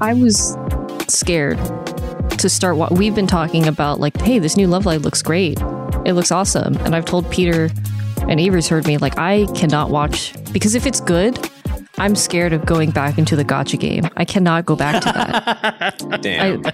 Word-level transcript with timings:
I 0.00 0.14
was 0.14 0.56
scared 1.08 1.58
to 2.38 2.48
start 2.48 2.76
what 2.76 2.92
we've 2.92 3.14
been 3.14 3.26
talking 3.26 3.66
about 3.66 4.00
like 4.00 4.16
hey 4.20 4.38
this 4.38 4.56
new 4.56 4.66
Love 4.66 4.86
Live 4.86 5.02
looks 5.02 5.22
great 5.22 5.60
it 6.04 6.14
looks 6.14 6.32
awesome 6.32 6.76
and 6.78 6.96
i've 6.96 7.04
told 7.04 7.30
peter 7.30 7.70
and 8.28 8.40
Avery's 8.40 8.68
heard 8.68 8.86
me 8.86 8.96
like 8.96 9.18
I 9.18 9.46
cannot 9.54 9.90
watch 9.90 10.34
because 10.52 10.74
if 10.74 10.86
it's 10.86 11.00
good 11.00 11.38
I'm 11.98 12.16
scared 12.16 12.52
of 12.52 12.66
going 12.66 12.90
back 12.90 13.18
into 13.18 13.36
the 13.36 13.44
gacha 13.44 13.78
game. 13.78 14.08
I 14.16 14.24
cannot 14.24 14.66
go 14.66 14.74
back 14.74 15.02
to 15.02 15.12
that. 15.12 16.22
Damn. 16.22 16.66
I, 16.66 16.72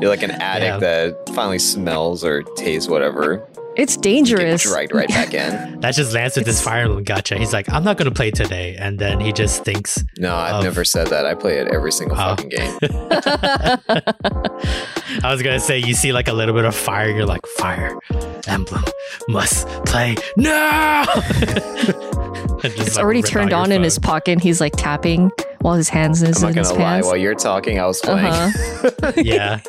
You're 0.00 0.10
like 0.10 0.22
an 0.22 0.32
addict 0.32 0.66
yeah. 0.66 0.78
that 0.78 1.30
finally 1.34 1.58
smells 1.58 2.24
or 2.24 2.42
tastes 2.42 2.88
whatever. 2.88 3.46
It's 3.76 3.96
dangerous. 3.96 4.64
dragged 4.64 4.92
right 4.94 5.08
back 5.08 5.32
in. 5.32 5.80
that 5.80 5.94
just 5.94 6.12
lands 6.12 6.36
with 6.36 6.44
this 6.44 6.60
Fire 6.60 6.82
Emblem 6.82 7.04
gacha. 7.04 7.38
He's 7.38 7.52
like, 7.52 7.70
I'm 7.70 7.84
not 7.84 7.96
going 7.96 8.08
to 8.08 8.14
play 8.14 8.30
today. 8.30 8.76
And 8.76 8.98
then 8.98 9.20
he 9.20 9.32
just 9.32 9.64
thinks. 9.64 10.04
No, 10.18 10.34
I've 10.34 10.56
of, 10.56 10.64
never 10.64 10.84
said 10.84 11.06
that. 11.08 11.24
I 11.24 11.34
play 11.34 11.58
it 11.58 11.68
every 11.68 11.92
single 11.92 12.16
oh. 12.18 12.36
fucking 12.36 12.48
game. 12.48 12.78
I 15.22 15.30
was 15.30 15.42
going 15.42 15.58
to 15.58 15.60
say, 15.60 15.78
you 15.78 15.94
see 15.94 16.12
like 16.12 16.28
a 16.28 16.32
little 16.32 16.54
bit 16.54 16.64
of 16.64 16.74
fire. 16.74 17.10
You're 17.10 17.26
like, 17.26 17.46
Fire 17.46 17.96
Emblem 18.48 18.84
must 19.28 19.68
play 19.84 20.16
now. 20.36 21.04
it's 22.64 22.96
like, 22.96 23.04
already 23.04 23.22
turned 23.22 23.52
on 23.52 23.70
in 23.72 23.82
his 23.82 23.98
pocket. 23.98 24.40
He's 24.40 24.60
like 24.60 24.74
tapping 24.76 25.30
while 25.60 25.74
his 25.74 25.88
hands 25.88 26.22
is 26.22 26.42
I'm 26.42 26.54
not 26.54 26.64
gonna 26.64 26.78
lie. 26.78 27.02
While 27.02 27.16
you're 27.16 27.34
talking, 27.34 27.78
I 27.78 27.86
was 27.86 28.00
playing. 28.00 28.26
Uh-huh. 28.26 29.12
yeah, 29.16 29.60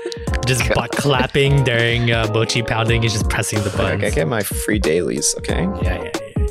just 0.45 0.73
butt 0.73 0.91
clapping 0.91 1.63
during 1.63 2.11
uh, 2.11 2.29
mochi 2.33 2.63
pounding. 2.63 3.01
He's 3.01 3.13
just 3.13 3.29
pressing 3.29 3.61
the 3.63 3.69
buttons. 3.71 4.03
I 4.03 4.09
get 4.09 4.27
my 4.27 4.41
free 4.41 4.79
dailies. 4.79 5.35
Okay. 5.39 5.63
Yeah, 5.81 6.03
yeah, 6.03 6.11
yeah. 6.37 6.41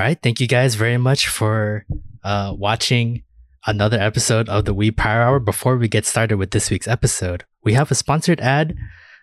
All 0.00 0.06
right. 0.06 0.18
Thank 0.20 0.40
you 0.40 0.46
guys 0.46 0.76
very 0.76 0.96
much 0.96 1.28
for 1.28 1.84
uh, 2.24 2.54
watching 2.56 3.22
another 3.66 3.98
episode 3.98 4.48
of 4.48 4.64
the 4.64 4.74
Wii 4.74 4.96
Power 4.96 5.22
Hour. 5.22 5.38
Before 5.40 5.76
we 5.76 5.88
get 5.88 6.06
started 6.06 6.36
with 6.36 6.50
this 6.50 6.70
week's 6.70 6.88
episode, 6.88 7.44
we 7.62 7.74
have 7.74 7.90
a 7.90 7.94
sponsored 7.94 8.40
ad 8.40 8.76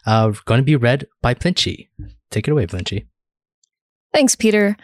uh, 0.05 0.31
going 0.45 0.59
to 0.59 0.63
be 0.65 0.75
read 0.75 1.07
by 1.21 1.33
Plinchy. 1.33 1.89
Take 2.31 2.47
it 2.47 2.51
away, 2.51 2.67
Plinchy. 2.67 3.07
Thanks, 4.13 4.35
Peter. 4.35 4.77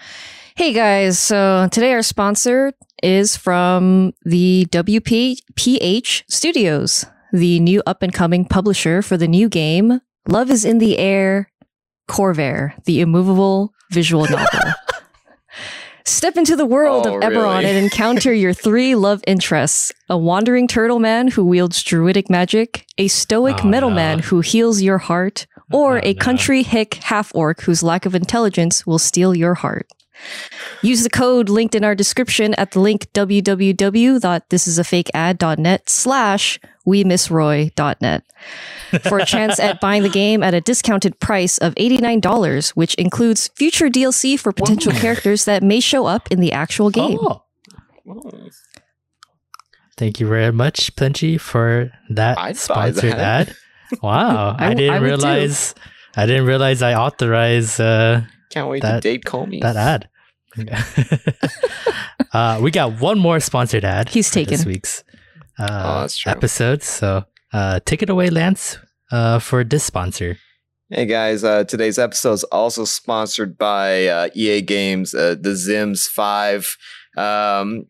Hey 0.56 0.72
guys, 0.72 1.18
so 1.18 1.68
today 1.72 1.94
our 1.94 2.04
sponsor 2.04 2.74
is 3.02 3.36
from 3.36 4.14
the 4.24 4.68
WPH 4.70 6.24
Studios, 6.30 7.06
the 7.31 7.59
new 7.59 7.81
up 7.88 8.04
and 8.04 8.14
coming 8.14 8.46
publisher 8.46 9.02
for 9.02 9.18
the 9.18 9.28
new 9.28 9.50
game 9.50 10.00
Love 10.28 10.50
is 10.50 10.64
in 10.64 10.78
the 10.78 10.98
Air 10.98 11.52
Khorvaire, 12.09 12.81
the 12.86 13.02
immovable 13.02 13.74
visual 13.92 14.26
novel. 14.26 14.74
Step 16.06 16.36
into 16.36 16.58
the 16.58 16.66
world 16.66 17.08
oh, 17.08 17.16
of 17.16 17.23
Eberron 17.23 17.59
really? 17.59 17.66
and 17.66 17.78
encounter 17.78 18.34
your 18.44 18.54
three 18.54 18.96
love 18.96 19.23
interests 19.26 19.92
a 20.09 20.18
wandering 20.18 20.68
turtle 20.68 21.00
man 21.00 21.30
who 21.30 21.46
wields 21.46 21.82
druidic 21.82 22.30
magic, 22.30 22.86
a 22.98 23.08
stoic 23.08 23.64
oh, 23.64 23.68
metal 23.68 23.90
no. 23.90 23.96
man 23.96 24.20
who 24.20 24.42
heals 24.42 24.81
your 24.81 24.98
heart, 24.98 25.48
or 25.72 25.98
oh, 25.98 26.02
a 26.04 26.14
no. 26.14 26.20
country 26.20 26.62
hick 26.62 26.96
half 26.96 27.34
orc 27.34 27.62
whose 27.62 27.81
lack 27.81 28.06
of 28.06 28.16
intelligence 28.16 28.86
will 28.86 29.00
steal 29.00 29.34
your 29.34 29.54
heart. 29.54 29.88
Use 30.82 31.04
the 31.04 31.10
code 31.10 31.50
linked 31.50 31.76
in 31.76 31.84
our 31.84 31.96
description 31.96 32.54
at 32.56 32.72
the 32.72 32.80
link 32.80 33.12
www.thisisafakead.net 33.14 35.90
slash 35.90 36.60
we 36.86 37.04
miss 37.04 37.30
roy.net 37.32 38.24
for 39.04 39.20
a 39.20 39.26
chance 39.26 39.60
at 39.60 39.80
buying 39.80 40.04
the 40.04 40.10
game 40.10 40.44
at 40.44 40.54
a 40.54 40.62
discounted 40.62 41.20
price 41.20 41.58
of 41.60 41.74
$89, 41.76 42.70
which 42.72 42.96
includes 42.96 43.50
future 43.56 43.90
DLC 43.90 44.38
for 44.38 44.52
potential 44.52 44.92
Whoa. 44.92 45.00
characters 45.00 45.46
that 45.46 45.64
may 45.64 45.80
show 45.80 46.06
up 46.06 46.30
in 46.32 46.42
the 46.42 46.52
actual 46.52 46.90
game. 46.90 47.18
Oh. 47.22 47.44
Thank 49.96 50.20
you 50.20 50.28
very 50.28 50.52
much, 50.52 50.96
Plinchy, 50.96 51.40
for 51.40 51.92
that 52.09 52.38
I'd 52.38 52.58
sponsored 52.58 53.14
that. 53.14 53.50
ad. 53.50 53.56
Wow. 54.02 54.56
I, 54.59 54.72
I, 54.72 54.74
didn't 54.74 54.96
I 54.96 54.97
realize 54.97 55.76
I 56.16 56.26
didn't 56.26 56.46
realize 56.46 56.81
I 56.81 56.96
authorized 56.96 57.80
uh, 57.80 58.22
can't 58.50 58.68
wait 58.68 58.81
that, 58.81 58.96
to 58.96 59.02
date 59.02 59.24
Comey. 59.24 59.62
That 59.62 59.76
ad. 59.76 60.09
uh, 62.34 62.59
we 62.62 62.72
got 62.72 63.00
one 63.00 63.19
more 63.19 63.40
sponsored 63.40 63.86
ad. 63.86 64.09
He's 64.09 64.30
taken 64.30 64.52
this 64.52 64.66
week's 64.66 65.03
uh, 65.59 66.08
oh, 66.08 66.30
episode. 66.30 66.84
So 66.84 67.25
uh, 67.52 67.80
take 67.86 68.02
it 68.02 68.09
away, 68.09 68.30
Lance, 68.30 68.78
uh, 69.12 69.40
for 69.40 69.64
this 69.64 69.84
sponsor. 69.84 70.38
Hey 70.90 71.06
guys, 71.06 71.44
uh, 71.44 71.64
today's 71.64 71.97
episode 71.97 72.34
is 72.34 72.44
also 72.46 72.86
sponsored 72.86 73.58
by 73.58 74.06
uh, 74.06 74.30
EA 74.36 74.62
Games, 74.62 75.16
uh, 75.16 75.36
The 75.40 75.56
Sims 75.56 76.06
5. 76.06 76.78
Um, 77.18 77.85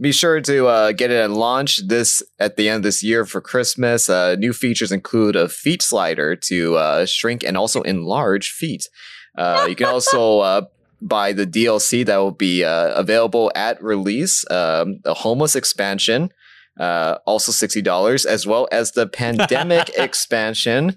be 0.00 0.12
sure 0.12 0.40
to 0.40 0.66
uh, 0.66 0.92
get 0.92 1.10
it 1.10 1.16
at 1.16 1.30
launch 1.30 1.86
this 1.88 2.22
at 2.38 2.56
the 2.56 2.68
end 2.68 2.78
of 2.78 2.82
this 2.84 3.02
year 3.02 3.24
for 3.24 3.40
Christmas. 3.40 4.08
Uh, 4.08 4.34
new 4.36 4.52
features 4.52 4.92
include 4.92 5.36
a 5.36 5.48
feet 5.48 5.82
slider 5.82 6.36
to 6.36 6.76
uh, 6.76 7.06
shrink 7.06 7.42
and 7.42 7.56
also 7.56 7.82
enlarge 7.82 8.50
feet. 8.50 8.88
Uh, 9.36 9.66
you 9.68 9.74
can 9.74 9.86
also 9.86 10.66
buy 11.00 11.32
the 11.32 11.46
DLC 11.46 12.04
that 12.06 12.16
will 12.16 12.30
be 12.30 12.64
uh, 12.64 12.94
available 12.94 13.52
at 13.54 13.82
release, 13.82 14.48
um, 14.50 15.00
the 15.04 15.14
homeless 15.14 15.54
expansion, 15.54 16.30
uh, 16.78 17.18
also 17.26 17.52
sixty 17.52 17.82
dollars, 17.82 18.26
as 18.26 18.46
well 18.46 18.68
as 18.72 18.92
the 18.92 19.06
pandemic 19.06 19.90
expansion 19.96 20.96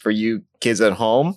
for 0.00 0.10
you 0.10 0.42
kids 0.60 0.80
at 0.80 0.94
home, 0.94 1.36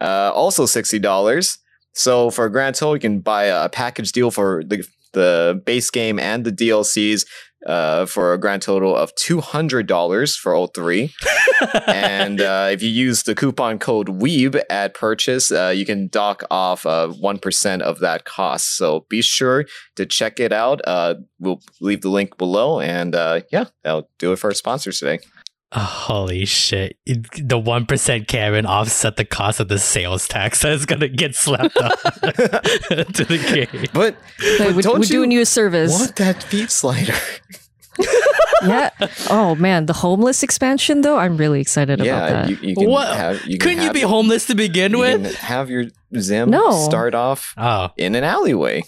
uh, 0.00 0.30
also 0.34 0.66
sixty 0.66 0.98
dollars. 0.98 1.58
So 1.92 2.30
for 2.30 2.44
a 2.44 2.50
grand 2.50 2.74
total, 2.74 2.96
you 2.96 3.00
can 3.00 3.20
buy 3.20 3.44
a 3.44 3.68
package 3.68 4.12
deal 4.12 4.30
for 4.30 4.62
the 4.64 4.86
the 5.12 5.62
base 5.64 5.90
game 5.90 6.18
and 6.18 6.44
the 6.44 6.52
DLCs 6.52 7.24
uh, 7.66 8.06
for 8.06 8.32
a 8.32 8.38
grand 8.38 8.62
total 8.62 8.94
of 8.94 9.14
$200 9.14 10.36
for 10.36 10.54
all 10.54 10.66
three. 10.68 11.12
and 11.86 12.40
uh, 12.40 12.68
if 12.70 12.82
you 12.82 12.88
use 12.88 13.22
the 13.22 13.34
coupon 13.34 13.78
code 13.78 14.08
WEEB 14.08 14.62
at 14.70 14.94
purchase, 14.94 15.50
uh, 15.50 15.72
you 15.74 15.84
can 15.84 16.08
dock 16.08 16.44
off 16.50 16.84
1% 16.84 17.80
uh, 17.80 17.84
of 17.84 18.00
that 18.00 18.24
cost. 18.24 18.76
So 18.76 19.06
be 19.08 19.22
sure 19.22 19.64
to 19.96 20.06
check 20.06 20.40
it 20.40 20.52
out. 20.52 20.80
Uh, 20.86 21.16
we'll 21.38 21.60
leave 21.80 22.02
the 22.02 22.10
link 22.10 22.36
below. 22.36 22.80
And 22.80 23.14
uh, 23.14 23.40
yeah, 23.50 23.66
that'll 23.82 24.10
do 24.18 24.32
it 24.32 24.36
for 24.36 24.48
our 24.48 24.54
sponsors 24.54 24.98
today. 24.98 25.20
Holy 25.74 26.44
shit. 26.44 26.98
The 27.04 27.60
1% 27.60 28.28
Karen 28.28 28.64
offset 28.64 29.16
the 29.16 29.24
cost 29.24 29.58
of 29.58 29.68
the 29.68 29.78
sales 29.80 30.28
tax 30.28 30.62
that's 30.62 30.86
going 30.86 31.00
to 31.00 31.08
get 31.08 31.34
slapped 31.34 31.76
on 31.76 31.90
to 31.90 33.24
the 33.24 33.68
game. 33.72 33.86
But, 33.92 34.16
but 34.58 34.76
we're, 34.76 34.98
we're 34.98 35.04
doing 35.04 35.32
you 35.32 35.40
a 35.40 35.46
service. 35.46 35.90
Want 35.90 36.14
that 36.16 36.44
feet 36.44 36.70
slider? 36.70 37.14
yeah. 38.62 38.90
Oh 39.30 39.56
man, 39.56 39.86
the 39.86 39.92
homeless 39.92 40.42
expansion 40.42 41.00
though, 41.00 41.18
I'm 41.18 41.36
really 41.36 41.60
excited 41.60 42.00
yeah, 42.00 42.16
about 42.16 42.28
that. 42.30 42.50
You, 42.50 42.68
you 42.68 42.76
can 42.76 42.88
what? 42.88 43.16
Have, 43.16 43.44
you 43.44 43.58
Couldn't 43.58 43.82
you 43.82 43.92
be 43.92 44.00
homeless 44.00 44.46
to 44.46 44.54
begin 44.54 44.98
with? 44.98 45.34
have 45.36 45.70
your 45.70 45.84
Sim 46.18 46.50
no. 46.50 46.70
start 46.84 47.14
off 47.14 47.54
oh. 47.56 47.90
in 47.96 48.14
an 48.14 48.24
alleyway. 48.24 48.84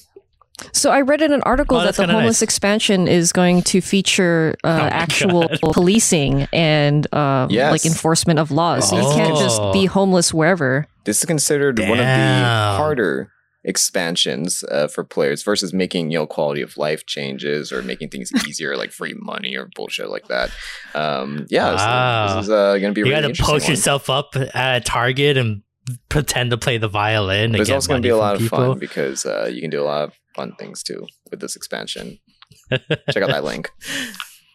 So 0.73 0.91
I 0.91 1.03
read 1.03 1.21
in 1.21 1.33
an 1.33 1.43
article 1.43 1.77
oh, 1.77 1.85
that 1.85 1.97
the 1.97 2.07
homeless 2.07 2.37
nice. 2.37 2.43
expansion 2.43 3.09
is 3.09 3.33
going 3.33 3.63
to 3.63 3.81
feature 3.81 4.57
uh, 4.65 4.69
oh 4.69 4.87
actual 4.91 5.49
God. 5.49 5.61
policing 5.73 6.49
and 6.53 7.07
uh, 7.13 7.47
yes. 7.51 7.73
like 7.73 7.85
enforcement 7.85 8.39
of 8.39 8.51
laws. 8.51 8.89
So 8.89 8.97
you 8.97 9.15
can't 9.15 9.37
just 9.37 9.61
be 9.73 9.89
oh. 9.89 9.93
homeless 9.93 10.33
wherever. 10.33 10.87
This 11.05 11.19
is 11.19 11.25
considered 11.25 11.77
Damn. 11.77 11.89
one 11.91 11.99
of 11.99 12.07
the 12.07 12.77
harder 12.77 13.31
expansions 13.65 14.63
uh, 14.71 14.87
for 14.87 15.03
players 15.03 15.43
versus 15.43 15.75
making 15.75 16.11
you 16.13 16.19
know 16.19 16.27
quality 16.27 16.63
of 16.63 16.77
life 16.77 17.05
changes 17.05 17.73
or 17.73 17.83
making 17.83 18.09
things 18.09 18.31
easier 18.49 18.77
like 18.77 18.93
free 18.93 19.15
money 19.19 19.57
or 19.57 19.69
bullshit 19.75 20.09
like 20.09 20.29
that. 20.29 20.51
Um, 20.95 21.47
yeah, 21.51 21.75
wow. 21.75 22.37
this, 22.37 22.45
is 22.45 22.51
uh, 22.51 22.79
going 22.79 22.83
to 22.83 22.93
be. 22.93 23.01
You 23.01 23.15
really 23.15 23.29
got 23.29 23.35
to 23.35 23.43
post 23.43 23.69
yourself 23.69 24.09
up 24.09 24.35
at 24.37 24.77
a 24.77 24.81
Target 24.81 25.37
and 25.37 25.63
pretend 26.09 26.51
to 26.51 26.57
play 26.57 26.79
the 26.79 26.89
violin. 26.89 27.53
There's 27.53 27.71
also 27.71 27.89
going 27.89 28.03
to 28.03 28.07
be 28.07 28.11
a 28.11 28.17
lot 28.17 28.41
of 28.41 28.49
fun 28.49 28.79
because 28.79 29.27
uh, 29.27 29.51
you 29.53 29.61
can 29.61 29.71
do 29.71 29.83
a 29.83 29.85
lot 29.85 30.05
of 30.05 30.13
fun 30.37 30.55
things 30.59 30.83
too 30.83 31.07
with 31.31 31.41
this 31.41 31.57
expansion. 31.57 32.19
check 32.71 33.23
out 33.23 33.31
that 33.31 33.45
link. 33.45 33.71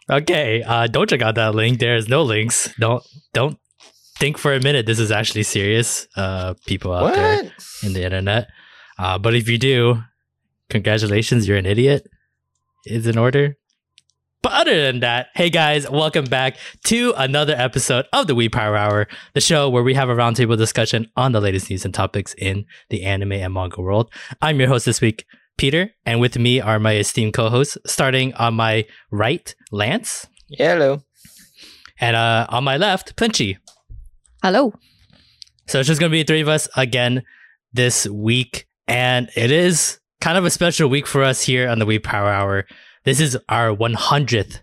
Okay, 0.09 0.61
uh, 0.63 0.87
don't 0.87 1.09
check 1.09 1.21
out 1.21 1.35
that 1.35 1.55
link. 1.55 1.79
There's 1.79 2.07
no 2.07 2.21
links. 2.21 2.73
Don't 2.79 3.03
don't 3.33 3.57
think 4.17 4.37
for 4.37 4.53
a 4.53 4.61
minute 4.61 4.85
this 4.85 4.99
is 4.99 5.11
actually 5.11 5.43
serious. 5.43 6.07
Uh, 6.15 6.53
people 6.65 6.93
out 6.93 7.03
what? 7.03 7.15
there 7.15 7.51
in 7.83 7.93
the 7.93 8.03
internet. 8.03 8.47
Uh, 8.97 9.17
but 9.17 9.33
if 9.33 9.49
you 9.49 9.57
do, 9.57 10.01
congratulations, 10.69 11.47
you're 11.47 11.57
an 11.57 11.65
idiot. 11.65 12.07
Is 12.85 13.05
in 13.05 13.17
order. 13.17 13.57
But 14.41 14.53
other 14.53 14.81
than 14.81 15.01
that, 15.01 15.27
hey 15.35 15.51
guys, 15.51 15.87
welcome 15.87 16.25
back 16.25 16.57
to 16.85 17.13
another 17.15 17.53
episode 17.55 18.07
of 18.11 18.25
the 18.25 18.33
Wii 18.33 18.51
Power 18.51 18.75
Hour, 18.75 19.07
the 19.35 19.41
show 19.41 19.69
where 19.69 19.83
we 19.83 19.93
have 19.93 20.09
a 20.09 20.15
roundtable 20.15 20.57
discussion 20.57 21.11
on 21.15 21.31
the 21.31 21.39
latest 21.39 21.69
news 21.69 21.85
and 21.85 21.93
topics 21.93 22.33
in 22.39 22.65
the 22.89 23.03
anime 23.03 23.33
and 23.33 23.53
manga 23.53 23.79
world. 23.81 24.11
I'm 24.41 24.59
your 24.59 24.67
host 24.67 24.87
this 24.87 24.99
week, 24.99 25.25
Peter, 25.57 25.91
and 26.05 26.19
with 26.19 26.37
me 26.37 26.59
are 26.59 26.79
my 26.79 26.95
esteemed 26.95 27.33
co-hosts. 27.33 27.77
Starting 27.85 28.33
on 28.35 28.55
my 28.55 28.85
right, 29.11 29.53
Lance. 29.71 30.27
Hello. 30.49 31.03
And 31.99 32.15
uh, 32.15 32.47
on 32.49 32.63
my 32.63 32.77
left, 32.77 33.15
Plinchy. 33.15 33.57
Hello. 34.43 34.73
So 35.67 35.79
it's 35.79 35.87
just 35.87 35.99
going 35.99 36.11
to 36.11 36.17
be 36.17 36.23
three 36.23 36.41
of 36.41 36.47
us 36.47 36.67
again 36.75 37.23
this 37.73 38.07
week. 38.07 38.67
And 38.87 39.29
it 39.35 39.51
is 39.51 39.99
kind 40.19 40.37
of 40.37 40.45
a 40.45 40.49
special 40.49 40.89
week 40.89 41.07
for 41.07 41.23
us 41.23 41.43
here 41.43 41.69
on 41.69 41.79
the 41.79 41.85
We 41.85 41.99
Power 41.99 42.29
Hour. 42.29 42.65
This 43.03 43.19
is 43.19 43.37
our 43.47 43.75
100th 43.75 44.59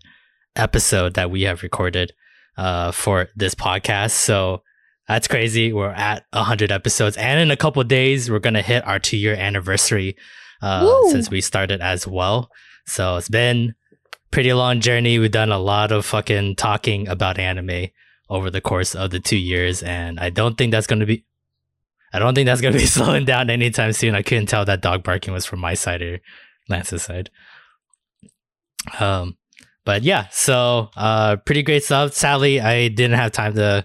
episode 0.57 1.15
that 1.15 1.31
we 1.31 1.43
have 1.43 1.63
recorded 1.63 2.13
uh, 2.57 2.91
for 2.91 3.29
this 3.37 3.55
podcast. 3.55 4.11
So 4.11 4.63
that's 5.07 5.29
crazy. 5.29 5.73
We're 5.73 5.91
at 5.91 6.25
100 6.33 6.71
episodes. 6.71 7.17
And 7.17 7.41
in 7.41 7.51
a 7.51 7.57
couple 7.57 7.83
days, 7.85 8.31
we're 8.31 8.39
going 8.41 8.55
to 8.55 8.63
hit 8.63 8.87
our 8.87 8.99
two 8.99 9.17
year 9.17 9.35
anniversary 9.35 10.17
uh, 10.63 11.03
since 11.09 11.31
we 11.31 11.41
started 11.41 11.81
as 11.81 12.07
well. 12.07 12.51
So 12.87 13.17
it's 13.17 13.29
been 13.29 13.75
pretty 14.31 14.53
long 14.53 14.81
journey. 14.81 15.19
We've 15.19 15.31
done 15.31 15.53
a 15.53 15.59
lot 15.59 15.93
of 15.93 16.05
fucking 16.05 16.57
talking 16.57 17.09
about 17.09 17.39
anime 17.39 17.89
over 18.31 18.51
the 18.51 18.61
course 18.61 18.95
of 18.95 19.11
the 19.11 19.21
two 19.21 19.37
years, 19.39 19.83
and 19.83 20.21
I 20.21 20.31
don't 20.31 20.57
think 20.57 20.73
that's 20.73 20.87
going 20.87 21.01
to 21.01 21.07
be. 21.07 21.25
I 22.13 22.19
don't 22.19 22.35
think 22.35 22.47
that's 22.47 22.61
going 22.61 22.73
to 22.73 22.79
be 22.81 22.87
slowing 22.99 23.25
down 23.25 23.51
anytime 23.51 23.93
soon. 23.93 24.15
I 24.15 24.23
couldn't 24.23 24.47
tell 24.47 24.65
that 24.65 24.81
dog 24.81 25.03
barking 25.03 25.35
was 25.35 25.45
from 25.45 25.61
my 25.61 25.75
side 25.75 26.03
or 26.03 26.21
Lance's 26.69 27.03
side. 27.03 27.31
Um, 28.99 29.37
but 29.85 30.03
yeah, 30.03 30.29
so 30.31 30.91
uh, 30.97 31.37
pretty 31.37 31.63
great 31.63 31.85
stuff. 31.85 32.15
Sadly, 32.15 32.61
I 32.61 32.89
didn't 32.89 33.19
have 33.19 33.33
time 33.33 33.55
to 33.55 33.85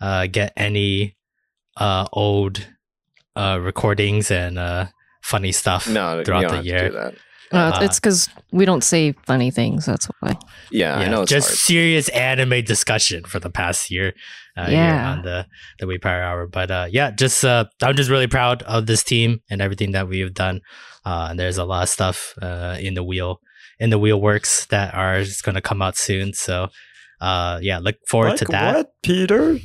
uh, 0.00 0.26
get 0.26 0.52
any 0.56 1.16
uh, 1.76 2.06
old 2.12 2.66
uh, 3.36 3.58
recordings 3.60 4.30
and 4.30 4.58
uh, 4.58 4.86
funny 5.28 5.52
stuff 5.52 5.88
No, 5.88 6.22
throughout 6.24 6.42
you 6.42 6.48
the 6.48 6.48
don't 6.48 6.54
have 6.56 6.64
to 6.64 6.68
year. 6.70 6.88
do 6.88 6.94
that. 6.96 7.14
Uh, 7.50 7.78
it's 7.80 7.98
because 7.98 8.28
we 8.52 8.64
don't 8.66 8.84
say 8.84 9.12
funny 9.26 9.50
things. 9.50 9.86
That's 9.86 10.06
why. 10.20 10.36
Yeah, 10.70 10.96
I 10.96 11.08
know 11.08 11.22
it's 11.22 11.30
just 11.30 11.48
hard. 11.48 11.58
serious 11.58 12.08
anime 12.10 12.62
discussion 12.62 13.24
for 13.24 13.38
the 13.40 13.48
past 13.48 13.90
year 13.90 14.12
uh, 14.56 14.66
here 14.66 14.74
Yeah. 14.76 15.12
on 15.12 15.22
the 15.22 15.46
the 15.78 15.86
Way 15.86 15.96
Power 15.98 16.20
Hour. 16.22 16.46
But 16.46 16.70
uh, 16.70 16.86
yeah, 16.90 17.10
just 17.10 17.42
uh, 17.44 17.64
I'm 17.82 17.96
just 17.96 18.10
really 18.10 18.26
proud 18.26 18.62
of 18.64 18.84
this 18.86 19.02
team 19.02 19.40
and 19.50 19.62
everything 19.62 19.92
that 19.92 20.08
we've 20.08 20.34
done. 20.34 20.60
Uh, 21.06 21.28
and 21.30 21.38
there's 21.40 21.56
a 21.56 21.64
lot 21.64 21.84
of 21.84 21.88
stuff 21.88 22.34
uh, 22.42 22.76
in 22.78 22.92
the 22.94 23.02
wheel 23.02 23.40
in 23.80 23.88
the 23.90 23.98
wheel 23.98 24.20
works 24.20 24.66
that 24.66 24.92
are 24.92 25.22
just 25.24 25.42
going 25.42 25.54
to 25.54 25.62
come 25.62 25.80
out 25.80 25.96
soon. 25.96 26.34
So 26.34 26.68
uh, 27.22 27.60
yeah, 27.62 27.78
look 27.78 27.96
forward 28.10 28.36
to 28.38 28.44
that. 28.46 28.74
What, 28.76 28.86
Peter? 29.02 29.58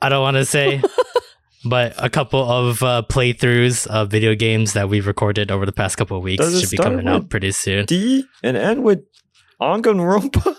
I 0.00 0.08
don't 0.08 0.22
want 0.22 0.36
to 0.36 0.44
say. 0.44 0.80
But 1.68 1.94
a 1.98 2.08
couple 2.08 2.42
of 2.42 2.82
uh, 2.82 3.02
playthroughs 3.08 3.86
of 3.86 4.10
video 4.10 4.34
games 4.34 4.72
that 4.72 4.88
we've 4.88 5.06
recorded 5.06 5.50
over 5.50 5.66
the 5.66 5.72
past 5.72 5.96
couple 5.96 6.16
of 6.16 6.22
weeks 6.22 6.44
Does 6.44 6.60
should 6.60 6.70
be 6.70 6.76
coming 6.76 7.08
out 7.08 7.28
pretty 7.28 7.52
soon. 7.52 7.86
D 7.86 8.24
and 8.42 8.56
end 8.56 8.82
with 8.82 9.00
Onganrompa? 9.60 10.56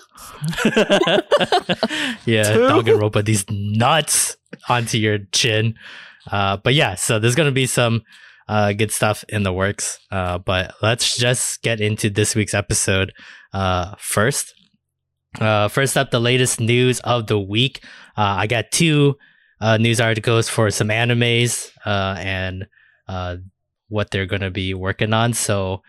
yeah, 2.26 2.44
Two? 2.54 2.60
Danganronpa 2.60 3.24
these 3.26 3.46
nuts 3.50 4.38
onto 4.68 4.98
your 4.98 5.20
chin. 5.32 5.76
Uh, 6.32 6.58
but 6.58 6.74
yeah, 6.74 6.96
so 6.96 7.18
there's 7.18 7.36
gonna 7.36 7.52
be 7.52 7.66
some 7.66 8.04
uh, 8.48 8.74
good 8.74 8.92
stuff 8.92 9.24
in 9.30 9.44
the 9.44 9.54
works. 9.54 10.00
Uh, 10.12 10.38
but 10.38 10.74
let's 10.82 11.18
just 11.18 11.62
get 11.62 11.80
into 11.80 12.10
this 12.10 12.36
week's 12.36 12.54
episode 12.54 13.14
uh, 13.54 13.96
first. 13.98 14.54
Uh, 15.40 15.68
first 15.68 15.96
up, 15.96 16.12
the 16.12 16.20
latest 16.20 16.60
news 16.60 17.00
of 17.02 17.28
the 17.28 17.40
week. 17.40 17.84
Uh, 18.18 18.36
I 18.40 18.48
got 18.48 18.72
two 18.72 19.16
uh, 19.62 19.78
news 19.78 20.00
articles 20.00 20.50
for 20.50 20.70
some 20.72 20.88
animes 20.90 21.72
uh, 21.86 22.16
and 22.18 22.68
uh, 23.08 23.38
what 23.88 24.12
they're 24.12 24.26
going 24.26 24.42
to 24.42 24.52
be 24.52 24.74
working 24.74 25.14
on. 25.14 25.34
So, 25.34 25.82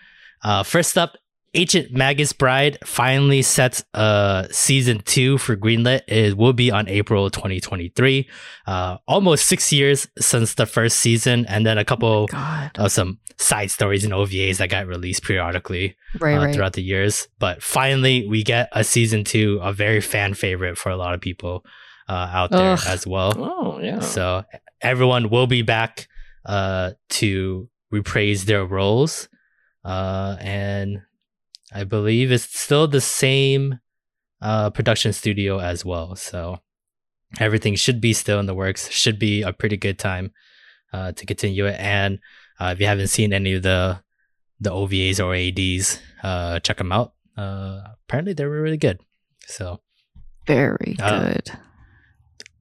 uh, 0.42 0.62
first 0.62 0.96
up, 0.98 1.16
Ancient 1.52 1.90
Magus 1.90 2.32
Bride 2.32 2.78
finally 2.84 3.42
sets 3.42 3.82
uh 3.92 4.46
season 4.52 5.00
two 5.04 5.36
for 5.36 5.56
greenlit. 5.56 6.02
It 6.06 6.36
will 6.36 6.52
be 6.52 6.70
on 6.70 6.88
April 6.88 7.28
2023. 7.28 8.28
Uh, 8.68 8.98
almost 9.08 9.46
six 9.46 9.72
years 9.72 10.06
since 10.20 10.54
the 10.54 10.64
first 10.66 11.00
season, 11.00 11.46
and 11.46 11.66
then 11.66 11.76
a 11.76 11.84
couple 11.84 12.28
God. 12.28 12.70
of 12.78 12.92
some 12.92 13.18
side 13.36 13.70
stories 13.72 14.04
and 14.04 14.12
OVAs 14.12 14.58
that 14.58 14.70
got 14.70 14.86
released 14.86 15.24
periodically 15.24 15.96
Right, 16.20 16.36
uh, 16.36 16.44
right. 16.44 16.54
throughout 16.54 16.74
the 16.74 16.82
years. 16.84 17.26
But 17.40 17.62
finally, 17.64 18.28
we 18.28 18.44
get 18.44 18.68
a 18.70 18.84
season 18.84 19.24
two, 19.24 19.58
a 19.60 19.72
very 19.72 20.00
fan 20.00 20.34
favorite 20.34 20.78
for 20.78 20.90
a 20.90 20.96
lot 20.96 21.14
of 21.14 21.20
people 21.20 21.64
out 22.12 22.50
there 22.50 22.72
Ugh. 22.72 22.80
as 22.86 23.06
well. 23.06 23.32
Oh 23.36 23.80
yeah. 23.80 24.00
So 24.00 24.44
everyone 24.80 25.30
will 25.30 25.46
be 25.46 25.62
back 25.62 26.08
uh, 26.44 26.92
to 27.10 27.68
reprise 27.90 28.44
their 28.44 28.64
roles, 28.64 29.28
uh, 29.84 30.36
and 30.40 31.02
I 31.72 31.84
believe 31.84 32.32
it's 32.32 32.44
still 32.58 32.86
the 32.88 33.00
same 33.00 33.78
uh, 34.42 34.70
production 34.70 35.12
studio 35.12 35.58
as 35.58 35.84
well. 35.84 36.16
So 36.16 36.58
everything 37.38 37.74
should 37.76 38.00
be 38.00 38.12
still 38.12 38.40
in 38.40 38.46
the 38.46 38.54
works. 38.54 38.90
Should 38.90 39.18
be 39.18 39.42
a 39.42 39.52
pretty 39.52 39.76
good 39.76 39.98
time 39.98 40.32
uh, 40.92 41.12
to 41.12 41.26
continue 41.26 41.66
it. 41.66 41.76
And 41.78 42.18
uh, 42.58 42.70
if 42.74 42.80
you 42.80 42.86
haven't 42.86 43.08
seen 43.08 43.32
any 43.32 43.54
of 43.54 43.62
the 43.62 44.00
the 44.60 44.70
OVAs 44.70 45.18
or 45.24 45.34
ADs, 45.34 46.00
uh, 46.22 46.58
check 46.60 46.76
them 46.78 46.92
out. 46.92 47.14
Uh, 47.36 47.80
apparently, 48.06 48.32
they 48.34 48.44
were 48.44 48.60
really 48.60 48.76
good. 48.76 49.00
So. 49.46 49.80
Very 50.46 50.96
Uh, 50.98 51.32
good. 51.34 51.50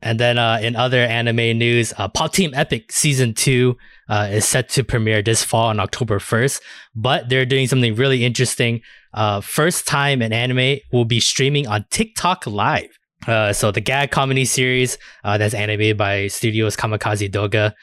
And 0.01 0.19
then 0.19 0.37
uh, 0.37 0.59
in 0.61 0.75
other 0.75 0.99
anime 0.99 1.57
news, 1.57 1.93
uh, 1.97 2.07
Pop 2.07 2.33
Team 2.33 2.51
Epic 2.53 2.91
season 2.91 3.33
two 3.33 3.77
uh, 4.07 4.29
is 4.31 4.45
set 4.47 4.69
to 4.69 4.83
premiere 4.83 5.21
this 5.21 5.43
fall 5.43 5.67
on 5.67 5.79
October 5.79 6.19
1st. 6.19 6.61
But 6.95 7.29
they're 7.29 7.45
doing 7.45 7.67
something 7.67 7.95
really 7.95 8.23
interesting. 8.23 8.81
Uh, 9.13 9.41
first 9.41 9.87
time 9.87 10.21
an 10.21 10.31
anime 10.31 10.79
will 10.91 11.05
be 11.05 11.19
streaming 11.19 11.67
on 11.67 11.85
TikTok 11.89 12.47
Live. 12.47 12.89
Uh, 13.27 13.51
so 13.51 13.71
the 13.71 13.81
gag 13.81 14.11
comedy 14.11 14.45
series 14.45 14.97
uh, 15.25 15.37
that's 15.37 15.53
animated 15.53 15.97
by 15.97 16.27
Studios 16.27 16.77
Kamikaze 16.77 17.29
Doga, 17.29 17.73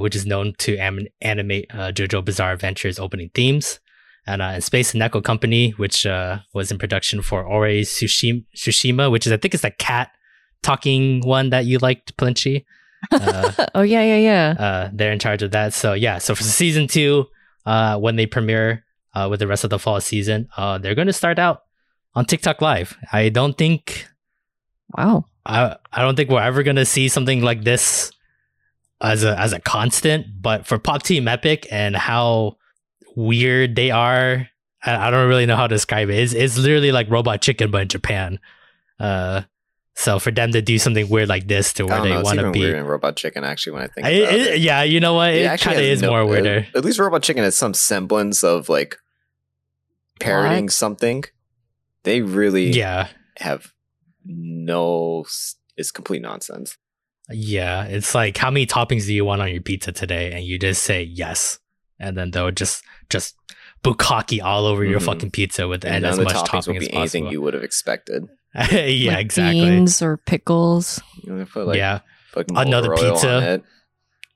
which 0.00 0.14
is 0.14 0.26
known 0.26 0.52
to 0.58 0.76
am- 0.76 1.06
animate 1.22 1.70
JoJo 1.70 2.24
Bizarre 2.24 2.52
Adventure's 2.52 2.98
opening 2.98 3.30
themes. 3.34 3.80
And, 4.26 4.42
and 4.42 4.62
Space 4.62 4.92
Neko 4.92 5.24
Company, 5.24 5.70
which 5.70 6.04
was 6.52 6.70
in 6.70 6.76
production 6.76 7.22
for 7.22 7.42
Ore 7.42 7.68
Tsushima, 7.68 9.10
which 9.10 9.26
is, 9.26 9.32
I 9.32 9.38
think, 9.38 9.54
it's 9.54 9.64
a 9.64 9.70
cat 9.70 10.10
talking 10.62 11.20
one 11.20 11.50
that 11.50 11.64
you 11.66 11.78
liked, 11.78 12.16
Plinchy. 12.16 12.64
Uh, 13.10 13.66
oh 13.74 13.82
yeah, 13.82 14.02
yeah, 14.02 14.16
yeah. 14.16 14.54
uh, 14.58 14.90
they're 14.92 15.12
in 15.12 15.18
charge 15.18 15.42
of 15.42 15.50
that. 15.52 15.72
So 15.72 15.94
yeah, 15.94 16.18
so 16.18 16.34
for 16.34 16.42
season 16.42 16.86
two, 16.86 17.26
uh, 17.66 17.98
when 17.98 18.16
they 18.16 18.26
premiere 18.26 18.84
uh, 19.14 19.28
with 19.30 19.40
the 19.40 19.46
rest 19.46 19.64
of 19.64 19.70
the 19.70 19.78
fall 19.78 20.00
season, 20.00 20.48
uh, 20.56 20.78
they're 20.78 20.94
going 20.94 21.06
to 21.06 21.12
start 21.12 21.38
out 21.38 21.62
on 22.14 22.24
TikTok 22.24 22.60
Live. 22.60 22.96
I 23.12 23.28
don't 23.28 23.56
think 23.56 24.06
Wow. 24.96 25.26
I 25.46 25.76
I 25.92 26.02
don't 26.02 26.16
think 26.16 26.30
we're 26.30 26.42
ever 26.42 26.62
going 26.62 26.76
to 26.76 26.84
see 26.84 27.08
something 27.08 27.42
like 27.42 27.64
this 27.64 28.12
as 29.00 29.24
a 29.24 29.38
as 29.38 29.52
a 29.52 29.60
constant. 29.60 30.26
But 30.40 30.66
for 30.66 30.78
Pop 30.78 31.02
Team 31.02 31.28
Epic 31.28 31.66
and 31.70 31.96
how 31.96 32.56
weird 33.16 33.76
they 33.76 33.90
are, 33.90 34.48
I, 34.84 35.08
I 35.08 35.10
don't 35.10 35.28
really 35.28 35.46
know 35.46 35.56
how 35.56 35.66
to 35.66 35.74
describe 35.74 36.10
it. 36.10 36.18
It's 36.18 36.32
it's 36.32 36.58
literally 36.58 36.92
like 36.92 37.10
Robot 37.10 37.40
Chicken, 37.40 37.70
but 37.70 37.82
in 37.82 37.88
Japan. 37.88 38.38
Uh, 38.98 39.42
so 39.94 40.18
for 40.18 40.30
them 40.30 40.52
to 40.52 40.62
do 40.62 40.78
something 40.78 41.08
weird 41.08 41.28
like 41.28 41.46
this 41.48 41.72
to 41.74 41.84
where 41.84 42.00
they 42.02 42.12
want 42.22 42.38
to 42.38 42.50
be, 42.52 42.60
weird 42.60 42.76
in 42.78 42.84
Robot 42.84 43.16
Chicken 43.16 43.44
actually 43.44 43.72
when 43.74 43.82
I 43.82 43.86
think 43.88 44.06
it- 44.06 44.32
it. 44.54 44.60
yeah, 44.60 44.82
you 44.82 45.00
know 45.00 45.14
what? 45.14 45.34
It, 45.34 45.60
kind 45.60 45.76
of 45.78 45.84
is 45.84 46.00
no- 46.02 46.10
more 46.10 46.24
weirder. 46.26 46.66
At 46.74 46.84
least 46.84 46.98
Robot 46.98 47.22
Chicken 47.22 47.42
has 47.44 47.56
some 47.56 47.74
semblance 47.74 48.42
of 48.44 48.68
like 48.68 48.96
parroting 50.20 50.64
What? 50.66 50.72
something. 50.72 51.24
They 52.04 52.22
really 52.22 52.70
yeah, 52.70 53.08
have 53.38 53.72
no. 54.24 55.24
It's 55.76 55.90
complete 55.90 56.22
nonsense. 56.22 56.76
yeah. 57.30 57.84
It's 57.84 58.14
like 58.14 58.36
how 58.36 58.50
many 58.50 58.66
toppings 58.66 59.06
do 59.06 59.14
you 59.14 59.24
want 59.24 59.42
on 59.42 59.50
your 59.50 59.62
pizza 59.62 59.92
today, 59.92 60.32
and 60.32 60.44
you 60.44 60.58
just 60.58 60.82
say 60.82 61.02
yes, 61.02 61.58
and 61.98 62.16
then 62.16 62.30
they'll 62.30 62.50
just 62.50 62.82
just 63.10 63.34
bukkake 63.82 64.42
all 64.42 64.66
over 64.66 64.84
your 64.84 65.00
Mhm. 65.00 65.04
fucking 65.04 65.30
pizza 65.30 65.66
with 65.68 65.84
And 65.84 65.96
and 65.96 66.06
as 66.06 66.18
much 66.18 66.34
toppings 66.34 66.44
topping 66.46 66.74
will 66.76 66.82
as 66.82 66.88
be 66.88 66.92
anything 66.94 67.22
possible. 67.24 67.32
you 67.32 67.40
would 67.42 67.54
have 67.54 67.62
expected. 67.64 68.24
yeah, 68.72 69.12
Like 69.14 69.20
exactly. 69.20 69.60
Beans 69.60 70.02
or 70.02 70.16
pickles. 70.16 71.00
You 71.22 71.32
know, 71.34 71.44
put 71.44 71.66
like 71.66 71.76
yeah. 71.76 72.00
fucking 72.32 72.56
Another 72.56 72.92
oil 72.92 73.12
pizza. 73.12 73.36
on 73.36 73.42
it. 73.42 73.64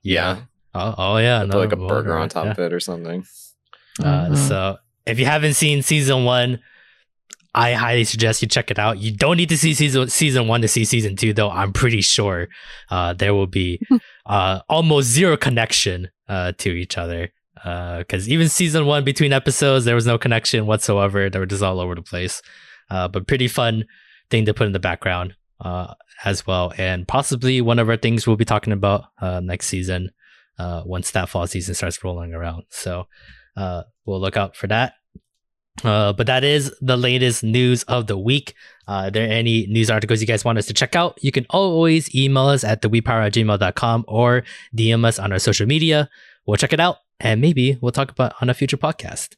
Yeah. 0.03 0.41
Oh, 0.73 0.95
oh 0.97 1.17
yeah. 1.17 1.41
Put 1.43 1.55
like 1.55 1.71
a 1.73 1.75
burger 1.77 2.17
on 2.17 2.29
top 2.29 2.45
yeah. 2.45 2.51
of 2.51 2.59
it 2.59 2.73
or 2.73 2.79
something. 2.79 3.25
Uh, 4.01 4.27
Mhm. 4.29 4.37
So 4.37 4.77
if 5.05 5.19
you 5.19 5.25
haven't 5.25 5.53
seen 5.55 5.81
season 5.81 6.23
one, 6.25 6.59
I 7.53 7.73
highly 7.73 8.03
suggest 8.03 8.41
you 8.41 8.47
check 8.49 8.69
it 8.69 8.77
out. 8.77 8.99
You 8.99 9.15
don't 9.15 9.37
need 9.37 9.49
to 9.49 9.57
see 9.57 9.73
season 9.73 10.09
season 10.09 10.47
one 10.47 10.61
to 10.61 10.67
see 10.67 10.83
season 10.83 11.15
two, 11.15 11.33
though. 11.33 11.49
I'm 11.49 11.71
pretty 11.71 12.01
sure 12.01 12.49
uh, 12.89 13.13
there 13.13 13.33
will 13.33 13.47
be 13.47 13.79
uh, 14.25 14.59
almost 14.67 15.07
zero 15.07 15.37
connection 15.37 16.09
uh, 16.27 16.51
to 16.57 16.69
each 16.71 16.97
other. 16.97 17.29
Because 17.55 18.27
even 18.29 18.47
season 18.49 18.85
one, 18.85 19.03
between 19.05 19.33
episodes, 19.33 19.85
there 19.85 19.95
was 19.95 20.05
no 20.05 20.17
connection 20.17 20.65
whatsoever. 20.67 21.29
They 21.29 21.39
were 21.39 21.45
just 21.47 21.63
all 21.63 21.79
over 21.79 21.95
the 21.95 22.01
place. 22.03 22.41
Uh, 22.91 23.07
but 23.07 23.25
pretty 23.25 23.47
fun 23.47 23.85
thing 24.29 24.45
to 24.45 24.53
put 24.53 24.67
in 24.67 24.73
the 24.73 24.79
background 24.79 25.35
uh, 25.61 25.93
as 26.23 26.45
well. 26.45 26.73
And 26.77 27.07
possibly 27.07 27.61
one 27.61 27.79
of 27.79 27.89
our 27.89 27.97
things 27.97 28.27
we'll 28.27 28.35
be 28.35 28.45
talking 28.45 28.73
about 28.73 29.05
uh, 29.21 29.39
next 29.39 29.67
season 29.67 30.11
uh, 30.57 30.83
once 30.85 31.11
that 31.11 31.29
fall 31.29 31.47
season 31.47 31.75
starts 31.75 32.03
rolling 32.03 32.33
around. 32.33 32.63
So 32.69 33.07
uh, 33.57 33.83
we'll 34.05 34.21
look 34.21 34.37
out 34.37 34.55
for 34.55 34.67
that. 34.67 34.93
Uh, 35.83 36.13
but 36.13 36.27
that 36.27 36.43
is 36.43 36.73
the 36.79 36.95
latest 36.95 37.43
news 37.43 37.83
of 37.83 38.07
the 38.07 38.17
week. 38.17 38.53
Uh, 38.87 38.91
are 38.91 39.11
there 39.11 39.29
any 39.29 39.67
news 39.67 39.89
articles 39.89 40.21
you 40.21 40.27
guys 40.27 40.45
want 40.45 40.57
us 40.57 40.65
to 40.67 40.73
check 40.73 40.95
out? 40.95 41.17
You 41.21 41.31
can 41.33 41.45
always 41.49 42.13
email 42.15 42.47
us 42.47 42.63
at 42.63 42.81
thewepower 42.81 43.25
at 43.25 44.03
or 44.07 44.43
DM 44.75 45.05
us 45.05 45.19
on 45.19 45.33
our 45.33 45.39
social 45.39 45.67
media. 45.67 46.09
We'll 46.45 46.57
check 46.57 46.71
it 46.71 46.79
out 46.79 46.97
and 47.19 47.41
maybe 47.41 47.77
we'll 47.81 47.91
talk 47.91 48.09
about 48.09 48.35
on 48.41 48.49
a 48.49 48.53
future 48.53 48.77
podcast. 48.77 49.35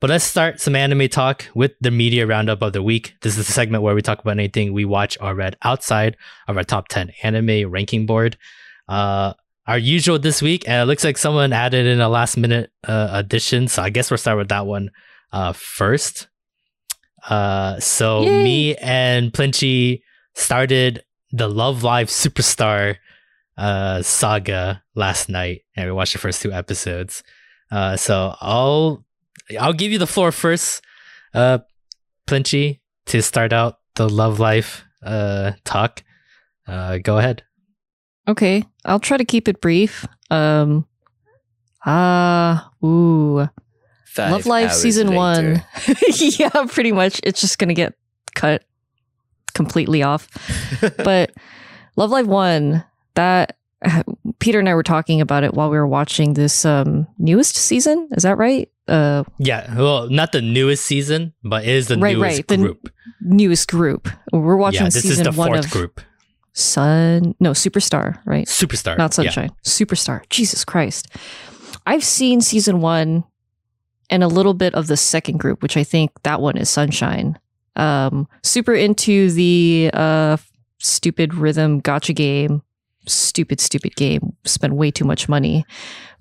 But 0.00 0.10
let's 0.10 0.24
start 0.24 0.60
some 0.60 0.76
anime 0.76 1.08
talk 1.08 1.46
with 1.54 1.72
the 1.80 1.90
media 1.90 2.24
roundup 2.24 2.62
of 2.62 2.72
the 2.72 2.82
week. 2.82 3.14
This 3.22 3.36
is 3.36 3.46
the 3.46 3.52
segment 3.52 3.82
where 3.82 3.96
we 3.96 4.02
talk 4.02 4.20
about 4.20 4.32
anything 4.38 4.72
we 4.72 4.84
watch 4.84 5.18
or 5.20 5.34
read 5.34 5.56
outside 5.62 6.16
of 6.46 6.56
our 6.56 6.62
top 6.62 6.86
10 6.86 7.10
anime 7.24 7.68
ranking 7.68 8.06
board. 8.06 8.36
Uh, 8.88 9.34
our 9.66 9.76
usual 9.76 10.18
this 10.18 10.40
week, 10.40 10.66
and 10.68 10.82
it 10.82 10.86
looks 10.86 11.02
like 11.02 11.18
someone 11.18 11.52
added 11.52 11.84
in 11.84 12.00
a 12.00 12.08
last 12.08 12.36
minute 12.36 12.70
uh, 12.86 13.08
addition. 13.12 13.66
So 13.66 13.82
I 13.82 13.90
guess 13.90 14.10
we'll 14.10 14.18
start 14.18 14.38
with 14.38 14.48
that 14.48 14.66
one 14.66 14.90
uh, 15.32 15.52
first. 15.52 16.28
Uh, 17.28 17.80
so 17.80 18.22
Yay. 18.22 18.44
me 18.44 18.76
and 18.76 19.34
Plinchy 19.34 20.02
started 20.34 21.02
the 21.32 21.48
Love 21.48 21.82
Live 21.82 22.08
Superstar 22.08 22.96
uh, 23.58 24.00
saga 24.02 24.82
last 24.94 25.28
night, 25.28 25.62
and 25.76 25.86
we 25.86 25.92
watched 25.92 26.12
the 26.12 26.18
first 26.20 26.40
two 26.40 26.52
episodes. 26.52 27.24
Uh, 27.70 27.96
so 27.96 28.36
I'll 28.40 29.04
I'll 29.58 29.72
give 29.72 29.92
you 29.92 29.98
the 29.98 30.06
floor 30.06 30.32
first, 30.32 30.82
uh, 31.34 31.58
Plinchy, 32.26 32.80
to 33.06 33.22
start 33.22 33.52
out 33.52 33.78
the 33.94 34.08
Love 34.08 34.38
Live 34.40 34.84
uh, 35.02 35.52
talk. 35.64 36.02
Uh, 36.66 36.98
go 36.98 37.18
ahead. 37.18 37.42
Okay, 38.26 38.64
I'll 38.84 39.00
try 39.00 39.16
to 39.16 39.24
keep 39.24 39.48
it 39.48 39.60
brief. 39.60 40.06
Um, 40.30 40.86
ah, 41.86 42.70
ooh, 42.84 43.48
Five 44.04 44.32
Love 44.32 44.46
Live 44.46 44.72
season 44.74 45.08
later. 45.08 45.16
one. 45.16 45.64
yeah, 46.18 46.66
pretty 46.68 46.92
much. 46.92 47.20
It's 47.24 47.40
just 47.40 47.58
gonna 47.58 47.74
get 47.74 47.94
cut 48.34 48.64
completely 49.54 50.02
off. 50.02 50.28
but 50.98 51.32
Love 51.96 52.10
Live 52.10 52.26
one, 52.26 52.84
that 53.14 53.56
Peter 54.40 54.58
and 54.58 54.68
I 54.68 54.74
were 54.74 54.82
talking 54.82 55.20
about 55.20 55.44
it 55.44 55.54
while 55.54 55.70
we 55.70 55.76
were 55.76 55.86
watching 55.86 56.34
this 56.34 56.64
um 56.64 57.06
newest 57.18 57.56
season. 57.56 58.08
Is 58.12 58.22
that 58.24 58.36
right? 58.38 58.68
Uh, 58.88 59.24
Yeah, 59.38 59.74
well, 59.76 60.08
not 60.08 60.32
the 60.32 60.40
newest 60.42 60.84
season, 60.84 61.34
but 61.44 61.64
it 61.64 61.68
is 61.70 61.88
the 61.88 61.98
Right, 61.98 62.16
newest 62.16 62.38
right, 62.38 62.48
the- 62.48 62.56
group. 62.56 62.92
newest 63.20 63.68
group. 63.68 64.08
We're 64.32 64.56
watching 64.56 64.80
yeah, 64.82 64.86
this 64.86 64.96
is 64.96 65.02
season 65.02 65.24
the 65.24 65.32
one 65.32 65.48
fourth 65.50 65.64
of 65.66 65.70
group. 65.70 66.00
Sun. 66.54 67.34
No, 67.38 67.52
Superstar. 67.52 68.18
Right. 68.24 68.46
Superstar. 68.46 68.98
not 68.98 69.12
Yeah. 69.16 69.30
sunshine 69.30 69.50
superstar 69.64 70.22
jesus 70.30 70.64
christ 70.64 71.06
i've 71.86 72.02
seen 72.02 72.40
season 72.40 72.80
one 72.80 73.22
and 74.10 74.24
a 74.24 74.28
little 74.28 74.54
bit 74.54 74.74
of 74.74 74.86
the 74.88 74.96
second 74.96 75.38
group 75.38 75.62
which 75.62 75.76
i 75.76 75.84
think 75.84 76.10
that 76.24 76.40
one 76.40 76.56
is 76.56 76.68
sunshine 76.68 77.38
um 77.76 78.26
super 78.42 78.74
into 78.74 79.30
the 79.30 79.90
uh 79.92 80.36
stupid 80.78 81.34
rhythm 81.34 81.80
gacha 81.80 82.14
game 82.14 82.62
stupid 83.08 83.60
stupid 83.60 83.94
game 83.96 84.34
spent 84.44 84.74
way 84.74 84.90
too 84.90 85.04
much 85.04 85.28
money 85.28 85.64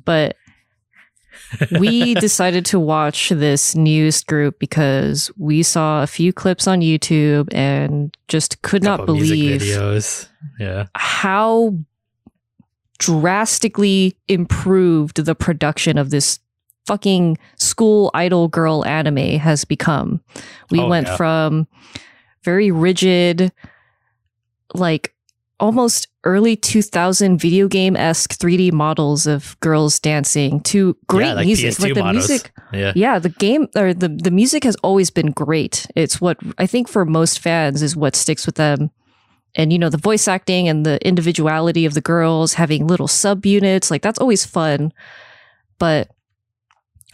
but 0.06 0.36
we 1.80 2.14
decided 2.20 2.66
to 2.66 2.80
watch 2.80 3.30
this 3.30 3.76
news 3.76 4.24
group 4.24 4.58
because 4.60 5.30
we 5.38 5.62
saw 5.64 6.02
a 6.02 6.08
few 6.08 6.34
clips 6.34 6.68
on 6.68 6.82
youtube 6.82 7.54
and 7.54 8.16
just 8.28 8.62
could 8.62 8.84
not 8.84 9.06
believe 9.06 9.62
videos. 9.62 10.28
Yeah. 10.60 10.88
how 10.96 11.74
drastically 13.00 14.18
improved 14.28 15.24
the 15.24 15.36
production 15.36 15.98
of 15.98 16.10
this 16.10 16.40
fucking 16.88 17.38
school 17.58 18.10
idol 18.14 18.48
girl 18.48 18.84
anime 18.86 19.38
has 19.40 19.66
become. 19.66 20.22
We 20.72 20.80
Oh, 20.80 20.88
went 20.88 21.08
yeah. 21.08 21.16
from 21.18 21.68
very 22.44 22.72
rigid, 22.72 23.52
like 24.74 25.14
almost 25.60 26.08
early 26.24 26.56
2000 26.56 27.38
video 27.40 27.68
game 27.68 27.96
esque 27.96 28.38
3D 28.38 28.72
models 28.72 29.26
of 29.26 29.60
girls 29.60 30.00
dancing 30.00 30.60
to 30.62 30.96
great 31.08 31.28
yeah, 31.28 31.34
like 31.34 31.46
music. 31.46 31.72
PS2 31.72 31.80
like 31.80 31.94
the 31.94 32.04
models. 32.04 32.30
music 32.30 32.52
Yeah. 32.74 32.94
yeah, 32.96 33.20
the 33.20 33.30
game 33.30 33.68
or 33.76 33.94
the 33.94 34.10
the 34.10 34.32
music 34.32 34.64
has 34.64 34.76
always 34.78 35.10
been 35.10 35.32
great. 35.32 35.88
It's 35.96 36.22
what 36.22 36.38
I 36.58 36.68
think 36.68 36.88
for 36.88 37.06
most 37.06 37.40
fans 37.40 37.82
is 37.82 37.96
what 37.96 38.16
sticks 38.16 38.46
with 38.46 38.56
them. 38.56 38.92
And 39.56 39.74
you 39.74 39.80
know, 39.80 39.90
the 39.90 39.98
voice 39.98 40.28
acting 40.28 40.68
and 40.68 40.86
the 40.86 41.06
individuality 41.06 41.86
of 41.86 41.94
the 41.94 42.02
girls 42.02 42.54
having 42.54 42.86
little 42.86 43.08
sub 43.08 43.46
units, 43.46 43.90
like 43.90 44.02
that's 44.02 44.20
always 44.20 44.46
fun. 44.46 44.92
But 45.80 46.10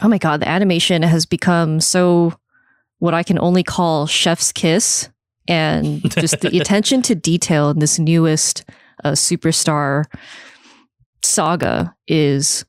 oh 0.02 0.08
my 0.08 0.18
god, 0.18 0.40
the 0.40 0.48
animation 0.48 1.02
has 1.02 1.24
become 1.24 1.80
so 1.80 2.34
what 2.98 3.14
I 3.14 3.22
can 3.22 3.38
only 3.38 3.62
call 3.62 4.06
chef's 4.06 4.52
kiss 4.52 5.08
and 5.48 6.02
just 6.10 6.40
the 6.40 6.58
attention 6.60 7.02
to 7.02 7.14
detail 7.14 7.70
in 7.70 7.78
this 7.78 7.98
newest 7.98 8.64
uh, 9.04 9.12
superstar 9.12 10.04
saga 11.22 11.94
is 12.06 12.64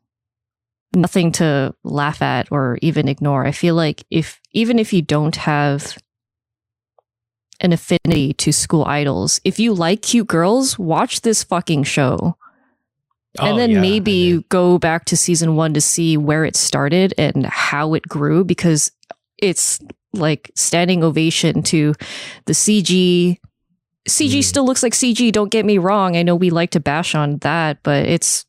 nothing 0.93 1.31
to 1.33 1.73
laugh 1.83 2.21
at 2.21 2.51
or 2.51 2.77
even 2.81 3.07
ignore. 3.07 3.45
I 3.45 3.51
feel 3.51 3.75
like 3.75 4.03
if 4.09 4.39
even 4.51 4.79
if 4.79 4.93
you 4.93 5.01
don't 5.01 5.35
have 5.35 5.97
an 7.61 7.71
affinity 7.73 8.33
to 8.33 8.51
school 8.51 8.85
idols, 8.85 9.39
if 9.43 9.59
you 9.59 9.73
like 9.73 10.01
cute 10.01 10.27
girls, 10.27 10.77
watch 10.79 11.21
this 11.21 11.43
fucking 11.43 11.83
show. 11.83 12.37
and 13.39 13.53
Oh, 13.53 13.57
then 13.57 13.71
yeah, 13.71 13.81
maybe 13.81 14.43
go 14.49 14.77
back 14.77 15.05
to 15.05 15.17
season 15.17 15.55
1 15.55 15.73
to 15.73 15.81
see 15.81 16.17
where 16.17 16.45
it 16.45 16.55
started 16.55 17.13
and 17.17 17.45
how 17.45 17.93
it 17.93 18.03
grew 18.07 18.43
because 18.43 18.91
it's 19.37 19.79
like 20.15 20.51
standing 20.55 21.03
ovation 21.03 21.63
to 21.63 21.93
the 22.45 22.53
CG 22.53 23.37
CG 24.07 24.39
Mm. 24.39 24.43
still 24.43 24.65
looks 24.65 24.83
like 24.83 24.93
CG, 24.93 25.31
don't 25.31 25.49
get 25.49 25.65
me 25.65 25.79
wrong. 25.79 26.15
I 26.15 26.21
know 26.21 26.35
we 26.35 26.51
like 26.51 26.69
to 26.71 26.79
bash 26.79 27.15
on 27.15 27.37
that, 27.39 27.79
but 27.81 28.05
it's 28.05 28.45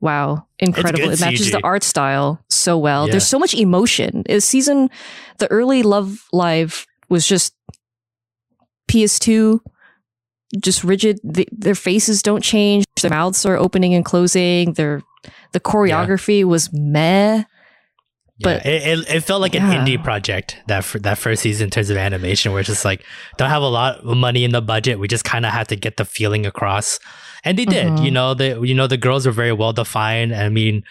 wow, 0.00 0.46
incredible. 0.58 1.10
It 1.10 1.20
matches 1.20 1.48
CG. 1.48 1.52
the 1.52 1.60
art 1.62 1.84
style 1.84 2.44
so 2.50 2.76
well. 2.76 3.06
Yeah. 3.06 3.12
There's 3.12 3.26
so 3.26 3.38
much 3.38 3.54
emotion. 3.54 4.24
Is 4.28 4.44
season 4.44 4.90
the 5.38 5.46
early 5.50 5.82
Love 5.82 6.26
Live 6.32 6.86
was 7.08 7.26
just 7.26 7.54
PS2 8.90 9.60
just 10.60 10.84
rigid. 10.84 11.18
The, 11.24 11.48
their 11.50 11.74
faces 11.74 12.22
don't 12.22 12.42
change. 12.42 12.84
Their 13.00 13.10
mouths 13.10 13.44
are 13.46 13.56
opening 13.56 13.94
and 13.94 14.04
closing. 14.04 14.74
Their 14.74 15.02
the 15.52 15.60
choreography 15.60 16.44
was 16.44 16.72
meh. 16.72 17.44
But- 18.44 18.64
yeah, 18.64 18.70
it, 18.72 18.98
it, 19.00 19.14
it 19.16 19.20
felt 19.24 19.40
like 19.40 19.54
Yeah. 19.54 19.70
an 19.70 19.86
indie 19.86 20.02
project 20.02 20.56
that 20.68 20.84
fir- 20.84 21.00
that 21.00 21.18
first 21.18 21.42
season 21.42 21.64
in 21.66 21.70
terms 21.70 21.90
of 21.90 21.96
animation, 21.96 22.52
where 22.52 22.60
it's 22.60 22.68
just 22.68 22.84
like 22.84 23.04
don't 23.38 23.50
have 23.50 23.62
a 23.62 23.68
lot 23.68 23.98
of 23.98 24.16
money 24.16 24.44
in 24.44 24.52
the 24.52 24.62
budget. 24.62 24.98
We 24.98 25.08
just 25.08 25.24
kind 25.24 25.44
of 25.46 25.52
had 25.52 25.68
to 25.68 25.76
get 25.76 25.96
the 25.96 26.04
feeling 26.04 26.46
across, 26.46 26.98
and 27.44 27.58
they 27.58 27.64
did. 27.64 27.86
Mhm. 27.86 28.04
You 28.04 28.10
know, 28.10 28.34
the 28.34 28.60
you 28.62 28.74
know 28.74 28.86
the 28.86 28.96
girls 28.96 29.26
were 29.26 29.32
very 29.32 29.52
well 29.52 29.72
defined. 29.72 30.34
I 30.34 30.48
mean, 30.48 30.82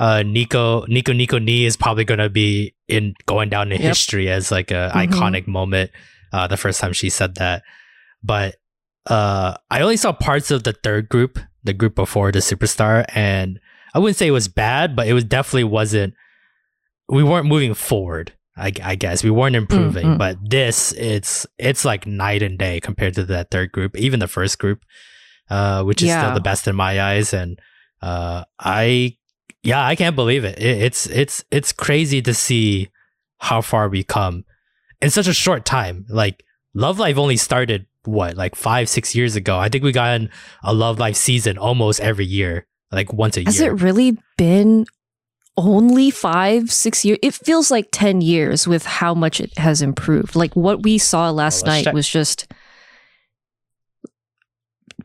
uh, 0.00 0.22
Nico 0.26 0.84
Nico 0.86 1.12
Nico 1.12 1.38
Ni 1.38 1.64
is 1.64 1.76
probably 1.76 2.04
gonna 2.04 2.28
be 2.28 2.74
in 2.88 3.14
going 3.26 3.48
down 3.48 3.72
in 3.72 3.80
Yep. 3.80 3.88
history 3.88 4.28
as 4.30 4.50
like 4.52 4.70
a 4.70 4.90
Mhm. 4.94 5.08
iconic 5.08 5.46
moment. 5.46 5.90
Uh, 6.32 6.46
the 6.46 6.56
first 6.56 6.80
time 6.80 6.92
she 6.92 7.08
said 7.08 7.36
that, 7.36 7.62
but 8.22 8.56
uh, 9.08 9.54
I 9.70 9.80
only 9.82 9.96
saw 9.96 10.12
parts 10.12 10.50
of 10.50 10.64
the 10.64 10.72
third 10.72 11.08
group, 11.08 11.38
the 11.62 11.72
group 11.72 11.94
before 11.94 12.32
the 12.32 12.40
superstar, 12.40 13.04
and 13.14 13.60
I 13.94 13.98
wouldn't 14.00 14.16
say 14.16 14.26
it 14.26 14.32
was 14.32 14.48
bad, 14.48 14.96
but 14.96 15.06
it 15.06 15.12
was 15.12 15.22
definitely 15.24 15.64
wasn't. 15.64 16.14
We 17.08 17.22
weren't 17.22 17.46
moving 17.46 17.74
forward. 17.74 18.32
I, 18.56 18.72
I 18.82 18.94
guess 18.94 19.22
we 19.22 19.30
weren't 19.30 19.54
improving, 19.54 20.06
mm. 20.06 20.18
but 20.18 20.38
this 20.42 20.92
it's 20.92 21.46
it's 21.58 21.84
like 21.84 22.06
night 22.06 22.42
and 22.42 22.58
day 22.58 22.80
compared 22.80 23.14
to 23.14 23.24
that 23.24 23.50
third 23.50 23.70
group, 23.70 23.96
even 23.96 24.18
the 24.18 24.26
first 24.28 24.58
group, 24.58 24.82
uh, 25.50 25.84
which 25.84 26.02
is 26.02 26.08
Yeah. 26.08 26.22
still 26.22 26.34
the 26.34 26.40
best 26.40 26.66
in 26.66 26.74
my 26.74 27.00
eyes. 27.00 27.34
And 27.34 27.60
uh, 28.00 28.44
I, 28.58 29.18
yeah, 29.62 29.84
I 29.84 29.94
can't 29.94 30.16
believe 30.16 30.44
it. 30.44 30.58
it. 30.58 30.82
It's 30.82 31.06
it's 31.06 31.44
it's 31.50 31.72
crazy 31.72 32.22
to 32.22 32.32
see 32.32 32.88
how 33.38 33.60
far 33.60 33.90
we 33.90 34.02
come 34.02 34.44
in 35.02 35.10
such 35.10 35.28
a 35.28 35.34
short 35.34 35.66
time. 35.66 36.06
Like 36.08 36.42
Love 36.72 36.98
Live 36.98 37.18
only 37.18 37.36
started 37.36 37.86
what 38.04 38.36
like 38.38 38.54
five 38.54 38.88
six 38.88 39.14
years 39.14 39.36
ago. 39.36 39.58
I 39.58 39.68
think 39.68 39.84
we 39.84 39.92
got 39.92 40.18
in 40.18 40.30
a 40.62 40.72
Love 40.72 40.98
Live 40.98 41.16
season 41.18 41.58
almost 41.58 42.00
every 42.00 42.24
year, 42.24 42.66
like 42.90 43.12
once 43.12 43.36
a 43.36 43.44
Has 43.44 43.60
year. 43.60 43.72
Has 43.72 43.82
it 43.82 43.84
really 43.84 44.16
been 44.38 44.86
only 45.56 46.10
five, 46.10 46.70
six 46.70 47.04
years? 47.04 47.18
It 47.22 47.34
feels 47.34 47.70
like 47.70 47.88
10 47.92 48.20
years 48.20 48.66
with 48.68 48.84
how 48.84 49.14
much 49.14 49.40
it 49.40 49.56
has 49.58 49.82
improved. 49.82 50.36
Like 50.36 50.54
what 50.54 50.82
we 50.82 50.98
saw 50.98 51.30
last 51.30 51.64
Well, 51.64 51.74
night 51.74 51.84
check. 51.84 51.94
was 51.94 52.08
just 52.08 52.46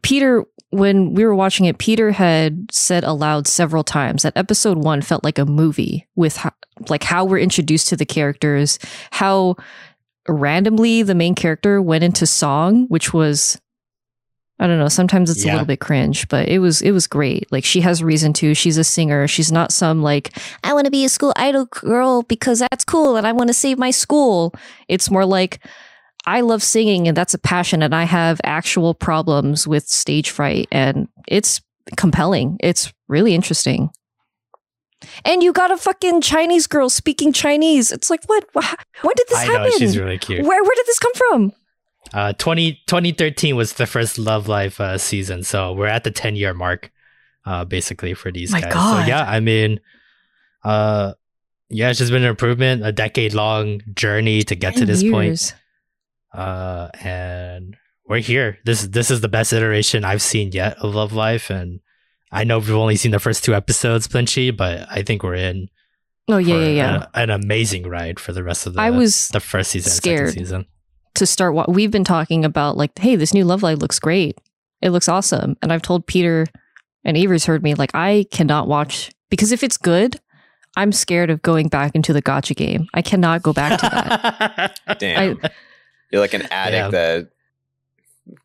Peter. 0.01 0.45
When 0.73 1.13
we 1.15 1.25
were 1.25 1.35
watching 1.35 1.65
it, 1.65 1.79
Peter 1.79 2.11
had 2.13 2.71
said 2.71 3.03
aloud 3.03 3.45
several 3.45 3.83
times 3.83 4.23
that 4.23 4.37
episode 4.37 4.77
one 4.77 5.01
felt 5.01 5.21
like 5.21 5.37
a 5.37 5.45
movie 5.45 6.07
with 6.15 6.37
how, 6.37 6.53
like 6.87 7.03
how 7.03 7.25
we're 7.25 7.39
introduced 7.39 7.89
to 7.89 7.97
the 7.97 8.05
characters, 8.05 8.79
how 9.11 9.57
randomly 10.29 11.03
the 11.03 11.13
main 11.13 11.35
character 11.35 11.81
went 11.81 12.05
into 12.05 12.25
song, 12.25 12.85
which 12.87 13.13
was 13.13 13.59
I 14.61 14.67
don't 14.67 14.77
know. 14.77 14.89
Sometimes 14.89 15.31
it's 15.31 15.43
a 15.43 15.47
little 15.47 15.65
bit 15.65 15.79
cringe, 15.79 16.27
but 16.29 16.47
it 16.47 16.59
was 16.59 16.83
it 16.83 16.91
was 16.91 17.07
great. 17.07 17.51
Like 17.51 17.65
she 17.65 17.81
has 17.81 18.03
reason 18.03 18.31
to. 18.33 18.53
She's 18.53 18.77
a 18.77 18.83
singer. 18.83 19.27
She's 19.27 19.51
not 19.51 19.71
some 19.71 20.03
like 20.03 20.37
I 20.63 20.73
want 20.73 20.85
to 20.85 20.91
be 20.91 21.03
a 21.03 21.09
school 21.09 21.33
idol 21.35 21.65
girl 21.65 22.21
because 22.21 22.59
that's 22.59 22.85
cool 22.85 23.15
and 23.15 23.25
I 23.25 23.31
want 23.31 23.47
to 23.47 23.55
save 23.55 23.79
my 23.79 23.89
school. 23.89 24.53
It's 24.87 25.09
more 25.09 25.25
like 25.25 25.65
I 26.27 26.41
love 26.41 26.61
singing 26.61 27.07
and 27.07 27.17
that's 27.17 27.33
a 27.33 27.39
passion 27.39 27.81
and 27.81 27.95
I 27.95 28.03
have 28.03 28.39
actual 28.43 28.93
problems 28.93 29.67
with 29.67 29.87
stage 29.87 30.29
fright 30.29 30.67
and 30.71 31.07
it's 31.27 31.59
compelling. 31.97 32.57
It's 32.59 32.93
really 33.07 33.33
interesting. 33.33 33.89
And 35.25 35.41
you 35.41 35.51
got 35.51 35.71
a 35.71 35.77
fucking 35.77 36.21
Chinese 36.21 36.67
girl 36.67 36.87
speaking 36.91 37.33
Chinese. 37.33 37.91
It's 37.91 38.11
like 38.11 38.23
what? 38.25 38.45
When 38.53 39.13
did 39.15 39.27
this 39.27 39.39
I 39.39 39.45
happen? 39.45 39.63
know 39.63 39.77
she's 39.79 39.97
really 39.97 40.19
cute. 40.19 40.45
where 40.45 40.61
where 40.63 40.75
did 40.75 40.85
this 40.85 40.99
come 40.99 41.13
from? 41.15 41.53
Uh, 42.13 42.33
20, 42.33 42.73
2013 42.87 43.55
was 43.55 43.73
the 43.73 43.85
first 43.87 44.17
Love 44.17 44.47
Live 44.47 44.79
uh, 44.79 44.97
season, 44.97 45.43
so 45.43 45.73
we're 45.73 45.87
at 45.87 46.03
the 46.03 46.11
ten 46.11 46.35
year 46.35 46.53
mark, 46.53 46.91
uh, 47.45 47.63
basically 47.63 48.13
for 48.13 48.31
these 48.31 48.51
My 48.51 48.61
guys. 48.61 48.73
God. 48.73 49.03
So 49.03 49.07
yeah, 49.07 49.23
I 49.23 49.39
mean, 49.39 49.79
uh, 50.63 51.13
yeah, 51.69 51.89
it's 51.89 51.99
just 51.99 52.11
been 52.11 52.23
an 52.23 52.29
improvement, 52.29 52.85
a 52.85 52.91
decade 52.91 53.33
long 53.33 53.81
journey 53.93 54.43
to 54.43 54.55
get 54.55 54.73
to 54.73 54.79
10 54.79 54.87
this 54.87 55.03
point. 55.03 55.55
Uh, 56.33 56.89
and 57.01 57.77
we're 58.05 58.19
here. 58.19 58.59
This 58.65 58.87
this 58.87 59.09
is 59.09 59.21
the 59.21 59.29
best 59.29 59.53
iteration 59.53 60.03
I've 60.03 60.21
seen 60.21 60.51
yet 60.51 60.77
of 60.79 60.93
Love 60.93 61.13
Live, 61.13 61.49
and 61.49 61.79
I 62.31 62.43
know 62.43 62.59
we've 62.59 62.71
only 62.71 62.97
seen 62.97 63.11
the 63.11 63.19
first 63.19 63.43
two 63.43 63.55
episodes, 63.55 64.07
Plinchy, 64.07 64.51
but 64.51 64.85
I 64.89 65.03
think 65.03 65.23
we're 65.23 65.35
in. 65.35 65.69
Oh 66.27 66.37
yeah, 66.37 66.57
yeah, 66.57 66.67
yeah. 66.67 67.05
An, 67.13 67.29
an 67.29 67.41
amazing 67.41 67.87
ride 67.87 68.19
for 68.19 68.33
the 68.33 68.43
rest 68.43 68.67
of 68.67 68.73
the. 68.73 68.81
I 68.81 68.89
was 68.89 69.29
the 69.29 69.39
first 69.39 69.71
season, 69.71 69.91
scared. 69.91 70.29
second 70.29 70.41
season. 70.41 70.65
To 71.15 71.25
start 71.25 71.53
what 71.53 71.69
we've 71.71 71.91
been 71.91 72.03
talking 72.03 72.45
about 72.45 72.77
like 72.77 72.97
hey 72.97 73.15
this 73.15 73.33
new 73.33 73.45
Love 73.45 73.63
Live 73.63 73.79
looks 73.79 73.99
great. 73.99 74.39
It 74.81 74.89
looks 74.91 75.07
awesome. 75.09 75.55
And 75.61 75.71
i've 75.71 75.81
told 75.81 76.07
peter 76.07 76.47
and 77.03 77.15
avery's 77.17 77.45
heard 77.45 77.61
me 77.63 77.75
like 77.75 77.91
i 77.93 78.25
cannot 78.31 78.67
watch 78.67 79.11
because 79.29 79.51
if 79.51 79.63
it's 79.63 79.77
good 79.77 80.19
i'm 80.77 80.91
scared 80.91 81.29
of 81.29 81.41
going 81.41 81.67
back 81.67 81.93
into 81.95 82.13
the 82.13 82.21
gacha 82.21 82.55
game. 82.55 82.87
I 82.93 83.01
cannot 83.01 83.43
go 83.43 83.53
back 83.53 83.79
to 83.81 83.89
that. 83.89 84.79
Damn. 84.99 85.39
You're 86.11 86.21
like 86.21 86.33
an 86.33 86.43
addict 86.51 86.75
Yeah. 86.77 86.89
that 86.89 87.29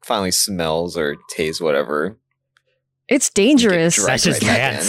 finally 0.05 0.31
smells 0.33 0.97
or 0.97 1.17
tastes 1.31 1.61
whatever. 1.61 2.19
it's 3.09 3.31
dangerous. 3.31 3.97
That's 4.05 4.25
just 4.25 4.41
back 4.43 4.83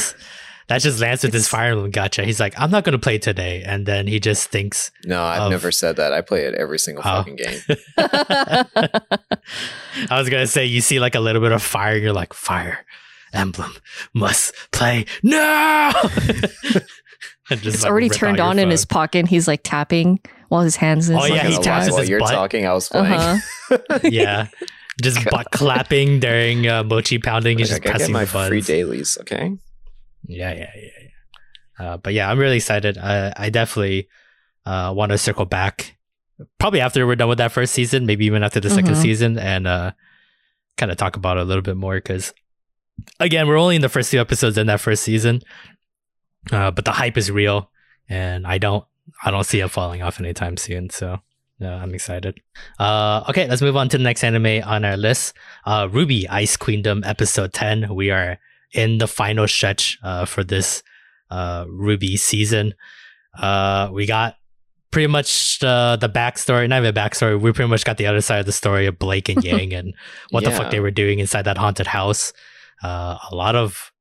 in. 0.69 0.73
Lance. 0.73 0.83
That's 0.83 0.83
just 0.83 0.99
Lance 0.99 1.23
with 1.23 1.33
his 1.33 1.43
It's- 1.43 1.49
Fire 1.49 1.71
Emblem 1.71 1.91
gacha. 1.91 2.23
He's 2.25 2.39
like, 2.39 2.53
I'm 2.59 2.69
not 2.71 2.83
going 2.83 2.93
to 2.93 2.99
play 2.99 3.17
today. 3.17 3.63
And 3.65 3.85
then 3.85 4.07
he 4.07 4.19
just 4.19 4.49
thinks, 4.49 4.91
No, 5.05 5.21
I've 5.23 5.43
Of- 5.43 5.51
never 5.51 5.71
said 5.71 5.95
that. 5.97 6.13
I 6.13 6.21
play 6.21 6.43
it 6.45 6.53
every 6.55 6.79
single 6.79 7.03
Oh. 7.05 7.23
fucking 7.23 7.35
game. 7.37 7.59
I 10.09 10.19
was 10.19 10.29
going 10.29 10.43
to 10.43 10.47
say, 10.47 10.65
you 10.65 10.81
see 10.81 10.99
like 10.99 11.15
a 11.15 11.19
little 11.19 11.41
bit 11.41 11.51
of 11.51 11.61
fire. 11.63 11.95
You're 11.97 12.13
like, 12.13 12.33
Fire 12.33 12.85
Emblem 13.33 13.71
must 14.13 14.53
play 14.71 15.05
no. 15.23 15.91
Just, 17.49 17.65
it's 17.65 17.81
like, 17.83 17.89
already 17.89 18.09
turned 18.09 18.39
out 18.41 18.43
your 18.43 18.49
on 18.51 18.59
in 18.59 18.69
his 18.69 18.83
pocket 18.85 19.19
and 19.19 19.27
he's 19.29 19.47
like 19.47 19.61
tapping 19.63 20.19
while 20.49 20.63
his 20.63 20.75
hands 20.75 21.09
in 21.09 21.15
Oh, 21.15 21.23
yeah, 21.25 21.35
like, 21.35 21.45
he 21.53 21.57
taps 21.59 21.89
while 21.91 22.03
you're 22.03 22.19
butt. 22.19 22.31
talking, 22.31 22.65
I 22.65 22.73
was 22.73 22.89
playing. 22.89 23.13
uh-huh. 23.13 23.99
Yeah. 24.03 24.47
Just 25.01 25.23
butt 25.29 25.47
clapping 25.51 26.19
during 26.19 26.67
uh, 26.67 26.83
mochi 26.83 27.19
pounding. 27.19 27.57
He's 27.57 27.71
Like, 27.71 27.83
just 27.83 27.89
I 27.95 27.97
gotta 27.99 28.03
get 28.07 28.13
my 28.13 28.25
the 28.25 28.33
buttons. 28.33 28.49
free 28.49 28.61
dailies, 28.75 29.17
okay? 29.21 29.53
Yeah, 30.27 30.53
yeah, 30.53 30.71
yeah, 30.75 30.89
yeah. 31.79 31.85
Uh, 31.85 31.97
but 31.97 32.13
yeah, 32.13 32.29
I'm 32.29 32.39
really 32.39 32.57
excited. 32.57 32.97
I, 32.97 33.33
I 33.35 33.49
definitely 33.49 34.09
uh, 34.65 34.93
want 34.95 35.11
to 35.11 35.17
circle 35.17 35.45
back, 35.45 35.97
probably 36.59 36.81
after 36.81 37.05
we're 37.07 37.15
done 37.15 37.29
with 37.29 37.37
that 37.37 37.51
first 37.51 37.73
season, 37.73 38.05
maybe 38.05 38.25
even 38.25 38.43
after 38.43 38.59
the 38.59 38.69
second 38.69 38.95
Mhm. 38.95 39.01
season, 39.01 39.37
and 39.39 39.67
uh, 39.67 39.91
kind 40.77 40.91
of 40.91 40.97
talk 40.97 41.15
about 41.15 41.37
it 41.37 41.41
a 41.41 41.45
little 41.45 41.61
bit 41.61 41.77
more. 41.77 41.95
Because 41.95 42.33
again, 43.19 43.47
we're 43.47 43.57
only 43.57 43.75
in 43.75 43.81
the 43.81 43.89
first 43.89 44.11
two 44.11 44.19
episodes 44.19 44.57
in 44.57 44.67
that 44.67 44.81
first 44.81 45.03
season, 45.03 45.41
uh, 46.51 46.71
but 46.71 46.85
the 46.85 46.91
hype 46.91 47.17
is 47.17 47.31
real, 47.31 47.69
and 48.09 48.45
I 48.47 48.57
don't, 48.57 48.83
I 49.23 49.31
don't 49.31 49.45
see 49.45 49.59
it 49.61 49.69
falling 49.69 50.01
off 50.01 50.19
anytime 50.19 50.57
soon. 50.57 50.89
So. 50.89 51.19
Yeah, 51.59 51.73
I'm 51.73 51.95
excited. 51.95 52.39
Uh, 52.77 53.23
okay, 53.29 53.47
let's 53.47 53.63
move 53.63 53.75
on 53.75 53.89
to 53.89 53.97
the 53.97 54.03
next 54.03 54.23
anime 54.23 54.61
on 54.63 54.85
our 54.85 54.95
list. 54.95 55.33
Uh, 55.65 55.87
RWBY 55.87 56.27
Ice 56.29 56.55
Queendom 56.55 57.01
episode 57.03 57.51
10. 57.51 57.95
We 57.95 58.11
are 58.11 58.37
in 58.73 58.97
the 58.97 59.07
final 59.07 59.47
stretch 59.47 59.97
uh, 60.03 60.25
for 60.25 60.43
this 60.43 60.83
uh, 61.29 61.65
RWBY 61.65 62.17
season. 62.19 62.73
Uh, 63.37 63.89
we 63.91 64.05
got 64.05 64.35
pretty 64.91 65.07
much 65.07 65.63
uh, 65.63 65.95
the 65.95 66.09
backstory, 66.09 66.67
not 66.67 66.79
even 66.79 66.93
backstory. 66.93 67.39
We 67.39 67.51
pretty 67.51 67.69
much 67.69 67.85
got 67.85 67.97
the 67.97 68.07
other 68.07 68.21
side 68.21 68.39
of 68.39 68.45
the 68.45 68.51
story 68.51 68.85
of 68.85 68.97
Blake 68.97 69.29
and 69.29 69.43
Yang 69.43 69.73
and 69.73 69.93
what 70.31 70.43
the 70.43 70.51
fuck 70.51 70.71
they 70.71 70.79
were 70.79 70.91
doing 70.91 71.19
inside 71.19 71.43
that 71.43 71.57
haunted 71.57 71.87
house. 71.87 72.33
Uh, 72.83 73.17
a 73.31 73.35
lot 73.35 73.55
of 73.55 73.91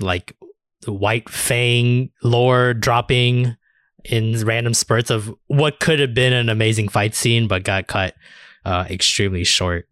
like 0.00 0.36
white 0.86 1.28
fang 1.28 2.10
lore 2.22 2.74
dropping 2.74 3.56
in 4.04 4.38
random 4.44 4.74
spurts 4.74 5.10
of 5.10 5.32
what 5.46 5.80
could 5.80 6.00
have 6.00 6.14
been 6.14 6.32
an 6.32 6.48
amazing 6.48 6.88
fight 6.88 7.14
scene, 7.14 7.46
but 7.46 7.62
got 7.62 7.86
cut 7.86 8.14
uh, 8.64 8.84
extremely 8.90 9.44
short 9.44 9.86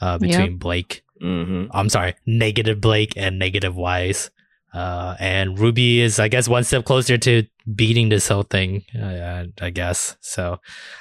uh, 0.00 0.18
between 0.18 0.56
Blake 0.56 1.02
Mm-hmm. 1.22 1.66
I'm 1.72 1.88
sorry, 1.88 2.14
negative 2.26 2.80
Blake 2.80 3.14
and 3.16 3.38
negative 3.38 3.76
Weiss. 3.76 4.30
Uh, 4.72 5.16
and 5.18 5.58
Ruby 5.58 6.00
is, 6.00 6.20
I 6.20 6.28
guess, 6.28 6.48
one 6.48 6.62
step 6.64 6.84
closer 6.84 7.18
to 7.18 7.42
beating 7.74 8.08
this 8.08 8.28
whole 8.28 8.44
thing, 8.44 8.84
uh, 8.96 9.44
I 9.60 9.70
guess. 9.70 10.16
So 10.20 10.52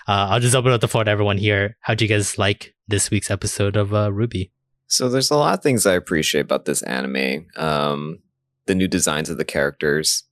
uh, 0.08 0.28
I'll 0.30 0.40
just 0.40 0.56
open 0.56 0.72
up 0.72 0.82
the 0.82 0.88
floor 0.88 1.04
to 1.04 1.12
everyone 1.12 1.38
here. 1.38 1.78
How'd 1.82 2.02
you 2.02 2.08
guys 2.08 2.38
like 2.40 2.74
this 2.88 3.12
week's 3.12 3.30
episode 3.30 3.76
of 3.76 3.94
uh, 3.94 4.10
RWBY? 4.10 4.50
So 4.88 5.08
there's 5.08 5.30
a 5.30 5.36
lot 5.38 5.54
of 5.54 5.62
things 5.64 5.86
I 5.86 5.94
appreciate 5.94 6.42
about 6.42 6.66
this 6.66 6.82
anime. 6.82 7.46
Um, 7.58 8.20
the 8.66 8.74
new 8.74 8.88
designs 8.88 9.30
of 9.30 9.38
the 9.38 9.46
characters, 9.46 10.24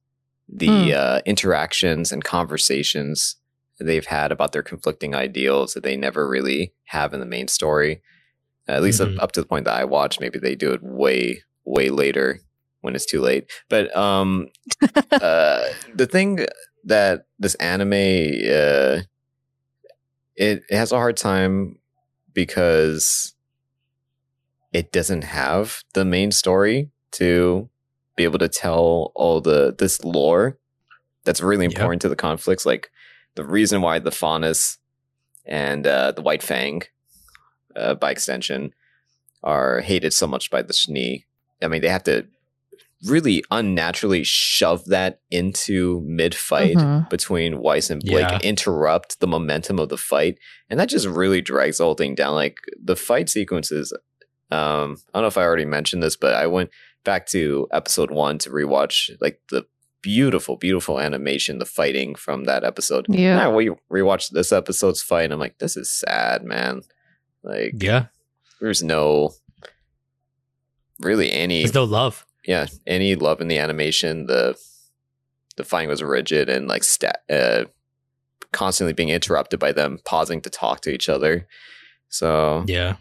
the 0.49 0.67
Hmm. 0.67 0.91
uh, 0.95 1.19
interactions 1.25 2.11
and 2.11 2.23
conversations 2.23 3.35
they've 3.79 4.07
had 4.07 4.31
about 4.31 4.51
their 4.53 4.63
conflicting 4.63 5.13
ideals 5.13 5.75
that 5.75 5.83
they 5.83 5.95
never 5.95 6.27
really 6.27 6.73
have 6.85 7.13
in 7.13 7.19
the 7.19 7.25
main 7.27 7.47
story. 7.47 8.01
At 8.67 8.81
least 8.81 9.01
up, 9.01 9.09
Mhm. 9.09 9.19
up 9.21 9.31
to 9.33 9.41
the 9.41 9.47
point 9.47 9.65
that 9.65 9.75
I 9.75 9.85
watched. 9.85 10.19
Maybe 10.19 10.39
they 10.39 10.55
do 10.55 10.73
it 10.73 10.81
way, 10.83 11.43
way 11.65 11.89
later 11.89 12.39
when 12.81 12.95
it's 12.95 13.05
too 13.05 13.21
late. 13.21 13.49
But 13.69 13.95
um, 13.95 14.49
uh, 15.11 15.63
the 15.95 16.07
thing 16.07 16.45
that 16.85 17.25
this 17.39 17.55
anime 17.55 17.91
uh, 17.93 19.01
it, 20.35 20.61
it 20.69 20.75
has 20.75 20.91
a 20.91 20.97
hard 20.97 21.17
time 21.17 21.79
because 22.33 23.33
it 24.73 24.91
doesn't 24.91 25.23
have 25.23 25.81
the 25.93 26.05
main 26.05 26.31
story 26.31 26.89
to 27.13 27.69
be 28.15 28.23
able 28.23 28.39
to 28.39 28.47
tell 28.49 29.11
all 29.15 29.41
the 29.41 29.73
this 29.77 30.03
lore 30.03 30.57
that's 31.23 31.41
really 31.41 31.65
Yep. 31.65 31.71
important 31.73 32.01
to 32.03 32.09
the 32.09 32.15
conflicts 32.15 32.65
like 32.65 32.89
the 33.35 33.43
reason 33.45 33.81
why 33.81 33.99
the 33.99 34.11
faunus 34.11 34.77
and 35.45 35.85
uh, 35.87 36.11
the 36.11 36.21
white 36.21 36.43
fang 36.43 36.83
uh, 37.77 37.95
by 37.95 38.11
extension 38.11 38.73
are 39.43 39.81
hated 39.81 40.13
so 40.13 40.27
much 40.27 40.49
by 40.49 40.61
the 40.61 40.73
Schnee. 40.73 41.25
I 41.61 41.67
mean, 41.67 41.81
they 41.81 41.89
have 41.89 42.03
to 42.03 42.25
really 43.05 43.43
unnaturally 43.51 44.23
shove 44.23 44.85
that 44.85 45.19
into 45.29 46.01
mid 46.05 46.33
fight 46.33 46.75
Mhm. 46.75 47.09
between 47.09 47.59
Weiss 47.59 47.91
and 47.91 48.01
Blake, 48.01 48.27
Yeah. 48.29 48.39
interrupt 48.43 49.19
the 49.19 49.27
momentum 49.27 49.77
of 49.79 49.89
the 49.89 49.97
fight, 49.97 50.39
and 50.69 50.79
that 50.79 50.89
just 50.89 51.05
really 51.05 51.39
drags 51.41 51.77
the 51.77 51.83
whole 51.83 51.93
thing 51.93 52.15
down. 52.15 52.33
Like 52.33 52.57
the 52.83 52.95
fight 52.95 53.29
sequences. 53.29 53.93
Um, 54.49 54.97
I 55.13 55.19
don't 55.19 55.23
know 55.23 55.27
if 55.27 55.37
I 55.37 55.43
already 55.43 55.65
mentioned 55.65 56.01
this, 56.01 56.15
but 56.15 56.33
I 56.33 56.47
went 56.47 56.71
back 57.03 57.27
to 57.27 57.67
episode 57.71 58.09
one 58.09 58.39
to 58.39 58.49
rewatch 58.49 59.11
like 59.21 59.41
the 59.51 59.65
beautiful, 60.01 60.55
beautiful 60.55 60.99
animation, 60.99 61.59
the 61.59 61.65
fighting 61.65 62.15
from 62.15 62.45
that 62.45 62.63
episode. 62.63 63.05
Yeah. 63.09 63.35
Now 63.37 63.53
we 63.55 63.69
rewatched 63.91 64.31
this 64.31 64.51
episode's 64.51 65.01
fight, 65.03 65.23
and 65.25 65.33
I'm 65.33 65.39
like, 65.39 65.59
this 65.59 65.77
is 65.77 65.91
sad, 65.91 66.43
man. 66.43 66.81
Like, 67.43 67.73
Yeah, 67.81 68.05
there's 68.59 68.83
no 68.83 69.33
really 70.99 71.31
any 71.31 71.61
there's 71.63 71.73
no 71.73 71.83
love. 71.83 72.25
yeah 72.45 72.67
any 72.85 73.15
love 73.15 73.41
in 73.41 73.47
the 73.47 73.57
animation. 73.59 74.25
The 74.27 74.55
the 75.55 75.63
fighting 75.63 75.89
was 75.89 76.03
rigid 76.03 76.49
and 76.49 76.67
like 76.67 76.83
stat 76.83 77.23
uh 77.29 77.65
constantly 78.51 78.93
being 78.93 79.09
interrupted 79.09 79.59
by 79.59 79.71
them 79.71 79.99
pausing 80.05 80.41
to 80.41 80.49
talk 80.49 80.81
to 80.81 80.89
each 80.91 81.09
other. 81.09 81.47
So 82.09 82.63
Yeah, 82.67 82.95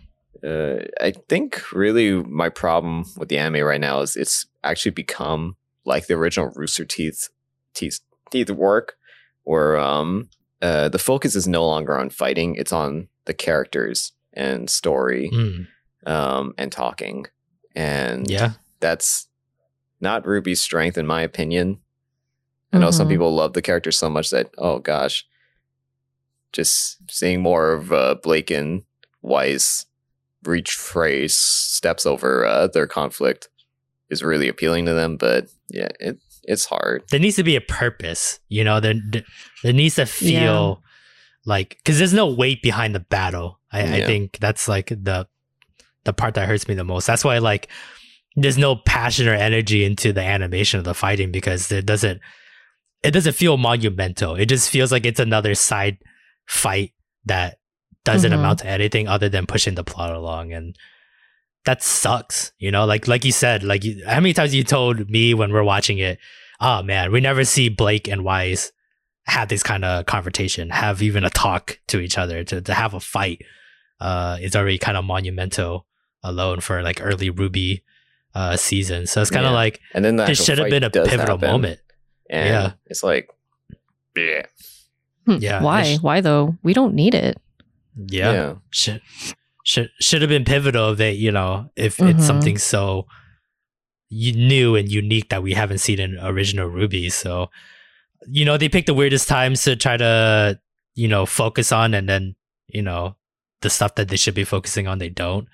uh, 0.44 0.78
i 1.00 1.12
think 1.28 1.72
really 1.72 2.12
my 2.24 2.48
problem 2.48 3.04
with 3.16 3.28
the 3.28 3.38
anime 3.38 3.64
right 3.64 3.80
now 3.80 4.00
is 4.00 4.16
it's 4.16 4.46
actually 4.64 4.90
become 4.90 5.56
like 5.84 6.06
the 6.08 6.14
original 6.14 6.50
rooster 6.56 6.84
teeth 6.84 7.28
teeth 7.74 8.00
teeth 8.32 8.50
work 8.50 8.94
where 9.44 9.76
um 9.78 10.28
uh 10.60 10.88
the 10.88 10.98
focus 10.98 11.36
is 11.36 11.46
no 11.46 11.64
longer 11.66 11.96
on 11.96 12.10
fighting 12.10 12.56
it's 12.56 12.72
on 12.72 13.06
the 13.26 13.34
characters 13.34 14.12
and 14.36 14.68
story 14.70 15.30
Mm, 15.32 15.66
um 16.06 16.54
and 16.58 16.70
talking 16.70 17.26
and 17.74 18.30
yeah, 18.30 18.52
that's 18.80 19.28
not 20.00 20.24
RWBY's 20.24 20.62
strength, 20.62 20.96
in 20.98 21.06
my 21.06 21.22
opinion. 21.22 21.78
I 22.72 22.78
know 22.78 22.90
some 22.90 23.06
Mhm. 23.06 23.10
people 23.10 23.34
love 23.34 23.52
the 23.54 23.62
character 23.62 23.90
so 23.92 24.08
much 24.10 24.30
that, 24.30 24.50
oh 24.58 24.78
gosh, 24.78 25.24
just 26.52 26.98
seeing 27.10 27.40
more 27.42 27.72
of 27.72 27.92
uh, 27.92 28.16
Blake 28.22 28.50
and 28.50 28.82
Weiss 29.22 29.86
retrace 30.44 31.36
steps 31.36 32.06
over 32.06 32.44
uh, 32.46 32.66
their 32.68 32.86
conflict 32.86 33.48
is 34.10 34.22
really 34.22 34.48
appealing 34.48 34.86
to 34.86 34.94
them. 34.94 35.16
But 35.16 35.48
yeah, 35.68 35.88
it 36.00 36.18
it's 36.44 36.66
hard. 36.66 37.02
There 37.10 37.20
needs 37.20 37.36
to 37.36 37.42
be 37.42 37.56
a 37.56 37.60
purpose, 37.60 38.38
you 38.48 38.62
know. 38.64 38.80
There 38.80 38.94
there 39.62 39.72
needs 39.72 39.96
to 39.96 40.06
feel 40.06 40.82
like 41.46 41.78
because 41.78 41.96
there's 41.98 42.12
no 42.12 42.26
weight 42.26 42.60
behind 42.62 42.94
the 42.94 43.00
battle. 43.00 43.58
I, 43.72 43.80
I 43.80 44.00
think 44.06 44.38
that's 44.38 44.68
like 44.68 44.88
the 44.88 45.26
the 46.04 46.12
part 46.12 46.34
that 46.34 46.46
hurts 46.48 46.68
me 46.68 46.74
the 46.74 46.84
most. 46.84 47.06
That's 47.06 47.24
why 47.24 47.38
like 47.38 47.68
there's 48.36 48.58
no 48.58 48.76
passion 48.76 49.26
or 49.28 49.32
energy 49.34 49.84
into 49.84 50.12
the 50.12 50.22
animation 50.22 50.78
of 50.78 50.84
the 50.84 50.92
fighting 50.94 51.32
because 51.32 51.72
it 51.72 51.86
doesn't 51.86 52.20
it 53.02 53.12
doesn't 53.12 53.34
feel 53.34 53.56
monumental. 53.56 54.34
It 54.34 54.46
just 54.46 54.68
feels 54.68 54.92
like 54.92 55.06
it's 55.06 55.20
another 55.20 55.54
side 55.54 55.98
fight 56.46 56.92
that 57.24 57.58
doesn't 58.04 58.30
Mhm. 58.32 58.36
amount 58.38 58.58
to 58.60 58.66
anything 58.68 59.08
other 59.08 59.28
than 59.28 59.46
pushing 59.46 59.74
the 59.74 59.82
plot 59.84 60.14
along 60.14 60.52
and 60.52 60.76
that 61.64 61.82
sucks 61.82 62.52
you 62.60 62.70
know 62.70 62.84
like 62.84 63.08
like 63.08 63.24
you 63.24 63.32
said 63.32 63.64
like 63.64 63.82
you, 63.82 64.00
how 64.06 64.20
many 64.20 64.32
times 64.32 64.54
you 64.54 64.62
told 64.62 65.10
me 65.10 65.34
when 65.34 65.52
we're 65.52 65.64
watching 65.64 65.98
it 65.98 66.16
oh 66.60 66.80
man 66.84 67.10
we 67.10 67.20
never 67.20 67.44
see 67.44 67.68
blake 67.68 68.06
and 68.06 68.22
Weiss 68.22 68.70
have 69.26 69.48
this 69.48 69.62
kind 69.62 69.84
of 69.84 70.06
confrontation 70.06 70.70
have 70.70 71.02
even 71.02 71.24
a 71.24 71.30
talk 71.30 71.78
to 71.88 71.98
each 72.00 72.16
other 72.18 72.44
to, 72.44 72.60
to 72.60 72.72
have 72.74 72.94
a 72.94 73.00
fight 73.00 73.42
uh 74.00 74.36
is 74.40 74.54
already 74.54 74.78
kind 74.78 74.96
of 74.96 75.04
monumental 75.04 75.86
alone 76.22 76.60
for 76.60 76.82
like 76.82 77.00
early 77.02 77.30
RWBY 77.30 77.82
uh 78.34 78.56
season 78.56 79.06
so 79.06 79.20
it's 79.20 79.30
kind 79.30 79.46
of 79.46 79.50
Yeah. 79.52 79.56
like 79.56 79.80
And 79.94 80.04
then 80.04 80.16
this 80.16 80.44
should 80.44 80.58
have 80.58 80.70
been 80.70 80.84
a 80.84 80.90
pivotal 80.90 81.36
happen, 81.38 81.50
moment 81.50 81.80
And 82.30 82.48
Yeah. 82.48 82.72
it's 82.86 83.02
like, 83.02 83.28
yeah, 84.16 84.42
Hmm, 85.26 85.38
Yeah, 85.40 85.62
Why? 85.62 85.80
it's- 85.82 86.02
Why 86.02 86.20
though? 86.20 86.56
We 86.62 86.72
don't 86.72 86.94
need 86.94 87.14
it. 87.14 87.36
yeah, 87.96 88.32
yeah. 88.32 88.54
should 88.70 89.00
should 89.64 89.90
should 90.00 90.22
have 90.22 90.28
been 90.28 90.44
pivotal 90.44 90.94
that 90.94 91.14
you 91.16 91.32
know 91.32 91.70
if 91.74 91.96
Mhm. 91.96 92.10
it's 92.10 92.26
something 92.26 92.58
so 92.58 93.06
you 94.08 94.32
new 94.32 94.76
and 94.76 94.88
unique 94.88 95.30
that 95.30 95.42
we 95.42 95.54
haven't 95.54 95.78
seen 95.78 95.98
in 95.98 96.16
original 96.20 96.70
RWBY. 96.70 97.10
So 97.10 97.50
you 98.26 98.44
know 98.44 98.56
they 98.56 98.68
pick 98.68 98.86
the 98.86 98.94
weirdest 98.94 99.28
times 99.28 99.62
to 99.64 99.76
try 99.76 99.96
to 99.96 100.58
you 100.94 101.08
know 101.08 101.26
focus 101.26 101.72
on, 101.72 101.94
and 101.94 102.08
then 102.08 102.34
you 102.68 102.82
know 102.82 103.16
the 103.62 103.70
stuff 103.70 103.94
that 103.96 104.08
they 104.08 104.16
should 104.16 104.34
be 104.34 104.44
focusing 104.44 104.86
on 104.86 104.98
they 104.98 105.08
don't. 105.08 105.48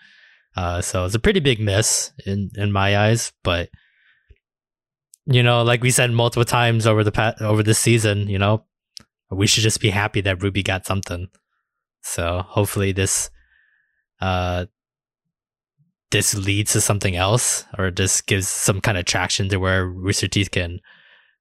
Uh, 0.56 0.80
so 0.82 1.04
it's 1.04 1.14
a 1.14 1.20
pretty 1.20 1.40
big 1.40 1.60
miss 1.60 2.12
in 2.26 2.50
in 2.56 2.72
my 2.72 2.96
eyes, 2.96 3.32
but 3.42 3.70
you 5.26 5.42
know, 5.42 5.62
like 5.62 5.82
we 5.82 5.90
said 5.90 6.10
multiple 6.10 6.44
times 6.44 6.86
over 6.86 7.04
the 7.04 7.12
past 7.12 7.40
over 7.40 7.62
the 7.62 7.74
season, 7.74 8.28
you 8.28 8.38
know, 8.38 8.64
we 9.30 9.46
should 9.46 9.62
just 9.62 9.80
be 9.80 9.90
happy 9.90 10.20
that 10.20 10.38
RWBY 10.38 10.64
got 10.64 10.86
something. 10.86 11.28
So 12.02 12.42
hopefully 12.46 12.92
this 12.92 13.30
uh 14.20 14.66
this 16.10 16.34
leads 16.34 16.72
to 16.72 16.80
something 16.80 17.16
else 17.16 17.64
or 17.78 17.90
this 17.90 18.20
gives 18.20 18.48
some 18.48 18.80
kind 18.80 18.98
of 18.98 19.04
traction 19.04 19.48
to 19.48 19.56
where 19.56 19.86
Rooster 19.86 20.28
Teeth 20.28 20.50
can 20.50 20.80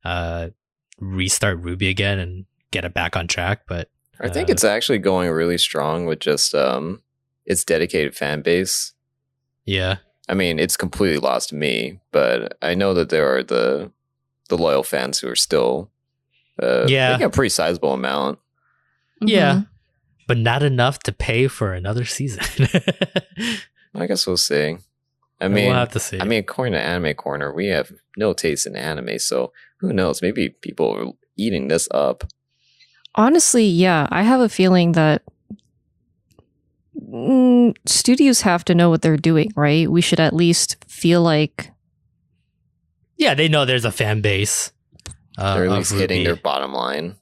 uh 0.06 0.50
restart 1.02 1.62
RWBY 1.62 1.90
again 1.90 2.20
and 2.20 2.46
get 2.72 2.86
it 2.86 2.94
back 2.94 3.18
on 3.18 3.28
track. 3.28 3.64
But 3.68 3.90
I 4.22 4.30
think 4.30 4.50
Uh, 4.50 4.54
it's 4.54 4.64
actually 4.64 5.00
going 5.00 5.30
really 5.30 5.58
strong 5.58 6.06
with 6.06 6.20
just 6.20 6.56
um 6.56 7.02
its 7.46 7.66
dedicated 7.66 8.16
fan 8.16 8.42
base. 8.42 8.94
yeah. 9.66 9.98
I 10.30 10.34
mean, 10.34 10.60
it's 10.60 10.78
completely 10.78 11.18
lost 11.18 11.50
to 11.50 11.56
me, 11.56 12.00
but 12.14 12.58
I 12.62 12.74
know 12.76 12.94
that 12.94 13.10
there 13.10 13.36
are 13.36 13.44
the 13.44 13.92
the 14.48 14.58
loyal 14.58 14.84
fans 14.84 15.20
who 15.20 15.28
are 15.28 15.36
still 15.36 15.90
uh 16.62 16.86
Yeah. 16.88 17.12
making 17.12 17.26
a 17.26 17.30
pretty 17.30 17.50
sizable 17.50 17.94
amount. 17.94 18.40
Yeah. 19.20 19.54
Mhm. 19.56 19.68
But 20.28 20.38
not 20.38 20.64
enough 20.64 21.00
to 21.00 21.12
pay 21.12 21.48
for 21.48 21.74
another 21.74 22.06
season. 22.06 22.44
I 23.96 24.06
guess 24.08 24.26
we'll 24.26 24.38
see. 24.38 24.78
I 25.42 25.48
mean, 25.48 25.66
we'll 25.68 25.76
have 25.76 25.92
to 25.94 26.00
see. 26.00 26.20
I 26.20 26.26
mean, 26.26 26.40
according 26.40 26.74
to 26.74 26.82
Anime 26.82 27.14
Corner, 27.16 27.54
we 27.54 27.68
have 27.68 27.92
no 28.18 28.34
taste 28.34 28.68
in 28.68 28.76
anime, 28.76 29.18
so 29.20 29.52
who 29.80 29.92
knows? 29.92 30.22
Maybe 30.22 30.50
people 30.50 30.96
are 30.96 31.12
eating 31.38 31.68
this 31.68 31.88
up. 31.92 32.24
Honestly, 33.16 33.66
yeah, 33.66 34.08
I 34.12 34.22
have 34.22 34.40
a 34.40 34.48
feeling 34.50 34.92
that 34.94 35.24
mm, 36.98 37.76
studios 37.86 38.42
have 38.42 38.64
to 38.66 38.76
know 38.76 38.90
what 38.90 39.02
they're 39.02 39.18
doing, 39.18 39.52
right? 39.56 39.90
We 39.90 40.02
should 40.02 40.20
at 40.20 40.34
least 40.34 40.78
feel 40.88 41.22
like 41.22 41.72
yeah, 43.18 43.34
they 43.36 43.48
know 43.48 43.66
there's 43.66 43.86
a 43.86 43.92
fan 43.92 44.22
base. 44.22 44.72
Uh, 45.38 45.56
They're 45.56 45.66
at 45.66 45.72
least 45.72 45.94
hitting 45.94 46.24
their 46.24 46.36
bottom 46.36 46.74
line. 46.74 47.16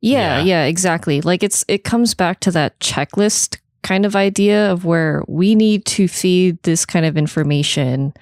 yeah, 0.00 0.38
Yeah. 0.38 0.44
yeah, 0.44 0.64
exactly. 0.64 1.20
Like 1.20 1.42
it's 1.42 1.64
it 1.68 1.84
comes 1.84 2.14
back 2.14 2.40
to 2.40 2.50
that 2.52 2.78
checklist 2.80 3.58
kind 3.88 4.04
of 4.06 4.14
idea 4.14 4.70
of 4.70 4.84
where 4.84 5.22
we 5.28 5.54
need 5.54 5.84
to 5.86 6.06
feed 6.08 6.62
this 6.62 6.84
kind 6.84 7.06
of 7.06 7.16
information. 7.16 8.12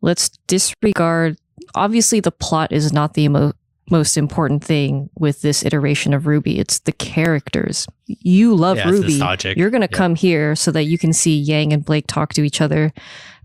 Let's 0.00 0.28
disregard 0.46 1.36
obviously 1.74 2.20
the 2.20 2.30
plot 2.30 2.70
is 2.72 2.92
not 2.92 3.14
the 3.14 3.28
mo- 3.28 3.52
most 3.90 4.16
important 4.16 4.62
thing 4.62 5.10
with 5.18 5.40
this 5.42 5.64
iteration 5.64 6.14
of 6.14 6.22
RWBY. 6.24 6.58
It's 6.58 6.78
the 6.80 6.92
characters. 6.92 7.86
You 8.06 8.54
love 8.54 8.76
Yeah, 8.76 8.90
Ruby. 8.90 9.14
You're 9.56 9.70
going 9.70 9.82
to 9.88 9.88
Yeah. 9.90 9.96
come 10.02 10.14
here 10.14 10.54
so 10.54 10.70
that 10.70 10.84
you 10.84 10.98
can 10.98 11.12
see 11.12 11.36
Yang 11.36 11.72
and 11.72 11.84
Blake 11.84 12.06
talk 12.06 12.32
to 12.34 12.42
each 12.44 12.60
other, 12.60 12.92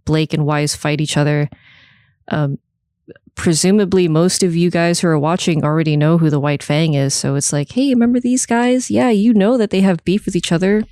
Blake 0.06 0.32
and 0.34 0.46
Weiss 0.46 0.76
fight 0.76 1.02
each 1.02 1.18
other. 1.18 1.50
Um, 2.28 2.60
presumably, 3.36 4.08
most 4.08 4.44
of 4.44 4.56
you 4.56 4.70
guys 4.70 5.00
who 5.00 5.08
are 5.08 5.18
watching 5.20 5.64
already 5.64 5.98
know 5.98 6.18
who 6.18 6.30
the 6.30 6.40
White 6.40 6.62
Fang 6.64 6.94
is. 6.94 7.14
So 7.14 7.36
it's 7.36 7.52
like, 7.52 7.72
hey, 7.72 7.90
remember 7.90 8.20
these 8.20 8.46
guys? 8.46 8.92
Yeah, 8.92 9.10
you 9.10 9.34
know 9.34 9.58
that 9.58 9.70
they 9.72 9.82
have 9.82 10.04
beef 10.06 10.26
with 10.26 10.36
each 10.36 10.52
other. 10.52 10.84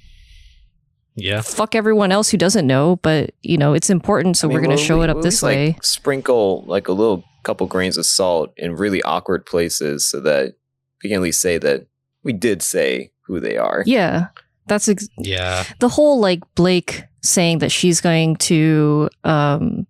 Yeah. 1.16 1.42
Fuck 1.42 1.76
everyone 1.76 2.12
else 2.12 2.30
who 2.30 2.38
doesn't 2.38 2.66
know, 2.66 2.96
but 2.98 3.32
you 3.42 3.58
know 3.58 3.74
it's 3.74 3.90
important, 3.90 4.38
so 4.38 4.50
I 4.50 4.54
we're 4.54 4.62
going 4.62 4.76
to 4.78 4.82
show 4.84 5.02
at 5.02 5.10
it 5.10 5.12
up 5.12 5.18
least, 5.18 5.26
this 5.26 5.44
like, 5.44 5.56
way. 5.56 5.76
sprinkle 5.82 6.64
like 6.68 6.88
a 6.88 6.94
little 6.94 7.24
couple 7.44 7.68
grains 7.68 7.98
of 7.98 8.06
salt 8.06 8.54
in 8.58 8.76
really 8.76 9.02
awkward 9.04 9.46
places 9.46 10.08
so 10.08 10.20
that 10.22 10.54
we 11.04 11.10
can 11.10 11.18
at 11.18 11.22
least 11.24 11.42
say 11.42 11.58
that 11.58 11.88
we 12.24 12.32
did 12.34 12.62
say 12.62 13.12
who 13.26 13.40
they 13.40 13.58
are. 13.58 13.84
Yeah, 13.86 14.28
that's 14.68 14.88
ex- 14.88 15.10
Yeah. 15.18 15.64
the 15.80 15.90
whole 15.90 16.20
like 16.20 16.40
Blake 16.56 17.04
saying 17.24 17.60
that 17.60 17.72
she's 17.72 18.00
going 18.02 18.36
to 18.38 19.10
um 19.24 19.86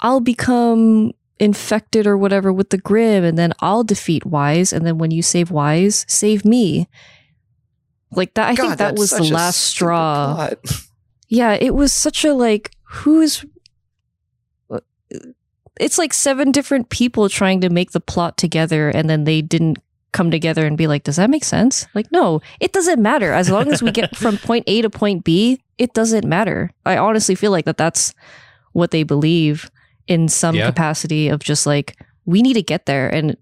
I'll 0.00 0.20
become 0.20 1.12
infected 1.40 2.06
or 2.06 2.16
whatever 2.16 2.52
with 2.52 2.70
the 2.70 2.78
Grimm 2.78 3.24
and 3.24 3.36
then 3.38 3.52
I'll 3.60 3.84
defeat 3.84 4.24
Weiss 4.24 4.72
and 4.72 4.86
then 4.86 4.98
when 4.98 5.10
you 5.10 5.22
save 5.22 5.50
Weiss, 5.50 6.04
save 6.08 6.44
me. 6.44 6.88
Like 8.16 8.34
that 8.34 8.50
I 8.50 8.54
think 8.54 8.76
that 8.78 8.96
was 8.96 9.10
the 9.10 9.24
last 9.24 9.60
straw. 9.60 10.50
Yeah, 11.28 11.54
it 11.54 11.74
was 11.74 11.92
such 11.92 12.24
a 12.24 12.32
like 12.34 12.70
who's 12.82 13.44
it's 15.80 15.98
like 15.98 16.12
seven 16.12 16.52
different 16.52 16.88
people 16.90 17.28
trying 17.28 17.60
to 17.62 17.70
make 17.70 17.90
the 17.90 18.00
plot 18.00 18.36
together 18.36 18.90
and 18.90 19.10
then 19.10 19.24
they 19.24 19.42
didn't 19.42 19.78
come 20.12 20.30
together 20.30 20.64
and 20.64 20.78
be 20.78 20.86
like, 20.86 21.02
does 21.02 21.16
that 21.16 21.30
make 21.30 21.42
sense? 21.42 21.86
Like, 21.94 22.12
no, 22.12 22.40
it 22.60 22.72
doesn't 22.72 23.02
matter. 23.02 23.32
As 23.32 23.50
long 23.50 23.72
as 23.72 23.82
we 23.82 23.90
get 23.90 24.14
from 24.16 24.38
point 24.38 24.64
A 24.68 24.82
to 24.82 24.90
point 24.90 25.24
B, 25.24 25.60
it 25.76 25.92
doesn't 25.92 26.24
matter. 26.24 26.70
I 26.86 26.96
honestly 26.98 27.34
feel 27.34 27.50
like 27.50 27.64
that 27.64 27.76
that's 27.76 28.14
what 28.72 28.92
they 28.92 29.02
believe 29.02 29.68
in 30.06 30.28
some 30.28 30.54
Yeah. 30.54 30.66
capacity 30.66 31.28
of 31.28 31.40
just 31.40 31.66
like, 31.66 31.96
we 32.24 32.42
need 32.42 32.54
to 32.54 32.62
get 32.62 32.86
there 32.86 33.08
and 33.08 33.36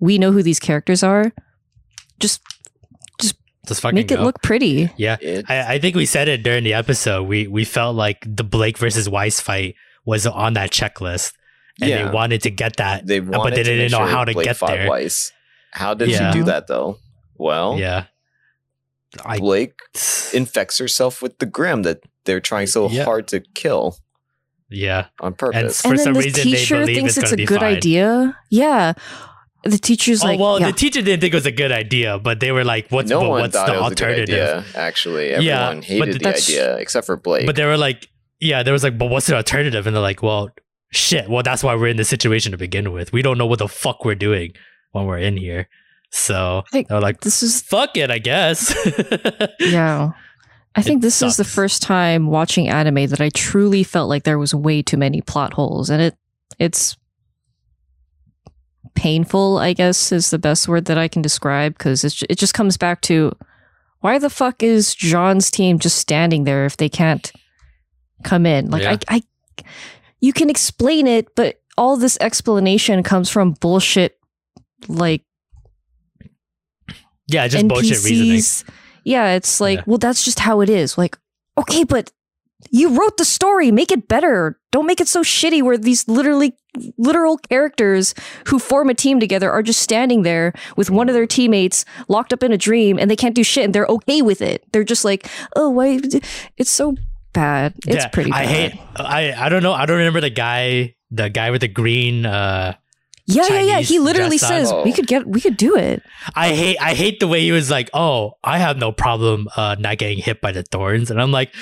we 0.00 0.16
know 0.16 0.32
who 0.32 0.42
these 0.42 0.60
characters 0.60 1.02
are. 1.02 1.32
Just 2.18 2.40
Just 3.66 3.80
fucking 3.80 3.94
make 3.96 4.10
it 4.10 4.16
go. 4.16 4.22
look 4.22 4.40
pretty. 4.42 4.90
Yeah. 4.96 5.16
I, 5.48 5.74
I 5.74 5.78
think 5.78 5.96
we 5.96 6.06
said 6.06 6.28
it 6.28 6.42
during 6.42 6.64
the 6.64 6.74
episode. 6.74 7.24
We 7.24 7.46
we 7.46 7.64
felt 7.64 7.96
like 7.96 8.18
the 8.26 8.44
Blake 8.44 8.78
versus 8.78 9.08
Weiss 9.08 9.40
fight 9.40 9.74
was 10.04 10.26
on 10.26 10.54
that 10.54 10.70
checklist, 10.70 11.32
and 11.80 11.90
Yeah. 11.90 12.04
they 12.06 12.10
wanted 12.14 12.42
to 12.42 12.50
get 12.50 12.76
that. 12.76 13.06
they 13.06 13.18
but 13.20 13.50
they 13.50 13.56
to 13.56 13.64
didn't 13.64 13.78
make 13.78 13.90
know 13.92 13.98
sure 13.98 14.06
how 14.06 14.24
to 14.24 14.32
Blake 14.32 14.44
get 14.46 14.56
fought 14.56 14.70
there. 14.70 14.88
Weiss. 14.88 15.32
How 15.72 15.94
did 15.94 16.10
Yeah. 16.10 16.30
she 16.32 16.38
do 16.38 16.44
that 16.44 16.66
though? 16.68 16.98
Well, 17.36 17.78
Yeah, 17.78 18.04
I 19.24 19.38
Blake 19.38 19.74
infects 20.32 20.78
herself 20.78 21.20
with 21.20 21.38
the 21.38 21.46
Grimm 21.46 21.82
that 21.82 21.98
they're 22.24 22.40
trying 22.40 22.66
so 22.68 22.88
Yeah. 22.88 23.04
hard 23.04 23.28
to 23.28 23.40
kill 23.54 23.98
yeah. 24.70 25.06
on 25.20 25.34
purpose. 25.34 25.82
For 25.82 25.88
and 25.88 25.98
then 25.98 26.04
some 26.04 26.14
the 26.14 26.20
reason, 26.20 26.32
they 26.32 26.42
teacher 26.56 26.80
believe 26.80 26.96
thinks 26.96 27.16
it's 27.18 27.32
it's, 27.32 27.42
a 27.42 27.44
good 27.44 27.60
fine. 27.60 27.76
idea. 27.76 28.38
Yeah. 28.50 28.94
The 29.70 29.78
teacher's 29.78 30.22
oh 30.22 30.26
like, 30.26 30.40
well, 30.40 30.60
yeah. 30.60 30.66
the 30.70 30.76
teacher 30.76 31.02
didn't 31.02 31.20
think 31.20 31.32
it 31.34 31.36
was 31.36 31.46
a 31.46 31.52
good 31.52 31.72
idea, 31.72 32.18
but 32.18 32.40
they 32.40 32.52
were 32.52 32.64
like, 32.64 32.88
"What's 32.90 33.10
no 33.10 33.20
but 33.20 33.28
one 33.30 33.40
what's 33.42 33.54
the 33.54 33.60
it 33.60 33.80
was 33.80 33.92
a 33.92 33.94
good 33.94 34.02
alternative?" 34.04 34.34
idea. 34.34 34.64
Actually, 34.74 35.30
Yeah, 35.30 35.36
everyone 35.70 35.76
but 35.78 35.84
hated 35.84 36.14
the 36.14 36.18
that's- 36.20 36.48
idea 36.48 36.76
except 36.76 37.06
for 37.06 37.16
Blake. 37.16 37.46
But 37.46 37.56
they 37.56 37.64
were 37.64 37.76
like, 37.76 38.08
"Yeah," 38.40 38.62
there 38.62 38.72
was 38.72 38.82
like, 38.82 38.96
"But 38.98 39.06
what's 39.10 39.26
the 39.26 39.36
alternative?" 39.36 39.86
And 39.86 39.94
they're 39.96 40.02
like, 40.02 40.22
"Well, 40.22 40.50
shit. 40.92 41.28
Well, 41.28 41.42
that's 41.42 41.62
why 41.62 41.74
we're 41.74 41.88
in 41.88 41.96
this 41.96 42.08
situation 42.08 42.52
to 42.52 42.58
begin 42.58 42.92
with. 42.92 43.12
We 43.12 43.22
don't 43.22 43.38
know 43.38 43.46
what 43.46 43.58
the 43.58 43.68
fuck 43.68 44.04
we're 44.04 44.14
doing 44.14 44.52
when 44.92 45.06
we're 45.06 45.18
in 45.18 45.36
here." 45.36 45.68
So 46.10 46.62
I 46.66 46.70
think 46.70 46.88
they're 46.88 47.00
like, 47.00 47.20
this 47.20 47.42
is 47.42 47.62
"Fuck 47.62 47.96
it, 47.96 48.10
I 48.10 48.18
guess." 48.18 48.74
yeah. 49.60 50.10
I 50.78 50.82
think 50.82 50.98
It 50.98 51.02
this 51.02 51.22
is 51.22 51.36
the 51.38 51.44
first 51.44 51.80
time 51.82 52.26
watching 52.28 52.68
anime 52.68 53.06
that 53.06 53.20
I 53.20 53.30
truly 53.30 53.82
felt 53.82 54.10
like 54.10 54.24
there 54.24 54.38
was 54.38 54.54
way 54.54 54.82
too 54.82 54.98
many 54.98 55.22
plot 55.22 55.54
holes, 55.54 55.88
and 55.90 56.02
it 56.02 56.14
it's 56.58 56.96
painful. 58.94 59.58
I 59.58 59.72
guess 59.72 60.12
is 60.12 60.30
the 60.30 60.38
best 60.38 60.68
word 60.68 60.86
that 60.86 60.98
I 60.98 61.08
can 61.08 61.22
describe 61.22 61.76
because 61.76 62.04
it 62.04 62.22
it 62.28 62.38
just 62.38 62.54
comes 62.54 62.76
back 62.76 63.00
to 63.02 63.32
why 64.00 64.18
the 64.18 64.30
fuck 64.30 64.62
is 64.62 64.94
Jaune's 64.94 65.50
team 65.50 65.78
just 65.78 65.98
standing 65.98 66.44
there 66.44 66.64
if 66.66 66.76
they 66.76 66.88
can't 66.88 67.32
come 68.22 68.46
in? 68.46 68.70
Like 68.70 68.82
Yeah. 68.82 68.96
I, 69.08 69.16
I, 69.16 69.64
you 70.20 70.32
can 70.32 70.50
explain 70.50 71.06
it, 71.06 71.34
but 71.34 71.60
all 71.76 71.96
this 71.96 72.16
explanation 72.20 73.02
comes 73.02 73.30
from 73.30 73.52
bullshit, 73.52 74.18
like 74.88 75.22
Yeah, 77.26 77.48
just 77.48 77.66
bullshit 77.68 78.04
reasoning. 78.04 78.72
Yeah, 79.04 79.34
it's 79.34 79.60
like, 79.60 79.78
Yeah. 79.78 79.84
well, 79.86 79.98
that's 79.98 80.24
just 80.24 80.40
how 80.40 80.60
it 80.60 80.70
is. 80.70 80.96
Like, 80.96 81.18
okay, 81.58 81.84
but 81.84 82.12
you 82.70 82.98
wrote 82.98 83.16
the 83.16 83.24
story, 83.24 83.70
make 83.70 83.92
it 83.92 84.08
better. 84.08 84.58
Don't 84.72 84.86
make 84.86 85.00
it 85.00 85.08
so 85.08 85.22
shitty 85.22 85.62
where 85.62 85.78
these 85.78 86.08
literally 86.08 86.54
literal 86.98 87.38
characters 87.38 88.14
who 88.48 88.58
form 88.58 88.88
a 88.90 88.94
team 88.94 89.20
together 89.20 89.50
are 89.50 89.62
just 89.62 89.80
standing 89.82 90.22
there 90.22 90.52
with 90.76 90.90
one 90.90 91.08
of 91.08 91.14
their 91.14 91.26
teammates 91.26 91.84
locked 92.08 92.32
up 92.32 92.42
in 92.42 92.52
a 92.52 92.58
dream 92.58 92.98
and 92.98 93.10
they 93.10 93.16
can't 93.16 93.34
do 93.34 93.42
shit 93.44 93.64
and 93.64 93.74
they're 93.74 93.86
okay 93.86 94.22
with 94.22 94.40
it. 94.42 94.64
They're 94.72 94.84
just 94.84 95.04
like, 95.04 95.28
oh, 95.56 95.70
why? 95.70 96.00
It's 96.56 96.70
so 96.70 96.94
bad. 97.32 97.74
It's 97.86 97.96
Yeah, 97.96 98.08
pretty 98.08 98.30
bad. 98.30 98.40
I 98.42 98.46
hate. 98.46 98.80
I 98.96 99.32
I 99.46 99.48
don't 99.48 99.62
know. 99.62 99.72
I 99.72 99.86
don't 99.86 99.98
remember 99.98 100.20
the 100.20 100.30
guy. 100.30 100.94
The 101.10 101.28
guy 101.30 101.50
with 101.50 101.60
the 101.60 101.68
green. 101.68 102.26
uh 102.26 102.74
yeah, 103.28 103.46
yeah, 103.48 103.60
yeah. 103.60 103.80
He 103.80 103.98
literally 103.98 104.36
on. 104.36 104.38
says 104.38 104.70
Oh. 104.72 104.84
we 104.84 104.92
could 104.92 105.06
get, 105.08 105.26
we 105.26 105.40
could 105.40 105.56
do 105.56 105.76
it. 105.76 106.00
I 106.36 106.54
hate. 106.54 106.76
I 106.80 106.94
hate 106.94 107.18
the 107.18 107.26
way 107.26 107.40
he 107.42 107.50
was 107.50 107.70
like, 107.70 107.90
"Oh, 107.92 108.34
I 108.44 108.58
have 108.58 108.76
no 108.76 108.92
problem 108.92 109.48
uh 109.56 109.74
not 109.78 109.98
getting 109.98 110.18
hit 110.18 110.40
by 110.40 110.52
the 110.52 110.62
thorns," 110.62 111.10
and 111.10 111.20
I'm 111.20 111.32
like. 111.32 111.52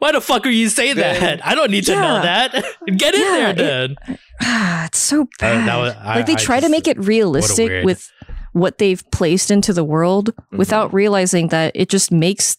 Why 0.00 0.12
the 0.12 0.20
fuck 0.20 0.44
are 0.46 0.50
you 0.50 0.68
saying 0.68 0.96
Then- 0.96 1.20
that? 1.20 1.46
I 1.46 1.54
don't 1.54 1.70
need 1.70 1.84
to 1.86 1.94
know 1.94 2.22
that. 2.22 2.52
Get 2.96 3.14
in 3.14 3.20
Yeah, 3.20 3.52
there 3.52 3.84
it- 3.84 3.98
Ah, 4.42 4.86
it's 4.86 4.98
so 4.98 5.22
Uh, 5.22 5.26
bad. 5.38 5.68
that 5.68 5.76
was- 5.76 5.94
I- 6.02 6.16
like 6.16 6.26
they 6.26 6.32
I 6.32 6.36
try 6.36 6.58
to 6.60 6.68
make 6.68 6.88
it 6.88 6.98
realistic 6.98 7.68
weird- 7.68 7.84
with 7.84 8.10
what 8.52 8.78
they've 8.78 9.02
placed 9.12 9.50
into 9.50 9.72
the 9.72 9.84
world 9.84 10.34
Mhm. 10.34 10.58
without 10.58 10.92
realizing 10.92 11.48
that 11.48 11.72
it 11.76 11.88
just 11.90 12.10
makes 12.10 12.56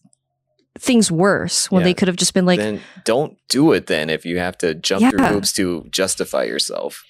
things 0.79 1.11
worse 1.11 1.69
when 1.69 1.81
Yeah. 1.81 1.85
they 1.85 1.93
could 1.93 2.07
have 2.07 2.15
just 2.15 2.33
been 2.33 2.45
like 2.45 2.57
then 2.59 2.79
don't 3.03 3.35
do 3.49 3.73
it 3.73 3.87
then 3.87 4.09
if 4.09 4.25
you 4.25 4.37
have 4.39 4.57
to 4.59 4.73
jump 4.73 5.03
through 5.09 5.25
hoops 5.25 5.51
to 5.53 5.85
justify 5.91 6.43
yourself. 6.43 7.03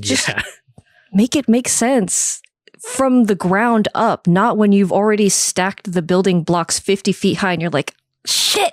Just- 0.00 0.26
yeah. 0.28 0.42
make 1.12 1.36
it 1.36 1.48
make 1.48 1.68
sense 1.68 2.40
from 2.80 3.24
the 3.24 3.34
ground 3.36 3.86
up 3.94 4.26
not 4.26 4.56
when 4.58 4.72
you've 4.72 4.92
already 4.92 5.28
stacked 5.28 5.92
the 5.92 6.02
building 6.02 6.42
blocks 6.42 6.78
50 6.80 7.12
feet 7.12 7.34
high 7.38 7.52
and 7.52 7.62
you're 7.62 7.70
like 7.70 7.94
shit 8.26 8.72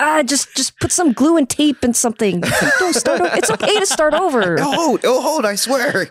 ah 0.00 0.22
just 0.22 0.54
just 0.56 0.78
put 0.80 0.90
some 0.92 1.12
glue 1.12 1.36
and 1.36 1.48
tape 1.48 1.82
and 1.84 1.94
something 1.94 2.40
don't 2.78 2.94
start 2.94 3.20
o- 3.20 3.30
it's 3.36 3.50
okay 3.50 3.78
to 3.78 3.86
start 3.86 4.14
over 4.14 4.56
Oh, 4.58 4.72
hold, 4.72 5.00
oh, 5.04 5.20
hold, 5.20 5.44
I 5.44 5.54
swear. 5.56 6.10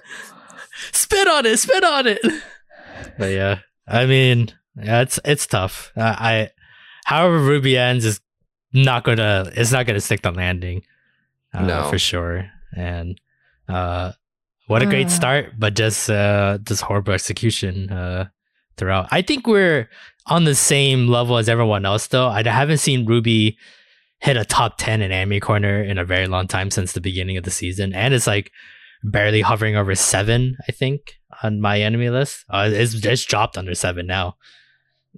spit 0.91 1.27
on 1.27 1.45
it, 1.45 1.57
spit 1.57 1.83
on 1.83 2.07
it. 2.07 2.19
But 3.17 3.31
yeah, 3.31 3.59
I 3.87 4.05
mean, 4.05 4.49
yeah, 4.81 5.01
it's 5.01 5.19
it's 5.25 5.47
tough. 5.47 5.91
Uh, 5.95 6.15
I, 6.17 6.49
however, 7.05 7.39
RWBY 7.39 7.75
ends 7.77 8.05
is 8.05 8.21
not 8.73 9.03
gonna, 9.03 9.49
it's 9.55 9.71
not 9.71 9.85
gonna 9.87 9.99
stick 10.01 10.21
the 10.21 10.31
landing, 10.31 10.83
uh, 11.53 11.65
No. 11.65 11.89
for 11.89 11.97
sure. 11.99 12.49
And 12.75 13.19
uh, 13.67 14.11
what 14.67 14.81
a 14.83 14.85
great 14.85 15.07
Uh. 15.07 15.09
start, 15.09 15.45
but 15.57 15.73
just 15.75 16.09
uh, 16.09 16.59
just 16.63 16.81
horrible 16.81 17.13
execution 17.13 17.89
uh, 17.89 18.29
throughout. 18.77 19.07
I 19.11 19.21
think 19.21 19.47
we're 19.47 19.89
on 20.27 20.43
the 20.45 20.55
same 20.55 21.07
level 21.07 21.37
as 21.37 21.49
everyone 21.49 21.85
else, 21.85 22.07
though. 22.07 22.27
I 22.27 22.43
haven't 22.43 22.77
seen 22.77 23.05
RWBY 23.07 23.57
hit 24.19 24.37
a 24.37 24.45
top 24.45 24.77
ten 24.77 25.01
in 25.01 25.11
Anime 25.11 25.39
Corner 25.39 25.81
in 25.83 25.97
a 25.97 26.05
very 26.05 26.27
long 26.27 26.47
time 26.47 26.71
since 26.71 26.93
the 26.93 27.01
beginning 27.01 27.37
of 27.37 27.43
the 27.43 27.51
season, 27.51 27.93
and 27.93 28.13
it's 28.13 28.27
like 28.27 28.51
barely 29.03 29.41
hovering 29.41 29.75
over 29.77 29.95
seven, 29.95 30.57
I 30.67 30.71
think, 30.73 31.13
on 31.43 31.59
MyAnimeList. 31.59 32.43
Uh, 32.49 32.69
it's, 32.71 32.93
it's 33.05 33.23
dropped 33.25 33.57
under 33.57 33.73
seven 33.73 34.05
now. 34.07 34.35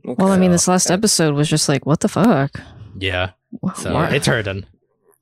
well 0.04 0.32
i 0.32 0.38
mean 0.38 0.52
this 0.52 0.68
last 0.68 0.90
episode 0.90 1.36
was 1.36 1.50
just 1.50 1.68
like 1.68 1.86
what 1.86 2.00
the 2.00 2.08
fuck 2.08 2.52
Yeah, 2.98 3.32
so 3.76 3.94
Why- 3.94 4.12
it's 4.16 4.28
hurting. 4.28 4.66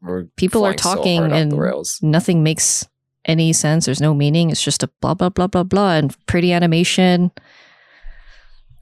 We're 0.02 0.26
People 0.38 0.62
are 0.66 0.74
flying 0.74 0.78
so 0.78 0.96
talking 0.96 1.32
and 1.32 1.58
rails. 1.58 2.00
nothing 2.02 2.44
makes 2.44 2.88
any 3.26 3.52
sense 3.52 3.86
there's 3.86 4.00
no 4.02 4.14
meaning 4.14 4.50
it's 4.50 4.64
just 4.64 4.82
a 4.84 4.90
blah 5.02 5.14
blah 5.14 5.30
blah 5.30 5.48
blah 5.48 5.64
blah 5.64 5.96
and 5.96 6.16
pretty 6.26 6.54
animation 6.54 7.32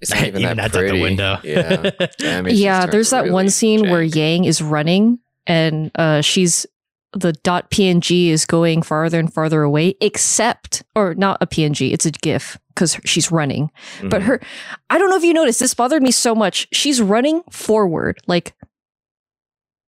It's 0.02 0.12
not 0.12 0.24
even, 0.28 0.42
that 0.44 0.58
that's 0.58 0.76
out 0.76 0.80
pretty. 0.80 0.98
the 0.98 1.02
window. 1.04 1.38
Yeah. 1.44 1.76
The 2.20 2.28
animation's 2.28 2.62
yeah 2.62 2.86
there's 2.86 3.10
that 3.12 3.22
really 3.22 3.32
one 3.34 3.50
scene 3.50 3.90
where 3.90 4.02
yang 4.04 4.46
is 4.46 4.62
running 4.62 5.20
and 5.46 5.92
uh 5.96 6.22
she's 6.22 6.66
the 7.14 7.34
dot 7.34 7.72
png 7.72 8.28
is 8.30 8.46
going 8.46 8.82
farther 8.84 9.18
and 9.20 9.34
farther 9.34 9.62
away 9.64 9.96
except 10.02 10.84
or 10.96 11.16
not 11.16 11.38
a 11.42 11.48
png 11.48 11.92
it's 11.92 12.06
a 12.06 12.12
gif 12.12 12.58
because 12.70 13.00
she's 13.06 13.32
running 13.32 13.72
but 14.04 14.22
Mhm. 14.22 14.26
her 14.26 14.42
i 14.90 14.98
don't 15.00 15.10
know 15.10 15.16
if 15.16 15.24
you 15.24 15.34
noticed 15.34 15.60
this 15.62 15.74
bothered 15.74 16.04
me 16.04 16.12
so 16.12 16.36
much 16.36 16.68
she's 16.72 17.02
running 17.02 17.42
forward 17.50 18.20
like 18.28 18.54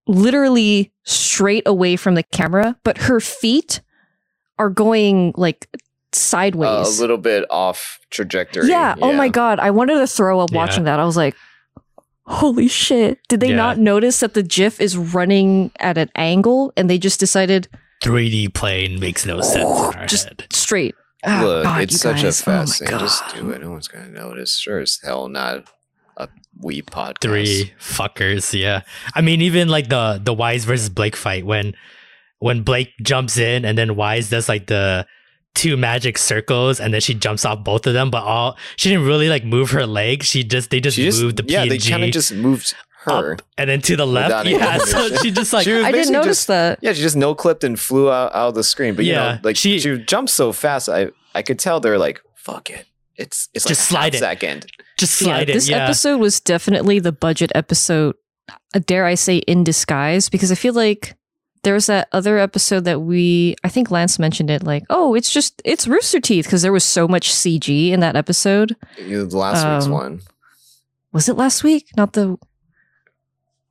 literally 0.08 0.92
straight 1.04 1.64
away 1.68 1.96
from 1.96 2.16
the 2.16 2.24
camera 2.24 2.76
but 2.84 2.98
her 2.98 3.20
feet 3.20 3.82
are 4.58 4.70
going 4.70 5.34
like 5.38 5.68
sideways 6.14 6.98
a 6.98 7.02
little 7.02 7.18
bit 7.18 7.46
off 7.50 8.00
trajectory. 8.10 8.68
yeah. 8.70 8.96
Oh 9.02 9.14
my 9.14 9.30
god. 9.30 9.60
I 9.60 9.72
wanted 9.72 9.96
to 10.00 10.08
throw 10.08 10.40
up 10.40 10.50
Yeah. 10.52 10.58
watching 10.58 10.84
that. 10.86 11.00
I 11.00 11.06
was 11.06 11.18
like, 11.18 11.36
holy 12.26 12.68
shit. 12.68 13.20
Did 13.28 13.40
they 13.40 13.50
Yeah. 13.50 13.56
not 13.56 13.78
notice 13.78 14.20
that 14.20 14.34
the 14.34 14.44
GIF 14.44 14.80
is 14.80 14.98
running 14.98 15.72
at 15.80 15.98
an 15.98 16.10
angle 16.16 16.72
and 16.78 16.90
they 16.90 16.98
just 16.98 17.20
decided 17.20 17.68
3D 18.04 18.48
plane 18.54 19.00
makes 19.00 19.26
no 19.26 19.42
sense 19.42 19.96
in 19.96 20.08
Just- 20.08 20.26
head. 20.28 20.48
straight? 20.52 20.96
Ah, 21.26 21.42
Look, 21.44 21.64
God, 21.66 21.82
it's 21.82 22.00
such 22.00 22.22
guys. 22.22 22.40
a 22.40 22.44
fast 22.44 22.82
oh 22.82 22.86
my 22.86 22.92
thing. 22.92 23.00
Just 23.00 23.36
do 23.36 23.50
it. 23.52 23.62
No 23.62 23.72
one's 23.72 23.88
gonna 23.90 24.08
notice. 24.10 24.58
Sure 24.58 24.80
as 24.80 25.00
hell 25.04 25.28
not 25.28 25.66
a 26.16 26.30
wee 26.62 26.82
podcast. 26.82 27.22
Three 27.22 27.74
fuckers, 27.80 28.58
yeah. 28.58 28.82
I 29.14 29.20
mean, 29.22 29.42
even 29.42 29.68
like 29.68 29.90
the 29.90 30.22
the 30.24 30.34
Weiss 30.34 30.64
versus 30.64 30.88
Blake 30.90 31.18
fight 31.18 31.46
when 31.46 31.74
when 32.40 32.62
Blake 32.62 32.92
jumps 33.04 33.38
in 33.38 33.66
and 33.66 33.78
then 33.78 33.98
Weiss 33.98 34.30
does 34.30 34.48
like 34.48 34.68
the 34.68 35.06
two 35.56 35.76
magic 35.78 36.18
circles 36.18 36.80
and 36.80 36.94
then 36.94 37.02
she 37.02 37.14
jumps 37.14 37.44
off 37.46 37.64
both 37.64 37.86
of 37.88 37.94
them, 37.94 38.10
but 38.10 38.24
all 38.24 38.58
she 38.78 38.90
didn't 38.90 39.06
really 39.06 39.30
like 39.30 39.44
move 39.44 39.72
her 39.72 39.86
leg. 39.86 40.24
She 40.24 40.44
just 40.44 40.70
they 40.70 40.80
just 40.80 40.98
just 40.98 41.22
moved 41.22 41.38
the 41.38 41.46
yeah, 41.52 41.66
PNG 41.66 41.70
they 41.70 41.78
kind 41.80 42.04
of 42.04 42.12
just 42.12 42.34
moved 42.34 42.76
her. 43.04 43.34
up 43.34 43.42
and 43.58 43.70
then 43.70 43.82
to 43.82 43.96
the 43.96 44.06
left. 44.08 44.48
Yeah, 44.48 44.78
so 44.80 45.16
she 45.18 45.32
just 45.32 45.52
like 45.54 45.66
She 45.66 45.74
I 45.74 45.92
didn't 45.92 46.14
notice 46.14 46.38
just- 46.40 46.48
that. 46.48 46.80
Yeah, 46.82 46.94
she 46.94 47.02
just 47.02 47.16
no 47.18 47.36
clipped 47.36 47.64
and 47.64 47.80
flew 47.80 48.10
out, 48.12 48.34
out 48.36 48.50
of 48.50 48.56
the 48.56 48.64
screen. 48.64 48.96
But 48.96 49.06
you 49.06 49.14
Yeah, 49.14 49.34
know, 49.36 49.40
like 49.44 49.58
she- 49.58 49.80
she, 49.80 49.98
jumped 49.98 50.32
so 50.32 50.52
fast, 50.54 50.88
I 50.90 51.10
I 51.36 51.42
could 51.42 51.60
tell 51.60 51.80
they're 51.80 51.98
like, 51.98 52.22
fuck 52.36 52.70
it. 52.70 52.86
It's 53.18 53.50
it's 53.54 53.66
Just 53.66 53.92
like 53.92 54.00
a 54.00 54.06
half 54.06 54.12
slide 54.12 54.16
it. 54.16 54.20
second. 54.20 54.66
just 54.98 55.20
Yeah, 55.22 55.26
slide 55.26 55.48
this 55.48 55.68
it. 55.68 55.72
Yeah, 55.72 55.84
episode 55.86 56.18
was 56.20 56.40
definitely 56.40 57.00
the 57.00 57.12
budget 57.12 57.52
episode, 57.54 58.16
uh, 58.74 58.80
dare 58.86 59.06
I 59.06 59.16
say, 59.16 59.38
in 59.40 59.66
disguise, 59.66 60.30
because 60.30 60.52
I 60.54 60.56
feel 60.56 60.74
like 60.74 61.16
there's 61.64 61.88
that 61.88 62.08
other 62.12 62.38
episode 62.38 62.86
that 62.86 63.02
we, 63.02 63.56
I 63.64 63.70
think 63.70 63.92
Lance 63.92 64.18
mentioned 64.20 64.50
it, 64.50 64.64
like, 64.64 64.84
oh, 64.90 65.14
it's 65.16 65.30
just, 65.32 65.62
it's 65.66 65.88
Rooster 65.88 66.20
Teeth, 66.20 66.46
because 66.46 66.62
there 66.62 66.72
was 66.72 66.84
so 66.84 67.08
much 67.08 67.32
CG 67.32 67.90
in 67.92 68.00
that 68.00 68.16
episode. 68.16 68.76
The 68.98 69.26
last 69.26 69.66
week's 69.66 69.86
Um, 69.86 69.92
one. 69.92 70.22
Was 71.12 71.28
it 71.28 71.36
last 71.38 71.64
week? 71.64 71.88
Not 71.98 72.14
the, 72.14 72.38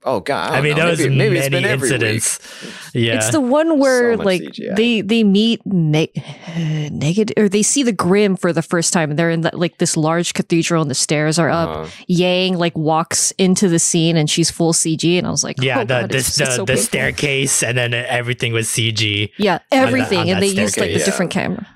Oh 0.05 0.21
god, 0.21 0.53
I, 0.53 0.59
I, 0.59 0.61
mean, 0.61 0.71
know. 0.77 0.83
there 0.83 0.91
was 0.91 0.99
maybe, 1.01 1.17
maybe 1.17 1.37
it's 1.39 1.51
many 1.51 1.65
been 1.65 1.71
every 1.73 1.89
week. 1.91 2.01
incidents. 2.01 2.95
Yeah, 2.95 3.17
It's 3.17 3.31
the 3.33 3.41
one 3.41 3.79
where 3.81 4.17
much 4.17 4.25
like 4.27 4.43
CGI. 4.43 4.77
they 4.77 5.01
they 5.01 5.25
meet 5.25 5.61
ne- 5.67 6.13
negative 6.93 7.35
or 7.37 7.49
they 7.49 7.63
see 7.65 7.83
the 7.83 7.93
Grimm 7.93 8.37
for 8.37 8.53
the 8.53 8.63
first 8.63 8.93
time 8.93 9.11
and 9.11 9.19
they're 9.19 9.29
in 9.31 9.41
that, 9.43 9.59
like 9.59 9.79
this 9.79 9.97
large 9.97 10.35
cathedral 10.35 10.83
and 10.83 10.91
the 10.91 10.95
stairs 10.95 11.37
are 11.39 11.51
up. 11.51 11.69
Uh, 11.69 11.89
Yang 12.07 12.59
like 12.59 12.77
walks 12.79 13.33
into 13.33 13.69
the 13.69 13.81
scene 13.81 14.17
and 14.17 14.31
she's 14.31 14.51
full 14.53 14.73
CG 14.73 15.19
and 15.19 15.27
I 15.27 15.31
was 15.31 15.43
like, 15.43 15.61
yeah, 15.61 15.79
oh, 15.79 15.81
the 15.81 15.87
God, 15.87 16.11
the, 16.11 16.17
it's- 16.19 16.37
the, 16.37 16.45
it's 16.45 16.57
so 16.57 16.65
the 16.65 16.77
staircase 16.77 17.63
and 17.65 17.77
then 17.77 17.93
everything 17.93 18.53
was 18.53 18.69
CG. 18.69 19.31
Yeah, 19.37 19.59
everything, 19.73 20.21
on 20.21 20.29
and 20.29 20.37
that 20.37 20.41
they 20.41 20.47
used 20.47 20.59
like 20.59 20.69
staircase, 20.71 20.95
the 20.95 20.99
yeah. 21.01 21.05
different 21.05 21.33
camera. 21.33 21.67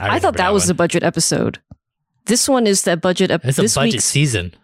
I, 0.00 0.06
remember 0.06 0.20
thought 0.22 0.36
that, 0.38 0.52
was 0.52 0.62
one. 0.62 0.68
the 0.68 0.74
budget 0.74 1.02
episode. 1.02 1.60
This 2.26 2.48
one 2.48 2.66
is 2.66 2.82
that 2.84 3.00
budget. 3.02 3.30
Ep- 3.30 3.44
It's 3.44 3.58
a 3.58 3.62
budget 3.62 3.92
week's. 3.94 4.04
season. 4.04 4.54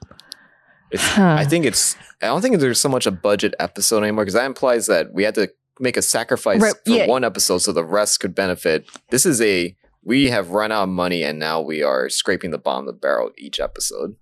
It's, 0.90 1.02
Huh. 1.02 1.36
I 1.38 1.44
think 1.44 1.64
it's. 1.64 1.96
I 2.22 2.26
don't 2.26 2.42
think 2.42 2.58
there's 2.58 2.80
so 2.80 2.88
much 2.88 3.06
a 3.06 3.10
budget 3.10 3.54
episode 3.58 4.02
anymore 4.02 4.24
because 4.24 4.34
that 4.34 4.46
implies 4.46 4.86
that 4.86 5.12
we 5.12 5.24
had 5.24 5.34
to 5.36 5.50
make 5.78 5.96
a 5.96 6.02
sacrifice 6.02 6.60
Right, 6.60 6.74
for 6.84 6.92
yeah. 6.92 7.06
one 7.06 7.24
episode 7.24 7.58
so 7.58 7.72
the 7.72 7.84
rest 7.84 8.20
could 8.20 8.34
benefit. 8.34 8.86
This 9.10 9.24
is 9.24 9.40
a 9.40 9.74
we 10.02 10.30
have 10.30 10.50
run 10.50 10.72
out 10.72 10.84
of 10.84 10.88
money 10.90 11.22
and 11.22 11.38
now 11.38 11.60
we 11.60 11.82
are 11.82 12.08
scraping 12.08 12.50
the 12.50 12.58
bottom 12.58 12.86
of 12.88 12.94
the 12.94 12.98
barrel 12.98 13.30
each 13.38 13.60
episode. 13.60 14.16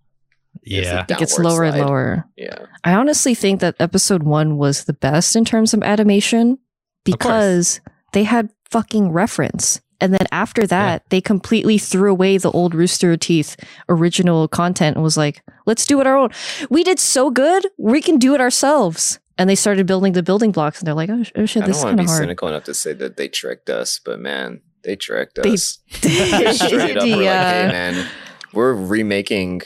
It's 0.63 0.89
a 0.89 0.93
Yeah, 0.93 1.03
It 1.09 1.19
gets 1.19 1.37
downward 1.37 1.51
lower 1.51 1.65
and 1.65 1.81
lower. 1.81 2.25
Yeah, 2.37 2.67
I 2.85 2.95
honestly 2.95 3.35
think 3.35 3.61
that 3.61 3.77
episode 3.81 4.23
one 4.23 4.57
was 4.57 4.85
the 4.85 4.93
best 4.93 5.35
in 5.37 5.45
terms 5.45 5.75
of 5.75 5.83
animation 5.83 6.59
because 7.05 7.81
they 8.13 8.25
had 8.25 8.51
fucking 8.71 9.11
reference. 9.13 9.81
And 10.01 10.13
then 10.13 10.27
after 10.31 10.67
that, 10.67 11.03
they 11.11 11.21
completely 11.21 11.77
threw 11.79 12.11
away 12.11 12.39
the 12.39 12.51
old 12.53 12.75
Rooster 12.75 13.17
Teeth 13.17 13.57
original 13.89 14.47
content 14.47 14.97
and 14.97 15.03
was 15.03 15.17
like, 15.17 15.43
let's 15.67 15.85
do 15.85 16.01
it 16.01 16.07
our 16.07 16.17
own. 16.17 16.31
We 16.71 16.85
did 16.85 16.99
so 16.99 17.31
good, 17.31 17.67
we 17.79 18.01
can 18.01 18.19
do 18.19 18.35
it 18.35 18.41
ourselves. 18.41 19.19
And 19.37 19.49
they 19.49 19.55
started 19.55 19.87
building 19.87 20.13
the 20.15 20.23
building 20.23 20.51
blocks 20.51 20.81
and 20.81 20.87
they're 20.87 20.95
like, 20.95 21.11
oh, 21.11 21.25
oh 21.37 21.47
shit, 21.47 21.63
I 21.63 21.67
this 21.67 21.77
don't 21.77 21.81
is 21.81 21.85
want 21.85 21.97
to 21.99 22.03
be 22.03 22.07
hard. 22.07 22.19
cynical 22.19 22.49
enough 22.49 22.65
to 22.65 22.75
say 22.75 22.93
that 22.95 23.17
they 23.17 23.29
tricked 23.29 23.71
us, 23.71 24.01
but 24.05 24.21
man, 24.21 24.61
they 24.83 24.97
tricked 24.97 25.41
They 25.43 25.53
us. 25.53 25.79
Straight 25.91 26.97
up, 26.97 27.05
we're 27.05 27.17
like, 27.17 27.27
hey 27.27 27.69
man, 27.69 28.09
we're 28.53 28.75
remaking 28.75 29.63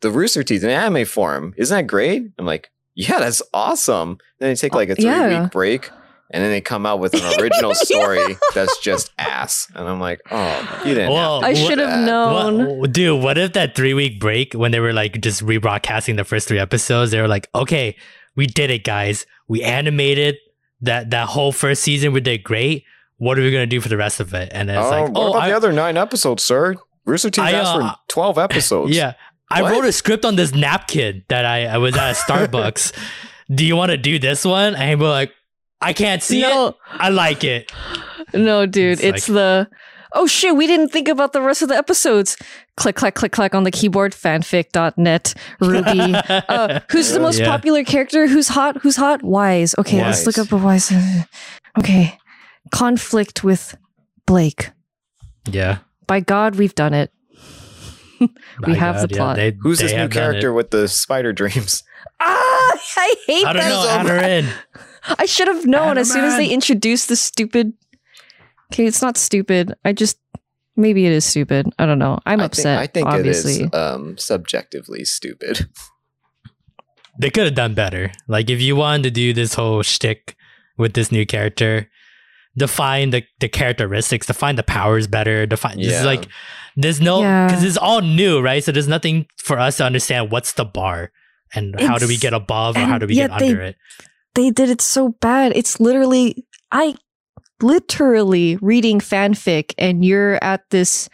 the 0.00 0.10
Rooster 0.10 0.42
Teeth 0.42 0.64
in 0.64 0.70
anime 0.70 1.04
form. 1.06 1.54
Isn't 1.56 1.76
that 1.76 1.86
great? 1.86 2.24
I'm 2.38 2.46
like, 2.46 2.70
yeah, 2.94 3.18
that's 3.18 3.42
awesome. 3.52 4.18
Then 4.38 4.50
they 4.50 4.54
take 4.56 4.74
oh, 4.74 4.78
like 4.78 4.88
a 4.88 4.94
three 4.94 5.04
yeah. 5.04 5.42
week 5.42 5.52
break, 5.52 5.90
and 6.30 6.42
then 6.42 6.50
they 6.50 6.60
come 6.60 6.86
out 6.86 6.98
with 6.98 7.14
an 7.14 7.22
original 7.40 7.74
story 7.74 8.36
that's 8.54 8.78
just 8.80 9.12
ass. 9.18 9.68
And 9.74 9.88
I'm 9.88 10.00
like, 10.00 10.20
oh, 10.30 10.82
you 10.84 10.94
didn't. 10.94 11.12
Well, 11.12 11.40
have 11.42 11.54
to 11.54 11.60
I 11.60 11.66
should 11.66 11.78
have 11.78 12.04
known. 12.06 12.78
What, 12.78 12.92
dude, 12.92 13.22
what 13.22 13.38
if 13.38 13.52
that 13.54 13.74
three 13.76 13.94
week 13.94 14.18
break 14.20 14.52
when 14.54 14.72
they 14.72 14.80
were 14.80 14.92
like 14.92 15.20
just 15.20 15.42
rebroadcasting 15.42 16.16
the 16.16 16.24
first 16.24 16.48
three 16.48 16.58
episodes, 16.58 17.10
they 17.10 17.20
were 17.20 17.28
like, 17.28 17.48
okay, 17.54 17.96
we 18.34 18.46
did 18.46 18.70
it, 18.70 18.84
guys. 18.84 19.24
We 19.48 19.62
animated 19.62 20.36
that 20.80 21.10
that 21.10 21.28
whole 21.28 21.52
first 21.52 21.82
season. 21.82 22.12
We 22.12 22.20
did 22.20 22.42
great. 22.42 22.84
What 23.18 23.38
are 23.38 23.42
we 23.42 23.50
gonna 23.50 23.66
do 23.66 23.80
for 23.80 23.88
the 23.88 23.96
rest 23.96 24.20
of 24.20 24.34
it? 24.34 24.50
And 24.52 24.68
then 24.68 24.76
it's 24.78 24.86
Oh, 24.86 24.90
like, 24.90 25.08
what 25.12 25.22
oh, 25.22 25.30
about 25.30 25.42
I, 25.42 25.48
the 25.50 25.56
other 25.56 25.72
nine 25.72 25.96
episodes, 25.96 26.44
sir? 26.44 26.74
Rooster 27.06 27.30
Teeth 27.30 27.44
I, 27.44 27.52
asked 27.52 27.70
uh, 27.76 27.92
for 27.92 27.98
twelve 28.08 28.36
episodes. 28.36 28.90
yeah, 28.96 29.14
I 29.50 29.62
What? 29.62 29.72
wrote 29.72 29.84
a 29.84 29.92
script 29.92 30.24
on 30.24 30.36
this 30.36 30.52
napkin 30.54 31.24
that 31.28 31.46
I, 31.46 31.66
I 31.66 31.78
was 31.78 31.96
at 31.96 32.10
a 32.10 32.14
Starbucks. 32.32 32.92
do 33.54 33.64
you 33.64 33.76
want 33.76 33.92
to 33.92 33.96
do 33.96 34.18
this 34.18 34.44
one? 34.44 34.74
And 34.74 35.00
we're 35.00 35.08
like, 35.08 35.32
I 35.80 35.92
can't 35.92 36.22
see 36.22 36.42
it. 36.42 36.74
I 36.88 37.08
like 37.10 37.44
it. 37.44 37.70
no, 38.34 38.66
dude, 38.66 38.98
It's 39.00 39.18
it's, 39.18 39.26
the. 39.26 39.68
Oh 40.12 40.26
shit, 40.26 40.56
we 40.56 40.66
didn't 40.66 40.88
think 40.88 41.08
about 41.08 41.32
the 41.34 41.42
rest 41.42 41.60
of 41.62 41.68
the 41.68 41.76
episodes. 41.76 42.36
Click, 42.76 42.96
click, 42.96 43.14
click, 43.14 43.32
click 43.32 43.54
on 43.54 43.64
the 43.64 43.70
keyboard. 43.70 44.12
Fanfic.net. 44.12 45.34
Ruby. 45.60 46.14
Uh, 46.48 46.80
who's 46.90 47.10
the 47.10 47.20
most 47.20 47.38
Yeah. 47.38 47.48
popular 47.50 47.84
character? 47.84 48.26
Who's 48.26 48.48
hot? 48.48 48.78
Who's 48.82 48.96
hot? 48.96 49.22
Weiss. 49.22 49.74
Okay, 49.78 50.00
let's 50.02 50.24
look 50.26 50.38
up 50.38 50.50
a 50.52 50.56
Weiss. 50.56 50.92
Okay. 51.78 52.18
Conflict 52.72 53.44
with 53.44 53.76
Blake. 54.26 54.70
yeah, 55.50 55.78
By 56.06 56.20
God, 56.20 56.54
we've 56.56 56.74
done 56.74 56.94
it. 56.94 57.10
We 58.20 58.28
My 58.72 58.74
have 58.74 59.02
the 59.02 59.08
God, 59.08 59.16
plot. 59.16 59.36
they- 59.36 59.56
Who's 59.60 59.78
they 59.78 59.84
this 59.84 59.92
new 59.92 59.98
have 59.98 60.10
done 60.10 60.22
it. 60.22 60.24
character 60.30 60.52
with 60.52 60.70
the 60.70 60.88
spider 60.88 61.32
dreams? 61.34 61.82
Ah, 62.18 62.78
I 62.96 63.14
hate 63.26 63.44
I 63.46 63.52
don't 63.52 63.62
that 63.62 63.68
know. 63.68 63.82
so 63.82 63.88
Add 63.90 64.06
her 64.06 64.16
much. 64.16 64.24
in. 64.24 64.48
I 65.18 65.26
should 65.26 65.48
have 65.48 65.66
known 65.66 65.98
as 65.98 66.10
soon 66.12 66.24
as 66.24 66.36
they 66.36 66.48
introduced 66.48 67.08
the 67.08 67.16
stupid. 67.16 67.72
Okay, 68.72 68.86
it's 68.86 69.02
not 69.02 69.16
stupid. 69.16 69.74
I 69.84 69.92
just 69.92 70.18
maybe 70.76 71.06
it 71.06 71.12
is 71.12 71.24
stupid. 71.24 71.68
I 71.78 71.86
don't 71.86 71.98
know. 71.98 72.18
I'm 72.26 72.40
I 72.40 72.44
upset. 72.44 72.78
Think, 72.92 73.06
I 73.06 73.12
think 73.12 73.20
obviously. 73.20 73.52
it 73.62 73.74
is 73.74 73.74
um, 73.74 74.18
subjectively 74.18 75.04
stupid. 75.04 75.68
They 77.18 77.30
could 77.30 77.46
have 77.46 77.54
done 77.54 77.72
better. 77.74 78.12
Like 78.28 78.50
if 78.50 78.60
you 78.60 78.76
wanted 78.76 79.04
to 79.04 79.10
do 79.10 79.32
this 79.32 79.54
whole 79.54 79.82
shtick 79.82 80.36
with 80.76 80.92
this 80.92 81.10
new 81.10 81.24
character, 81.24 81.88
define 82.58 83.08
the, 83.08 83.22
the 83.40 83.48
characteristics, 83.48 84.26
define 84.26 84.56
the 84.56 84.62
powers 84.62 85.06
better. 85.06 85.46
Define 85.46 85.78
this 85.78 85.92
Yeah. 85.92 86.00
is 86.00 86.04
like 86.04 86.28
there's 86.76 87.00
no 87.00 87.22
Yeah. 87.22 87.46
because 87.46 87.64
it's 87.64 87.78
all 87.78 88.02
new, 88.02 88.40
right? 88.42 88.62
So 88.62 88.70
there's 88.70 88.86
nothing 88.86 89.26
for 89.38 89.58
us 89.58 89.78
to 89.78 89.84
understand 89.84 90.30
what's 90.30 90.52
the 90.52 90.66
bar 90.66 91.10
and 91.54 91.80
how 91.80 91.96
do 91.96 92.06
we 92.06 92.18
get 92.18 92.34
above 92.34 92.76
or 92.76 92.80
how 92.80 92.98
do 92.98 93.06
we 93.06 93.14
yet 93.14 93.30
get 93.30 93.38
they- 93.38 93.48
under 93.48 93.62
it. 93.62 93.76
They 94.36 94.50
did 94.50 94.70
it 94.70 94.80
so 94.80 95.08
bad. 95.20 95.52
It's 95.56 95.80
literally 95.80 96.46
I 96.70 96.94
literally 97.60 98.56
reading 98.62 99.00
fanfic 99.00 99.72
and 99.78 100.04
you're 100.04 100.38
at 100.44 100.62
this 100.70 101.08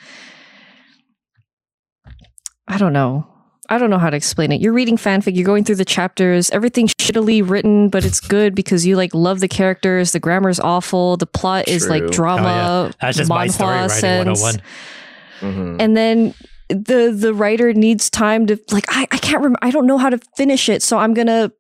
I 2.69 2.79
don't 2.79 2.93
know. 2.93 3.27
I 3.69 3.79
don't 3.79 3.91
know 3.91 3.99
how 3.99 4.11
to 4.11 4.17
explain 4.17 4.53
it. 4.53 4.61
You're 4.61 4.73
reading 4.73 4.97
fanfic, 4.97 5.35
you're 5.35 5.47
going 5.47 5.65
through 5.65 5.77
the 5.77 5.85
chapters, 5.85 6.51
everything's 6.51 6.93
shittily 6.95 7.49
written, 7.49 7.89
but 7.89 8.05
it's 8.05 8.21
good 8.21 8.55
because 8.55 8.85
you 8.85 8.97
like 8.97 9.15
love 9.15 9.41
the 9.41 9.49
characters, 9.49 10.13
the 10.13 10.21
grammar's 10.21 10.61
awful, 10.61 11.17
the 11.17 11.27
plot 11.27 11.69
is 11.69 11.89
like 11.89 12.03
True. 12.03 12.11
drama, 12.11 12.93
That's 13.01 13.17
just 13.17 13.31
my 13.31 13.47
story 13.47 13.77
manhwa 13.77 13.89
writing 13.89 14.35
sense. 14.35 14.43
101. 14.43 14.63
Mhm. 15.41 15.77
and 15.81 15.97
then 15.97 16.35
the 16.69 17.13
the 17.17 17.33
writer 17.35 17.73
needs 17.73 18.09
time 18.11 18.47
to 18.47 18.59
like 18.71 18.85
I, 18.89 19.03
I 19.11 19.17
can't 19.19 19.39
remember 19.39 19.59
I 19.63 19.71
don't 19.71 19.87
know 19.87 19.99
how 19.99 20.09
to 20.11 20.19
finish 20.37 20.69
it 20.69 20.83
so 20.83 20.99
I'm 20.99 21.15
gonna 21.15 21.51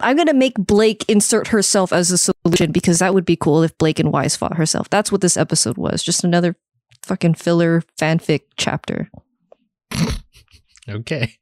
I'm 0.00 0.16
gonna 0.16 0.34
make 0.34 0.54
Blake 0.54 1.04
insert 1.08 1.48
herself 1.48 1.92
as 1.92 2.10
a 2.10 2.18
solution 2.18 2.72
because 2.72 2.98
that 3.00 3.14
would 3.14 3.24
be 3.24 3.36
cool 3.36 3.62
if 3.62 3.76
Blake 3.78 3.98
and 3.98 4.12
Weiss 4.12 4.36
fought 4.36 4.56
herself. 4.56 4.88
That's 4.90 5.10
what 5.10 5.20
this 5.20 5.36
episode 5.36 5.76
was. 5.76 6.02
Just 6.02 6.24
another 6.24 6.56
fucking 7.02 7.34
filler 7.34 7.82
fanfic 7.98 8.42
chapter. 8.56 9.10
Okay. 10.88 11.36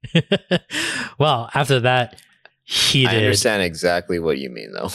well, 1.19 1.51
after 1.55 1.81
that, 1.81 2.21
he 2.65 3.07
I 3.07 3.13
did. 3.13 3.23
understand 3.25 3.63
exactly 3.63 4.19
what 4.19 4.39
you 4.39 4.51
mean, 4.51 4.73
though. 4.73 4.91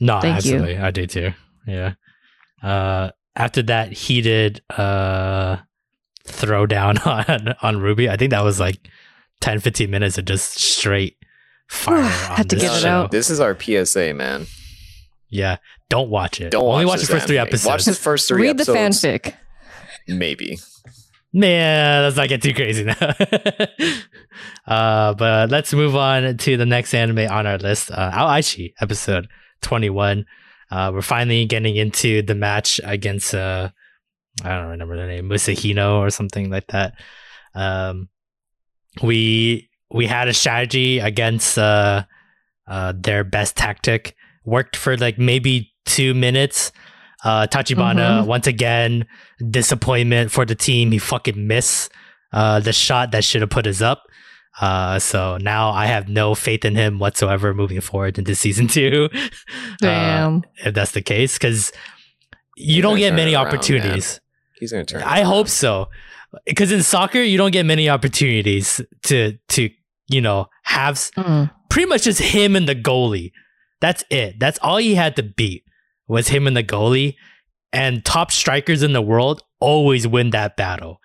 No, 0.00 0.20
Thank 0.20 0.44
you. 0.44 0.54
absolutely. 0.56 0.78
I 0.78 0.90
do 0.90 1.06
too. 1.06 1.32
Yeah. 1.66 1.94
Uh, 2.62 3.10
after 3.36 3.62
that, 3.64 3.92
heated 3.92 4.62
did 4.68 4.78
uh, 4.78 5.58
throw 6.24 6.66
down 6.66 6.98
on, 7.04 7.54
on 7.62 7.76
RWBY. 7.76 8.08
I 8.08 8.16
think 8.16 8.30
that 8.30 8.44
was 8.44 8.58
like 8.58 8.88
10, 9.40 9.60
15 9.60 9.90
minutes 9.90 10.18
of 10.18 10.24
just 10.24 10.58
straight 10.58 11.16
fire. 11.70 12.02
Had 12.02 12.50
to 12.50 12.56
this 12.56 12.64
get 12.64 12.76
it 12.76 12.80
show. 12.80 12.88
out. 12.88 13.10
This 13.10 13.30
is 13.30 13.40
our 13.40 13.58
PSA, 13.58 14.12
man. 14.14 14.46
Yeah. 15.28 15.56
Don't 15.88 16.10
watch 16.10 16.40
it. 16.40 16.50
Don't 16.50 16.64
Only 16.64 16.84
watch 16.84 16.98
watch 16.98 17.00
the 17.00 17.06
this 17.06 17.14
first 17.16 17.26
three 17.26 17.38
episodes. 17.38 17.66
Watch 17.66 17.84
the 17.84 17.94
first 17.94 18.28
three 18.28 18.42
Read 18.48 18.58
the 18.58 18.62
episodes. 18.72 19.00
fanfic. 19.02 19.34
Maybe. 20.08 20.58
Man, 21.32 22.02
let's 22.02 22.16
not 22.16 22.28
get 22.28 22.42
too 22.42 22.52
crazy 22.54 22.84
now. 22.84 22.96
uh, 24.66 25.14
but 25.14 25.50
let's 25.50 25.72
move 25.72 25.94
on 25.94 26.36
to 26.38 26.56
the 26.56 26.66
next 26.66 26.92
anime 26.94 27.30
on 27.30 27.46
our 27.46 27.58
list, 27.58 27.90
uh, 27.92 28.10
Ao 28.12 28.26
Ashi, 28.26 28.72
episode 28.80 29.28
21. 29.62 30.26
Uh, 30.70 30.90
we're 30.92 31.02
finally 31.02 31.44
getting 31.46 31.76
into 31.76 32.22
the 32.22 32.34
match 32.34 32.80
against, 32.82 33.34
uh, 33.34 33.68
I 34.42 34.48
don't 34.48 34.70
remember 34.70 34.96
the 34.96 35.06
name, 35.06 35.28
Musashino 35.28 35.98
or 35.98 36.10
something 36.10 36.50
like 36.50 36.66
that. 36.68 36.94
Um, 37.54 38.08
we 39.02 39.69
we 39.90 40.06
had 40.06 40.28
a 40.28 40.34
strategy 40.34 40.98
against 41.00 41.58
uh, 41.58 42.04
uh, 42.68 42.92
their 42.96 43.24
best 43.24 43.56
tactic. 43.56 44.14
Worked 44.44 44.76
for 44.76 44.96
like 44.96 45.18
maybe 45.18 45.72
two 45.86 46.14
minutes. 46.14 46.72
Uh, 47.24 47.46
Tachibana 47.46 48.22
Mhm. 48.22 48.26
once 48.26 48.46
again 48.46 49.04
disappointment 49.50 50.30
for 50.30 50.44
the 50.46 50.54
team. 50.54 50.90
He 50.92 50.98
fucking 50.98 51.46
missed 51.46 51.92
uh, 52.32 52.60
the 52.60 52.72
shot 52.72 53.10
that 53.12 53.24
should 53.24 53.40
have 53.42 53.50
put 53.50 53.66
us 53.66 53.80
up. 53.82 54.04
Uh, 54.60 54.98
so 54.98 55.36
now 55.38 55.70
I 55.70 55.86
have 55.86 56.08
no 56.08 56.34
faith 56.34 56.64
in 56.64 56.74
him 56.76 56.98
whatsoever 56.98 57.52
moving 57.54 57.80
forward 57.80 58.18
into 58.18 58.34
season 58.34 58.68
two. 58.68 59.08
Uh, 59.82 59.86
Damn. 59.86 60.42
if 60.64 60.74
that's 60.74 60.92
the 60.92 61.00
case, 61.02 61.38
because 61.38 61.72
you 62.56 62.74
He's 62.76 62.82
don't 62.82 62.98
get 62.98 63.14
many 63.14 63.34
around, 63.34 63.46
opportunities. 63.46 64.20
He's 64.58 64.72
gonna 64.72 64.84
turn. 64.84 65.02
I 65.02 65.20
around. 65.20 65.26
hope 65.26 65.48
so. 65.48 65.88
Because 66.44 66.70
in 66.70 66.82
soccer, 66.82 67.20
you 67.22 67.38
don't 67.38 67.50
get 67.50 67.64
many 67.66 67.88
opportunities 67.88 68.80
to 69.04 69.38
to 69.48 69.70
you 70.10 70.20
know 70.20 70.46
have 70.64 70.96
Mm. 71.16 71.50
pretty 71.68 71.88
much 71.88 72.02
just 72.04 72.20
him 72.20 72.56
and 72.56 72.68
the 72.68 72.74
goalie. 72.74 73.32
That's 73.80 74.04
it. 74.10 74.38
That's 74.38 74.58
all 74.60 74.76
he 74.78 74.94
had 74.94 75.16
to 75.16 75.22
beat 75.22 75.64
was 76.08 76.28
him 76.28 76.46
and 76.46 76.56
the 76.56 76.64
goalie. 76.64 77.16
And 77.72 78.04
top 78.04 78.32
strikers 78.32 78.82
in 78.82 78.92
the 78.92 79.00
world 79.02 79.42
always 79.60 80.06
win 80.06 80.30
that 80.30 80.56
battle. 80.56 81.00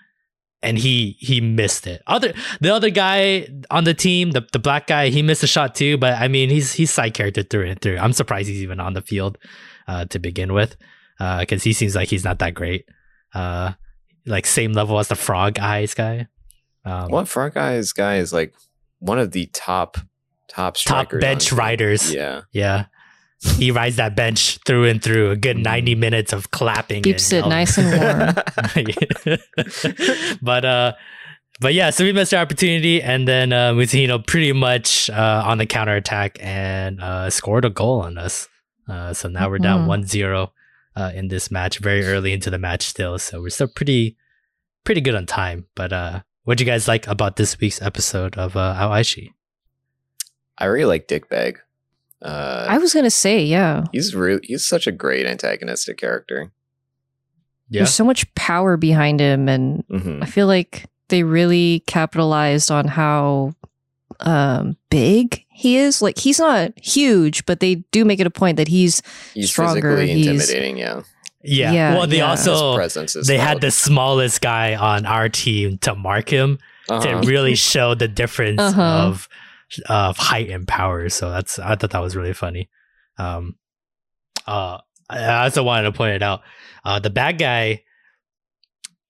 And 0.64 0.80
he 0.80 1.16
he 1.20 1.40
missed 1.42 1.86
it. 1.86 2.02
Other 2.08 2.34
the 2.60 2.74
other 2.74 2.90
guy 2.90 3.48
on 3.70 3.84
the 3.84 3.94
team, 3.94 4.32
the, 4.32 4.48
the 4.52 4.58
black 4.60 4.88
guy, 4.88 5.10
he 5.10 5.22
missed 5.22 5.44
a 5.44 5.48
shot 5.48 5.76
too. 5.76 5.98
But 5.98 6.14
I 6.20 6.28
mean, 6.28 6.50
he's 6.50 6.74
he's 6.74 6.90
side 6.92 7.14
character 7.14 7.44
through 7.44 7.68
and 7.70 7.80
through. 7.80 7.98
I'm 8.00 8.14
surprised 8.14 8.48
he's 8.50 8.64
even 8.64 8.80
on 8.80 8.94
the 8.94 9.04
field 9.04 9.38
uh, 9.88 10.06
to 10.06 10.18
begin 10.18 10.54
with, 10.54 10.76
because 11.20 11.62
he 11.64 11.72
seems 11.72 11.96
like 11.96 12.10
he's 12.10 12.24
not 12.24 12.40
that 12.40 12.56
great. 12.56 12.86
Uh, 13.34 13.74
like 14.26 14.48
same 14.48 14.74
level 14.74 14.98
as 14.98 15.08
the 15.08 15.16
Frog 15.16 15.60
Eyes 15.60 15.94
guy. 15.94 16.28
Um, 16.84 17.10
What 17.12 17.28
frog 17.28 17.58
eyes 17.58 17.94
guy 17.94 18.18
is 18.18 18.34
like 18.34 18.54
one 19.06 19.20
of 19.20 19.32
the 19.32 19.46
top 19.54 19.98
top 20.48 20.76
top 20.78 21.10
bench 21.20 21.52
on- 21.52 21.58
riders. 21.58 22.14
Yeah, 22.14 22.42
Yeah. 22.52 22.86
He 23.58 23.70
rides 23.70 23.98
that 23.98 24.16
bench 24.16 24.58
through 24.66 24.86
and 24.86 25.04
through. 25.04 25.30
A 25.30 25.36
good 25.36 25.58
90 25.58 25.94
minutes 25.96 26.34
of 26.34 26.50
clapping. 26.50 27.04
Keeps 27.04 27.32
and 27.32 27.46
it 27.46 27.50
nice 27.50 27.78
and 27.78 27.88
warm. 28.02 28.34
but 30.42 30.66
uh 30.66 30.94
but 31.62 31.74
yeah, 31.74 31.90
so 31.90 32.04
we 32.04 32.12
missed 32.12 32.34
our 32.34 32.42
opportunity 32.42 33.02
and 33.02 33.28
then 33.28 33.54
uh 33.54 33.72
Musino 33.74 34.26
pretty 34.26 34.52
much 34.52 35.10
uh 35.10 35.44
on 35.46 35.58
the 35.58 35.66
counter 35.66 35.96
attack 35.96 36.38
and 36.42 37.02
uh 37.02 37.30
scored 37.30 37.66
a 37.66 37.70
goal 37.70 38.02
on 38.02 38.18
us. 38.18 38.48
Uh 38.88 39.14
so 39.14 39.28
now 39.30 39.50
we're 39.50 39.60
down 39.60 39.88
Mhm. 39.88 40.06
1-0 40.06 40.50
uh 40.96 41.12
in 41.14 41.28
this 41.28 41.52
match 41.52 41.80
very 41.80 42.04
early 42.06 42.34
into 42.34 42.50
the 42.50 42.58
match 42.58 42.84
still. 42.84 43.20
So 43.20 43.42
we're 43.42 43.50
still 43.50 43.68
pretty 43.68 44.18
pretty 44.86 45.02
good 45.02 45.16
on 45.16 45.26
time. 45.26 45.68
But 45.76 45.94
uh 45.94 46.22
what'd 46.46 46.60
you 46.62 46.66
guys 46.66 46.88
like 46.88 47.06
about 47.08 47.36
this 47.36 47.60
week's 47.60 47.82
episode 47.82 48.38
of 48.38 48.56
uh 48.56 48.76
Ao 48.80 48.90
Ashi? 48.92 49.34
I 50.58 50.66
really 50.66 50.86
like 50.86 51.08
Dick 51.08 51.30
Bag. 51.30 51.60
Uh, 52.22 52.66
I 52.70 52.78
was 52.78 52.94
gonna 52.94 53.12
say, 53.12 53.44
yeah. 53.44 53.84
he's 53.92 54.16
really 54.16 54.40
he's 54.44 54.66
such 54.66 54.88
a 54.88 54.92
great 54.92 55.26
antagonistic 55.26 55.98
character. 55.98 56.52
Yeah. 57.70 57.82
There's 57.82 57.94
so 57.94 58.06
much 58.06 58.34
power 58.36 58.78
behind 58.78 59.20
him 59.20 59.50
and 59.50 59.84
hmm 59.90 60.24
I 60.24 60.26
feel 60.26 60.48
like 60.48 60.86
they 61.10 61.24
really 61.24 61.84
capitalized 61.88 62.72
on 62.72 62.88
how 62.88 63.54
um 64.22 64.78
big 64.90 65.44
he 65.50 65.78
is. 65.78 66.02
Like 66.02 66.18
he's 66.18 66.40
not 66.40 66.72
huge, 66.82 67.46
but 67.46 67.60
they 67.60 67.76
do 67.92 68.06
make 68.06 68.20
it 68.20 68.28
a 68.28 68.32
point 68.32 68.58
that 68.58 68.68
he's 68.70 69.02
He's 69.34 69.50
Stronger, 69.50 69.98
physically 69.98 70.14
he's- 70.24 70.50
intimidating. 70.50 70.78
Yeah, 70.78 71.02
Yeah. 71.46 71.72
Yeah, 71.72 71.96
well, 71.96 72.08
they 72.08 72.18
yeah. 72.18 72.30
also 72.30 72.76
presence 72.76 73.14
they 73.14 73.38
felt. 73.38 73.48
had 73.48 73.62
the 73.62 73.72
smallest 73.72 74.42
guy 74.42 74.76
on 74.76 75.06
our 75.06 75.30
team 75.30 75.78
to 75.80 75.96
mark 75.96 76.30
him, 76.30 76.58
Uh-huh. 76.90 77.22
to 77.22 77.28
really 77.28 77.56
show 77.56 77.94
the 77.96 78.08
difference 78.08 78.60
Uh-huh. 78.62 78.82
of 78.82 79.28
of 79.90 80.18
height 80.18 80.50
and 80.50 80.68
power. 80.68 81.10
So 81.10 81.30
that's 81.32 81.58
I 81.60 81.76
thought 81.76 81.92
that 81.92 82.02
was 82.02 82.16
really 82.16 82.34
funny. 82.34 82.70
Um, 83.18 83.56
uh, 84.48 84.80
I 85.10 85.18
I 85.20 85.44
also 85.46 85.64
wanted 85.64 85.84
to 85.84 85.92
point 85.92 86.14
it 86.16 86.24
out. 86.24 86.42
Uh, 86.84 87.00
the 87.00 87.10
bad 87.10 87.38
guy. 87.40 87.82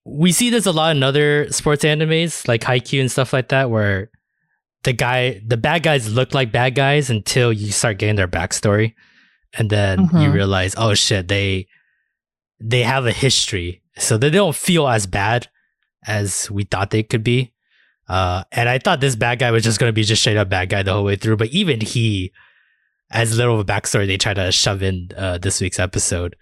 We 0.07 0.31
see 0.31 0.51
this 0.51 0.67
a 0.67 0.71
lot 0.71 0.95
in 0.95 1.01
other 1.01 1.51
sports 1.51 1.83
animes 1.83 2.47
like 2.47 2.61
Haikyuu 2.61 3.01
and 3.01 3.11
stuff 3.11 3.33
like 3.33 3.49
that, 3.49 3.71
where 3.71 4.11
the 4.83 4.93
guy, 4.93 5.41
the 5.45 5.57
bad 5.57 5.81
guys 5.81 6.13
look 6.13 6.33
like 6.36 6.51
bad 6.51 6.75
guys 6.75 7.09
until 7.09 7.51
you 7.51 7.71
start 7.71 7.97
getting 7.97 8.15
their 8.15 8.27
backstory, 8.27 8.93
and 9.57 9.69
then 9.71 10.01
you 10.01 10.29
Mhm. 10.29 10.33
realize, 10.33 10.75
oh 10.77 10.93
shit, 10.93 11.27
they 11.27 11.65
they 12.68 12.84
have 12.84 13.05
a 13.05 13.11
history, 13.11 13.82
so 13.97 14.18
they 14.18 14.30
don't 14.30 14.55
feel 14.55 14.88
as 14.88 15.05
bad 15.05 15.47
as 16.07 16.49
we 16.49 16.63
thought 16.63 16.89
they 16.91 17.03
could 17.03 17.24
be. 17.24 17.51
Uh, 18.07 18.43
and 18.51 18.70
I 18.70 18.78
thought 18.80 19.01
this 19.01 19.16
bad 19.16 19.39
guy 19.39 19.51
was 19.51 19.63
just 19.63 19.80
going 19.80 19.89
to 19.89 19.93
be 19.93 20.03
just 20.03 20.22
straight 20.22 20.38
up 20.38 20.49
bad 20.49 20.70
guy 20.70 20.84
the 20.84 20.93
whole 20.93 21.03
way 21.03 21.16
through. 21.16 21.38
But 21.38 21.49
even 21.49 21.82
he, 21.82 22.32
as 23.11 23.38
little 23.38 23.55
of 23.55 23.59
a 23.59 23.66
backstory 23.66 24.05
they 24.07 24.18
try 24.18 24.34
to 24.34 24.51
shove 24.51 24.84
in 24.84 25.09
uh, 25.18 25.38
this 25.39 25.59
week's 25.61 25.80
episode, 25.80 26.36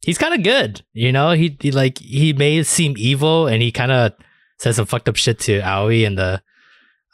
he's 0.00 0.18
kind 0.18 0.34
of 0.34 0.42
good. 0.42 0.82
You 0.92 1.10
know, 1.12 1.32
he, 1.32 1.56
he 1.60 1.70
like 1.72 1.98
he 1.98 2.32
may 2.32 2.62
seem 2.62 2.94
evil 2.96 3.46
and 3.46 3.62
he 3.62 3.72
kind 3.72 3.90
of 3.92 4.12
says 4.58 4.76
some 4.76 4.86
fucked 4.86 5.08
up 5.08 5.16
shit 5.16 5.40
to 5.40 5.60
Aoi 5.60 6.04
and 6.06 6.16
the 6.16 6.40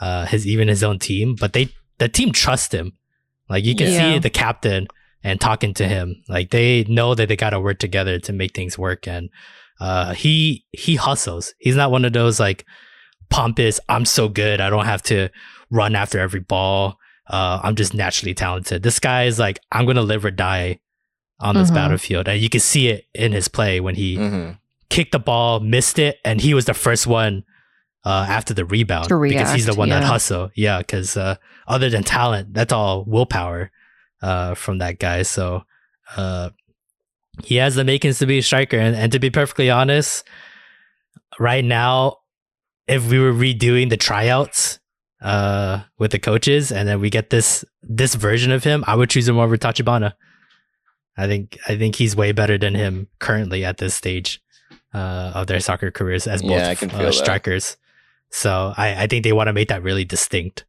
uh 0.01 0.27
his 0.27 0.47
even 0.47 0.69
his 0.69 0.83
own 0.85 0.99
team, 0.99 1.35
but 1.35 1.53
they 1.55 1.71
the 1.99 2.09
team 2.09 2.33
trusts 2.33 2.73
him. 2.75 2.93
Like 3.49 3.65
you 3.65 3.75
can 3.75 3.91
Yeah. 3.91 4.13
see 4.15 4.19
the 4.19 4.31
captain 4.31 4.87
and 5.25 5.41
talking 5.41 5.75
to 5.75 5.89
him. 5.89 6.23
Like 6.29 6.51
they 6.51 6.85
know 6.85 7.15
that 7.15 7.29
they 7.29 7.37
got 7.37 7.51
to 7.51 7.61
work 7.61 7.79
together 7.79 8.19
to 8.21 8.33
make 8.33 8.55
things 8.55 8.79
work. 8.79 9.07
And 9.09 9.31
uh, 9.81 10.15
he 10.15 10.65
he 10.73 10.97
hustles. 10.97 11.55
He's 11.59 11.77
not 11.77 11.91
one 11.91 12.05
of 12.05 12.13
those 12.13 12.39
like 12.41 12.65
pompous. 13.31 13.81
I'm 13.89 14.05
so 14.05 14.29
good. 14.29 14.61
I 14.61 14.71
don't 14.71 14.87
have 14.87 15.03
to 15.05 15.29
run 15.71 15.95
after 15.95 16.19
every 16.19 16.41
ball. 16.41 16.99
Uh, 17.29 17.61
I'm 17.63 17.75
just 17.77 17.93
naturally 17.95 18.35
talented. 18.35 18.83
This 18.83 18.99
guy 18.99 19.25
is 19.25 19.39
like, 19.39 19.61
I'm 19.71 19.85
gonna 19.87 20.03
live 20.03 20.25
or 20.25 20.31
die 20.31 20.79
on 21.41 21.55
this 21.55 21.71
Mhm. 21.71 21.75
battlefield, 21.75 22.27
and 22.27 22.41
you 22.41 22.49
can 22.49 22.61
see 22.61 22.89
it 22.89 23.05
in 23.15 23.33
his 23.33 23.47
play 23.49 23.81
when 23.81 23.95
he 23.95 24.17
Mhm. 24.17 24.59
kicked 24.89 25.13
the 25.13 25.19
ball, 25.19 25.61
missed 25.61 25.99
it, 25.99 26.19
and 26.25 26.41
he 26.41 26.55
was 26.55 26.65
the 26.65 26.75
first 26.75 27.07
one 27.07 27.45
uh, 28.05 28.25
after 28.29 28.55
the 28.55 28.65
rebound 28.65 29.09
To 29.09 29.21
because 29.21 29.53
he's 29.53 29.67
the 29.67 29.73
react, 29.73 29.79
one 29.79 29.89
that 29.91 30.03
yeah. 30.03 30.09
hustle. 30.09 30.51
Yeah, 30.55 30.79
because 30.79 31.17
uh, 31.17 31.35
other 31.67 31.91
than 31.91 32.03
talent, 32.05 32.55
that's 32.55 32.73
all 32.73 33.05
willpower 33.05 33.71
uh, 34.23 34.55
from 34.55 34.79
that 34.79 34.99
guy. 34.99 35.23
So 35.23 35.63
uh, 36.17 36.51
he 37.45 37.57
has 37.57 37.75
the 37.75 37.85
makings 37.85 38.19
to 38.19 38.27
be 38.27 38.39
a 38.39 38.43
striker, 38.43 38.79
and, 38.79 38.97
and 38.97 39.13
to 39.13 39.19
be 39.19 39.31
perfectly 39.31 39.71
honest, 39.71 40.27
right 41.39 41.65
now, 41.65 42.19
if 42.87 43.11
we 43.11 43.19
were 43.19 43.33
redoing 43.33 43.91
the 43.91 43.97
tryouts 43.97 44.79
uh, 45.23 45.81
with 45.99 46.11
the 46.13 46.19
coaches, 46.19 46.73
and 46.73 46.89
then 46.89 47.01
we 47.01 47.11
get 47.11 47.31
this 47.31 47.65
this 47.83 48.15
version 48.15 48.51
of 48.53 48.65
him, 48.65 48.85
I 48.87 48.95
would 48.95 49.11
choose 49.11 49.29
him 49.29 49.39
over 49.39 49.57
Tachibana. 49.57 50.15
I 51.17 51.27
think 51.27 51.59
I 51.69 51.77
think 51.77 51.97
he's 51.97 52.15
way 52.17 52.33
better 52.33 52.59
than 52.59 52.75
him 52.75 53.09
currently 53.19 53.65
at 53.65 53.79
this 53.79 53.95
stage 53.95 54.41
uh, 54.95 55.33
of 55.35 55.47
their 55.49 55.61
soccer 55.61 55.91
careers 55.91 56.27
as 56.27 56.43
both 56.43 56.53
Yeah, 56.53 56.69
I 56.71 56.75
can 56.77 56.91
feel 56.91 57.01
uh, 57.01 57.05
that. 57.07 57.13
strikers. 57.15 57.77
So 58.31 58.73
I, 58.77 59.05
I 59.05 59.07
think 59.07 59.25
they 59.25 59.33
want 59.33 59.49
to 59.49 59.53
make 59.53 59.69
that 59.69 59.83
really 59.83 60.05
distinct. 60.05 60.65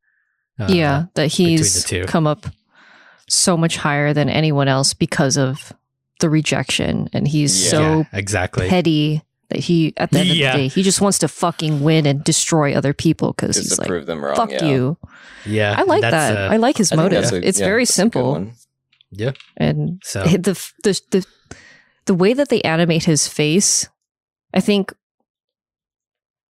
uh, 0.60 0.68
yeah, 0.70 1.06
that 1.14 1.30
between 1.30 1.50
he's 1.50 1.84
the 1.84 1.88
two. 1.88 2.06
come 2.06 2.26
up 2.26 2.47
so 3.30 3.56
much 3.56 3.78
higher 3.78 4.14
than 4.14 4.30
anyone 4.30 4.68
else 4.68 4.94
because 4.94 5.38
of 5.38 5.72
the 6.20 6.30
rejection, 6.30 7.10
and 7.14 7.28
he's 7.28 7.64
Yeah. 7.66 7.70
so 7.72 8.06
exactly. 8.12 8.68
petty 8.68 9.22
that 9.50 9.60
he, 9.60 9.94
at 9.98 10.12
the 10.12 10.20
end 10.20 10.30
Yeah. 10.30 10.50
of 10.50 10.54
the 10.58 10.60
day, 10.64 10.68
he 10.68 10.84
just 10.84 11.02
wants 11.02 11.20
to 11.20 11.28
fucking 11.28 11.82
win 11.82 12.06
and 12.06 12.24
destroy 12.24 12.74
other 12.76 12.94
people 12.94 13.34
because 13.34 13.56
he's 13.56 13.80
like, 13.80 13.88
prove 13.88 14.06
them 14.06 14.24
wrong. 14.24 14.36
"Fuck 14.36 14.52
yeah. 14.52 14.66
you." 14.66 14.98
yeah, 15.46 15.76
I 15.78 15.84
like 15.84 16.02
that. 16.02 16.38
uh, 16.38 16.54
I 16.54 16.58
like 16.58 16.78
his 16.78 16.92
I 16.92 16.96
motive. 16.98 17.32
a- 17.32 17.48
it's 17.48 17.60
yeah, 17.60 17.66
very 17.66 17.84
that's 17.84 17.98
a 17.98 18.04
good 18.04 18.14
simple, 18.14 18.48
yeah. 19.12 19.32
and 19.58 20.02
So 20.04 20.24
the, 20.24 20.54
the 20.84 21.02
the 21.12 21.26
the 22.06 22.14
way 22.16 22.34
that 22.34 22.50
they 22.50 22.62
animate 22.62 23.06
his 23.06 23.28
face, 23.28 23.88
I 24.54 24.60
think 24.60 24.92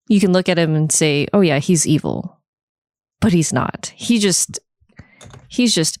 you 0.07 0.19
can 0.19 0.33
look 0.33 0.49
at 0.49 0.57
him 0.59 0.75
and 0.75 0.91
say, 0.91 1.27
"Oh 1.33 1.41
yeah, 1.41 1.59
he's 1.59 1.85
evil," 1.87 2.39
but 3.21 3.31
he's 3.33 3.53
not. 3.53 3.91
He 3.95 4.17
just 4.19 4.59
he's 5.47 5.73
just 5.75 5.99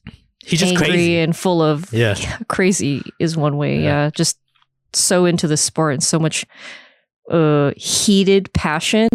he's 0.49 0.59
just 0.59 0.71
angry 0.73 0.87
crazy. 0.87 1.19
and 1.19 1.35
full 1.35 1.61
of 1.61 1.91
Yeah. 1.93 2.15
crazy 2.47 3.01
is 3.19 3.35
one 3.37 3.57
way. 3.57 3.75
Yeah. 3.77 4.05
Yeah. 4.05 4.09
just 4.15 4.37
so 4.93 5.25
into 5.25 5.47
the 5.47 5.57
sport 5.57 5.93
and 5.93 6.03
so 6.03 6.17
much 6.19 6.45
uh 7.29 7.71
heated 7.77 8.51
passion 8.53 9.07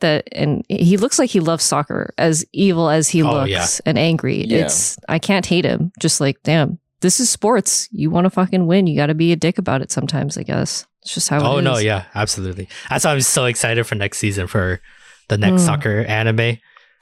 that 0.00 0.28
and 0.32 0.62
he 0.68 0.96
looks 0.98 1.18
like 1.18 1.30
he 1.30 1.40
loves 1.40 1.64
soccer 1.64 2.12
as 2.18 2.44
evil 2.52 2.90
as 2.90 3.08
he 3.08 3.22
Oh, 3.22 3.32
looks 3.32 3.50
yeah. 3.50 3.66
and 3.86 3.98
angry. 3.98 4.44
Yeah. 4.44 4.64
It's 4.66 4.98
I 5.08 5.18
can't 5.18 5.46
hate 5.46 5.64
him. 5.64 5.92
Just 6.00 6.20
like, 6.20 6.42
damn, 6.42 6.78
this 7.00 7.20
is 7.20 7.30
sports. 7.30 7.88
You 7.92 8.10
want 8.10 8.24
to 8.26 8.30
fucking 8.30 8.66
win. 8.66 8.86
You 8.86 8.96
got 8.96 9.06
to 9.06 9.14
be 9.14 9.32
a 9.32 9.36
dick 9.36 9.56
about 9.58 9.80
it 9.80 9.90
sometimes, 9.90 10.36
I 10.36 10.42
guess. 10.42 10.86
It's 11.02 11.14
just 11.14 11.28
how 11.30 11.40
Oh 11.42 11.58
it 11.58 11.62
no, 11.62 11.78
yeah, 11.78 12.04
absolutely. 12.14 12.68
That's 12.90 13.04
why 13.06 13.12
I'm 13.12 13.20
so 13.22 13.44
excited 13.46 13.86
for 13.86 13.94
next 13.94 14.18
season 14.18 14.46
for 14.46 14.80
the 15.28 15.38
next 15.38 15.62
Mm. 15.62 15.66
soccer 15.66 16.00
anime, 16.04 16.58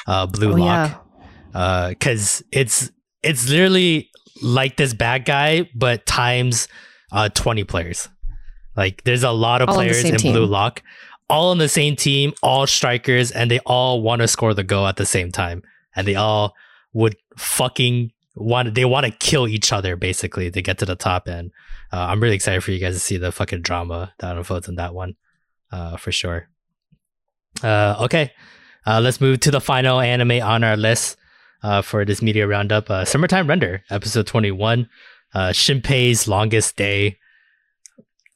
uh, 0.06 0.26
Blue 0.26 0.52
Oh, 0.52 0.56
Lock. 0.56 1.04
yeah. 1.52 1.88
because 1.88 2.44
it's 2.52 2.90
it's 3.22 3.48
literally 3.48 4.10
like 4.42 4.76
this 4.76 4.94
bad 4.94 5.24
guy, 5.24 5.70
but 5.74 6.06
times 6.06 6.68
uh, 7.12 7.28
twenty 7.30 7.64
players. 7.64 8.08
Like 8.76 9.04
there's 9.04 9.22
a 9.22 9.30
lot 9.30 9.62
of 9.62 9.68
All 9.68 9.74
players 9.74 10.02
in 10.04 10.16
team. 10.16 10.32
Blue 10.32 10.46
Lock, 10.46 10.82
all 11.28 11.50
on 11.50 11.58
the 11.58 11.68
same 11.68 11.96
team, 11.96 12.32
all 12.42 12.66
strikers, 12.66 13.30
and 13.30 13.50
they 13.50 13.60
all 13.60 14.02
want 14.02 14.22
to 14.22 14.28
score 14.28 14.54
the 14.54 14.64
goal 14.64 14.86
at 14.86 14.96
the 14.96 15.06
same 15.06 15.30
time, 15.30 15.62
and 15.94 16.06
they 16.06 16.14
all 16.14 16.54
would 16.92 17.16
fucking 17.36 18.12
want 18.34 18.74
they 18.74 18.84
want 18.84 19.04
to 19.06 19.12
kill 19.12 19.46
each 19.46 19.72
other 19.72 19.94
basically 19.96 20.50
to 20.50 20.62
get 20.62 20.78
to 20.78 20.86
the 20.86 20.96
top 20.96 21.28
end. 21.28 21.50
Uh, 21.92 22.06
I'm 22.08 22.20
really 22.20 22.34
excited 22.34 22.64
for 22.64 22.70
you 22.70 22.78
guys 22.78 22.94
to 22.94 23.00
see 23.00 23.18
the 23.18 23.32
fucking 23.32 23.62
drama 23.62 24.14
that 24.18 24.36
unfolds 24.36 24.68
in 24.68 24.76
that 24.76 24.94
one, 24.94 25.16
uh, 25.70 25.96
for 25.96 26.10
sure. 26.10 26.48
Uh, 27.62 27.96
okay, 28.00 28.32
uh, 28.86 29.00
let's 29.00 29.20
move 29.20 29.40
to 29.40 29.50
the 29.50 29.60
final 29.60 30.00
anime 30.00 30.42
on 30.42 30.64
our 30.64 30.76
list 30.76 31.18
uh, 31.62 31.82
for 31.82 32.04
this 32.04 32.22
media 32.22 32.46
roundup. 32.46 32.90
Uh, 32.90 33.04
Summertime 33.04 33.46
Render, 33.48 33.82
episode 33.90 34.26
21. 34.26 34.88
Uh, 35.34 35.48
Shinpei's 35.50 36.28
longest 36.28 36.76
day. 36.76 37.18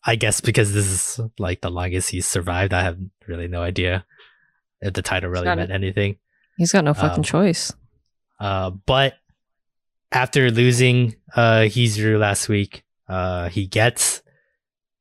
I 0.05 0.15
guess 0.15 0.41
because 0.41 0.73
this 0.73 0.87
is 0.87 1.21
like 1.39 1.61
the 1.63 1.71
longest 1.71 2.11
he's 2.11 2.27
survived. 2.27 2.73
I 2.73 2.83
have 2.83 2.97
really 3.27 3.49
no 3.49 3.63
idea 3.63 4.05
if 4.81 4.93
the 4.95 5.03
title 5.03 5.31
really 5.31 5.47
meant 5.47 5.61
it. 5.61 5.71
anything. 5.71 6.17
He's 6.57 6.71
got 6.73 6.85
no 6.85 6.95
fucking 6.95 7.19
Um, 7.19 7.23
choice. 7.25 7.73
Uh, 8.39 8.71
but 8.71 9.15
after 10.13 10.51
losing 10.51 11.17
uh, 11.35 11.63
Hizuru 11.67 12.19
last 12.21 12.49
week, 12.49 12.85
uh, 13.09 13.49
he 13.49 13.67
gets 13.67 14.23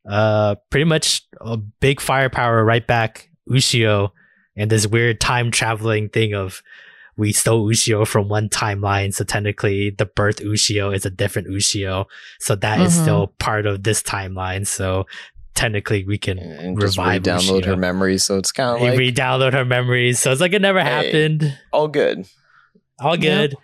uh, 0.10 0.56
pretty 0.72 0.86
much 0.86 1.22
a 1.40 1.58
big 1.58 2.02
firepower 2.02 2.64
right 2.66 2.86
back 2.86 3.30
Ushio 3.50 4.10
and 4.56 4.72
this 4.72 4.88
weird 4.88 5.22
time 5.22 5.52
traveling 5.52 6.10
thing 6.10 6.34
of 6.34 6.64
we 7.18 7.32
stole 7.32 7.68
Ushio 7.70 8.06
from 8.08 8.28
one 8.28 8.50
timeline. 8.50 9.14
So 9.14 9.24
technically 9.24 9.90
the 9.92 10.06
birth 10.06 10.38
Ushio 10.38 10.94
is 10.96 11.06
a 11.06 11.10
different 11.10 11.48
Ushio. 11.48 12.06
So 12.40 12.56
that 12.56 12.82
is 12.82 12.94
Mhm. 12.94 13.02
still 13.02 13.28
part 13.40 13.66
of 13.66 13.84
this 13.84 14.04
timeline. 14.04 14.68
So 14.68 15.06
technically 15.54 16.04
we 16.04 16.18
can 16.18 16.38
And 16.40 16.80
just 16.82 16.98
revive 16.98 17.26
re-download 17.26 17.64
her 17.66 17.76
Ushio. 17.76 17.80
memories, 17.80 18.24
so 18.26 18.38
it's 18.38 18.52
kind 18.52 18.76
of 18.76 18.82
like 18.82 18.98
re-download 18.98 19.54
her 19.54 19.64
memories. 19.64 20.20
So 20.20 20.32
it's 20.32 20.42
like 20.42 20.52
it 20.54 20.62
never 20.62 20.82
Hey. 20.84 20.90
happened 21.06 21.58
all 21.72 21.88
good. 21.88 22.26
all 23.00 23.16
Yep. 23.16 23.22
good. 23.22 23.56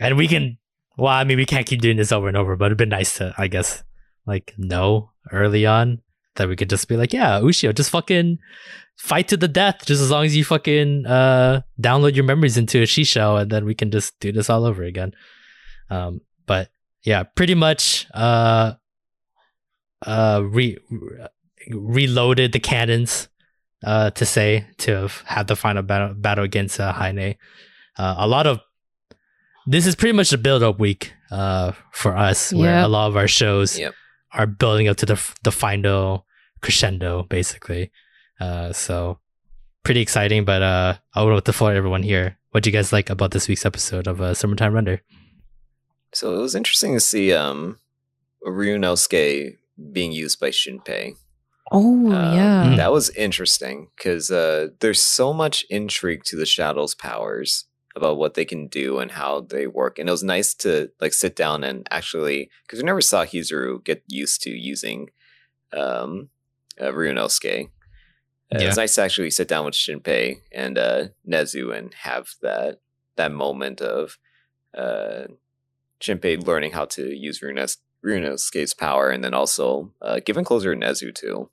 And 0.00 0.16
we 0.16 0.26
can, 0.28 0.58
well, 0.96 1.12
I 1.12 1.22
mean, 1.24 1.36
we 1.38 1.46
can't 1.46 1.66
keep 1.66 1.80
doing 1.80 1.96
this 1.96 2.10
over 2.12 2.26
and 2.28 2.36
over, 2.36 2.56
but 2.56 2.66
it'd 2.66 2.78
been 2.78 2.88
nice 2.88 3.14
to, 3.18 3.32
I 3.38 3.46
guess, 3.48 3.82
like 4.26 4.54
know 4.58 5.10
early 5.32 5.64
on 5.66 6.00
that 6.36 6.48
we 6.48 6.56
could 6.56 6.70
just 6.70 6.88
be 6.88 6.96
like, 6.96 7.12
yeah, 7.12 7.40
Ushio, 7.40 7.74
just 7.74 7.90
fucking 7.90 8.38
fight 8.98 9.28
to 9.28 9.36
the 9.36 9.48
death, 9.48 9.86
just 9.86 10.02
as 10.02 10.10
long 10.10 10.24
as 10.26 10.36
you 10.36 10.44
fucking 10.44 11.06
uh, 11.06 11.62
download 11.80 12.14
your 12.14 12.24
memories 12.24 12.56
into 12.58 12.78
a 12.80 12.84
shisho, 12.84 13.40
and 13.40 13.50
then 13.50 13.64
we 13.64 13.74
can 13.74 13.90
just 13.90 14.18
do 14.20 14.32
this 14.32 14.50
all 14.50 14.64
over 14.66 14.82
again. 14.82 15.12
Um, 15.88 16.20
but 16.46 16.68
yeah, 17.04 17.22
pretty 17.22 17.54
much, 17.54 18.06
uh, 18.12 18.74
uh, 20.06 20.42
re- 20.44 20.78
reloaded 21.70 22.52
the 22.52 22.60
cannons, 22.60 23.28
uh, 23.84 24.10
to 24.10 24.24
say 24.26 24.66
to 24.78 24.92
have 24.92 25.22
had 25.26 25.46
the 25.46 25.56
final 25.56 25.82
battle, 25.82 26.14
battle 26.14 26.44
against 26.44 26.80
uh, 26.80 26.92
Heine 26.92 27.36
uh, 27.96 28.14
a 28.18 28.26
lot 28.26 28.46
of 28.46 28.60
this 29.66 29.86
is 29.86 29.94
pretty 29.94 30.16
much 30.16 30.30
the 30.30 30.38
build 30.38 30.62
up 30.62 30.80
week 30.80 31.12
uh, 31.30 31.72
for 31.92 32.16
us 32.16 32.52
where 32.52 32.76
Yep. 32.76 32.84
a 32.86 32.88
lot 32.88 33.06
of 33.08 33.16
our 33.16 33.28
shows 33.28 33.78
Yep. 33.78 33.94
are 34.32 34.46
building 34.46 34.88
up 34.88 34.96
to 34.98 35.06
the 35.06 35.20
the 35.44 35.52
final 35.52 36.26
crescendo 36.60 37.22
basically 37.24 37.92
uh, 38.40 38.72
so 38.72 39.18
pretty 39.84 40.00
exciting 40.00 40.44
but 40.44 40.62
uh, 40.62 40.94
i 41.14 41.22
want 41.22 41.44
to 41.44 41.52
floor 41.52 41.72
everyone 41.72 42.02
here 42.02 42.36
what 42.50 42.62
do 42.62 42.70
you 42.70 42.76
guys 42.76 42.92
like 42.92 43.10
about 43.10 43.30
this 43.30 43.48
week's 43.48 43.66
episode 43.66 44.06
of 44.06 44.20
uh, 44.20 44.34
summertime 44.34 44.72
render 44.74 45.00
So 46.12 46.34
it 46.36 46.40
was 46.40 46.54
interesting 46.54 46.94
to 46.94 47.00
see 47.00 47.32
um 47.32 47.78
Ryunosuke 48.46 49.56
being 49.92 50.12
used 50.12 50.40
by 50.40 50.50
Shinpei. 50.50 51.14
Oh 51.70 52.10
Um, 52.12 52.34
yeah. 52.36 52.74
That 52.76 52.92
was 52.92 53.10
interesting 53.10 53.88
because 53.96 54.30
uh, 54.30 54.68
there's 54.80 55.02
so 55.02 55.32
much 55.32 55.64
intrigue 55.68 56.24
to 56.24 56.36
the 56.36 56.46
Shadow's 56.46 56.94
powers 56.94 57.66
about 57.94 58.16
what 58.16 58.34
they 58.34 58.44
can 58.44 58.68
do 58.68 58.98
and 59.00 59.10
how 59.12 59.40
they 59.42 59.66
work. 59.66 59.98
And 59.98 60.08
it 60.08 60.12
was 60.12 60.22
nice 60.22 60.54
to 60.64 60.90
like 61.00 61.12
sit 61.12 61.36
down 61.36 61.64
and 61.64 61.86
actually 61.90 62.48
because 62.64 62.78
we 62.80 62.86
never 62.86 63.00
saw 63.02 63.24
Hizuru 63.24 63.84
get 63.84 64.02
used 64.08 64.40
to 64.42 64.50
using 64.50 65.10
um, 65.76 66.30
uh, 66.80 66.86
Ryunosuke. 66.86 67.68
Yeah. 68.50 68.60
It's 68.68 68.76
nice 68.78 68.94
to 68.94 69.02
actually 69.02 69.30
sit 69.30 69.46
down 69.48 69.64
with 69.66 69.74
Shinpei 69.74 70.40
and 70.52 70.78
uh, 70.78 71.08
Nezu 71.28 71.76
and 71.76 71.92
have 71.94 72.30
that 72.40 72.80
that 73.16 73.30
moment 73.32 73.80
of 73.82 74.16
uh, 74.76 75.26
Shinpei 76.00 76.46
learning 76.46 76.72
how 76.72 76.86
to 76.86 77.14
use 77.14 77.40
Ryunos- 77.40 77.76
Ryunosuke's 78.04 78.72
power, 78.74 79.10
and 79.10 79.22
then 79.22 79.34
also 79.34 79.92
uh, 80.00 80.20
giving 80.24 80.44
closure 80.44 80.74
to 80.74 80.80
Nezu 80.80 81.14
too, 81.14 81.50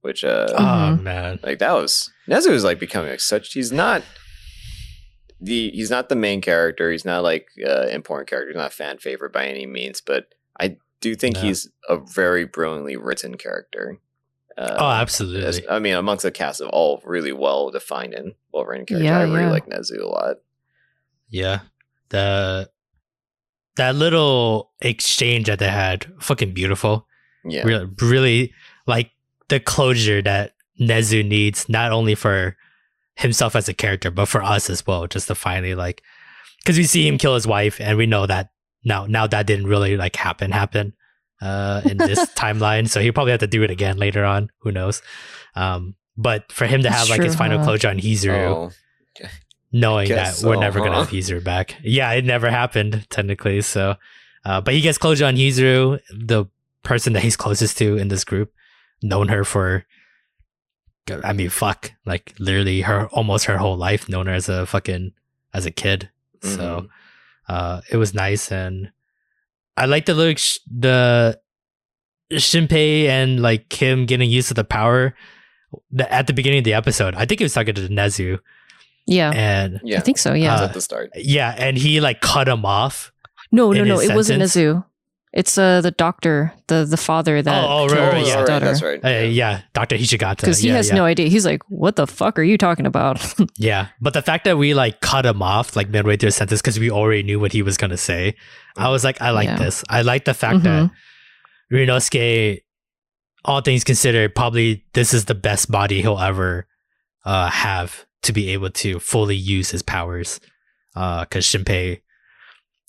which 0.00 0.24
uh, 0.24 0.46
Oh 0.52 0.96
Mhm. 0.96 1.02
man. 1.02 1.40
like 1.42 1.58
that 1.58 1.72
was 1.72 2.10
Nezu 2.28 2.50
is 2.52 2.64
like 2.64 2.78
becoming 2.78 3.10
like 3.10 3.20
such. 3.20 3.52
He's 3.52 3.70
not 3.72 4.02
the 5.40 5.70
he's 5.72 5.90
not 5.90 6.08
the 6.08 6.16
main 6.16 6.40
character. 6.40 6.90
He's 6.90 7.04
not 7.04 7.22
like 7.22 7.48
uh, 7.66 7.88
important 7.88 8.28
character. 8.30 8.50
He's 8.50 8.56
not 8.56 8.72
a 8.72 8.74
fan 8.74 8.98
favorite 8.98 9.32
by 9.32 9.46
any 9.46 9.66
means. 9.66 10.00
But 10.00 10.28
I 10.58 10.76
do 11.00 11.14
think 11.14 11.34
No. 11.36 11.42
he's 11.42 11.68
a 11.88 11.96
very 11.98 12.44
brilliantly 12.46 12.96
written 12.96 13.36
character. 13.36 13.98
Uh, 14.56 14.76
Oh, 14.78 14.88
as- 14.90 15.00
absolutely. 15.02 15.68
I 15.68 15.78
mean, 15.78 15.94
amongst 15.94 16.22
the 16.22 16.30
cast 16.30 16.60
of 16.60 16.68
all 16.68 17.02
really 17.04 17.32
well 17.32 17.70
defined 17.70 18.14
and 18.14 18.34
well 18.52 18.64
written 18.64 18.86
characters, 18.86 19.04
Yeah, 19.06 19.18
I 19.18 19.22
really 19.24 19.42
yeah. 19.42 19.50
like 19.50 19.66
Nezu 19.66 20.00
a 20.00 20.06
lot. 20.06 20.36
Yeah. 21.28 21.60
The 22.10 22.70
that 23.76 23.96
little 23.96 24.70
exchange 24.80 25.46
that 25.46 25.58
they 25.58 25.68
had, 25.68 26.06
fucking 26.20 26.54
beautiful. 26.54 27.08
Yeah, 27.44 27.64
Really, 27.64 27.88
really 28.00 28.52
like 28.86 29.10
the 29.48 29.58
closure 29.58 30.22
that 30.22 30.54
Nezu 30.80 31.26
needs, 31.26 31.68
not 31.68 31.90
only 31.92 32.14
for 32.14 32.56
himself 33.16 33.56
as 33.56 33.68
a 33.68 33.74
character, 33.74 34.10
but 34.12 34.26
for 34.26 34.42
us 34.42 34.70
as 34.70 34.86
well, 34.86 35.06
just 35.08 35.26
to 35.28 35.34
finally 35.34 35.74
like, 35.74 36.02
because 36.62 36.76
we 36.78 36.84
see 36.84 37.06
him 37.06 37.18
kill 37.18 37.34
his 37.34 37.46
wife, 37.46 37.80
and 37.80 37.98
we 37.98 38.06
know 38.06 38.26
that 38.26 38.50
now, 38.84 39.06
now 39.06 39.26
that 39.26 39.46
didn't 39.46 39.66
really 39.66 39.96
like 39.96 40.14
happen, 40.16 40.52
happen, 40.52 40.94
uh, 41.44 41.82
in 41.84 41.98
this 41.98 42.18
timeline. 42.34 42.88
So 42.88 43.00
he'll 43.00 43.12
probably 43.12 43.32
have 43.32 43.40
to 43.40 43.46
do 43.46 43.62
it 43.62 43.70
again 43.70 43.98
later 43.98 44.24
on. 44.24 44.50
Who 44.60 44.72
knows? 44.72 45.02
Um, 45.54 45.94
but 46.16 46.50
for 46.50 46.66
him 46.66 46.82
to 46.82 46.88
That's 46.88 47.08
have 47.08 47.10
like 47.10 47.22
his 47.22 47.36
final 47.36 47.58
huh? 47.58 47.64
closure 47.64 47.88
on 47.88 47.98
Hizuru, 47.98 48.72
Oh, 49.20 49.28
knowing 49.72 50.08
that 50.08 50.14
Guess 50.14 50.44
we're 50.44 50.54
so, 50.54 50.60
never 50.60 50.78
gonna 50.80 50.96
have 50.96 51.10
Hizuru 51.10 51.42
back. 51.42 51.76
Yeah, 51.82 52.10
it 52.12 52.24
never 52.24 52.50
happened 52.50 53.06
technically. 53.10 53.60
So, 53.60 53.96
uh, 54.44 54.60
but 54.60 54.74
he 54.74 54.80
gets 54.80 54.98
closure 54.98 55.26
on 55.26 55.36
Hizuru, 55.36 56.00
the 56.16 56.46
person 56.82 57.12
that 57.12 57.22
he's 57.22 57.36
closest 57.36 57.78
to 57.78 57.96
in 57.96 58.08
this 58.08 58.24
group, 58.24 58.52
known 59.02 59.28
her 59.28 59.44
for. 59.44 59.84
I 61.22 61.34
mean, 61.34 61.50
fuck, 61.50 61.92
like 62.06 62.34
literally 62.38 62.80
her 62.80 63.08
almost 63.08 63.44
her 63.44 63.58
whole 63.58 63.76
life, 63.76 64.08
known 64.08 64.26
her 64.26 64.32
as 64.32 64.48
a 64.48 64.64
fucking 64.64 65.12
as 65.52 65.66
a 65.66 65.70
kid. 65.70 66.08
Mm-hmm. 66.40 66.56
So, 66.56 66.88
uh, 67.46 67.82
it 67.90 67.98
was 67.98 68.14
nice, 68.14 68.50
and 68.50 68.90
I 69.76 69.86
like 69.86 70.06
the 70.06 70.14
look 70.14 70.38
sh- 70.38 70.58
the 70.70 71.38
Shinpei 72.32 73.06
and 73.06 73.40
like 73.42 73.68
Kim 73.68 74.06
getting 74.06 74.30
used 74.30 74.48
to 74.48 74.54
the 74.54 74.64
power. 74.64 75.14
The, 75.90 76.10
at 76.12 76.26
the 76.28 76.32
beginning 76.32 76.58
of 76.58 76.64
the 76.64 76.74
episode, 76.74 77.14
I 77.16 77.24
think 77.26 77.40
he 77.40 77.44
was 77.44 77.52
talking 77.52 77.74
to 77.74 77.88
Nezu, 77.88 78.38
Yeah. 79.06 79.32
and 79.34 79.80
yeah, 79.82 79.98
I 79.98 80.00
think 80.00 80.18
so. 80.18 80.32
Yeah. 80.32 80.54
Uh, 80.54 80.64
at 80.66 80.72
the 80.74 80.80
start. 80.80 81.10
yeah, 81.16 81.52
and 81.58 81.76
he 81.76 82.00
like 82.00 82.20
cut 82.20 82.46
him 82.48 82.64
off. 82.64 83.12
no, 83.50 83.72
no, 83.72 83.82
no. 83.82 83.98
his 83.98 84.10
It 84.10 84.14
wasn't 84.14 84.48
sentence? 84.48 84.56
Nezu. 84.56 84.84
It's 85.32 85.58
uh 85.58 85.80
the 85.80 85.90
doctor, 85.90 86.52
the 86.68 86.84
the 86.84 86.96
father 86.96 87.42
that 87.42 87.64
Oh, 87.64 87.68
oh, 87.68 87.86
right, 87.88 88.12
right, 88.12 88.24
yeah. 88.26 88.34
all 88.34 88.38
right, 88.42 88.46
daughter. 88.46 88.64
that's 88.66 88.82
right. 88.82 89.04
Uh, 89.04 89.24
yeah, 89.26 89.62
Doctor 89.72 89.96
Hishigata. 89.96 90.36
Because 90.36 90.58
he 90.60 90.68
yeah, 90.68 90.74
has 90.76 90.90
yeah. 90.90 90.94
no 90.94 91.04
idea. 91.04 91.26
He's 91.28 91.44
like, 91.44 91.60
"What 91.68 91.96
the 91.96 92.06
fuck 92.06 92.38
are 92.38 92.44
you 92.44 92.56
talking 92.56 92.86
about?" 92.86 93.18
Yeah, 93.58 93.88
but 94.00 94.12
the 94.14 94.22
fact 94.22 94.44
that 94.44 94.58
we 94.58 94.74
like 94.74 95.00
cut 95.00 95.26
him 95.26 95.42
off 95.42 95.74
like 95.74 95.88
midway 95.88 96.16
through 96.16 96.28
the 96.28 96.32
sentence 96.32 96.62
because 96.62 96.78
we 96.78 96.88
already 96.88 97.24
knew 97.24 97.40
what 97.40 97.50
he 97.52 97.62
was 97.62 97.76
gonna 97.76 97.96
say, 97.96 98.36
I 98.76 98.88
was 98.90 99.04
like, 99.04 99.20
I 99.22 99.30
like 99.30 99.46
Yeah. 99.46 99.56
this. 99.58 99.84
I 99.88 100.02
like 100.02 100.24
the 100.24 100.34
fact 100.34 100.62
that 100.64 100.90
Ryunosuke, 101.72 102.60
all 103.44 103.60
things 103.60 103.84
considered, 103.84 104.34
probably 104.34 104.84
this 104.94 105.12
is 105.14 105.26
the 105.26 105.34
best 105.34 105.70
body 105.70 106.02
he'll 106.02 106.18
ever 106.18 106.66
uh, 107.24 107.48
have 107.50 108.06
to 108.22 108.32
be 108.32 108.50
able 108.50 108.70
to 108.70 108.98
fully 109.00 109.36
use 109.36 109.70
his 109.70 109.82
powers. 109.82 110.40
Because 110.94 111.44
Shinpei, 111.46 112.00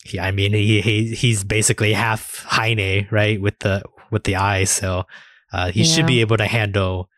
he, 0.04 0.20
I 0.20 0.32
mean, 0.32 0.54
he, 0.54 0.82
he 0.82 1.16
he's 1.16 1.44
basically 1.44 1.94
half 1.94 2.44
Heine, 2.46 3.08
right, 3.12 3.42
with 3.42 3.58
the 3.60 3.84
with 4.12 4.24
the 4.24 4.36
eyes, 4.36 4.70
so 4.70 5.06
uh, 5.52 5.72
he 5.72 5.84
should 5.84 6.06
be 6.06 6.22
able 6.22 6.38
to 6.38 6.46
handle 6.46 7.10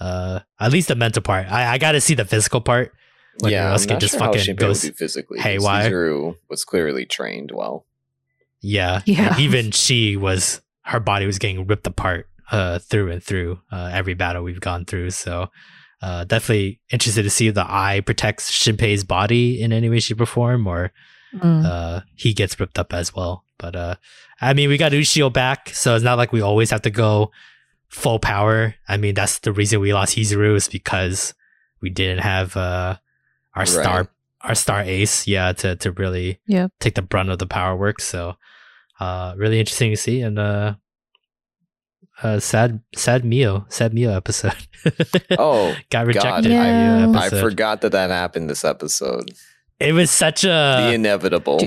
uh, 0.00 0.40
at 0.58 0.72
least 0.72 0.88
the 0.88 0.94
mental 0.94 1.22
part. 1.22 1.46
I, 1.52 1.74
I 1.74 1.78
got 1.78 1.92
to 1.92 2.00
see 2.00 2.14
the 2.14 2.24
physical 2.24 2.62
part. 2.62 2.92
when 3.40 3.52
yeah, 3.52 3.68
I'm 3.70 3.76
Ryunosuke 3.76 3.88
not 3.90 4.00
just 4.00 4.12
sure 4.12 4.20
fucking 4.20 4.40
Shinpei 4.40 4.56
goes 4.56 4.82
would 4.84 4.92
do 4.92 4.96
physically. 4.96 5.36
'cause 5.38 5.44
haywire. 5.44 5.90
Hizuru 5.90 6.36
was 6.48 6.64
clearly 6.64 7.04
trained 7.04 7.50
well. 7.54 7.84
Yeah. 8.62 9.02
Yeah. 9.06 9.30
And 9.32 9.40
even 9.40 9.70
she 9.70 10.16
was 10.16 10.60
her 10.84 11.00
body 11.00 11.26
was 11.26 11.38
getting 11.38 11.66
ripped 11.66 11.86
apart 11.86 12.26
uh 12.50 12.78
through 12.80 13.10
and 13.12 13.22
through 13.22 13.60
uh 13.70 13.90
every 13.92 14.14
battle 14.14 14.42
we've 14.42 14.60
gone 14.60 14.84
through. 14.84 15.10
So 15.12 15.48
uh 16.02 16.24
definitely 16.24 16.80
interested 16.90 17.22
to 17.22 17.30
see 17.30 17.48
if 17.48 17.54
the 17.54 17.64
eye 17.66 18.00
protects 18.04 18.50
Shinpei's 18.50 19.04
body 19.04 19.60
in 19.62 19.72
any 19.72 19.88
way, 19.88 20.00
shape, 20.00 20.20
or 20.20 20.26
form 20.26 20.66
or 20.66 20.92
Mm. 21.32 21.64
uh 21.64 22.00
he 22.16 22.32
gets 22.34 22.58
ripped 22.58 22.76
up 22.76 22.92
as 22.92 23.14
well. 23.14 23.44
But 23.56 23.76
uh 23.76 23.94
I 24.40 24.52
mean 24.52 24.68
we 24.68 24.76
got 24.76 24.90
Ushio 24.90 25.32
back, 25.32 25.68
so 25.68 25.94
it's 25.94 26.02
not 26.04 26.18
like 26.18 26.32
we 26.32 26.40
always 26.40 26.70
have 26.72 26.82
to 26.82 26.90
go 26.90 27.30
full 27.88 28.18
power. 28.18 28.74
I 28.88 28.96
mean 28.96 29.14
that's 29.14 29.38
the 29.38 29.52
reason 29.52 29.78
we 29.80 29.92
lost 29.94 30.16
Hizuru 30.16 30.56
is 30.56 30.66
because 30.68 31.34
we 31.80 31.88
didn't 31.88 32.18
have 32.24 32.56
uh 32.56 32.96
our 33.54 33.62
Right. 33.62 33.68
star 33.68 34.08
our 34.42 34.54
star 34.54 34.82
ace, 34.82 35.26
yeah, 35.26 35.52
to 35.52 35.76
to 35.76 35.92
really 35.92 36.40
Yep. 36.46 36.72
take 36.80 36.94
the 36.94 37.02
brunt 37.02 37.30
of 37.30 37.38
the 37.38 37.46
power 37.46 37.76
work. 37.76 38.00
So 38.00 38.36
uh 39.00 39.34
really 39.36 39.58
interesting 39.60 39.90
to 39.92 39.96
see 39.96 40.20
and 40.20 40.38
uh 40.38 40.74
uh 42.22 42.38
sad 42.38 42.80
sad 42.94 43.24
Mio 43.24 43.64
sad 43.68 43.94
Mio 43.94 44.12
episode 44.12 44.52
Oh, 45.38 45.74
got 45.90 46.04
God, 46.04 46.06
rejected 46.06 46.52
Yeah. 46.52 47.06
by 47.06 47.26
I 47.26 47.30
forgot 47.30 47.80
that 47.82 47.92
that 47.92 48.10
happened 48.10 48.50
this 48.50 48.64
episode. 48.64 49.30
it 49.78 49.92
was 49.92 50.10
such 50.10 50.44
a 50.44 50.48
the 50.48 50.88
a 50.90 50.92
inevitable. 50.94 51.60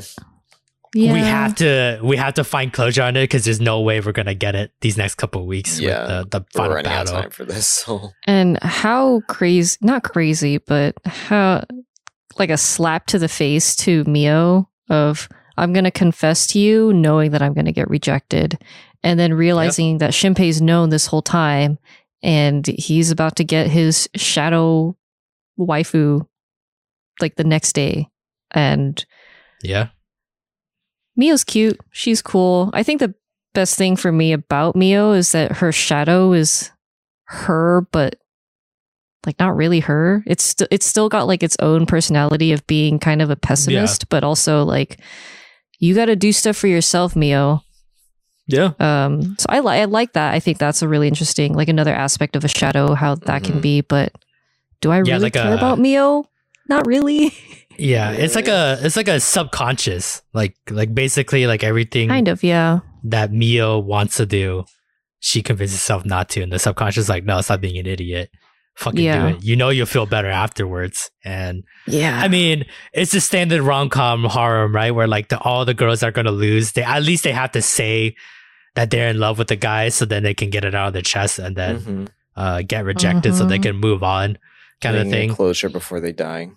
Yeah. 0.96 1.12
we 1.14 1.20
have 1.22 1.56
to 1.56 2.00
we 2.04 2.18
have 2.18 2.36
to 2.36 2.44
find 2.44 2.72
closure 2.72 3.02
on 3.02 3.16
it 3.18 3.24
because 3.24 3.46
there's 3.46 3.60
no 3.60 3.82
way 3.82 4.00
we're 4.00 4.12
gonna 4.12 4.36
get 4.36 4.54
it 4.54 4.72
these 4.82 4.96
next 4.96 5.16
couple 5.16 5.42
of 5.42 5.48
weeks 5.48 5.80
Yeah, 5.80 6.22
with 6.22 6.30
the, 6.30 6.40
the 6.40 6.46
We're 6.54 6.60
final 6.66 6.76
running 6.76 6.92
out 6.92 7.02
of 7.02 7.06
battle 7.08 7.22
time 7.24 7.32
for 7.32 7.46
this. 7.46 7.66
So 7.66 8.12
And 8.28 8.62
how 8.62 9.22
crazy, 9.28 9.76
not 9.82 10.04
crazy, 10.04 10.60
but 10.60 10.94
how 11.04 11.64
like 12.40 12.50
a 12.50 12.58
slap 12.58 13.06
to 13.08 13.20
the 13.20 13.28
face 13.28 13.76
to 13.78 14.04
Mio 14.06 14.70
of 14.90 15.30
I'm 15.58 15.74
going 15.74 15.84
to 15.84 15.92
confess 15.92 16.48
to 16.48 16.60
you 16.60 16.94
knowing 16.94 17.32
that 17.32 17.42
I'm 17.42 17.54
going 17.54 17.66
to 17.66 17.72
get 17.72 17.90
rejected 17.90 18.58
and 19.04 19.20
then 19.20 19.34
realizing 19.34 20.00
that 20.00 20.12
Shinpei's 20.12 20.62
known 20.62 20.90
this 20.90 21.08
whole 21.08 21.22
time 21.22 21.78
and 22.22 22.66
he's 22.66 23.12
about 23.12 23.36
to 23.36 23.44
get 23.44 23.68
his 23.68 24.10
shadow 24.16 24.96
waifu 25.60 26.26
like 27.22 27.36
the 27.36 27.44
next 27.44 27.74
day 27.74 28.10
and 28.52 29.06
yeah 29.62 29.90
Mio's 31.16 31.44
cute. 31.44 31.80
She's 31.92 32.22
cool. 32.22 32.70
I 32.74 32.84
think 32.84 33.00
the 33.00 33.14
best 33.54 33.78
thing 33.78 33.96
for 33.96 34.12
me 34.12 34.34
about 34.34 34.76
Mio 34.76 35.12
is 35.12 35.32
that 35.34 35.54
her 35.54 35.72
shadow 35.72 36.34
is 36.34 36.72
her, 37.26 37.88
but 37.92 38.16
like 39.26 39.40
not 39.40 39.56
really 39.56 39.80
her. 39.82 40.24
It's 40.28 40.44
st- 40.44 40.68
it's 40.72 40.86
still 40.86 41.10
got 41.10 41.28
like 41.28 41.44
its 41.44 41.56
own 41.60 41.86
personality 41.86 42.52
of 42.52 42.66
being 42.68 43.00
kind 43.00 43.22
of 43.22 43.30
a 43.30 43.36
pessimist, 43.36 44.10
but 44.10 44.24
also 44.24 44.64
like 44.64 45.00
you 45.80 45.96
got 45.96 46.06
to 46.06 46.16
do 46.16 46.32
stuff 46.32 46.56
for 46.58 46.68
yourself, 46.68 47.16
Mio. 47.16 47.62
yeah 48.48 48.72
Um, 48.80 49.36
so 49.40 49.46
I 49.50 49.60
like 49.60 49.82
I 49.82 49.86
like 49.86 50.14
that. 50.14 50.34
I 50.34 50.40
think 50.40 50.58
that's 50.58 50.82
a 50.82 50.88
really 50.88 51.08
interesting, 51.08 51.54
like 51.54 51.70
another 51.70 51.94
aspect 51.94 52.36
of 52.36 52.44
a 52.44 52.48
shadow, 52.50 52.94
how 52.94 53.16
that 53.16 53.44
can 53.44 53.56
Mhm. 53.56 53.62
be. 53.62 53.82
But 53.82 54.12
do 54.82 54.92
I 54.92 54.98
Yeah, 54.98 55.14
really 55.14 55.20
like 55.20 55.34
care 55.34 55.52
a- 55.54 55.58
about 55.58 55.80
Mio? 55.80 56.26
Not 56.70 56.86
really. 56.88 57.34
yeah 57.80 58.12
it's 58.12 58.36
like 58.36 58.48
a 58.48 58.78
it's 58.84 58.96
like 58.96 59.08
a 59.08 59.20
subconscious 59.20 60.22
like 60.32 60.56
like 60.70 60.94
basically 60.94 61.48
like 61.48 61.64
everything 61.64 62.08
kind 62.08 62.28
of, 62.28 62.44
yeah. 62.44 62.80
that 63.04 63.32
Mio 63.34 63.80
wants 63.80 64.18
to 64.18 64.26
do, 64.28 64.64
she 65.20 65.42
convinces 65.42 65.78
herself 65.80 66.06
not 66.06 66.30
to, 66.30 66.42
and 66.44 66.52
the 66.52 66.60
subconscious 66.60 67.04
is 67.06 67.10
like, 67.10 67.24
no, 67.26 67.42
stop 67.42 67.62
being 67.62 67.78
an 67.80 67.88
idiot. 67.88 68.30
Fucking 68.76 69.00
Yeah. 69.06 69.30
do 69.30 69.36
it. 69.38 69.44
You 69.44 69.56
know 69.56 69.70
you'll 69.70 69.86
feel 69.86 70.06
better 70.06 70.30
afterwards. 70.30 71.12
And 71.24 71.64
Yeah. 71.88 72.20
I 72.24 72.28
mean, 72.28 72.66
it's 72.94 73.12
the 73.12 73.22
standard 73.22 73.62
rom 73.62 73.90
com 73.90 74.24
horror, 74.24 74.68
right? 74.68 74.92
Where 74.92 75.08
like 75.08 75.30
the, 75.30 75.40
all 75.40 75.64
the 75.66 75.74
girls 75.76 76.02
are 76.04 76.12
gonna 76.12 76.32
lose. 76.32 76.72
They 76.72 76.84
at 76.84 77.04
least 77.04 77.24
they 77.24 77.32
have 77.34 77.52
to 77.52 77.62
say 77.62 78.16
that 78.76 78.90
they're 78.90 79.10
in 79.10 79.20
love 79.20 79.38
with 79.38 79.50
the 79.50 79.56
guy, 79.56 79.90
so 79.90 80.06
then 80.06 80.24
they 80.24 80.34
can 80.34 80.50
get 80.50 80.66
it 80.66 80.74
out 80.74 80.88
of 80.88 80.94
their 80.94 81.04
chest 81.04 81.38
and 81.38 81.56
then 81.56 81.80
Mhm. 81.80 82.08
uh, 82.36 82.64
get 82.64 82.84
rejected, 82.86 83.36
so 83.36 83.46
they 83.46 83.60
Mhm. 83.60 83.64
can 83.64 83.76
move 83.76 84.02
on, 84.02 84.40
kind 84.82 84.96
of 84.98 85.04
Bringing 85.04 85.30
thing. 85.30 85.36
Closure 85.36 85.70
before 85.70 86.00
they 86.00 86.12
die. 86.12 86.50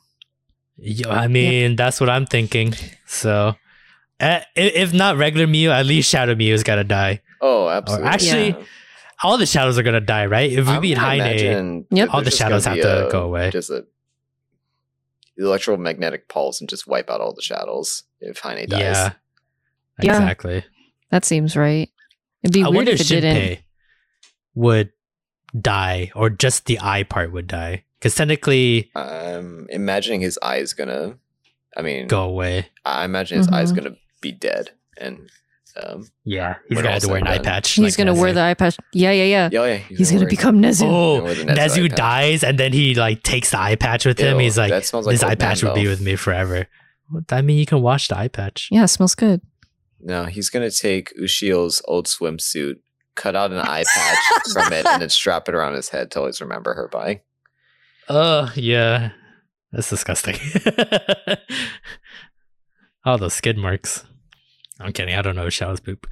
Yeah, 0.79 1.09
I 1.11 1.29
mean, 1.29 1.77
that's 1.77 2.01
what 2.01 2.09
I'm 2.09 2.25
thinking. 2.27 2.73
So, 3.07 3.55
uh, 4.21 4.41
if 4.55 4.93
not 4.95 5.17
regular 5.19 5.47
Mio, 5.47 5.71
at 5.73 5.85
least 5.87 6.11
Shadow 6.11 6.35
Mio's 6.35 6.63
got 6.63 6.77
to 6.77 6.85
die. 6.85 7.21
Oh, 7.43 7.69
absolutely. 7.69 8.09
actually- 8.09 8.49
Yeah. 8.49 8.65
All 9.23 9.39
the 9.39 9.47
shadows 9.47 9.79
are 9.79 9.83
gonna 9.83 10.01
die, 10.01 10.27
right? 10.27 10.51
If 10.53 10.67
we 10.67 10.73
I'm 10.73 10.81
beat 10.83 10.95
gonna 10.97 11.07
Heine, 11.07 11.87
Yep. 11.91 12.09
All 12.13 12.23
the 12.23 12.31
shadows 12.31 12.65
have 12.67 12.77
to 12.77 13.09
a- 13.09 13.11
go 13.11 13.23
away. 13.25 13.51
Just 13.51 13.71
a 13.71 13.87
electromagnetic 15.39 16.29
pulse 16.29 16.61
and 16.61 16.69
just 16.69 16.87
wipe 16.87 17.11
out 17.11 17.21
all 17.21 17.35
the 17.35 17.43
shadows 17.43 18.05
if 18.21 18.39
Heine 18.41 18.67
dies. 18.69 18.81
yeah, 18.81 19.13
Yeah. 20.03 20.13
exactly. 20.17 20.65
That 21.11 21.25
seems 21.25 21.57
right. 21.57 21.91
It'd 22.43 22.55
be 22.55 22.63
I 22.65 22.69
weird 22.69 22.89
if 22.89 23.01
if 23.01 23.11
it 23.11 23.21
didn't. 23.21 23.59
Would 24.55 24.93
die, 25.59 26.11
or 26.15 26.31
just 26.31 26.65
the 26.67 26.79
eye 26.81 27.03
part 27.03 27.33
would 27.33 27.47
die, 27.47 27.85
because 27.99 28.15
technically 28.15 28.91
I'm 28.95 29.67
imagining 29.71 30.21
his 30.23 30.39
eye 30.43 30.59
is 30.59 30.73
gonna. 30.73 31.19
I 31.77 31.83
mean, 31.83 32.07
go 32.09 32.23
away. 32.25 32.69
I 32.85 33.05
imagine 33.05 33.37
his 33.39 33.49
eye 33.49 33.61
is 33.63 33.73
Mhm. 33.73 33.77
gonna 33.77 33.97
be 34.23 34.33
dead, 34.33 34.71
and 34.97 35.29
um, 35.85 36.07
Yeah, 36.25 36.57
he's 36.69 36.79
gonna 36.79 36.93
have 36.93 37.03
to 37.03 37.09
wear 37.09 37.19
an 37.19 37.27
eye 37.27 37.39
patch. 37.39 37.73
He's 37.73 37.99
like 37.99 38.07
gonna 38.07 38.19
wear 38.21 38.33
the 38.33 38.41
eye 38.41 38.55
patch. 38.55 38.77
Yeah, 38.93 39.11
yeah, 39.13 39.25
yeah. 39.25 39.49
yeah, 39.53 39.65
yeah, 39.67 39.77
He's 39.77 40.11
gonna 40.11 40.23
wear- 40.23 40.31
become 40.31 40.61
Nezu. 40.63 40.83
Oh, 40.87 41.23
With 41.25 41.39
the 41.39 41.53
Nezu 41.53 41.89
Nezu 41.89 41.95
dies, 41.95 42.43
and 42.45 42.59
then 42.59 42.73
he 42.73 42.95
like 42.95 43.23
takes 43.23 43.51
the 43.51 43.59
eye 43.61 43.77
patch 43.77 44.07
with 44.07 44.19
him. 44.19 44.39
He's 44.39 44.57
like, 44.59 44.71
that 44.71 44.85
smells 44.85 45.07
like 45.07 45.15
this 45.15 45.23
eye 45.23 45.35
patch 45.35 45.63
would 45.63 45.75
be 45.75 45.87
with 45.89 46.01
me 46.01 46.17
forever. 46.17 46.67
I 47.31 47.43
mean, 47.43 47.59
you 47.59 47.67
can 47.67 47.83
wash 47.83 48.09
the 48.09 48.19
eye 48.19 48.29
patch. 48.29 48.69
Yeah, 48.73 48.85
it 48.85 48.89
smells 48.89 49.15
good. 49.15 49.41
No, 50.01 50.25
he's 50.25 50.51
gonna 50.51 50.71
take 50.71 51.13
Ushio's 51.21 51.81
old 51.87 52.07
swimsuit, 52.07 52.77
cut 53.15 53.35
out 53.37 53.51
an 53.53 53.59
eye 53.59 53.85
patch 53.95 54.19
from 54.53 54.73
it, 54.73 54.87
and 54.87 55.01
then 55.03 55.09
strap 55.09 55.49
it 55.49 55.55
around 55.55 55.75
his 55.75 55.89
head 55.91 56.11
to 56.13 56.21
always 56.21 56.41
remember 56.41 56.75
her 56.75 56.89
by. 56.89 57.23
Oh, 58.09 58.53
yeah. 58.55 59.11
That's 59.73 59.91
disgusting. 59.91 60.37
All 63.05 63.19
those 63.19 63.35
skid 63.35 63.57
marks. 63.57 64.05
I'm 64.81 64.93
kidding. 64.93 65.15
I 65.15 65.23
don't 65.23 65.37
know 65.37 65.49
Shadow's 65.49 65.81
poop. 65.81 66.07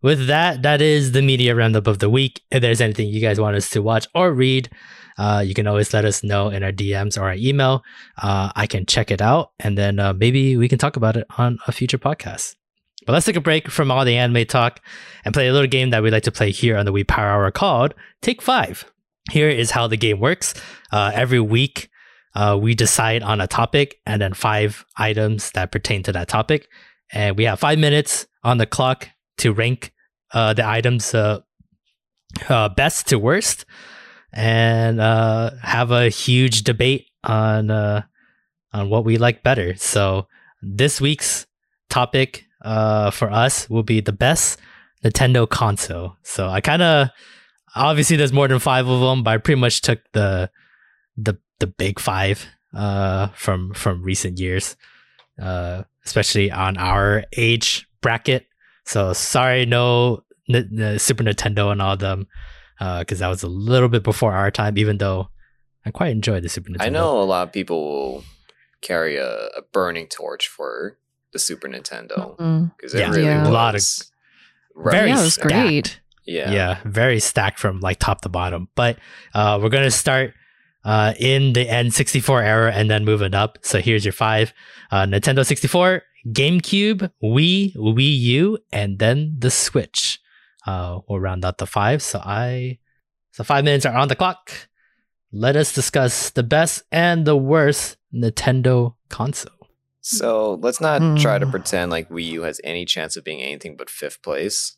With 0.00 0.28
that, 0.28 0.62
that 0.62 0.80
is 0.80 1.12
the 1.12 1.22
media 1.22 1.54
roundup 1.54 1.86
of 1.86 1.98
the 1.98 2.08
week. 2.08 2.42
If 2.50 2.62
there's 2.62 2.80
anything 2.80 3.08
you 3.08 3.20
guys 3.20 3.40
want 3.40 3.56
us 3.56 3.68
to 3.70 3.82
watch 3.82 4.06
or 4.14 4.32
read, 4.32 4.70
uh, 5.18 5.42
you 5.44 5.54
can 5.54 5.66
always 5.66 5.92
let 5.92 6.04
us 6.04 6.22
know 6.22 6.50
in 6.50 6.62
our 6.62 6.70
DMs 6.70 7.18
or 7.18 7.24
our 7.24 7.34
email. 7.34 7.82
Uh, 8.16 8.52
I 8.54 8.68
can 8.68 8.86
check 8.86 9.10
it 9.10 9.20
out 9.20 9.52
and 9.58 9.76
then 9.76 9.98
uh, 9.98 10.12
maybe 10.12 10.56
we 10.56 10.68
can 10.68 10.78
talk 10.78 10.96
about 10.96 11.16
it 11.16 11.26
on 11.36 11.58
a 11.66 11.72
future 11.72 11.98
podcast. 11.98 12.54
But 13.06 13.14
let's 13.14 13.26
take 13.26 13.36
a 13.36 13.40
break 13.40 13.70
from 13.70 13.90
all 13.90 14.04
the 14.04 14.16
anime 14.16 14.46
talk 14.46 14.80
and 15.24 15.34
play 15.34 15.48
a 15.48 15.52
little 15.52 15.66
game 15.66 15.90
that 15.90 16.02
we 16.02 16.10
like 16.10 16.24
to 16.24 16.32
play 16.32 16.50
here 16.50 16.76
on 16.76 16.84
the 16.84 16.92
We 16.92 17.04
Power 17.04 17.30
Hour 17.30 17.50
called 17.50 17.94
Take 18.22 18.42
Five. 18.42 18.84
Here 19.30 19.48
is 19.48 19.72
how 19.72 19.88
the 19.88 19.96
game 19.96 20.20
works. 20.20 20.54
Uh, 20.92 21.10
every 21.14 21.40
week, 21.40 21.88
uh, 22.34 22.58
we 22.60 22.74
decide 22.74 23.22
on 23.22 23.40
a 23.40 23.46
topic 23.46 23.96
and 24.06 24.20
then 24.22 24.34
five 24.34 24.84
items 24.96 25.50
that 25.52 25.72
pertain 25.72 26.02
to 26.04 26.12
that 26.12 26.28
topic. 26.28 26.68
And 27.12 27.36
we 27.36 27.44
have 27.44 27.60
five 27.60 27.78
minutes 27.78 28.26
on 28.44 28.58
the 28.58 28.66
clock 28.66 29.08
to 29.38 29.52
rank 29.52 29.92
uh, 30.32 30.52
the 30.52 30.66
items 30.66 31.14
uh, 31.14 31.40
uh, 32.48 32.68
best 32.68 33.08
to 33.08 33.18
worst 33.18 33.64
and 34.32 35.00
uh, 35.00 35.50
have 35.62 35.90
a 35.90 36.08
huge 36.08 36.64
debate 36.64 37.06
on 37.24 37.70
uh, 37.70 38.02
on 38.72 38.90
what 38.90 39.04
we 39.04 39.16
like 39.16 39.42
better. 39.42 39.74
So 39.76 40.26
this 40.60 41.00
week's 41.00 41.46
topic 41.88 42.44
uh, 42.62 43.10
for 43.10 43.30
us 43.30 43.70
will 43.70 43.82
be 43.82 44.00
the 44.00 44.12
best 44.12 44.60
Nintendo 45.02 45.48
console. 45.48 46.16
So 46.22 46.48
I 46.48 46.60
kind 46.60 46.82
of 46.82 47.08
obviously 47.74 48.16
there's 48.16 48.32
more 48.32 48.48
than 48.48 48.58
five 48.58 48.86
of 48.86 49.00
them, 49.00 49.22
but 49.22 49.30
I 49.30 49.38
pretty 49.38 49.60
much 49.60 49.80
took 49.80 50.00
the 50.12 50.50
the 51.16 51.38
the 51.60 51.66
big 51.66 51.98
five 51.98 52.46
from 52.72 53.72
from 53.74 54.02
recent 54.02 54.38
years, 54.38 54.76
uh, 55.40 55.82
especially 56.04 56.50
on 56.50 56.76
our 56.76 57.24
age 57.36 57.86
bracket. 58.00 58.46
So 58.84 59.12
sorry, 59.12 59.66
no 59.66 60.22
N- 60.48 60.70
N- 60.80 60.98
Super 60.98 61.22
Nintendo 61.24 61.70
and 61.72 61.82
all 61.82 61.92
of 61.94 61.98
them, 61.98 62.26
because 62.78 63.18
that 63.18 63.28
was 63.28 63.42
a 63.42 63.48
little 63.48 63.88
bit 63.88 64.02
before 64.02 64.32
our 64.32 64.50
time. 64.50 64.78
Even 64.78 64.98
though 64.98 65.28
I 65.84 65.90
quite 65.90 66.10
enjoyed 66.12 66.42
the 66.42 66.48
Super 66.48 66.70
Nintendo. 66.70 66.82
I 66.82 66.88
know 66.88 67.20
a 67.20 67.24
lot 67.24 67.46
of 67.48 67.52
people 67.52 67.82
will 67.84 68.24
carry 68.80 69.16
a, 69.16 69.28
a 69.56 69.62
burning 69.72 70.06
torch 70.08 70.48
for 70.48 70.98
the 71.32 71.38
Super 71.38 71.68
Nintendo 71.68 72.70
because 72.76 72.94
it 72.94 72.98
Yeah. 73.00 73.10
really 73.10 73.24
Yeah. 73.24 73.48
A 73.48 73.50
lot 73.50 73.74
of- 73.74 73.82
very 74.76 75.08
Yeah, 75.08 75.18
it 75.18 75.22
was 75.22 75.34
stacked. 75.34 75.48
great. 75.48 76.00
Yeah. 76.24 76.50
yeah 76.52 76.78
very 76.84 77.20
stacked 77.20 77.58
from 77.58 77.80
like 77.80 77.98
top 77.98 78.20
to 78.20 78.28
bottom 78.28 78.68
but 78.74 78.98
uh 79.34 79.58
we're 79.60 79.70
gonna 79.70 79.90
start 79.90 80.34
uh 80.84 81.12
in 81.18 81.52
the 81.54 81.66
n64 81.66 82.42
era 82.44 82.72
and 82.72 82.90
then 82.90 83.04
moving 83.04 83.34
up. 83.34 83.58
So 83.62 83.80
here's 83.80 84.04
your 84.04 84.12
five. 84.12 84.52
Uh 84.90 85.04
nintendo 85.06 85.44
64 85.44 86.02
gamecube 86.32 87.10
wii 87.22 87.74
wii 87.76 88.18
u 88.20 88.58
and 88.72 88.98
then 88.98 89.36
the 89.38 89.50
switch. 89.50 90.20
Uh 90.66 91.00
we'll 91.08 91.20
round 91.20 91.44
out 91.44 91.58
the 91.58 91.66
five. 91.66 92.02
So 92.02 92.20
i 92.24 92.78
so 93.32 93.44
five 93.44 93.64
minutes 93.64 93.86
are 93.86 93.96
on 93.96 94.08
the 94.08 94.16
clock. 94.16 94.50
Let 95.32 95.56
us 95.56 95.72
discuss 95.74 96.30
the 96.30 96.42
best 96.42 96.82
and 96.90 97.26
the 97.26 97.36
worst 97.36 97.96
nintendo 98.14 98.94
console. 99.10 99.52
So 100.00 100.58
let's 100.62 100.80
not 100.80 101.00
try 101.20 101.38
to 101.38 101.44
Mm. 101.46 101.50
pretend 101.50 101.90
like 101.90 102.08
Wii 102.08 102.24
U 102.38 102.42
has 102.42 102.60
any 102.64 102.86
chance 102.86 103.16
of 103.16 103.24
being 103.24 103.42
anything 103.42 103.76
but 103.76 103.90
fifth 103.90 104.22
place. 104.22 104.76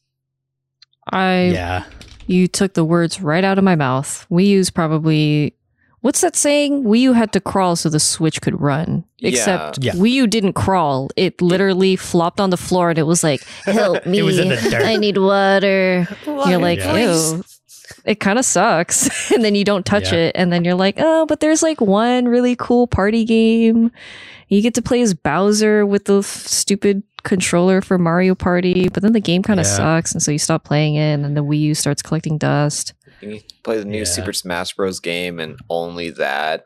I 1.12 1.50
yeah. 1.54 1.84
you 2.26 2.48
took 2.48 2.74
the 2.74 2.84
words 2.84 3.20
right 3.20 3.44
out 3.44 3.56
of 3.58 3.64
my 3.64 3.76
mouth. 3.76 4.26
Wii 4.30 4.46
U's 4.46 4.70
probably 4.70 5.54
what's 6.00 6.20
that 6.22 6.36
saying? 6.36 6.84
Wii 6.84 7.00
U 7.00 7.12
had 7.12 7.32
to 7.32 7.40
crawl 7.40 7.76
so 7.76 7.88
the 7.88 8.00
Switch 8.00 8.40
could 8.40 8.60
run. 8.60 9.04
Except 9.20 9.78
Yeah. 9.82 9.92
Wii 9.92 10.10
U 10.12 10.26
didn't 10.26 10.54
crawl. 10.54 11.08
It 11.16 11.40
literally 11.42 11.96
flopped 11.96 12.40
on 12.40 12.50
the 12.50 12.56
floor 12.56 12.90
and 12.90 12.98
it 12.98 13.04
was 13.04 13.22
like, 13.22 13.42
"Help 13.64 14.06
me! 14.06 14.18
It 14.18 14.22
was 14.22 14.38
in 14.38 14.48
the 14.48 14.56
dirt. 14.56 14.82
I 14.82 14.96
need 14.96 15.18
water." 15.18 16.08
You're 16.26 16.58
like, 16.58 16.78
Yeah. 16.78 16.96
"Ew." 17.36 17.44
It 18.04 18.20
kind 18.20 18.38
of 18.38 18.44
sucks. 18.44 19.30
and 19.32 19.44
then 19.44 19.54
you 19.54 19.64
don't 19.64 19.84
touch 19.84 20.12
Yeah. 20.12 20.18
it 20.30 20.32
and 20.36 20.52
then 20.52 20.64
you're 20.64 20.74
like, 20.74 20.94
"Oh, 20.98 21.26
but 21.26 21.40
there's 21.40 21.62
like 21.62 21.80
one 21.80 22.26
really 22.26 22.56
cool 22.56 22.86
party 22.86 23.24
game. 23.24 23.90
You 24.48 24.62
get 24.62 24.74
to 24.74 24.82
play 24.82 25.00
as 25.02 25.12
Bowser 25.14 25.84
with 25.86 26.06
the 26.06 26.18
f- 26.18 26.24
stupid 26.24 27.02
controller 27.22 27.80
for 27.82 27.98
Mario 27.98 28.34
Party, 28.34 28.88
but 28.88 29.02
then 29.02 29.12
the 29.12 29.20
game 29.20 29.42
kind 29.42 29.60
of 29.60 29.66
Yeah. 29.66 29.76
sucks 29.76 30.12
and 30.12 30.22
so 30.22 30.30
you 30.32 30.38
stop 30.38 30.64
playing 30.64 30.94
it 30.94 31.12
and 31.12 31.22
then 31.22 31.34
the 31.34 31.44
Wii 31.44 31.60
U 31.60 31.74
starts 31.74 32.00
collecting 32.02 32.38
dust." 32.38 32.94
You 33.20 33.40
play 33.62 33.78
the 33.78 33.84
new 33.84 33.98
Yeah. 33.98 34.04
Super 34.04 34.32
Smash 34.32 34.74
Bros. 34.74 35.00
game 35.00 35.38
and 35.40 35.58
only 35.68 36.10
that. 36.10 36.64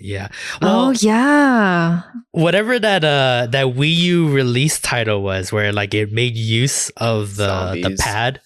yeah 0.00 0.28
oh 0.60 0.90
yeah. 1.00 2.02
whatever 2.32 2.78
that 2.78 3.04
uh 3.04 3.46
that 3.50 3.66
Wii 3.74 3.94
U 3.96 4.28
release 4.30 4.78
title 4.80 5.22
was, 5.22 5.50
where 5.52 5.72
like 5.72 5.94
it 5.94 6.12
made 6.12 6.36
use 6.36 6.90
of 6.96 7.36
the 7.36 7.78
the 7.82 7.96
pad. 7.98 8.40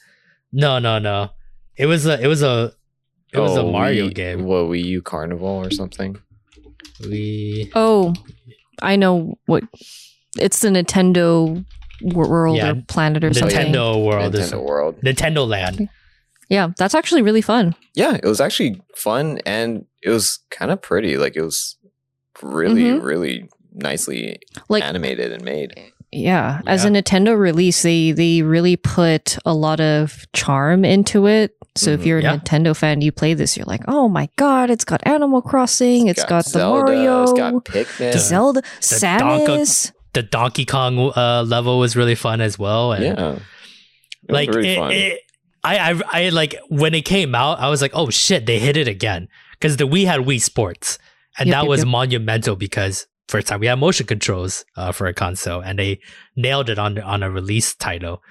No, 0.53 0.79
no, 0.79 0.99
no. 0.99 1.31
It 1.77 1.87
was 1.87 2.07
a 2.07 2.21
it 2.23 2.27
was 2.29 2.43
a 2.43 2.73
it 3.33 3.39
was 3.41 3.57
a 3.57 3.63
Oh, 3.63 3.73
Mario 3.73 4.09
Wii- 4.09 4.15
game. 4.15 4.45
What 4.45 4.65
Wii 4.71 4.85
U 4.85 5.03
Carnival 5.03 5.49
or 5.49 5.71
something? 5.71 6.17
We 7.01 7.71
Oh, 7.75 8.15
I 8.81 8.97
know 8.97 9.35
what 9.47 9.65
it's 10.39 10.61
the 10.61 10.69
Nintendo 10.69 11.65
world 12.03 12.57
Yeah, 12.57 12.73
or 12.73 12.83
planet 12.87 13.25
or 13.25 13.33
something. 13.35 13.57
Nintendo 13.73 14.05
World 14.05 14.35
is 14.35 14.53
Nintendo 14.53 14.65
World. 14.65 15.01
Nintendo 15.05 15.47
Land. 15.49 15.89
Yeah, 16.53 16.69
that's 16.77 16.95
actually 16.95 17.23
really 17.23 17.41
fun. 17.41 17.75
Yeah, 17.95 18.15
it 18.23 18.27
was 18.27 18.41
actually 18.41 18.81
fun 18.95 19.39
and 19.47 19.87
it 20.03 20.11
was 20.11 20.39
kind 20.51 20.71
of 20.71 20.83
pretty. 20.83 21.17
Like 21.17 21.35
it 21.35 21.43
was 21.43 21.77
really, 22.43 22.83
Mhm. 22.85 23.03
really 23.03 23.49
nicely 23.75 24.39
Like 24.69 24.85
animated 24.85 25.33
and 25.33 25.43
made. 25.43 25.73
yeah, 26.13 26.61
as 26.67 26.85
a 26.85 26.89
Nintendo 26.91 27.39
release, 27.39 27.83
they 27.83 28.13
they 28.13 28.43
really 28.43 28.77
put 28.77 29.39
a 29.47 29.55
lot 29.55 29.81
of 29.81 30.27
charm 30.35 30.85
into 30.85 31.27
it. 31.27 31.53
So 31.75 31.93
if 31.93 32.01
Mhm. 32.03 32.07
you're 32.07 32.19
a 32.19 32.23
Yeah. 32.23 32.37
Nintendo 32.37 32.77
fan, 32.77 33.01
you 33.01 33.13
play 33.13 33.33
this, 33.33 33.57
you're 33.57 33.65
like, 33.75 33.85
oh 33.89 34.09
my 34.09 34.29
god, 34.37 34.69
it's 34.71 34.85
got 34.85 35.01
Animal 35.07 35.41
Crossing, 35.41 36.07
it's 36.09 36.25
got, 36.25 36.45
the 36.45 36.51
Zelda, 36.51 36.93
Mario, 36.93 37.23
It's 37.23 37.33
got 37.33 37.55
Pikmin. 37.65 38.19
Zelda, 38.19 38.61
Donka- 38.61 39.01
Samus. 39.41 39.93
The 40.13 40.23
Donkey 40.23 40.67
Kong 40.67 41.13
uh, 41.17 41.45
level 41.45 41.79
was 41.79 41.97
really 41.97 42.15
fun 42.15 42.43
as 42.43 42.59
well. 42.59 42.93
And 42.93 43.05
yeah. 43.05 43.13
It 43.13 43.19
was 44.29 44.35
like 44.39 44.53
very 44.53 44.69
it, 44.69 44.77
fun. 44.77 44.91
it- 44.93 45.21
I, 45.65 45.93
I 45.93 46.01
I 46.13 46.29
like 46.31 46.57
when 46.69 46.95
it 46.95 47.03
came 47.05 47.35
out, 47.35 47.61
I 47.61 47.69
was 47.69 47.81
like, 47.83 47.93
oh 47.95 48.11
shit, 48.11 48.47
they 48.47 48.59
hit 48.59 48.77
it 48.77 48.89
again 48.89 49.29
because 49.53 49.77
the 49.77 49.87
Wii 49.87 50.07
had 50.07 50.21
Wii 50.23 50.41
Sports, 50.41 50.99
and 51.39 51.49
Yep, 51.49 51.55
that 51.55 51.63
yep, 51.63 51.69
was 51.69 51.81
yep. 51.81 51.89
monumental 51.89 52.57
because 52.57 53.07
first 53.29 53.47
time 53.47 53.61
we 53.61 53.67
had 53.67 53.79
motion 53.79 54.07
controls 54.07 54.65
uh, 54.77 54.93
for 54.93 55.07
a 55.07 55.15
console, 55.15 55.61
and 55.61 55.79
they 55.79 56.01
nailed 56.37 56.69
it 56.69 56.79
on 56.79 56.99
on 57.01 57.23
a 57.23 57.31
release 57.31 57.75
title. 57.75 58.23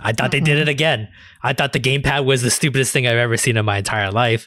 I 0.00 0.12
thought 0.12 0.30
they 0.30 0.40
did 0.40 0.58
Mhm. 0.58 0.62
it 0.62 0.68
again. 0.68 1.08
I 1.42 1.52
thought 1.52 1.72
the 1.72 1.80
gamepad 1.80 2.24
was 2.24 2.42
the 2.42 2.50
stupidest 2.50 2.92
thing 2.92 3.06
I've 3.06 3.16
ever 3.16 3.36
seen 3.36 3.56
in 3.56 3.64
my 3.64 3.78
entire 3.78 4.10
life. 4.12 4.46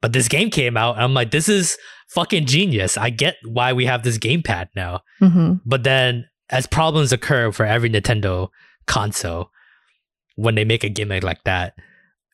But 0.00 0.12
this 0.12 0.28
game 0.28 0.48
came 0.50 0.76
out, 0.76 0.94
and 0.94 1.04
I'm 1.04 1.14
like, 1.14 1.30
this 1.32 1.48
is 1.48 1.76
fucking 2.08 2.46
genius. 2.46 2.96
I 2.96 3.10
get 3.10 3.36
why 3.44 3.72
we 3.72 3.84
have 3.86 4.02
this 4.02 4.18
gamepad 4.18 4.68
now. 4.76 5.00
hmm 5.18 5.54
But 5.66 5.82
then, 5.82 6.28
as 6.50 6.66
problems 6.66 7.12
occur 7.12 7.50
for 7.52 7.66
every 7.66 7.90
Nintendo 7.90 8.48
console, 8.86 9.50
when 10.42 10.54
they 10.56 10.64
make 10.64 10.82
a 10.84 10.88
gimmick 10.88 11.22
like 11.22 11.42
that, 11.44 11.74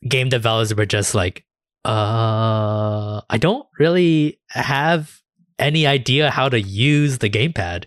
game 0.08 0.28
developers 0.28 0.74
were 0.74 0.86
just 0.86 1.14
like, 1.14 1.44
uh, 1.84 3.20
I 3.28 3.38
don't 3.38 3.66
really 3.78 4.40
have 4.50 5.20
any 5.58 5.86
idea 5.86 6.30
how 6.30 6.48
to 6.48 6.60
use 6.60 7.18
the 7.18 7.28
gamepad. 7.30 7.84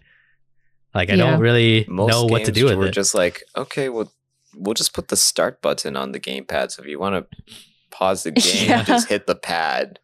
Like, 0.93 1.09
I 1.09 1.13
Yeah. 1.13 1.31
don't 1.31 1.39
really 1.39 1.85
Most 1.87 2.11
know 2.11 2.25
what 2.25 2.45
to 2.45 2.51
do 2.51 2.65
with 2.65 2.75
were 2.77 2.87
it. 2.87 2.91
just 2.93 3.13
like, 3.15 3.43
okay, 3.55 3.89
well, 3.89 4.11
we'll 4.55 4.73
just 4.73 4.93
put 4.93 5.07
the 5.07 5.15
start 5.15 5.61
button 5.61 5.95
on 5.95 6.11
the 6.11 6.19
gamepad. 6.19 6.71
So 6.71 6.83
if 6.83 6.87
you 6.89 6.99
want 6.99 7.15
to 7.15 7.55
pause 7.91 8.23
the 8.23 8.31
game, 8.43 8.69
Yeah. 8.69 8.83
just 8.83 9.07
hit 9.09 9.25
the 9.27 9.35
pad. 9.35 9.99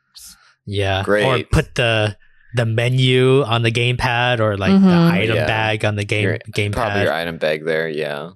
Yeah. 0.65 1.03
great. 1.03 1.25
Or 1.25 1.43
put 1.51 1.75
the 1.75 2.17
the 2.55 2.65
menu 2.65 3.43
on 3.43 3.61
the 3.61 3.71
gamepad 3.71 4.39
or 4.39 4.57
like 4.57 4.71
the 4.71 4.77
Mhm. 4.87 5.11
item 5.11 5.35
Yeah. 5.35 5.45
bag 5.45 5.85
on 5.85 5.95
the 5.95 6.05
game 6.05 6.23
Your- 6.23 6.39
Probably 6.39 6.69
gamepad. 6.71 7.03
your 7.03 7.13
item 7.13 7.37
bag 7.37 7.65
there. 7.65 7.87
Yeah. 7.89 8.31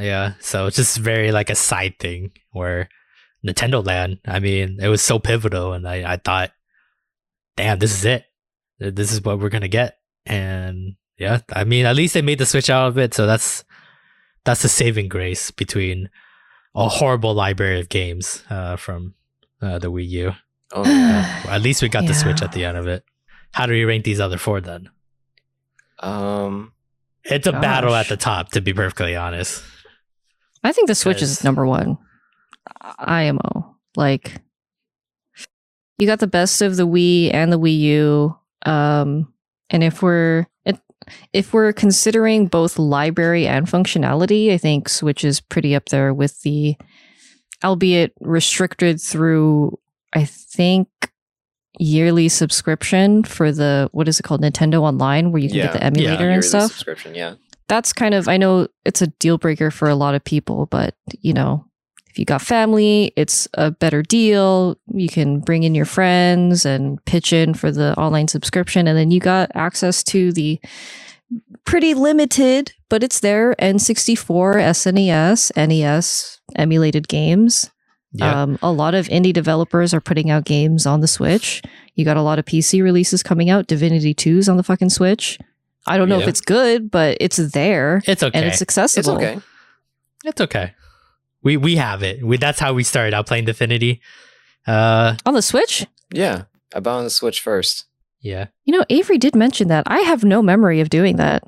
Yeah. 0.00 0.34
So 0.40 0.66
it's 0.66 0.76
just 0.76 0.98
very 0.98 1.32
like 1.32 1.50
a 1.50 1.54
side 1.54 1.98
thing 1.98 2.32
where 2.52 2.88
Nintendo 3.46 3.84
Land, 3.84 4.20
I 4.26 4.38
mean, 4.38 4.78
it 4.80 4.88
was 4.88 5.02
so 5.02 5.18
pivotal 5.18 5.72
and 5.72 5.86
I, 5.86 6.12
I 6.12 6.16
thought, 6.16 6.52
damn, 7.56 7.78
this 7.78 7.92
is 7.92 8.04
it. 8.04 8.24
This 8.78 9.12
is 9.12 9.22
what 9.22 9.38
we're 9.38 9.50
gonna 9.50 9.68
get. 9.68 9.98
And 10.26 10.96
yeah, 11.18 11.40
I 11.52 11.64
mean 11.64 11.86
at 11.86 11.96
least 11.96 12.14
they 12.14 12.22
made 12.22 12.38
the 12.38 12.46
switch 12.46 12.70
out 12.70 12.88
of 12.88 12.98
it, 12.98 13.12
so 13.14 13.26
that's 13.26 13.64
that's 14.44 14.62
the 14.62 14.68
saving 14.68 15.08
grace 15.08 15.50
between 15.50 16.08
a 16.74 16.88
horrible 16.88 17.34
library 17.34 17.80
of 17.80 17.88
games 17.88 18.42
uh, 18.48 18.76
from 18.76 19.14
uh, 19.60 19.78
the 19.78 19.90
Wii 19.90 20.08
U. 20.08 20.32
Oh, 20.72 20.84
yeah. 20.84 21.42
At 21.48 21.62
least 21.62 21.82
we 21.82 21.88
got 21.88 22.06
the 22.06 22.14
Switch 22.14 22.42
at 22.42 22.52
the 22.52 22.64
end 22.64 22.78
of 22.78 22.86
it. 22.86 23.04
How 23.52 23.66
do 23.66 23.72
we 23.72 23.84
rank 23.84 24.04
these 24.04 24.20
other 24.20 24.38
four 24.38 24.60
then? 24.60 24.88
um. 25.98 26.72
It's 27.22 27.46
a 27.46 27.52
battle 27.52 27.94
at 27.94 28.08
the 28.08 28.16
top, 28.16 28.52
to 28.52 28.62
be 28.62 28.72
perfectly 28.72 29.14
honest. 29.14 29.62
I 30.62 30.72
think 30.72 30.88
the 30.88 30.94
Switch 30.94 31.22
is 31.22 31.42
number 31.44 31.66
one. 31.66 31.98
IMO. 32.98 33.76
Like, 33.96 34.34
you 35.98 36.06
got 36.06 36.20
the 36.20 36.26
best 36.26 36.62
of 36.62 36.76
the 36.76 36.86
Wii 36.86 37.32
and 37.32 37.52
the 37.52 37.58
Wii 37.58 37.78
U. 37.80 38.36
Um, 38.66 39.32
and 39.70 39.82
if 39.82 40.02
we're 40.02 40.46
if 41.32 41.52
we're 41.52 41.72
considering 41.72 42.46
both 42.46 42.78
library 42.78 43.46
and 43.46 43.66
functionality, 43.66 44.52
I 44.52 44.58
think 44.58 44.88
Switch 44.88 45.24
is 45.24 45.40
pretty 45.40 45.74
up 45.74 45.86
there 45.86 46.12
with 46.14 46.40
the, 46.42 46.76
albeit 47.64 48.12
restricted 48.20 49.00
through, 49.00 49.78
I 50.12 50.24
think, 50.26 50.88
yearly 51.78 52.28
subscription 52.28 53.24
for 53.24 53.50
the 53.50 53.88
what 53.92 54.08
is 54.08 54.20
it 54.20 54.24
called 54.24 54.42
Nintendo 54.42 54.82
Online, 54.82 55.32
where 55.32 55.40
you 55.42 55.48
can 55.48 55.56
Yeah. 55.58 55.64
get 55.64 55.72
the 55.72 55.82
emulator 55.84 56.22
yearly 56.24 56.34
and 56.34 56.44
stuff 56.44 56.70
Subscription. 56.70 57.14
Yeah. 57.14 57.34
That's 57.70 57.92
kind 57.92 58.14
of 58.14 58.26
I 58.26 58.36
know 58.36 58.66
it's 58.84 59.00
a 59.00 59.06
deal 59.06 59.38
breaker 59.38 59.70
for 59.70 59.88
a 59.88 59.94
lot 59.94 60.16
of 60.16 60.24
people, 60.24 60.66
but 60.66 60.96
you 61.20 61.32
know, 61.32 61.64
if 62.08 62.18
you 62.18 62.24
got 62.24 62.42
family, 62.42 63.12
it's 63.14 63.46
a 63.54 63.70
better 63.70 64.02
deal. 64.02 64.76
You 64.92 65.08
can 65.08 65.38
bring 65.38 65.62
in 65.62 65.76
your 65.76 65.84
friends 65.84 66.66
and 66.66 67.02
pitch 67.04 67.32
in 67.32 67.54
for 67.54 67.70
the 67.70 67.96
online 67.96 68.26
subscription 68.26 68.88
and 68.88 68.98
then 68.98 69.12
you 69.12 69.20
got 69.20 69.52
access 69.54 70.02
to 70.04 70.32
the 70.32 70.60
pretty 71.64 71.94
limited, 71.94 72.72
but 72.88 73.04
it's 73.04 73.20
there 73.20 73.54
N64, 73.60 74.56
SNES, 74.56 75.68
NES 75.68 76.40
emulated 76.56 77.06
games. 77.06 77.70
Yeah. 78.12 78.42
Um, 78.42 78.58
a 78.60 78.72
lot 78.72 78.96
of 78.96 79.06
indie 79.06 79.32
developers 79.32 79.94
are 79.94 80.00
putting 80.00 80.28
out 80.28 80.42
games 80.42 80.86
on 80.86 81.02
the 81.02 81.06
Switch. 81.06 81.62
You 81.94 82.04
got 82.04 82.16
a 82.16 82.22
lot 82.22 82.40
of 82.40 82.44
PC 82.44 82.82
releases 82.82 83.22
coming 83.22 83.48
out. 83.48 83.68
Divinity 83.68 84.12
2's 84.12 84.48
on 84.48 84.56
the 84.56 84.64
fucking 84.64 84.90
Switch. 84.90 85.38
I 85.86 85.96
don't 85.96 86.08
know 86.08 86.20
if 86.20 86.28
it's 86.28 86.40
good, 86.40 86.90
but 86.90 87.16
it's 87.20 87.36
there 87.38 88.02
it's 88.06 88.22
okay. 88.22 88.38
and 88.38 88.46
it's 88.46 88.60
accessible. 88.62 89.16
It's 89.18 89.24
okay. 89.24 89.40
It's 90.24 90.40
okay. 90.40 90.74
We 91.42 91.56
we 91.56 91.76
have 91.76 92.02
it. 92.02 92.22
We, 92.24 92.36
that's 92.36 92.60
how 92.60 92.74
we 92.74 92.84
started 92.84 93.14
out 93.14 93.26
playing 93.26 93.46
Divinity. 93.46 94.02
Uh, 94.66 95.16
On 95.24 95.34
the 95.34 95.42
Switch? 95.42 95.86
Yeah. 96.12 96.42
I 96.74 96.80
bought 96.80 96.98
on 96.98 97.04
the 97.04 97.10
Switch 97.10 97.40
first. 97.40 97.86
yeah. 98.20 98.48
You 98.64 98.76
know, 98.76 98.84
Avery 98.90 99.18
did 99.18 99.34
mention 99.34 99.68
that. 99.68 99.84
I 99.86 100.00
have 100.00 100.22
no 100.22 100.42
memory 100.42 100.80
of 100.80 100.90
doing 100.90 101.16
that. 101.16 101.42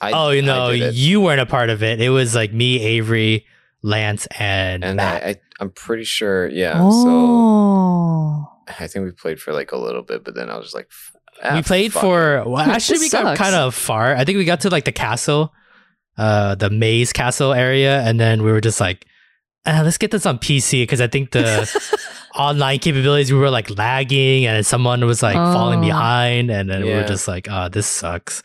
I, 0.00 0.12
oh, 0.12 0.30
you 0.30 0.42
know, 0.42 0.70
you 0.70 1.20
weren't 1.20 1.40
a 1.40 1.46
part 1.46 1.70
of 1.70 1.82
it. 1.82 2.00
It 2.00 2.10
was 2.10 2.34
like 2.34 2.52
me, 2.52 2.80
Avery, 2.80 3.44
Lance, 3.82 4.26
and, 4.38 4.84
and 4.84 4.96
Matt. 4.96 5.22
I, 5.22 5.28
I, 5.28 5.36
I'm 5.60 5.70
pretty 5.70 6.04
sure. 6.04 6.48
Yeah. 6.48 6.74
oh. 6.76 8.48
So 8.68 8.84
I 8.84 8.86
think 8.86 9.04
we 9.04 9.10
played 9.12 9.40
for 9.40 9.52
like 9.52 9.72
a 9.72 9.76
little 9.76 10.02
bit, 10.02 10.24
but 10.24 10.34
then 10.34 10.50
I 10.50 10.56
was 10.56 10.66
just 10.66 10.74
like, 10.74 10.88
ah, 11.42 11.54
we 11.56 11.62
played 11.62 11.92
fuck 11.92 12.02
for 12.02 12.42
well, 12.46 12.58
actually 12.70 12.98
we 13.00 13.08
got 13.10 13.22
sucks. 13.24 13.38
kind 13.40 13.54
of 13.54 13.74
far. 13.74 14.14
I 14.14 14.24
think 14.24 14.38
we 14.38 14.44
got 14.44 14.60
to 14.62 14.70
like 14.70 14.84
the 14.84 14.92
castle, 14.92 15.52
uh, 16.16 16.54
the 16.54 16.70
maze 16.70 17.12
castle 17.12 17.52
area, 17.52 18.00
and 18.02 18.18
then 18.18 18.42
we 18.42 18.50
were 18.52 18.60
just 18.60 18.80
like, 18.80 19.06
ah, 19.66 19.82
let's 19.84 19.98
get 19.98 20.10
this 20.10 20.26
on 20.26 20.38
PC 20.38 20.82
because 20.82 21.00
I 21.00 21.06
think 21.08 21.30
the 21.32 21.68
online 22.34 22.78
capabilities 22.78 23.32
we 23.32 23.38
were 23.38 23.50
like 23.50 23.70
lagging, 23.76 24.46
and 24.46 24.64
someone 24.66 25.04
was 25.06 25.22
like 25.22 25.34
falling 25.36 25.80
Oh. 25.80 25.82
behind, 25.82 26.50
and 26.50 26.68
then 26.68 26.82
we 26.84 26.90
were 26.92 27.04
just 27.04 27.28
like, 27.28 27.48
oh, 27.50 27.68
this 27.68 27.86
sucks. 27.86 28.42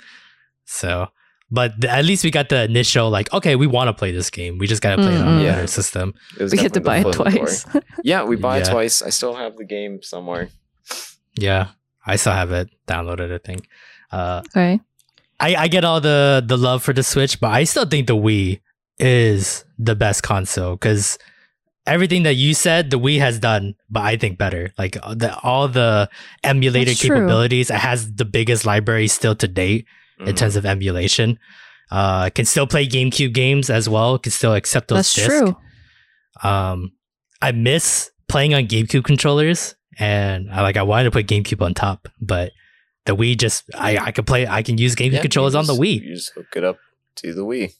So. 0.65 1.07
But 1.51 1.79
th- 1.81 1.93
at 1.93 2.03
least 2.03 2.23
we 2.23 2.31
got 2.31 2.49
the 2.49 2.63
initial 2.63 3.11
like, 3.11 3.31
okay, 3.31 3.55
we 3.55 3.67
want 3.67 3.87
to 3.87 3.93
play 3.93 4.11
this 4.11 4.31
game. 4.31 4.57
We 4.57 4.65
just 4.65 4.81
got 4.81 4.95
to 4.95 5.03
play 5.03 5.13
it 5.13 5.21
on 5.21 5.27
a 5.27 5.41
Mm-mm. 5.41 5.43
better 5.45 5.67
system. 5.67 6.15
We 6.39 6.57
had 6.57 6.73
to 6.73 6.81
buy 6.81 6.97
it 6.97 7.03
the 7.03 7.13
foot 7.13 7.27
in 7.27 7.33
the 7.33 7.37
door. 7.37 7.45
twice. 7.45 7.65
Yeah, 8.03 8.23
we 8.23 8.37
bought 8.37 8.61
it 8.61 8.65
twice. 8.71 9.03
I 9.03 9.09
still 9.11 9.35
have 9.35 9.55
the 9.57 9.63
game 9.65 10.01
somewhere. 10.01 10.49
Yeah, 11.37 11.67
I 12.05 12.15
still 12.17 12.33
have 12.33 12.51
it 12.51 12.69
downloaded. 12.87 13.33
I 13.33 13.37
think. 13.39 13.67
Uh, 14.11 14.41
okay. 14.49 14.79
I, 15.39 15.55
I 15.55 15.67
get 15.67 15.83
all 15.83 15.99
the 16.01 16.43
the 16.45 16.57
love 16.57 16.83
for 16.83 16.93
the 16.93 17.03
Switch, 17.03 17.39
but 17.39 17.51
I 17.51 17.63
still 17.65 17.85
think 17.85 18.07
the 18.07 18.15
Wii 18.15 18.61
is 18.99 19.65
the 19.79 19.95
best 19.95 20.23
console 20.23 20.75
because 20.75 21.17
everything 21.85 22.23
that 22.23 22.35
you 22.35 22.53
said 22.53 22.91
the 22.91 22.99
Wii 22.99 23.19
has 23.19 23.39
done, 23.39 23.75
but 23.89 24.03
I 24.03 24.15
think 24.15 24.37
better. 24.37 24.71
Like 24.77 24.95
uh, 25.01 25.15
the, 25.15 25.37
all 25.39 25.67
the 25.67 26.09
emulated 26.43 26.89
That's 26.95 26.99
true. 26.99 27.15
capabilities, 27.15 27.69
it 27.69 27.75
has 27.77 28.13
the 28.13 28.23
biggest 28.25 28.65
library 28.65 29.07
still 29.07 29.35
to 29.35 29.47
date 29.47 29.85
in 30.19 30.27
Mhm. 30.27 30.37
terms 30.37 30.55
of 30.55 30.65
emulation. 30.65 31.39
Uh, 31.91 32.29
can 32.29 32.45
still 32.45 32.65
play 32.67 32.87
GameCube 32.87 33.33
games 33.33 33.69
as 33.69 33.89
well. 33.89 34.17
Can 34.17 34.31
still 34.31 34.53
accept 34.53 34.87
those. 34.87 34.97
That's 34.99 35.13
discs. 35.15 35.27
true. 35.27 35.57
Um, 36.43 36.93
I 37.41 37.51
miss 37.51 38.11
playing 38.29 38.53
on 38.53 38.67
GameCube 38.67 39.03
controllers, 39.03 39.75
and 39.99 40.51
I 40.51 40.61
like 40.61 40.77
I 40.77 40.83
wanted 40.83 41.05
to 41.05 41.11
put 41.11 41.27
GameCube 41.27 41.61
on 41.61 41.73
top, 41.73 42.07
but 42.21 42.51
the 43.05 43.15
Wii 43.15 43.37
just 43.37 43.63
I 43.75 43.97
I 43.97 44.11
could 44.11 44.25
play 44.27 44.47
I 44.47 44.61
can 44.63 44.77
use 44.77 44.95
GameCube 44.95 45.13
Yeah, 45.13 45.21
controllers 45.21 45.53
you 45.53 45.59
on 45.59 45.65
the 45.67 45.73
Wii. 45.73 46.01
You 46.01 46.15
just 46.15 46.31
hook 46.33 46.47
it 46.55 46.63
up 46.63 46.77
to 47.17 47.33
the 47.33 47.41
Wii. 47.45 47.73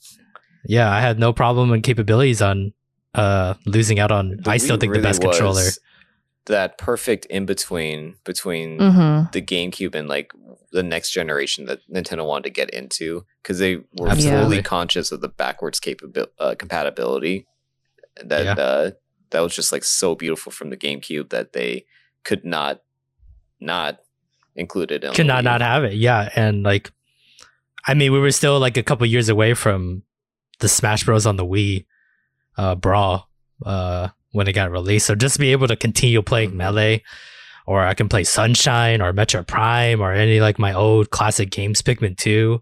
Yeah, 0.65 0.89
I 0.91 0.99
had 1.01 1.19
no 1.19 1.33
problem 1.33 1.71
and 1.71 1.81
capabilities 1.83 2.41
on 2.41 2.73
uh 3.15 3.53
losing 3.65 3.99
out 3.99 4.11
on. 4.11 4.37
The 4.43 4.49
I 4.51 4.57
still 4.57 4.77
Wii 4.77 4.81
think 4.81 4.93
the 4.93 4.99
really 4.99 5.03
best 5.09 5.21
controller. 5.21 5.63
That 6.47 6.77
perfect 6.77 7.25
in 7.27 7.45
between 7.45 8.15
between 8.25 8.77
Mm-hmm. 8.77 9.31
the 9.31 9.41
GameCube 9.41 9.95
and 9.95 10.09
like 10.09 10.31
the 10.73 10.83
next 10.83 11.11
generation 11.11 11.65
that 11.67 11.79
Nintendo 11.89 12.25
wanted 12.27 12.43
to 12.45 12.49
get 12.49 12.69
into 12.71 13.25
because 13.41 13.59
they 13.59 13.77
were 13.97 14.09
Absolutely. 14.09 14.41
fully 14.43 14.61
conscious 14.63 15.11
of 15.13 15.21
the 15.21 15.29
backwards 15.29 15.79
capabil- 15.79 16.27
uh, 16.39 16.55
compatibility. 16.59 17.47
That 18.21 18.43
Yeah. 18.45 18.63
uh, 18.63 18.91
that 19.29 19.39
was 19.39 19.55
just 19.55 19.71
like 19.71 19.83
so 19.85 20.15
beautiful 20.15 20.51
from 20.51 20.69
the 20.69 20.75
GameCube 20.77 21.29
that 21.29 21.53
they 21.53 21.85
could 22.23 22.43
not 22.45 22.81
not 23.59 23.99
include 24.55 24.91
it. 24.91 25.03
on 25.03 25.13
Could 25.13 25.25
the 25.25 25.33
not 25.33 25.43
not 25.43 25.61
have 25.61 25.83
it. 25.83 25.93
Yeah, 25.93 26.29
and 26.35 26.63
like, 26.63 26.91
I 27.87 27.93
mean, 27.93 28.11
we 28.11 28.19
were 28.19 28.31
still 28.31 28.59
like 28.59 28.77
a 28.77 28.83
couple 28.83 29.05
years 29.07 29.29
away 29.29 29.53
from 29.53 30.03
the 30.59 30.67
Smash 30.69 31.03
Bros 31.03 31.25
on 31.25 31.35
the 31.37 31.45
Wii, 31.45 31.85
uh, 32.57 32.75
Brawl, 32.75 33.29
uh, 33.65 34.09
when 34.31 34.47
it 34.47 34.53
got 34.53 34.71
released. 34.71 35.05
So 35.07 35.15
just 35.15 35.35
to 35.35 35.39
be 35.39 35.51
able 35.51 35.67
to 35.67 35.75
continue 35.75 36.21
playing 36.21 36.51
Mhm. 36.51 36.55
Melee, 36.55 37.03
or 37.65 37.85
I 37.85 37.93
can 37.93 38.09
play 38.09 38.23
Sunshine 38.23 39.01
or 39.01 39.13
Metroid 39.13 39.47
Prime 39.47 40.01
or 40.01 40.11
any 40.13 40.39
like 40.41 40.59
my 40.59 40.73
old 40.73 41.09
classic 41.11 41.49
games, 41.49 41.81
Pikmin 41.81 42.17
Two. 42.17 42.61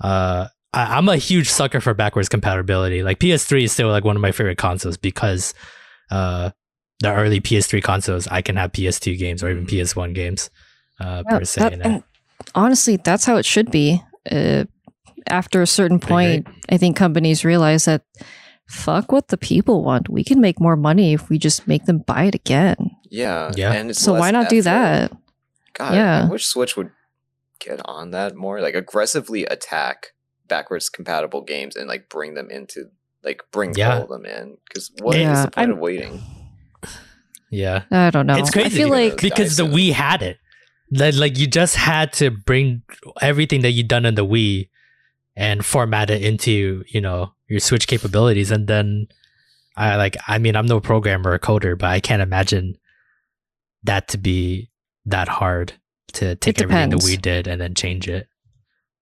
Uh, 0.00 0.48
I, 0.72 0.96
I'm 0.98 1.08
a 1.08 1.16
huge 1.16 1.48
sucker 1.48 1.80
for 1.80 1.94
backwards 1.94 2.28
compatibility. 2.28 3.02
Like 3.02 3.18
PS3 3.18 3.64
is 3.64 3.72
still 3.72 3.88
like 3.88 4.04
one 4.04 4.16
of 4.16 4.22
my 4.22 4.32
favorite 4.32 4.58
consoles 4.58 4.96
because, 4.96 5.52
uh, 6.10 6.50
the 7.00 7.12
early 7.12 7.40
PS3 7.40 7.82
consoles, 7.82 8.26
I 8.28 8.42
can 8.42 8.56
have 8.56 8.72
PS2 8.72 9.18
games 9.18 9.42
or 9.42 9.50
even 9.50 9.66
PS1 9.66 10.14
games, 10.14 10.50
uh, 11.00 11.22
Yeah, 11.30 11.38
per 11.38 11.44
se. 11.44 11.60
that- 11.60 11.72
and 11.74 12.02
honestly, 12.54 12.96
that's 12.96 13.24
how 13.24 13.36
it 13.36 13.44
should 13.44 13.70
be. 13.70 14.02
Uh, 14.30 14.64
after 15.28 15.60
a 15.62 15.66
certain 15.66 15.98
point, 16.00 16.46
I 16.68 16.76
think 16.78 16.96
companies 16.96 17.44
realize 17.44 17.84
that 17.86 18.02
fuck 18.68 19.12
what 19.12 19.28
the 19.28 19.36
people 19.36 19.84
want. 19.84 20.08
We 20.08 20.24
can 20.24 20.40
make 20.40 20.60
more 20.60 20.76
money 20.76 21.12
if 21.12 21.28
we 21.28 21.38
just 21.38 21.66
make 21.68 21.84
them 21.84 21.98
buy 21.98 22.24
it 22.24 22.34
again. 22.34 22.76
Yeah, 23.10 23.52
Yeah. 23.56 23.72
And 23.72 23.90
it's 23.90 24.00
So 24.00 24.12
why 24.12 24.30
less 24.30 24.32
not 24.32 24.48
do 24.48 24.62
that? 24.62 25.12
God, 25.74 25.94
Yeah. 25.94 26.24
I 26.26 26.30
wish 26.30 26.46
Switch 26.46 26.76
would 26.76 26.90
get 27.60 27.80
on 27.84 28.10
that 28.12 28.34
more. 28.34 28.60
Like 28.60 28.74
aggressively 28.74 29.44
attack 29.46 30.08
backwards 30.48 30.88
compatible 30.88 31.42
games 31.42 31.76
and 31.76 31.88
like 31.88 32.08
bring 32.08 32.34
them 32.34 32.50
into 32.50 32.86
like 33.22 33.42
bring 33.52 33.74
Yeah. 33.76 33.96
all 33.98 34.02
of 34.04 34.08
them 34.08 34.24
in. 34.26 34.56
Because 34.68 34.90
what 35.00 35.16
is 35.16 35.22
Yeah, 35.22 35.44
the 35.46 35.50
point 35.50 35.58
I'm- 35.68 35.72
of 35.72 35.78
waiting? 35.78 36.22
Yeah. 37.50 37.82
I 37.90 38.10
don't 38.10 38.26
know. 38.26 38.36
It's 38.36 38.50
crazy 38.50 38.66
I 38.66 38.70
feel 38.70 38.88
because- 38.90 39.12
like 39.12 39.20
because 39.22 39.56
the 39.56 39.64
Wii 39.64 39.92
had 39.92 40.22
it. 40.22 40.38
Like, 40.90 41.14
like 41.16 41.38
you 41.38 41.46
just 41.48 41.74
had 41.76 42.12
to 42.14 42.30
bring 42.30 42.82
everything 43.20 43.62
that 43.62 43.72
you'd 43.72 43.88
done 43.88 44.06
on 44.06 44.14
the 44.14 44.24
Wii 44.24 44.68
and 45.34 45.64
format 45.64 46.10
it 46.10 46.22
into, 46.22 46.84
you 46.88 47.00
know, 47.00 47.32
your 47.48 47.60
Switch 47.60 47.86
capabilities. 47.88 48.50
And 48.50 48.66
then 48.68 49.08
I 49.76 49.96
like 49.96 50.16
I 50.28 50.38
mean, 50.38 50.54
I'm 50.56 50.66
no 50.66 50.80
programmer 50.80 51.32
or 51.32 51.38
coder, 51.38 51.76
but 51.76 51.90
I 51.90 52.00
can't 52.00 52.22
imagine 52.22 52.76
that 53.82 54.08
to 54.08 54.18
be 54.18 54.70
that 55.06 55.28
hard 55.28 55.72
to 56.14 56.34
take 56.36 56.60
everything 56.62 56.90
the 56.90 56.96
depends. 56.96 57.16
Wii 57.16 57.22
did 57.22 57.46
and 57.48 57.60
then 57.60 57.74
change 57.74 58.08
it. 58.08 58.28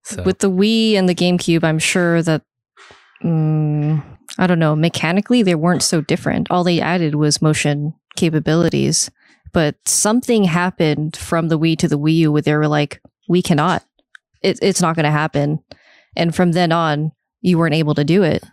So 0.04 0.22
with 0.22 0.38
the 0.40 0.50
Wii 0.50 0.94
and 0.94 1.08
the 1.08 1.14
GameCube, 1.14 1.64
I'm 1.64 1.78
sure 1.78 2.22
that 2.22 2.42
mm, 3.22 4.02
I 4.38 4.46
don't 4.46 4.58
know, 4.58 4.74
mechanically 4.76 5.42
they 5.42 5.54
weren't 5.54 5.82
so 5.82 6.00
different. 6.00 6.48
All 6.50 6.64
they 6.64 6.80
added 6.80 7.14
was 7.14 7.40
motion 7.40 7.94
capabilities. 8.16 9.10
But 9.52 9.76
something 9.86 10.44
happened 10.44 11.16
from 11.16 11.48
the 11.48 11.58
Wii 11.58 11.78
to 11.78 11.88
the 11.88 11.98
Wii 11.98 12.16
U 12.16 12.32
where 12.32 12.42
they 12.42 12.54
were 12.54 12.68
like, 12.68 13.00
we 13.28 13.40
cannot. 13.40 13.84
It, 14.42 14.58
it's 14.60 14.80
not 14.80 14.96
going 14.96 15.04
to 15.04 15.10
happen. 15.10 15.60
And 16.16 16.34
from 16.34 16.52
then 16.52 16.72
on, 16.72 17.12
you 17.40 17.58
weren't 17.58 17.74
able 17.74 17.94
to 17.94 18.04
do 18.04 18.22
it. 18.22 18.44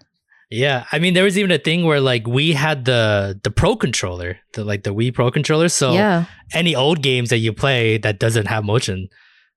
Yeah, 0.52 0.86
I 0.92 1.00
mean, 1.00 1.14
there 1.14 1.24
was 1.24 1.38
even 1.38 1.52
a 1.52 1.58
thing 1.58 1.86
where 1.86 2.02
like 2.02 2.28
we 2.28 2.52
had 2.52 2.84
the 2.84 3.40
the 3.42 3.50
Pro 3.50 3.78
controller, 3.78 4.38
the 4.54 4.66
like 4.66 4.84
the 4.84 4.94
Wii 4.94 5.14
Pro 5.14 5.32
controller. 5.32 5.70
So 5.70 5.94
yeah. 5.94 6.26
any 6.54 6.76
old 6.76 7.02
games 7.02 7.30
that 7.30 7.38
you 7.38 7.54
play 7.54 7.98
that 8.00 8.20
doesn't 8.20 8.48
have 8.48 8.66
motion 8.66 9.08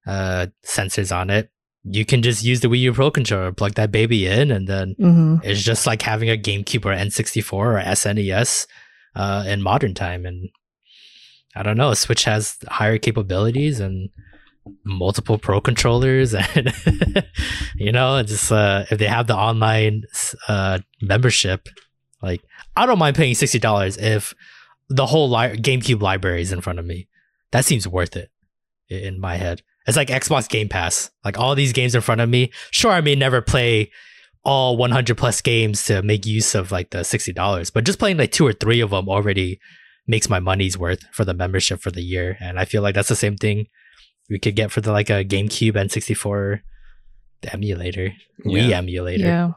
uh, 0.07 0.47
sensors 0.65 1.15
on 1.15 1.31
it, 1.31 1.51
you 1.83 2.05
can 2.05 2.23
just 2.23 2.45
use 2.45 2.61
the 2.61 2.69
Wii 2.69 2.79
U 2.81 2.93
Pro 2.93 3.11
controller, 3.11 3.51
plug 3.51 3.75
that 3.75 3.91
baby 3.91 4.27
in, 4.27 4.53
and 4.53 4.69
then 4.69 4.95
hmm 4.97 5.37
it's 5.43 5.63
just 5.63 5.85
like 5.85 6.01
having 6.01 6.31
a 6.31 6.37
GameCube 6.37 6.85
or 6.85 6.95
N64 6.95 7.53
or 7.53 7.83
SNES 7.83 8.67
uh, 9.15 9.45
in 9.47 9.63
modern 9.63 9.95
time. 9.95 10.27
And 10.27 10.51
I 11.55 11.63
don't 11.63 11.77
know, 11.77 11.95
Switch 11.95 12.25
has 12.25 12.57
higher 12.69 12.99
capabilities 12.99 13.81
and 13.81 14.11
multiple 14.85 15.39
Pro 15.39 15.61
controllers, 15.61 16.35
and 16.55 16.73
you 17.77 17.93
know, 17.93 18.23
just 18.23 18.51
uh, 18.51 18.85
if 18.91 18.99
they 18.99 19.07
have 19.07 19.27
the 19.27 19.37
online 19.37 20.03
uh, 20.49 20.79
membership, 21.01 21.69
like 22.23 22.43
I 22.77 22.87
don't 22.87 22.99
mind 22.99 23.17
paying 23.17 23.35
sixty 23.35 23.59
dollars 23.59 23.97
if 23.97 24.35
the 24.89 25.07
whole 25.07 25.31
li- 25.31 25.57
GameCube 25.57 26.01
library 26.01 26.43
is 26.43 26.53
in 26.53 26.61
front 26.61 26.79
of 26.79 26.85
me. 26.85 27.09
That 27.53 27.65
seems 27.65 27.87
worth 27.87 28.17
it 28.17 28.31
in 28.89 29.21
my 29.21 29.37
head. 29.37 29.63
It's 29.87 29.97
like 29.97 30.09
Xbox 30.09 30.49
Game 30.49 30.69
Pass. 30.69 31.11
Like 31.25 31.39
all 31.39 31.55
these 31.55 31.73
games 31.73 31.95
in 31.95 32.01
front 32.01 32.21
of 32.21 32.29
me. 32.29 32.53
Sure, 32.71 32.91
I 32.91 33.01
may 33.01 33.15
never 33.15 33.41
play 33.41 33.91
all 34.45 34.77
100 34.77 35.17
plus 35.17 35.41
games 35.41 35.85
to 35.85 36.03
make 36.03 36.27
use 36.27 36.55
of 36.55 36.71
like 36.71 36.91
the 36.91 36.99
$60, 36.99 37.73
but 37.73 37.85
just 37.85 37.99
playing 37.99 38.19
like 38.19 38.33
two 38.33 38.47
or 38.47 38.53
three 38.53 38.81
of 38.81 38.91
them 38.91 39.09
already 39.09 39.59
makes 40.07 40.29
my 40.29 40.39
money's 40.39 40.77
worth 40.77 41.03
for 41.13 41.25
the 41.25 41.35
membership 41.35 41.81
for 41.81 41.91
the 41.91 42.03
year. 42.03 42.37
And 42.41 42.59
I 42.59 42.67
feel 42.67 42.83
like 42.83 42.95
that's 42.95 43.09
the 43.09 43.17
same 43.17 43.37
thing 43.37 43.67
we 44.29 44.39
could 44.39 44.57
get 44.57 44.71
for 44.71 44.81
the 44.81 44.93
like 44.93 45.11
a 45.11 45.25
GameCube 45.25 45.77
and 45.77 45.91
64 45.91 46.63
emulator, 47.53 48.13
Wii 48.45 48.71
emulator. 48.71 49.25
Yeah. 49.25 49.53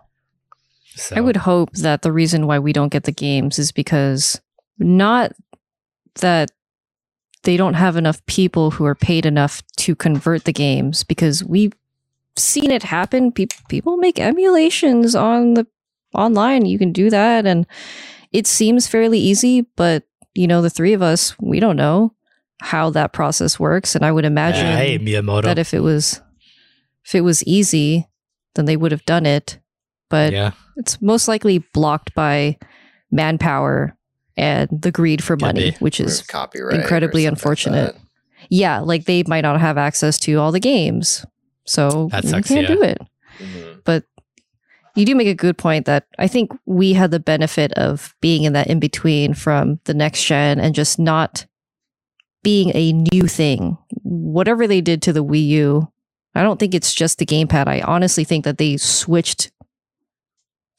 So, 0.95 1.15
I 1.15 1.21
would 1.21 1.38
hope 1.38 1.73
that 1.73 2.01
the 2.01 2.11
reason 2.11 2.47
why 2.47 2.59
we 2.59 2.73
don't 2.73 2.91
get 2.91 3.03
the 3.03 3.11
games 3.11 3.59
is 3.59 3.71
because 3.71 4.41
not 4.79 5.31
that 6.15 6.51
they 7.43 7.55
don't 7.55 7.75
have 7.75 7.95
enough 7.95 8.25
people 8.25 8.71
who 8.71 8.85
are 8.85 8.95
paid 8.95 9.25
enough 9.25 9.61
to 9.77 9.95
convert 9.95 10.45
the 10.45 10.53
games 10.53 11.03
because 11.03 11.43
we've 11.43 11.73
seen 12.38 12.71
it 12.71 12.83
happen. 12.83 13.31
Pe- 13.31 13.47
people 13.69 13.97
make 13.97 14.19
emulations 14.19 15.15
on 15.15 15.53
the 15.55 15.67
online. 16.13 16.65
You 16.65 16.77
can 16.79 16.91
do 16.91 17.09
that 17.09 17.45
and 17.45 17.65
it 18.31 18.47
seems 18.47 18.88
fairly 18.88 19.19
easy, 19.19 19.61
but 19.75 20.03
you 20.33 20.47
know, 20.47 20.61
the 20.61 20.69
three 20.69 20.93
of 20.93 21.01
us, 21.01 21.35
we 21.39 21.59
don't 21.59 21.75
know 21.77 22.13
how 22.61 22.89
that 22.91 23.13
process 23.13 23.59
works 23.59 23.95
and 23.95 24.05
I 24.05 24.11
would 24.11 24.25
imagine 24.25 24.65
Yeah, 24.65 24.77
hey, 24.77 24.99
Miyamoto. 24.99 25.43
that 25.43 25.59
if 25.59 25.73
it 25.73 25.81
was 25.81 26.21
if 27.05 27.15
it 27.15 27.21
was 27.21 27.43
easy, 27.43 28.07
then 28.55 28.65
they 28.65 28.75
would 28.77 28.91
have 28.91 29.05
done 29.05 29.25
it. 29.25 29.59
But 30.09 30.33
yeah. 30.33 30.51
it's 30.77 31.01
most 31.01 31.27
likely 31.27 31.59
blocked 31.73 32.13
by 32.15 32.57
manpower 33.11 33.95
and 34.35 34.69
the 34.71 34.91
greed 34.91 35.23
for 35.23 35.35
Could 35.35 35.41
money, 35.41 35.71
be. 35.71 35.77
which 35.77 35.99
is 35.99 36.21
copyright. 36.21 36.79
incredibly 36.79 37.23
something 37.23 37.31
like 37.31 37.38
unfortunate. 37.39 37.95
yeah, 38.49 38.79
like 38.79 39.05
they 39.05 39.23
might 39.27 39.41
not 39.41 39.59
have 39.59 39.77
access 39.77 40.19
to 40.19 40.35
all 40.35 40.51
the 40.51 40.59
games, 40.59 41.25
so 41.68 42.07
That 42.11 42.24
you 42.24 42.32
can't 42.41 42.61
yeah. 42.61 42.68
do 42.76 42.82
it. 42.82 43.01
Mhm. 43.39 43.82
But 43.84 44.03
you 44.95 45.05
do 45.05 45.13
make 45.13 45.28
a 45.28 45.36
good 45.36 45.57
point 45.57 45.86
that 45.86 46.05
I 46.18 46.28
think 46.28 46.51
we 46.65 46.93
had 46.93 47.11
the 47.11 47.20
benefit 47.20 47.72
of 47.74 48.15
being 48.22 48.43
in 48.43 48.53
that 48.53 48.68
in 48.68 48.80
between 48.80 49.34
from 49.36 49.80
the 49.86 49.93
next 49.93 50.24
gen 50.26 50.59
and 50.59 50.74
just 50.74 50.97
not 50.97 51.45
being 52.43 52.72
a 52.74 52.93
new 52.93 53.28
thing. 53.28 53.78
Whatever 54.03 54.65
they 54.68 54.82
did 54.82 55.01
to 55.03 55.13
the 55.13 55.24
Wii 55.24 55.45
U, 55.47 55.91
I 56.34 56.41
don't 56.41 56.59
think 56.59 56.74
it's 56.74 56.93
just 56.93 57.20
the 57.20 57.26
gamepad. 57.26 57.68
I 57.68 57.82
honestly 57.82 58.24
think 58.24 58.43
that 58.45 58.57
they 58.57 58.78
switched 58.78 59.51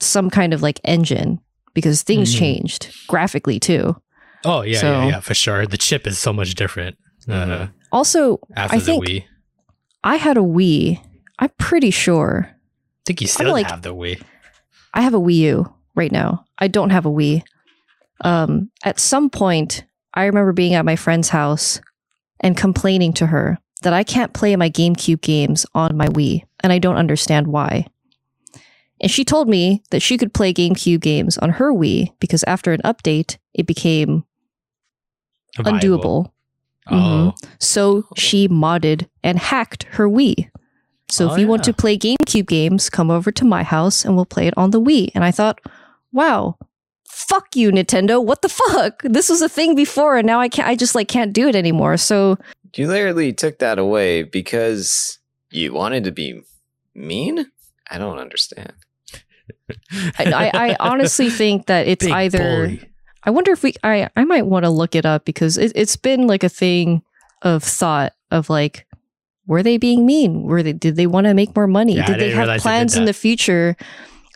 some 0.00 0.30
kind 0.30 0.54
of 0.54 0.62
like 0.62 0.80
engine 0.84 1.38
because 1.74 2.02
things 2.02 2.34
Mhm. 2.34 2.38
changed 2.38 2.88
graphically 3.08 3.60
too. 3.60 4.00
Oh, 4.44 4.62
yeah, 4.62 4.80
So- 4.80 4.90
yeah, 4.90 5.06
yeah, 5.08 5.20
for 5.20 5.34
sure. 5.34 5.66
The 5.66 5.76
chip 5.76 6.06
is 6.06 6.18
so 6.18 6.32
much 6.32 6.54
different 6.54 6.96
uh. 7.28 7.66
Also, 7.92 8.38
after 8.56 8.76
I 8.76 8.78
the 8.78 8.84
think 8.84 9.04
Wii. 9.06 9.24
I 10.08 10.14
I 10.14 10.16
had 10.16 10.36
a 10.36 10.40
Wii. 10.40 11.00
I'm 11.38 11.50
pretty 11.58 11.90
sure 11.90 12.50
think 13.08 13.20
you 13.20 13.26
still 13.26 13.52
like- 13.52 13.70
have 13.70 13.82
the 13.82 13.94
Wii. 13.94 14.22
I 14.94 15.02
have 15.02 15.14
a 15.14 15.20
Wii 15.20 15.34
U 15.34 15.74
right 15.94 16.12
now. 16.12 16.44
I 16.58 16.68
don't 16.68 16.90
have 16.90 17.06
a 17.06 17.10
Wii. 17.10 17.42
Um, 18.22 18.70
at 18.84 18.98
some 18.98 19.30
point, 19.30 19.84
I 20.14 20.24
remember 20.24 20.52
being 20.52 20.74
at 20.74 20.84
my 20.84 20.96
friend's 20.96 21.28
house 21.28 21.80
and 22.40 22.56
complaining 22.56 23.12
to 23.14 23.26
her 23.26 23.58
that 23.82 23.92
I 23.92 24.02
can't 24.02 24.32
play 24.32 24.56
my 24.56 24.70
GameCube 24.70 25.20
games 25.20 25.66
on 25.74 25.96
my 25.96 26.06
Wii, 26.08 26.42
and 26.60 26.72
I 26.72 26.78
don't 26.78 26.96
understand 26.96 27.46
why. 27.46 27.86
And 29.00 29.10
she 29.10 29.24
told 29.24 29.48
me 29.48 29.82
that 29.90 30.02
she 30.02 30.18
could 30.18 30.34
play 30.34 30.52
GameCube 30.52 31.00
games 31.00 31.38
on 31.38 31.50
her 31.50 31.72
Wii 31.72 32.12
because 32.18 32.42
after 32.44 32.72
an 32.72 32.80
update, 32.84 33.36
it 33.54 33.66
became 33.66 34.24
undoable. 35.58 36.32
Mm-hmm. 36.90 37.28
Oh, 37.28 37.34
So 37.58 38.04
she 38.16 38.48
modded 38.48 39.08
and 39.22 39.38
hacked 39.38 39.84
her 39.92 40.08
Wii. 40.08 40.50
So 41.10 41.28
Oh, 41.28 41.32
if 41.32 41.38
you 41.38 41.46
want 41.48 41.64
to 41.64 41.72
play 41.72 41.96
GameCube 41.98 42.46
games, 42.46 42.90
come 42.90 43.10
over 43.10 43.32
to 43.32 43.44
my 43.44 43.62
house 43.62 44.04
and 44.04 44.14
we'll 44.14 44.26
play 44.26 44.46
it 44.46 44.54
on 44.56 44.70
the 44.70 44.80
Wii. 44.80 45.10
And 45.14 45.24
I 45.24 45.30
thought, 45.30 45.58
wow, 46.12 46.56
fuck 47.08 47.56
you, 47.56 47.70
Nintendo. 47.70 48.22
What 48.22 48.42
the 48.42 48.48
fuck? 48.48 49.02
This 49.02 49.28
was 49.28 49.40
a 49.42 49.48
thing 49.48 49.74
before 49.74 50.18
and 50.18 50.26
now 50.26 50.40
I 50.40 50.48
can't 50.48 50.68
I 50.68 50.74
just 50.76 50.94
like 50.94 51.08
can't 51.08 51.32
do 51.32 51.48
it 51.48 51.56
anymore. 51.56 51.96
So 51.96 52.36
You 52.76 52.88
literally 52.88 53.32
took 53.32 53.58
that 53.58 53.78
away 53.78 54.22
because 54.22 55.18
you 55.50 55.72
wanted 55.72 56.04
to 56.04 56.12
be 56.12 56.42
mean? 56.94 57.46
I 57.90 57.96
don't 57.98 58.18
understand. 58.18 58.72
I, 60.18 60.24
I, 60.26 60.50
I 60.70 60.76
honestly 60.80 61.30
think 61.30 61.66
that 61.66 61.86
it's 61.86 62.04
Big 62.04 62.12
either 62.12 62.38
bully. 62.38 62.87
I 63.24 63.30
wonder 63.30 63.52
if 63.52 63.62
we 63.62 63.74
I 63.82 64.08
I 64.16 64.24
might 64.24 64.46
want 64.46 64.64
to 64.64 64.70
look 64.70 64.94
it 64.94 65.06
up 65.06 65.24
because 65.24 65.58
it, 65.58 65.72
it's 65.74 65.96
been 65.96 66.26
like 66.26 66.44
a 66.44 66.48
thing 66.48 67.02
of 67.42 67.62
thought 67.62 68.12
of 68.30 68.50
like 68.50 68.86
were 69.46 69.62
they 69.62 69.78
being 69.78 70.04
mean? 70.04 70.42
Were 70.42 70.62
they 70.62 70.72
did 70.74 70.96
they 70.96 71.06
want 71.06 71.26
to 71.26 71.34
make 71.34 71.56
more 71.56 71.66
money? 71.66 71.96
Yeah, 71.96 72.06
did 72.06 72.20
they 72.20 72.30
have 72.30 72.46
they 72.46 72.58
plans 72.58 72.96
in 72.96 73.06
the 73.06 73.12
future 73.12 73.76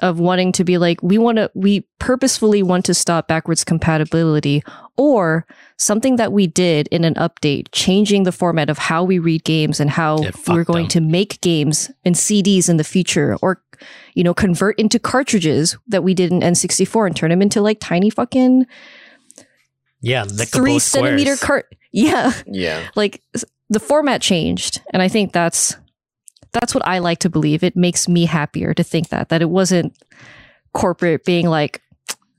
of 0.01 0.19
wanting 0.19 0.51
to 0.53 0.65
be 0.65 0.79
like 0.79 1.01
we 1.03 1.17
want 1.17 1.37
to 1.37 1.51
we 1.55 1.87
purposefully 2.01 2.63
want 2.63 2.85
to 2.85 2.95
stop 2.95 3.29
backwards 3.29 3.63
compatibility 3.63 4.63
or 4.97 5.47
something 5.77 6.17
that 6.17 6.33
we 6.33 6.47
did 6.47 6.89
in 6.89 7.05
an 7.05 7.15
update 7.15 7.69
changing 7.73 8.25
the 8.25 8.33
format 8.33 8.69
of 8.69 8.79
how 8.79 9.05
we 9.05 9.19
read 9.19 9.45
games 9.45 9.79
and 9.79 9.91
how 9.91 10.19
we're 10.49 10.65
going 10.65 10.85
them. 10.85 10.91
to 10.91 11.01
make 11.01 11.41
games 11.41 11.91
and 12.05 12.15
CDs 12.15 12.69
in 12.69 12.79
the 12.79 12.85
future 12.85 13.37
or 13.41 13.63
you 14.15 14.23
know 14.25 14.35
convert 14.35 14.79
into 14.79 14.99
cartridges 14.99 15.77
that 15.89 16.03
we 16.03 16.15
did 16.15 16.31
in 16.33 16.41
N64 16.41 17.07
and 17.07 17.17
turn 17.17 17.31
them 17.31 17.43
into 17.43 17.61
like 17.61 17.79
tiny 17.81 18.11
fucking 18.11 18.67
Yeah, 20.01 20.25
lickable 20.25 20.53
three 20.53 20.79
centimeter 20.79 21.37
cart. 21.37 21.67
Yeah, 21.93 22.33
Yeah. 22.47 22.89
like 22.97 23.23
the 23.71 23.81
format 23.81 24.21
changed, 24.21 24.81
and 24.93 25.03
I 25.03 25.09
think 25.09 25.33
that's 25.33 25.77
that's 26.53 26.75
what 26.75 26.87
I 26.87 26.99
like 26.99 27.21
to 27.21 27.31
believe. 27.31 27.63
It 27.65 27.77
makes 27.77 28.09
me 28.09 28.27
happier 28.27 28.75
to 28.75 28.83
think 28.83 29.09
that 29.09 29.29
that 29.31 29.41
it 29.43 29.49
wasn't 29.51 29.97
corporate 30.75 31.25
being 31.25 31.49
like, 31.49 31.81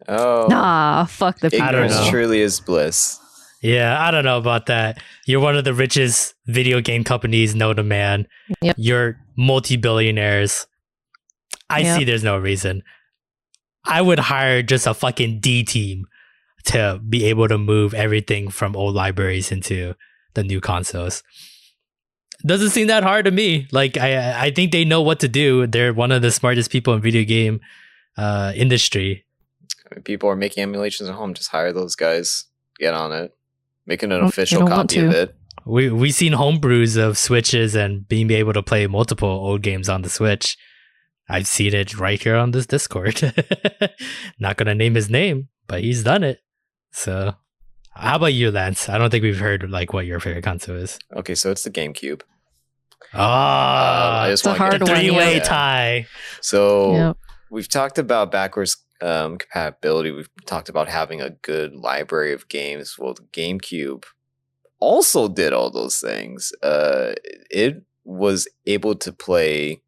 Oh. 0.08 0.48
nah, 0.50 1.06
fuck 1.06 1.40
the 1.40 1.50
people. 1.50 1.66
Ignorance 1.68 2.10
truly 2.10 2.42
is 2.42 2.60
bliss. 2.60 3.20
Yeah, 3.62 3.98
I 4.06 4.12
don't 4.12 4.26
know 4.26 4.38
about 4.38 4.66
that. 4.66 5.02
You're 5.26 5.40
one 5.40 5.56
of 5.56 5.64
the 5.64 5.74
richest 5.74 6.34
video 6.48 6.82
game 6.82 7.06
companies 7.06 7.56
known 7.56 7.78
to 7.78 7.84
man. 7.84 8.28
Yep. 8.62 8.76
You're 8.78 9.18
multi 9.38 9.78
billionaires. 9.78 10.68
I 11.70 11.80
Yep. 11.80 11.98
see 11.98 12.04
there's 12.04 12.24
no 12.24 12.38
reason. 12.38 12.84
I 13.86 14.02
would 14.02 14.20
hire 14.20 14.62
just 14.62 14.88
a 14.88 14.94
fucking 14.94 15.40
D 15.40 15.64
team 15.64 16.06
to 16.66 17.00
be 17.08 17.26
able 17.26 17.48
to 17.48 17.58
move 17.58 17.94
everything 17.94 18.50
from 18.50 18.76
old 18.76 18.96
libraries 18.96 19.52
into 19.52 19.96
the 20.34 20.44
new 20.44 20.62
consoles. 20.62 21.24
Doesn't 22.46 22.70
seem 22.72 22.88
that 22.88 23.04
hard 23.04 23.26
to 23.26 23.32
me. 23.32 23.68
Like 23.72 23.98
I 23.98 24.46
I 24.48 24.52
think 24.52 24.72
they 24.72 24.86
know 24.86 25.02
what 25.02 25.20
to 25.22 25.28
do. 25.28 25.68
They're 25.68 25.94
one 25.94 26.12
of 26.12 26.22
the 26.22 26.32
smartest 26.32 26.72
people 26.72 26.94
in 26.94 27.02
video 27.02 27.24
game 27.24 27.60
uh 28.18 28.52
industry. 28.56 29.26
People 30.04 30.30
are 30.30 30.36
making 30.36 30.64
emulations 30.64 31.10
at 31.10 31.16
home. 31.16 31.34
Just 31.34 31.50
hire 31.50 31.72
those 31.72 31.96
guys. 31.96 32.46
Get 32.80 32.94
on 32.94 33.12
it. 33.12 33.34
Making 33.86 34.12
an 34.12 34.24
official 34.24 34.68
copy 34.68 35.00
of 35.00 35.12
it. 35.12 35.36
We 35.66 35.90
we 35.90 36.12
seen 36.12 36.34
homebrews 36.34 36.98
of 36.98 37.18
switches 37.18 37.76
and 37.76 38.08
being 38.08 38.30
able 38.32 38.54
to 38.54 38.64
play 38.64 38.88
multiple 38.88 39.30
old 39.30 39.62
games 39.62 39.88
on 39.88 40.02
the 40.02 40.10
Switch. 40.10 40.58
I've 41.30 41.48
seen 41.48 41.74
it 41.74 41.98
right 41.98 42.22
here 42.22 42.36
on 42.36 42.52
this 42.52 42.66
Discord. 42.66 43.22
Not 44.40 44.58
gonna 44.58 44.76
name 44.76 44.96
his 44.96 45.10
name, 45.10 45.50
but 45.68 45.82
he's 45.82 46.04
done 46.04 46.24
it. 46.24 46.40
So, 46.92 47.34
how 47.96 48.16
about 48.18 48.34
you, 48.34 48.52
Lance? 48.52 48.90
I 48.90 48.98
don't 48.98 49.10
think 49.10 49.24
we've 49.24 49.40
heard 49.40 49.70
like 49.70 49.94
what 49.94 50.06
your 50.06 50.20
favorite 50.20 50.44
console 50.44 50.76
is. 50.78 51.00
Okay, 51.16 51.36
so 51.36 51.52
it's 51.52 51.64
the 51.64 51.72
GameCube. 51.72 52.22
Oh, 53.14 53.20
Uh, 53.20 54.20
I 54.24 54.30
just 54.32 54.44
the 54.44 54.54
hard 54.54 54.82
the 54.82 54.86
three 54.86 55.12
way 55.12 55.36
yeah. 55.38 55.44
tie. 55.44 56.08
So 56.42 56.96
Yep. 56.96 57.18
we've 57.52 57.70
talked 57.70 57.98
about 58.00 58.32
backwards 58.32 58.78
um, 59.02 59.38
compatibility. 59.38 60.12
We've 60.12 60.30
talked 60.46 60.70
about 60.70 60.88
having 60.88 61.22
a 61.22 61.30
good 61.30 61.76
library 61.76 62.34
of 62.34 62.48
games. 62.48 62.96
Well, 62.98 63.14
the 63.14 63.24
GameCube 63.34 64.06
also 64.80 65.28
did 65.28 65.54
all 65.54 65.70
those 65.70 66.00
things. 66.00 66.52
Uh, 66.64 67.14
it 67.52 67.84
was 68.06 68.48
able 68.66 68.96
to 68.96 69.12
play 69.14 69.82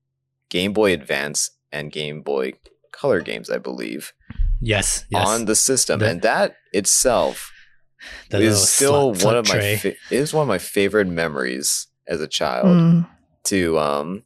Game 0.56 0.72
Boy 0.74 0.94
Advance 0.94 1.50
and 1.72 1.92
Game 1.92 2.22
Boy 2.22 2.54
Color 2.92 3.20
games, 3.22 3.50
I 3.50 3.58
believe, 3.58 4.14
Yes, 4.62 5.04
yes. 5.10 5.28
on 5.28 5.46
the 5.46 5.56
system, 5.56 6.00
The- 6.00 6.10
and 6.12 6.22
that 6.22 6.56
itself 6.72 7.52
The 8.30 8.40
is 8.42 8.70
still 8.70 9.14
slut- 9.14 9.24
one 9.26 9.36
slut 9.36 9.40
of 9.40 9.48
my 9.50 9.76
fa- 9.78 9.96
is 10.12 10.34
one 10.34 10.44
of 10.44 10.48
my 10.48 10.58
favorite 10.60 11.08
memories 11.08 11.88
as 12.08 12.22
a 12.22 12.28
child 12.40 12.68
Mm. 12.68 13.08
to 13.52 13.78
um 13.80 14.24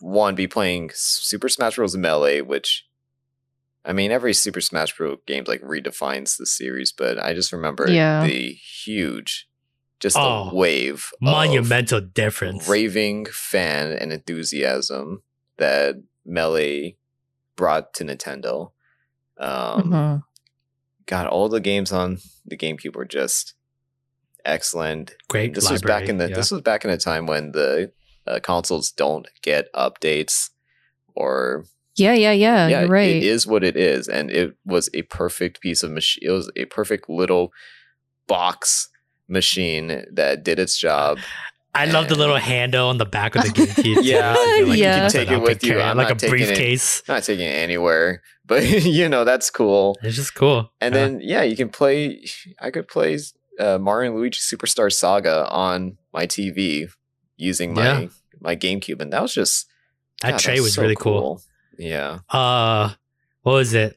one 0.00 0.34
be 0.34 0.46
playing 0.46 0.90
Super 0.94 1.48
Smash 1.50 1.76
Bros. 1.76 1.94
Melee, 1.96 2.40
which 2.40 2.86
I 3.84 3.92
mean 3.92 4.10
every 4.12 4.32
Super 4.32 4.60
Smash 4.62 4.96
Bros. 4.96 5.18
game 5.26 5.44
like 5.46 5.60
redefines 5.62 6.36
the 6.38 6.46
series, 6.46 6.90
but 6.92 7.18
I 7.18 7.34
just 7.34 7.52
remember 7.52 7.84
Yeah. 7.90 8.24
the 8.26 8.52
huge, 8.84 9.46
just 10.04 10.16
Oh, 10.18 10.48
the 10.50 10.56
wave, 10.56 11.10
of 11.14 11.20
monumental 11.20 12.00
difference. 12.00 12.66
raving 12.68 13.26
fan 13.26 13.92
and 13.92 14.10
enthusiasm 14.12 15.22
that 15.60 15.96
Melee 16.26 16.96
brought 17.56 17.94
to 17.94 18.04
Nintendo. 18.04 18.72
Um, 19.38 19.82
Mhm. 19.92 20.22
God, 21.06 21.26
all 21.28 21.48
the 21.48 21.60
games 21.60 21.92
on 21.92 22.18
the 22.44 22.56
GameCube 22.56 22.94
were 22.96 23.04
just 23.04 23.54
excellent. 24.44 25.14
Great. 25.28 25.54
This 25.54 25.70
was 25.70 25.82
back 25.82 26.08
in 26.08 26.18
the 26.18 26.28
yeah. 26.28 26.34
this 26.36 26.50
was 26.50 26.60
back 26.62 26.84
in 26.84 26.90
a 26.90 26.96
time 26.98 27.26
when 27.26 27.52
the 27.52 27.92
uh, 28.26 28.38
consoles 28.42 28.90
don't 28.92 29.26
get 29.42 29.72
updates 29.72 30.50
or 31.14 31.64
Yeah, 31.96 32.14
yeah, 32.14 32.32
yeah. 32.32 32.68
yeah, 32.68 32.80
you're 32.80 32.88
right. 32.88 33.08
it 33.16 33.22
is 33.24 33.46
what 33.46 33.64
it 33.64 33.76
is, 33.76 34.08
and 34.08 34.30
it 34.30 34.56
was 34.64 34.88
a 34.94 35.02
perfect 35.02 35.60
piece 35.60 35.82
of 35.82 35.90
machine. 35.90 36.22
It 36.28 36.30
was 36.30 36.50
a 36.56 36.64
perfect 36.66 37.08
little 37.10 37.52
box 38.26 38.88
machine 39.28 40.04
that 40.12 40.42
did 40.44 40.58
its 40.58 40.78
job. 40.78 41.18
I 41.74 41.84
love 41.86 42.08
the 42.08 42.16
little 42.16 42.36
handle 42.36 42.88
on 42.88 42.98
the 42.98 43.04
back 43.06 43.36
of 43.36 43.42
the 43.42 43.48
GameCube. 43.48 43.82
too. 43.82 43.90
Yeah, 44.02 44.34
You 44.56 44.66
know, 44.66 44.72
Yeah. 44.72 44.94
can 44.96 45.04
You 45.04 45.10
set 45.10 45.18
take 45.20 45.30
it 45.30 45.34
up 45.34 45.42
with 45.42 45.62
you. 45.64 45.80
I'm 45.80 45.96
like 45.96 46.10
a 46.10 46.14
taking 46.16 46.40
it. 46.40 46.46
briefcase. 46.48 47.02
Not 47.08 47.22
taking 47.22 47.46
it 47.46 47.52
anywhere, 47.54 48.22
but 48.46 48.64
you 48.64 49.08
know 49.08 49.24
that's 49.24 49.50
cool. 49.50 49.96
It's 50.02 50.16
just 50.16 50.34
cool. 50.34 50.72
And 50.80 50.94
Yeah. 50.94 51.00
then 51.00 51.20
yeah, 51.22 51.42
you 51.42 51.56
can 51.56 51.68
play. 51.68 52.24
I 52.60 52.70
could 52.70 52.88
play 52.88 53.18
uh, 53.58 53.78
Mario 53.78 54.10
and 54.10 54.18
Luigi 54.18 54.40
Superstar 54.40 54.92
Saga 54.92 55.46
on 55.48 55.96
my 56.12 56.26
TV 56.26 56.88
using 57.36 57.74
my 57.74 57.84
Yeah. 58.00 58.06
my 58.40 58.56
GameCube, 58.56 59.00
and 59.00 59.12
that 59.12 59.22
was 59.22 59.32
just 59.34 59.66
that 60.22 60.32
God, 60.32 60.38
tray 60.40 60.54
that's 60.54 60.62
was 60.64 60.74
so 60.74 60.82
really 60.82 60.96
cool. 60.96 61.40
Yeah, 61.78 62.18
Uh, 62.28 62.90
what 63.42 63.52
was 63.52 63.72
it? 63.74 63.96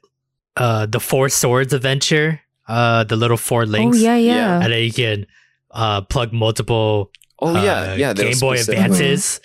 Uh, 0.56 0.86
the 0.86 1.00
Four 1.00 1.28
Swords 1.30 1.74
adventure. 1.74 2.40
Uh, 2.68 3.04
the 3.04 3.16
little 3.18 3.36
four 3.36 3.66
links. 3.66 4.00
yeah, 4.00 4.16
Yeah. 4.16 4.36
yeah. 4.36 4.64
And 4.64 4.72
then 4.72 4.84
you 4.84 4.94
can 4.94 5.26
uh 5.72 6.02
plug 6.02 6.32
multiple 6.32 7.12
oh 7.44 7.64
yeah, 7.64 7.92
uh, 7.92 7.96
yeah. 7.96 8.14
Game 8.14 8.40
Boy. 8.40 8.60
Advances 8.60 9.40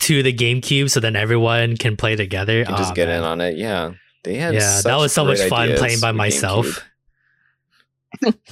to 0.00 0.22
the 0.22 0.32
GameCube, 0.32 0.90
so 0.90 0.98
then 1.00 1.14
everyone 1.16 1.76
can 1.76 1.96
play 1.96 2.16
together. 2.16 2.58
You 2.58 2.64
can 2.64 2.76
just 2.76 2.90
Aw, 2.90 2.94
get 2.94 3.08
man. 3.08 3.18
in 3.18 3.24
on 3.24 3.40
it. 3.40 3.56
Yeah, 3.56 3.92
they 4.24 4.34
had. 4.36 4.54
Yeah, 4.54 4.80
that 4.84 4.96
was 4.96 5.12
so 5.12 5.24
much 5.24 5.40
fun 5.42 5.74
playing 5.76 6.00
by 6.00 6.12
myself. 6.12 6.82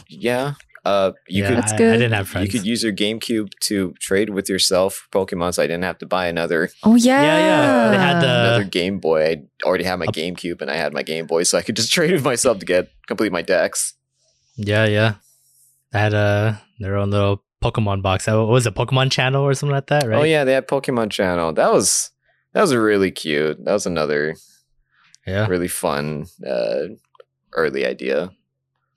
Yeah, 0.09 0.55
uh, 0.85 1.13
you 1.29 1.43
yeah, 1.43 1.49
could 1.49 1.59
That's 1.59 1.73
I, 1.73 1.77
I 1.77 1.79
didn't 1.79 2.13
have 2.13 2.29
friends. 2.29 2.47
you 2.47 2.59
could 2.59 2.67
use 2.67 2.83
your 2.83 2.93
GameCube 2.93 3.51
to 3.61 3.95
trade 4.01 4.31
with 4.31 4.49
yourself 4.49 5.07
Pokemon, 5.13 5.55
so 5.55 5.63
I 5.63 5.67
didn't 5.67 5.85
have 5.85 5.99
to 5.99 6.07
buy 6.07 6.27
another 6.27 6.71
Oh, 6.83 6.95
yeah. 6.97 7.23
Yeah, 7.23 7.39
yeah. 7.39 7.91
They 7.91 7.97
had 7.99 8.21
the- 8.21 8.27
another 8.41 8.65
Game 8.65 8.99
Boy. 8.99 9.23
I 9.31 9.43
already 9.67 9.85
had 9.85 9.99
my 9.99 10.07
Up- 10.07 10.15
GameCube, 10.15 10.63
and 10.63 10.71
I 10.71 10.77
had 10.77 10.93
my 10.95 11.03
Game 11.03 11.27
Boy, 11.27 11.43
so 11.43 11.59
I 11.59 11.63
could 11.63 11.77
just 11.77 11.93
trade 11.97 12.13
with 12.13 12.25
myself 12.25 12.59
to 12.61 12.67
get 12.67 12.89
complete 13.07 13.33
my 13.33 13.43
decks. 13.43 13.95
yeah, 14.57 14.87
yeah. 14.87 15.15
I 15.93 15.99
had 15.99 16.15
uh, 16.15 16.55
their 16.79 16.97
own 16.97 17.11
little 17.11 17.43
Pokemon 17.63 18.03
box. 18.03 18.27
What 18.27 18.49
was 18.49 18.67
it? 18.67 18.75
Pokemon 18.75 19.11
Channel 19.11 19.43
or 19.45 19.55
something 19.55 19.75
like 19.75 19.87
that, 19.89 20.07
right? 20.07 20.19
Oh 20.21 20.23
yeah, 20.25 20.45
they 20.45 20.53
had 20.53 20.67
Pokemon 20.69 21.11
Channel. 21.11 21.53
That 21.53 21.73
was 21.73 22.11
that 22.55 22.61
was 22.63 22.75
really 22.75 23.11
cute. 23.11 23.65
That 23.65 23.73
was 23.73 23.87
another 23.87 24.35
yeah. 25.27 25.47
really 25.47 25.69
fun 25.69 26.27
uh, 26.47 26.83
early 27.55 27.87
idea. 27.87 28.31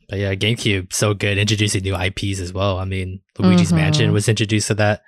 But 0.09 0.19
yeah, 0.19 0.35
GameCube 0.35 0.93
so 0.93 1.13
good, 1.13 1.37
introducing 1.37 1.83
new 1.83 1.95
IPs 1.95 2.39
as 2.39 2.53
well. 2.53 2.77
I 2.77 2.85
mean, 2.85 3.21
Luigi's 3.39 3.71
Mhm. 3.71 3.75
Mansion 3.77 4.11
was 4.11 4.27
introduced 4.29 4.67
to 4.67 4.75
that 4.75 5.01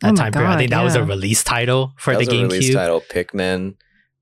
that 0.00 0.08
Oh 0.10 0.12
my 0.12 0.16
time 0.24 0.32
period. 0.32 0.50
I 0.50 0.56
think 0.58 0.70
God, 0.70 0.78
that 0.78 0.84
was 0.84 0.94
a 0.94 1.04
release 1.04 1.42
title 1.44 1.92
for 1.98 2.12
that 2.14 2.20
the 2.20 2.26
was 2.26 2.42
release 2.52 2.70
GameCube. 2.70 2.74
title. 2.74 3.00
Pikmin 3.00 3.74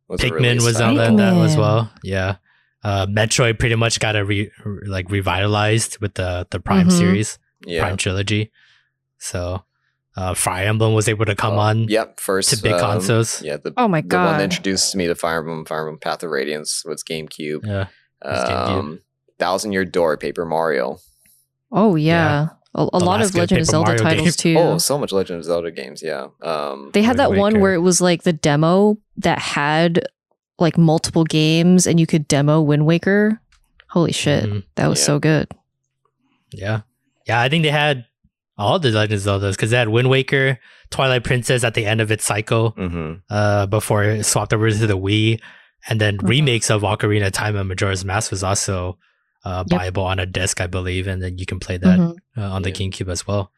was 0.09 0.22
a 0.22 0.26
Pikmin 0.30 0.62
was 0.64 0.80
on 0.80 0.97
title. 0.97 1.16
that, 1.16 1.34
that 1.34 1.45
as 1.45 1.57
well. 1.57 1.91
Yeah. 2.03 2.37
Uh, 2.84 3.07
Metroid 3.07 3.59
pretty 3.59 3.74
much 3.74 3.99
got 4.01 4.14
a 4.16 4.24
re, 4.24 4.51
re- 4.64 4.89
like 4.89 5.11
revitalized 5.11 5.99
with 6.01 6.14
the 6.14 6.47
the 6.51 6.61
Prime 6.61 6.89
Mhm. 6.89 6.93
series, 6.99 7.39
Yeah. 7.66 7.80
Prime 7.82 7.97
trilogy. 7.97 8.53
So, 9.19 9.62
uh, 10.17 10.35
Fire 10.35 10.67
Emblem 10.67 10.95
was 10.95 11.09
able 11.09 11.25
to 11.27 11.35
come 11.35 11.55
Oh, 11.55 11.59
on 11.59 11.89
Yep. 11.89 12.21
First 12.21 12.51
to 12.51 12.62
big 12.62 12.73
um, 12.73 12.81
consoles. 12.81 13.43
Yeah. 13.43 13.57
The, 13.59 13.73
Oh, 13.77 13.89
my 13.89 14.01
god, 14.01 14.25
the 14.25 14.29
one 14.31 14.39
that 14.39 14.45
introduced 14.45 14.95
me 14.97 15.07
to 15.07 15.14
Fire 15.14 15.39
Emblem, 15.41 15.64
Fire 15.64 15.81
Emblem 15.81 15.99
Path 16.01 16.23
of 16.23 16.31
Radiance 16.31 16.83
was 16.85 17.03
GameCube. 17.03 17.61
Yeah, 17.64 17.87
was 18.25 18.49
GameCube. 18.49 18.79
Um, 18.79 19.01
Thousand 19.39 19.73
Year 19.73 19.85
Door, 19.85 20.17
Paper 20.19 20.45
Mario. 20.47 20.99
Oh, 21.73 21.97
yeah. 21.97 22.49
A, 22.75 22.89
a 22.93 22.99
lot 22.99 23.21
of 23.23 23.33
good 23.33 23.39
Legend 23.41 23.61
of 23.62 23.67
Zelda 23.67 23.91
Mario 23.93 24.03
titles, 24.03 24.37
game. 24.37 24.55
too. 24.55 24.59
Oh, 24.61 24.79
so 24.79 24.97
much 24.99 25.12
Legend 25.12 25.39
of 25.39 25.45
Zelda 25.45 25.71
games. 25.71 26.03
Yeah. 26.03 26.29
Um, 26.43 26.91
They 26.93 27.03
had 27.03 27.19
Wind 27.19 27.33
that 27.35 27.39
one 27.41 27.61
where 27.61 27.75
it 27.75 27.79
was 27.81 28.01
like 28.01 28.23
the 28.23 28.33
demo 28.35 28.99
that 29.19 29.39
had 29.39 30.07
like 30.59 30.77
multiple 30.79 31.25
games 31.25 31.87
and 31.87 31.99
you 32.01 32.07
could 32.07 32.29
demo 32.29 32.61
Wind 32.62 32.87
Waker. 32.87 33.41
Holy 33.91 34.12
shit. 34.12 34.45
Mhm. 34.45 34.62
That 34.77 34.89
was 34.89 34.99
Yeah. 35.01 35.05
so 35.07 35.19
good. 35.19 35.49
Yeah. 36.53 36.81
Yeah, 37.27 37.41
I 37.41 37.49
think 37.49 37.62
they 37.62 37.71
had 37.71 38.05
all 38.59 38.79
the 38.79 38.91
Legend 38.91 39.15
of 39.15 39.21
Zeldas 39.21 39.53
because 39.53 39.71
they 39.71 39.77
had 39.77 39.89
Wind 39.89 40.09
Waker, 40.09 40.59
Twilight 40.91 41.25
Princess 41.25 41.63
at 41.65 41.75
the 41.75 41.85
end 41.87 42.01
of 42.01 42.11
its 42.11 42.25
cycle 42.25 42.73
mhm. 42.73 43.21
uh, 43.31 43.67
before 43.67 44.05
it 44.05 44.25
swapped 44.25 44.53
over 44.55 44.71
to 44.71 44.87
the 44.87 44.97
Wii. 44.97 45.41
And 45.89 46.01
then 46.01 46.19
Mhm. 46.19 46.29
remakes 46.29 46.71
of 46.71 46.83
Ocarina 46.83 47.27
of 47.27 47.33
Time 47.33 47.55
and 47.57 47.69
Majora's 47.69 48.05
Mask 48.05 48.31
was 48.31 48.43
also 48.43 48.99
uh, 49.45 49.63
Yep. 49.71 49.99
on 49.99 50.19
a 50.19 50.27
disc, 50.27 50.61
I 50.61 50.67
believe. 50.67 51.07
And 51.07 51.23
then 51.23 51.39
you 51.39 51.47
can 51.47 51.61
play 51.61 51.77
that 51.77 51.99
Mhm. 52.01 52.17
uh, 52.37 52.41
on 52.51 52.63
the 52.63 52.71
Yeah. 52.71 52.77
GameCube 52.77 53.09
as 53.09 53.29
well. 53.29 53.53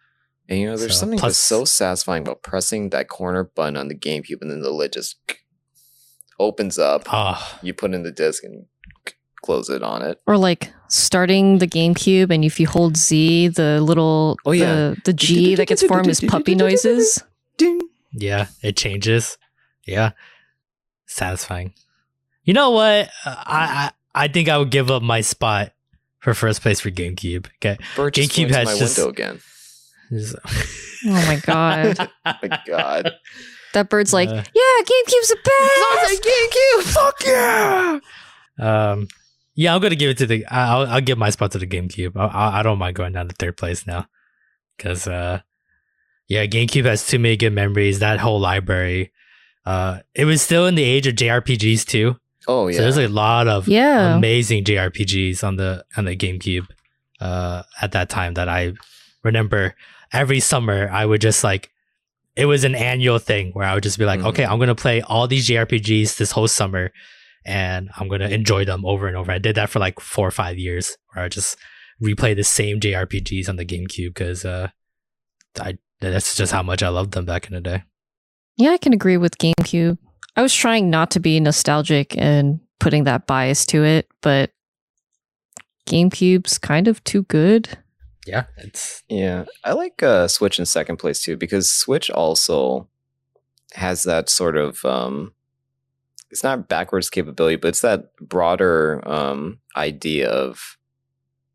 And 0.46 0.58
you 0.60 0.66
know, 0.66 0.76
there's 0.76 0.92
So, 0.94 1.00
something 1.00 1.18
plus- 1.18 1.32
that's 1.32 1.38
so 1.38 1.64
satisfying 1.64 2.22
about 2.22 2.42
pressing 2.42 2.90
that 2.90 3.08
corner 3.08 3.44
button 3.44 3.76
on 3.78 3.88
the 3.88 3.94
GameCube 3.94 4.42
and 4.42 4.50
then 4.50 4.60
the 4.60 4.70
lid 4.70 4.92
just 4.92 5.16
opens 6.38 6.78
up. 6.78 7.04
Oh, 7.12 7.58
You 7.62 7.72
put 7.72 7.94
in 7.94 8.02
the 8.02 8.10
disc 8.12 8.44
and 8.44 8.66
close 9.42 9.70
it 9.70 9.82
on 9.82 10.02
it. 10.02 10.20
Or 10.26 10.36
like 10.36 10.72
starting 10.88 11.58
the 11.58 11.66
GameCube 11.66 12.30
and 12.32 12.44
if 12.44 12.58
you 12.60 12.66
hold 12.66 12.96
Z, 12.96 13.48
the 13.48 13.80
little 13.80 14.38
Oh, 14.46 14.52
yeah. 14.52 14.74
the, 14.94 14.96
the 15.06 15.12
G 15.12 15.54
that 15.54 15.66
gets 15.66 15.82
formed 15.82 16.08
is 16.08 16.20
puppy 16.20 16.54
noises. 16.54 17.22
Yeah, 18.12 18.46
it 18.62 18.76
changes. 18.76 19.36
Yeah. 19.86 20.12
Satisfying. 21.06 21.74
You 22.44 22.54
know 22.54 22.70
what? 22.70 23.08
Uh, 23.24 23.34
I, 23.46 23.90
I 24.14 24.24
I 24.24 24.28
think 24.28 24.48
I 24.48 24.56
would 24.58 24.70
give 24.70 24.90
up 24.90 25.02
my 25.02 25.20
spot 25.20 25.72
for 26.20 26.34
first 26.34 26.62
place 26.62 26.80
for 26.80 26.90
GameCube. 26.90 27.46
Okay. 27.56 27.76
Bird 27.96 28.14
just 28.14 28.30
GameCube 28.32 28.48
flew 28.48 28.56
has 28.56 28.66
my 28.66 28.78
just- 28.78 28.98
window 28.98 29.10
again. 29.10 29.40
Oh 31.06 31.10
my 31.12 31.36
god. 31.46 32.10
My 32.24 32.60
God. 32.66 33.12
That 33.72 33.88
bird's 33.88 34.12
like, 34.12 34.28
Uh, 34.28 34.32
yeah, 34.32 34.82
GameCube's 34.82 35.28
the 35.28 35.38
best. 35.44 36.22
GameCube. 36.24 36.92
Fuck 36.92 37.24
yeah. 37.24 37.98
Um, 38.58 39.08
yeah, 39.58 39.74
I'm 39.74 39.80
gonna 39.82 39.96
give 39.96 40.10
it 40.10 40.18
to 40.18 40.26
the. 40.26 40.46
I'll 40.46 40.86
I'll 40.86 41.00
give 41.00 41.18
my 41.18 41.30
spot 41.30 41.50
to 41.52 41.58
the 41.58 41.66
GameCube. 41.66 42.16
I 42.16 42.26
I, 42.26 42.60
I 42.60 42.62
don't 42.62 42.78
mind 42.78 42.94
going 42.94 43.12
down 43.12 43.28
to 43.28 43.34
third 43.34 43.56
place 43.56 43.86
now, 43.86 44.06
because 44.76 45.06
uh, 45.08 45.40
yeah, 46.28 46.46
GameCube 46.46 46.84
has 46.84 47.06
too 47.06 47.18
many 47.18 47.36
good 47.36 47.52
memories. 47.52 47.98
That 47.98 48.20
whole 48.20 48.38
library. 48.40 49.10
Uh, 49.66 49.98
it 50.14 50.24
was 50.24 50.40
still 50.42 50.66
in 50.66 50.76
the 50.76 50.82
age 50.84 51.06
of 51.06 51.14
JRPGs 51.16 51.84
too. 51.84 52.16
Oh 52.46 52.68
yeah. 52.68 52.76
So 52.76 52.82
there's 52.82 52.96
a 52.98 53.08
lot 53.08 53.48
of 53.48 53.66
Yeah. 53.68 54.16
amazing 54.16 54.64
JRPGs 54.64 55.42
on 55.42 55.56
the 55.56 55.84
on 55.96 56.04
the 56.06 56.16
GameCube. 56.16 56.66
Uh, 57.20 57.64
at 57.82 57.90
that 57.92 58.08
time 58.08 58.34
that 58.34 58.48
I 58.48 58.74
remember 59.24 59.74
every 60.12 60.38
summer 60.40 60.88
I 60.90 61.04
would 61.04 61.20
just 61.20 61.42
like. 61.42 61.70
It 62.36 62.46
was 62.46 62.62
an 62.62 62.76
annual 62.76 63.18
thing 63.18 63.50
where 63.54 63.66
I 63.66 63.74
would 63.74 63.82
just 63.82 63.98
be 63.98 64.04
like, 64.04 64.20
Mhm. 64.20 64.26
okay, 64.28 64.44
I'm 64.46 64.60
gonna 64.60 64.76
play 64.76 65.02
all 65.02 65.26
these 65.26 65.48
JRPGs 65.48 66.16
this 66.16 66.30
whole 66.30 66.46
summer, 66.46 66.92
and 67.44 67.90
I'm 67.96 68.08
gonna 68.08 68.28
enjoy 68.28 68.64
them 68.64 68.84
over 68.84 69.06
and 69.06 69.16
over. 69.16 69.30
I 69.32 69.38
did 69.38 69.56
that 69.56 69.70
for 69.70 69.78
like 69.78 70.00
four 70.00 70.26
or 70.26 70.32
five 70.32 70.58
years, 70.58 70.96
where 71.12 71.24
I 71.24 71.28
just 71.28 71.56
replay 72.02 72.34
the 72.34 72.44
same 72.44 72.80
JRPGs 72.80 73.48
on 73.48 73.56
the 73.56 73.64
GameCube 73.64 74.14
because 74.14 74.44
uh, 74.44 74.68
I 75.60 75.78
that's 76.00 76.36
just 76.36 76.52
how 76.52 76.62
much 76.62 76.82
I 76.82 76.88
loved 76.88 77.12
them 77.12 77.24
back 77.24 77.46
in 77.46 77.54
the 77.54 77.60
day. 77.60 77.82
Yeah, 78.56 78.70
I 78.70 78.78
can 78.78 78.92
agree 78.92 79.16
with 79.16 79.38
GameCube. 79.38 79.98
I 80.36 80.42
was 80.42 80.54
trying 80.54 80.90
not 80.90 81.10
to 81.12 81.20
be 81.20 81.40
nostalgic 81.40 82.16
and 82.16 82.60
putting 82.78 83.04
that 83.04 83.26
bias 83.26 83.66
to 83.66 83.84
it, 83.84 84.08
but 84.20 84.50
GameCube's 85.86 86.58
kind 86.58 86.86
of 86.86 87.02
too 87.04 87.24
good. 87.24 87.78
Yeah, 88.26 88.44
it's 88.58 89.02
Yeah, 89.08 89.46
I 89.64 89.72
like 89.72 90.02
uh, 90.02 90.28
Switch 90.28 90.58
in 90.58 90.66
second 90.66 90.98
place 90.98 91.22
too 91.22 91.36
because 91.36 91.70
Switch 91.70 92.10
also 92.10 92.88
has 93.74 94.02
that 94.02 94.28
sort 94.28 94.56
of 94.56 94.84
um, 94.84 95.32
it's 96.30 96.42
not 96.44 96.68
backwards 96.68 97.08
capability, 97.10 97.56
but 97.56 97.68
it's 97.68 97.80
that 97.80 98.14
broader 98.20 99.02
um, 99.08 99.58
idea 99.76 100.28
of 100.30 100.76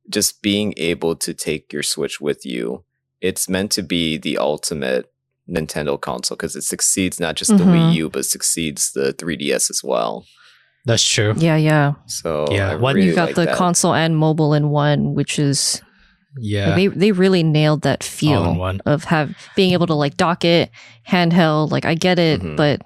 just 0.09 0.41
being 0.41 0.74
able 0.78 1.15
to 1.15 1.34
take 1.34 1.71
your 1.71 1.84
Switch 1.84 2.19
with 2.19 2.45
you. 2.45 2.84
It's 3.21 3.47
meant 3.47 3.71
to 3.74 3.84
be 3.84 4.17
the 4.17 4.38
ultimate 4.38 5.11
Nintendo 5.49 5.99
console 5.99 6.36
because 6.38 6.55
it 6.55 6.63
succeeds 6.63 7.19
not 7.19 7.36
just 7.36 7.51
the 7.57 7.63
Wii 7.63 7.91
Mhm. 7.91 7.93
U, 7.95 8.09
but 8.09 8.26
succeeds 8.26 8.91
the 8.93 9.13
3DS 9.13 9.69
as 9.69 9.82
well. 9.84 10.26
That's 10.86 11.03
true. 11.07 11.34
Yeah, 11.38 11.55
yeah. 11.57 11.93
So 12.07 12.45
Yeah, 12.51 12.71
I 12.71 12.76
one- 12.76 12.95
really 12.95 13.07
you 13.09 13.15
got 13.15 13.28
like 13.30 13.36
the 13.36 13.45
that. 13.45 13.55
console 13.57 13.93
and 13.93 14.17
mobile 14.17 14.53
in 14.53 14.69
one, 14.69 15.13
which 15.13 15.39
is 15.39 15.82
Yeah. 16.38 16.67
like, 16.69 16.76
they 16.76 16.88
they 16.88 17.11
really 17.13 17.43
nailed 17.43 17.84
that 17.84 18.03
All 18.03 18.07
feel 18.09 18.55
one. 18.55 18.82
of 18.86 19.05
have 19.05 19.34
being 19.55 19.71
able 19.74 19.88
to 19.88 19.93
like 19.93 20.17
dock 20.17 20.43
it 20.43 20.71
handheld. 21.07 21.71
Like 21.71 21.86
I 21.86 21.93
get 21.95 22.19
it, 22.19 22.41
Mhm. 22.41 22.57
but 22.57 22.82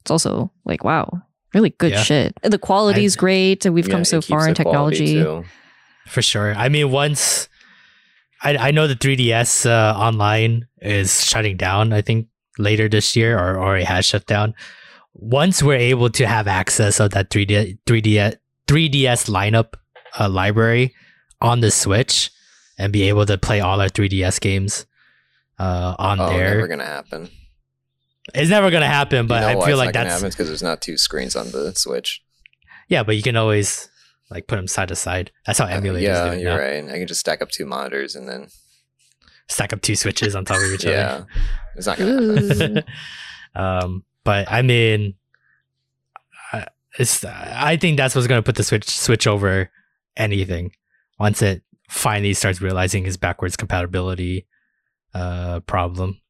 it's 0.00 0.10
also 0.10 0.50
like 0.64 0.84
wow, 0.84 1.22
really 1.54 1.70
good 1.70 1.92
Yeah. 1.92 2.02
shit. 2.02 2.34
The 2.42 2.58
quality 2.58 3.04
is 3.04 3.16
great. 3.16 3.64
and 3.66 3.74
We've 3.74 3.86
Yeah, 3.88 3.94
come 3.94 4.04
so 4.04 4.20
far 4.20 4.48
in 4.48 4.54
technology. 4.54 5.14
too. 5.22 5.44
For 6.06 6.22
sure. 6.22 6.54
I 6.54 6.68
mean, 6.68 6.90
once 6.90 7.48
I 8.42 8.56
I 8.56 8.70
know 8.70 8.86
the 8.86 8.96
3DS 8.96 9.66
uh, 9.66 9.98
online 9.98 10.66
is 10.80 11.24
shutting 11.24 11.56
down. 11.56 11.92
I 11.92 12.00
think 12.02 12.26
later 12.58 12.88
this 12.88 13.14
year, 13.16 13.38
or 13.38 13.58
already 13.60 13.84
has 13.84 14.04
shut 14.06 14.26
down. 14.26 14.54
Once 15.12 15.62
we're 15.62 15.74
able 15.92 16.08
to 16.10 16.26
have 16.26 16.46
access 16.48 17.00
of 17.00 17.10
that 17.10 17.30
3D 17.30 17.78
3D 17.86 18.34
3DS 18.66 19.28
lineup 19.28 19.74
uh, 20.18 20.28
library 20.28 20.94
on 21.40 21.60
the 21.60 21.70
Switch 21.70 22.30
and 22.78 22.92
be 22.92 23.08
able 23.08 23.26
to 23.26 23.36
play 23.36 23.60
all 23.60 23.80
our 23.80 23.88
3DS 23.88 24.40
games 24.40 24.86
uh, 25.58 25.94
on 25.98 26.20
Oh, 26.20 26.28
there, 26.30 26.54
never 26.54 26.68
gonna 26.68 26.84
happen. 26.86 27.28
It's 28.34 28.50
never 28.50 28.70
gonna 28.70 28.86
happen. 28.86 29.26
But 29.26 29.42
you 29.48 29.54
know 29.54 29.62
I 29.62 29.66
feel 29.66 29.76
like 29.76 29.86
not 29.88 29.94
gonna 29.94 30.04
that's 30.10 30.20
happen 30.22 30.30
because 30.30 30.48
there's 30.48 30.62
not 30.62 30.80
two 30.80 30.96
screens 30.96 31.36
on 31.36 31.50
the 31.50 31.72
Switch. 31.74 32.22
yeah. 32.88 33.02
But 33.02 33.16
you 33.16 33.22
can 33.22 33.36
always 33.36 33.88
like 34.30 34.46
put 34.46 34.56
them 34.56 34.66
side 34.68 34.88
to 34.88 34.96
side. 34.96 35.30
That's 35.46 35.58
how 35.58 35.66
Uh, 35.66 35.80
emulators 35.80 36.02
yeah, 36.02 36.24
do 36.26 36.32
it 36.36 36.40
you're 36.42 36.50
now. 36.52 36.58
right. 36.58 36.84
I 36.88 36.98
can 36.98 37.06
just 37.06 37.20
stack 37.20 37.42
up 37.42 37.50
two 37.50 37.66
monitors 37.66 38.14
and 38.16 38.28
then 38.28 38.48
Stack 39.48 39.72
up 39.72 39.82
two 39.82 39.96
switches 39.96 40.36
on 40.36 40.44
top 40.44 40.58
of 40.58 40.72
each 40.72 40.84
other. 40.86 40.92
yeah, 40.94 41.24
it's 41.76 41.86
not 41.86 41.98
gonna 41.98 42.48
happen. 42.48 42.84
Um, 43.56 44.04
but 44.22 44.48
I 44.48 44.62
mean, 44.62 45.14
I- 46.52 46.68
it's 46.98 47.24
I 47.24 47.76
think 47.76 47.96
that's 47.96 48.14
what's 48.14 48.26
going 48.28 48.38
to 48.40 48.44
put 48.46 48.54
the 48.56 48.62
switch 48.62 48.88
switch 48.88 49.26
over 49.26 49.70
anything 50.16 50.70
once 51.18 51.42
it 51.42 51.62
finally 51.88 52.32
starts 52.34 52.60
realizing 52.60 53.04
his 53.04 53.16
backwards 53.16 53.56
compatibility 53.56 54.46
uh 55.14 55.58
problem. 55.60 56.20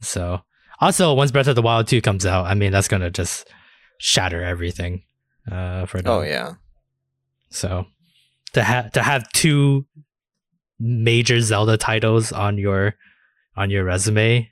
So 0.00 0.40
also 0.80 1.14
once 1.14 1.30
Breath 1.30 1.46
of 1.48 1.54
the 1.56 1.62
Wild 1.62 1.86
2 1.88 2.00
comes 2.00 2.24
out, 2.26 2.46
I 2.46 2.54
mean 2.54 2.72
that's 2.72 2.88
going 2.88 3.02
to 3.02 3.10
just 3.10 3.48
shatter 3.98 4.42
everything 4.42 5.02
uh 5.50 5.86
for 5.86 6.00
them. 6.00 6.12
oh 6.12 6.22
yeah, 6.22 6.54
So 7.50 7.86
to 8.52 8.62
have 8.62 8.92
to 8.92 9.02
have 9.02 9.30
two 9.32 9.86
major 10.78 11.40
Zelda 11.40 11.76
titles 11.76 12.32
on 12.32 12.56
your 12.58 12.94
on 13.56 13.70
your 13.70 13.84
resume, 13.84 14.50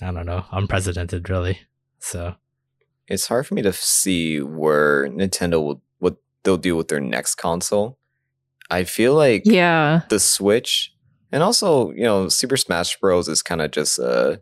I 0.00 0.10
don't 0.12 0.26
know, 0.26 0.44
unprecedented, 0.52 1.28
really. 1.28 1.58
So 1.98 2.34
it's 3.08 3.26
hard 3.26 3.46
for 3.46 3.54
me 3.54 3.62
to 3.62 3.72
see 3.72 4.40
where 4.40 5.08
Nintendo 5.08 5.62
will 5.62 5.82
what 5.98 6.16
they'll 6.42 6.56
do 6.56 6.76
with 6.76 6.88
their 6.88 7.00
next 7.00 7.36
console. 7.36 7.98
I 8.70 8.84
feel 8.84 9.14
like 9.14 9.42
Yeah, 9.44 10.02
the 10.08 10.20
Switch, 10.20 10.94
and 11.30 11.42
also 11.42 11.90
you 11.92 12.04
know 12.04 12.28
Super 12.28 12.56
Smash 12.56 12.98
Bros 13.00 13.28
is 13.28 13.42
kind 13.42 13.60
of 13.62 13.70
just 13.70 13.98
a 13.98 14.40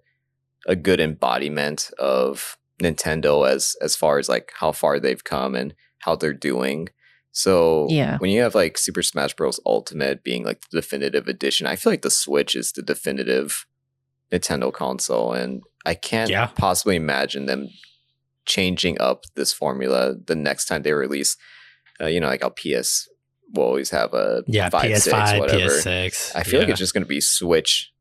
a 0.67 0.77
good 0.77 1.01
embodiment 1.01 1.91
of 1.99 2.57
Nintendo 2.81 3.49
as 3.49 3.77
as 3.83 3.97
far 3.97 4.19
as 4.19 4.29
like 4.29 4.53
how 4.57 4.73
far 4.73 4.99
they've 4.99 5.23
come 5.25 5.55
and 5.55 5.75
how 6.01 6.17
they're 6.17 6.33
doing. 6.35 6.89
So 7.33 7.87
Yeah. 7.91 8.19
when 8.19 8.31
you 8.31 8.43
have 8.43 8.55
like 8.55 8.77
Super 8.79 9.03
Smash 9.03 9.35
Bros 9.35 9.61
Ultimate 9.65 10.25
being 10.25 10.45
like 10.45 10.61
the 10.71 10.81
definitive 10.81 11.29
edition, 11.29 11.67
I 11.67 11.77
feel 11.77 11.93
like 11.93 12.03
the 12.03 12.11
Switch 12.11 12.55
is 12.57 12.73
the 12.73 12.83
definitive 12.83 13.67
Nintendo 14.33 14.73
console, 14.73 15.33
and 15.33 15.63
I 15.87 15.95
can't 15.95 16.31
Yeah. 16.31 16.47
possibly 16.47 16.97
imagine 16.97 17.47
them 17.47 17.69
changing 18.47 19.01
up 19.01 19.25
this 19.37 19.53
formula 19.53 20.15
the 20.27 20.35
next 20.35 20.67
time 20.67 20.83
they 20.83 20.93
release. 20.93 21.37
Uh, 22.01 22.07
you 22.07 22.19
know, 22.21 22.29
like 22.29 22.43
how 22.43 22.49
PS 22.51 23.09
will 23.53 23.65
always 23.65 23.91
have 23.91 24.15
a 24.15 24.43
yeah, 24.47 24.69
five, 24.71 24.85
PS5, 24.91 25.01
six, 25.29 25.39
whatever. 25.39 25.59
PS6. 25.69 26.33
I 26.35 26.43
feel 26.45 26.61
like 26.61 26.69
it's 26.69 26.79
just 26.79 26.95
going 26.95 27.03
to 27.05 27.09
be 27.09 27.21
Switch, 27.21 27.93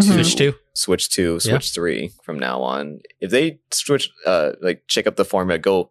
Mhm. 0.00 0.14
Switch 0.14 0.36
2. 0.36 0.54
Switch 0.74 1.08
two, 1.08 1.34
Yeah. 1.34 1.38
Switch 1.52 1.70
three 1.72 2.10
from 2.24 2.38
now 2.38 2.60
on. 2.60 3.00
If 3.20 3.30
they 3.30 3.60
switch, 3.70 4.10
uh, 4.26 4.52
like 4.60 4.82
shake 4.88 5.06
up 5.06 5.16
the 5.16 5.24
format, 5.24 5.62
go 5.62 5.90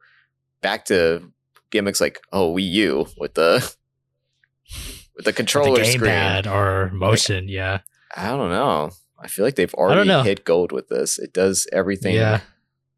back 0.62 0.86
to 0.86 1.32
gimmicks 1.72 2.02
like 2.02 2.20
oh 2.34 2.54
Wii 2.54 2.70
U 2.72 3.08
with 3.18 3.34
the 3.36 3.60
with 5.16 5.26
the 5.26 5.30
With 5.30 5.36
controller 5.36 5.80
the 5.80 5.86
screen. 5.86 6.12
gamepad 6.12 6.48
or 6.52 6.90
motion, 6.92 7.48
yeah. 7.48 7.80
I 8.16 8.30
don't 8.32 8.50
know. 8.50 8.92
I 9.20 9.28
feel 9.28 9.46
like 9.46 9.56
they've 9.56 9.74
already 9.74 10.10
hit 10.28 10.44
gold 10.44 10.72
with 10.74 10.90
this. 10.90 11.18
It 11.18 11.32
does 11.34 11.66
everything. 11.72 12.16
Yeah. 12.16 12.42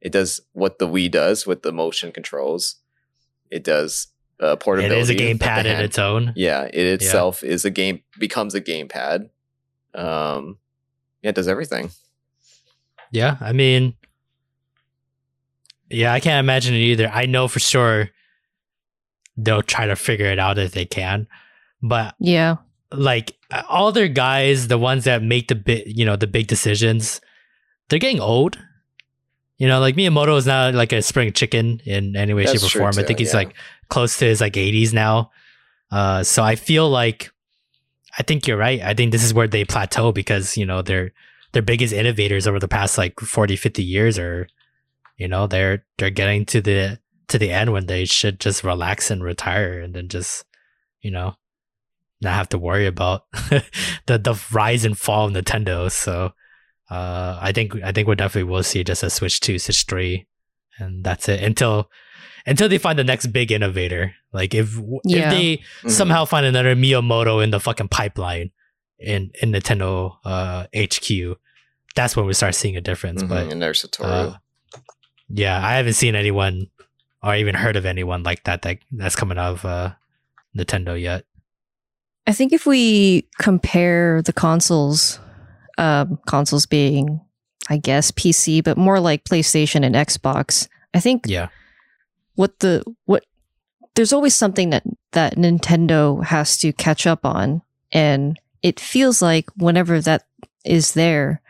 It 0.02 0.12
does 0.12 0.42
what 0.54 0.80
the 0.80 0.88
Wii 0.88 1.10
does 1.12 1.46
with 1.46 1.62
the 1.62 1.72
motion 1.72 2.12
controls. 2.12 2.78
It 3.52 3.64
does 3.64 4.08
uh, 4.42 4.54
It 4.54 4.60
portability. 4.60 5.00
is 5.02 5.10
a 5.10 5.14
with 5.14 5.20
the 5.20 5.46
gamepad 5.46 5.66
in 5.66 5.80
its 5.86 6.00
own. 6.00 6.34
Yeah, 6.36 6.64
it 6.64 6.86
itself 7.02 7.44
is 7.44 7.64
a 7.64 7.70
game 7.70 8.02
becomes 8.20 8.56
a 8.56 8.62
gamepad. 8.62 9.30
Um, 9.94 10.58
yeah, 11.26 11.30
it 11.30 11.36
does 11.36 11.48
everything. 11.48 11.90
Yeah, 13.10 13.38
I 13.42 13.52
mean, 13.52 13.96
yeah, 15.90 16.14
I 16.14 16.20
can't 16.20 16.40
imagine 16.40 16.76
it 16.76 16.80
either. 16.80 17.10
I 17.12 17.26
know 17.26 17.48
for 17.48 17.60
sure 17.60 18.12
they'll 19.36 19.64
try 19.64 19.88
to 19.88 19.96
figure 19.96 20.28
it 20.28 20.38
out 20.38 20.60
if 20.60 20.74
they 20.74 20.86
can, 20.86 21.28
but 21.82 22.14
yeah, 22.20 22.58
like 22.92 23.36
all 23.68 23.92
their 23.92 24.08
guys, 24.08 24.68
the 24.68 24.78
ones 24.78 25.06
that 25.06 25.24
make 25.24 25.48
the 25.48 25.56
big, 25.56 25.98
you 25.98 26.06
know, 26.06 26.16
the 26.16 26.28
big 26.28 26.46
decisions, 26.46 27.22
they're 27.90 27.98
getting 27.98 28.22
old. 28.22 28.60
You 29.58 29.68
know, 29.68 29.80
like 29.80 29.96
Miyamoto 29.96 30.38
is 30.38 30.46
not 30.46 30.76
like 30.76 30.94
a 30.94 31.02
spring 31.02 31.34
chicken 31.34 31.82
in 31.86 32.16
any 32.16 32.36
way, 32.36 32.46
That's 32.46 32.60
shape, 32.60 32.68
or 32.68 32.70
true, 32.70 32.82
form. 32.82 32.94
I 33.00 33.04
think 33.04 33.18
he's 33.18 33.32
yeah. 33.32 33.38
like 33.38 33.56
close 33.90 34.18
to 34.18 34.26
his 34.26 34.42
like 34.42 34.54
80s 34.54 34.94
now. 34.94 35.32
Uh, 35.90 36.22
so 36.24 36.44
I 36.44 36.56
feel 36.56 36.88
like 36.88 37.32
I 38.18 38.24
think 38.24 38.48
you're 38.48 38.58
right. 38.58 38.82
I 38.82 38.94
think 38.94 39.12
this 39.12 39.24
is 39.24 39.34
where 39.34 39.48
they 39.48 39.66
plateau 39.66 40.12
because 40.12 40.58
you 40.58 40.66
know 40.66 40.82
they're 40.82 41.12
their 41.52 41.62
biggest 41.62 41.94
innovators 41.94 42.48
over 42.48 42.60
the 42.60 42.68
past 42.68 42.98
like 42.98 43.20
40, 43.20 43.56
50 43.56 43.84
years, 43.84 44.20
or 44.20 44.48
you 45.18 45.28
know 45.28 45.48
they're 45.48 45.86
they're 45.98 46.10
getting 46.10 46.46
to 46.48 46.62
the 46.62 47.00
to 47.28 47.38
the 47.38 47.52
end 47.52 47.72
when 47.72 47.88
they 47.88 48.06
should 48.06 48.40
just 48.40 48.64
relax 48.64 49.10
and 49.10 49.24
retire 49.24 49.80
and 49.80 49.94
then 49.94 50.08
just 50.08 50.46
you 51.02 51.12
know 51.12 51.36
not 52.22 52.34
have 52.34 52.50
to 52.50 52.58
worry 52.58 52.86
about 52.86 53.26
the 54.06 54.18
the 54.18 54.42
rise 54.52 54.86
and 54.86 54.98
fall 54.98 55.28
of 55.28 55.34
Nintendo. 55.34 55.92
So 55.92 56.34
uh, 56.90 57.40
I 57.42 57.52
think 57.52 57.76
I 57.84 57.92
think 57.92 58.08
we 58.08 58.16
definitely 58.16 58.50
will 58.52 58.64
see 58.64 58.84
just 58.84 59.04
a 59.04 59.10
Switch 59.10 59.40
two, 59.40 59.60
Switch 59.60 59.86
three, 59.86 60.28
and 60.78 61.04
that's 61.04 61.28
it 61.28 61.44
until 61.44 61.90
until 62.46 62.70
they 62.70 62.78
find 62.78 62.98
the 63.00 63.04
next 63.04 63.28
big 63.28 63.52
innovator. 63.52 64.14
Like 64.34 64.54
if 64.54 64.78
Yeah. 65.04 65.30
if 65.30 65.30
they 65.32 65.58
Mhm. 65.84 65.92
somehow 65.92 66.26
find 66.26 66.46
another 66.46 66.76
Miyamoto 66.76 67.44
in 67.44 67.52
the 67.52 67.60
fucking 67.60 67.88
pipeline 67.90 68.52
in 69.00 69.32
in 69.42 69.52
Nintendo 69.52 70.18
uh, 70.26 70.68
HQ, 70.74 71.38
that's 71.96 72.16
when 72.16 72.26
we 72.26 72.34
start 72.34 72.56
seeing 72.56 72.78
a 72.78 72.82
difference. 72.82 73.24
Mhm, 73.24 73.30
But 73.30 73.52
and 73.52 73.62
there's 73.62 73.82
Satoru. 73.84 74.34
uh, 74.34 74.38
yeah, 75.30 75.66
I 75.66 75.74
haven't 75.76 75.94
seen 75.94 76.16
anyone 76.16 76.68
or 77.24 77.36
even 77.36 77.56
heard 77.56 77.76
of 77.76 77.86
anyone 77.86 78.24
like 78.24 78.44
that 78.44 78.62
that 78.64 78.78
that's 78.92 79.16
coming 79.16 79.38
out 79.38 79.54
of 79.54 79.66
uh, 79.66 79.94
Nintendo 80.56 81.00
yet. 81.00 81.26
I 82.28 82.32
think 82.34 82.54
if 82.54 82.66
we 82.66 83.28
compare 83.40 84.22
the 84.22 84.34
consoles, 84.34 85.20
um, 85.78 86.18
consoles 86.26 86.66
being, 86.66 87.22
I 87.70 87.78
guess, 87.78 88.12
PC, 88.12 88.62
but 88.64 88.78
more 88.78 89.00
like 89.00 89.24
PlayStation 89.26 89.84
and 89.86 89.94
Xbox, 89.96 90.68
I 90.94 91.00
think 91.00 91.26
Yeah, 91.28 91.50
what 92.36 92.60
the 92.60 92.84
what 93.06 93.24
there's 93.96 94.14
always 94.14 94.36
something 94.36 94.70
that 94.72 94.84
that 95.14 95.36
Nintendo 95.36 96.24
has 96.24 96.58
to 96.60 96.74
catch 96.74 97.08
up 97.08 97.26
on, 97.26 97.62
and 97.92 98.40
it 98.62 98.80
feels 98.80 99.22
like 99.22 99.46
whenever 99.58 100.02
that 100.02 100.24
is 100.66 100.94
there, 100.94 101.42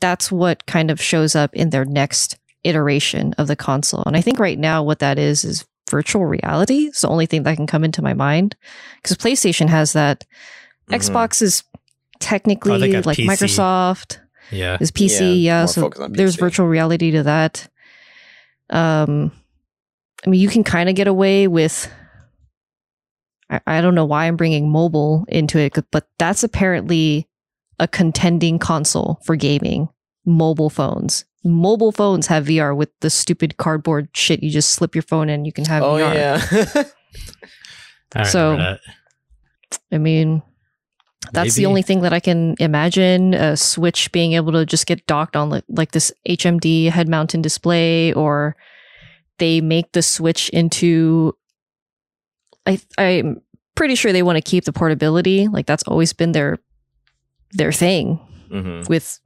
that's 0.00 0.30
what 0.32 0.66
kind 0.66 0.90
of 0.90 1.00
shows 1.00 1.34
up 1.34 1.54
in 1.54 1.70
their 1.70 1.84
next 1.84 2.38
iteration 2.62 3.34
of 3.36 3.46
the 3.46 3.56
console. 3.56 4.02
And 4.06 4.16
I 4.16 4.20
think 4.22 4.38
right 4.38 4.58
now 4.58 4.82
what 4.82 5.00
that 5.00 5.18
is 5.18 5.44
is 5.44 5.66
virtual 5.90 6.24
reality. 6.24 6.86
It's 6.86 7.02
the 7.02 7.08
only 7.08 7.26
thing 7.26 7.42
that 7.42 7.56
can 7.56 7.66
come 7.66 7.84
into 7.84 8.00
my 8.00 8.14
mind 8.14 8.56
because 9.02 9.16
PlayStation 9.18 9.68
has 9.68 9.92
that. 9.92 10.24
Mhm. 10.90 10.96
Xbox 10.98 11.42
is 11.42 11.62
technically 12.20 12.72
Oh, 12.96 13.00
like 13.04 13.18
PC. 13.18 13.26
Microsoft 13.26 14.18
yeah, 14.50 14.78
is 14.80 14.90
PC, 14.90 15.20
Yeah, 15.20 15.60
yeah. 15.60 15.66
so 15.66 15.82
focused 15.82 16.14
there's 16.14 16.36
virtual 16.36 16.66
reality 16.66 17.10
to 17.10 17.22
that. 17.24 17.68
Um, 18.70 19.32
I 20.24 20.30
mean, 20.30 20.40
you 20.40 20.48
can 20.48 20.64
kind 20.64 20.88
of 20.88 20.94
get 20.94 21.06
away 21.06 21.46
with. 21.48 21.90
I, 23.50 23.60
I 23.66 23.80
don't 23.80 23.94
know 23.94 24.06
why 24.06 24.26
I'm 24.26 24.36
bringing 24.36 24.70
mobile 24.70 25.24
into 25.28 25.58
it, 25.58 25.74
but 25.90 26.08
that's 26.18 26.42
apparently 26.42 27.28
a 27.78 27.86
contending 27.86 28.58
console 28.58 29.20
for 29.24 29.36
gaming. 29.36 29.88
mobile 30.24 30.70
phones. 30.70 31.24
Mobile 31.44 31.92
phones 31.92 32.26
have 32.28 32.46
VR 32.46 32.74
with 32.74 32.88
the 33.00 33.10
stupid 33.10 33.58
cardboard 33.58 34.08
shit. 34.14 34.42
You 34.42 34.50
just 34.50 34.70
slip 34.70 34.94
your 34.94 35.02
phone 35.02 35.28
in, 35.28 35.44
you 35.44 35.52
can 35.52 35.66
have 35.66 35.82
oh 35.82 35.96
VR. 35.96 36.14
yeah. 36.14 36.84
So, 38.24 38.52
remember. 38.52 38.80
I 39.90 39.98
mean, 39.98 40.42
that's 41.32 41.54
the 41.56 41.66
only 41.66 41.82
thing 41.82 42.02
that 42.02 42.12
I 42.12 42.20
can 42.20 42.54
imagine 42.60 43.34
a 43.34 43.56
Switch 43.56 44.12
being 44.12 44.34
able 44.34 44.52
to 44.52 44.64
just 44.64 44.86
get 44.86 45.04
docked 45.06 45.34
on 45.34 45.50
like, 45.50 45.64
like 45.68 45.90
this 45.92 46.12
HMD 46.28 46.90
head 46.90 47.08
mounted 47.08 47.42
display, 47.42 48.12
or 48.12 48.56
they 49.38 49.60
make 49.60 49.92
the 49.92 50.02
Switch 50.02 50.48
into. 50.50 51.36
I 52.66 52.80
I'm 52.98 53.40
pretty 53.74 53.94
sure 53.94 54.12
they 54.12 54.22
want 54.22 54.36
to 54.36 54.42
keep 54.42 54.64
the 54.64 54.72
portability. 54.72 55.48
Like 55.48 55.66
that's 55.66 55.82
always 55.84 56.12
been 56.12 56.32
their 56.32 56.58
their 57.52 57.72
thing 57.72 58.16
hmm 58.50 58.82
with 58.88 59.20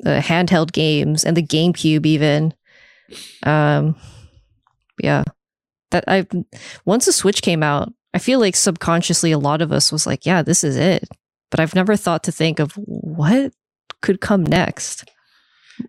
the 0.00 0.20
handheld 0.20 0.72
games 0.72 1.24
and 1.24 1.36
the 1.36 1.42
GameCube 1.42 2.06
even. 2.06 2.54
Um 3.42 3.96
yeah. 5.02 5.24
That 5.90 6.04
I 6.08 6.26
once 6.84 7.06
the 7.06 7.12
Switch 7.12 7.42
came 7.42 7.62
out, 7.62 7.92
I 8.12 8.18
feel 8.18 8.40
like 8.40 8.56
subconsciously 8.56 9.32
a 9.32 9.38
lot 9.38 9.62
of 9.62 9.72
us 9.72 9.92
was 9.92 10.06
like, 10.06 10.26
yeah, 10.26 10.42
this 10.42 10.64
is 10.64 10.76
it. 10.76 11.08
But 11.50 11.60
I've 11.60 11.74
never 11.74 11.96
thought 11.96 12.24
to 12.24 12.32
think 12.32 12.58
of 12.58 12.72
what 12.72 13.52
could 14.00 14.20
come 14.20 14.42
next. 14.42 15.08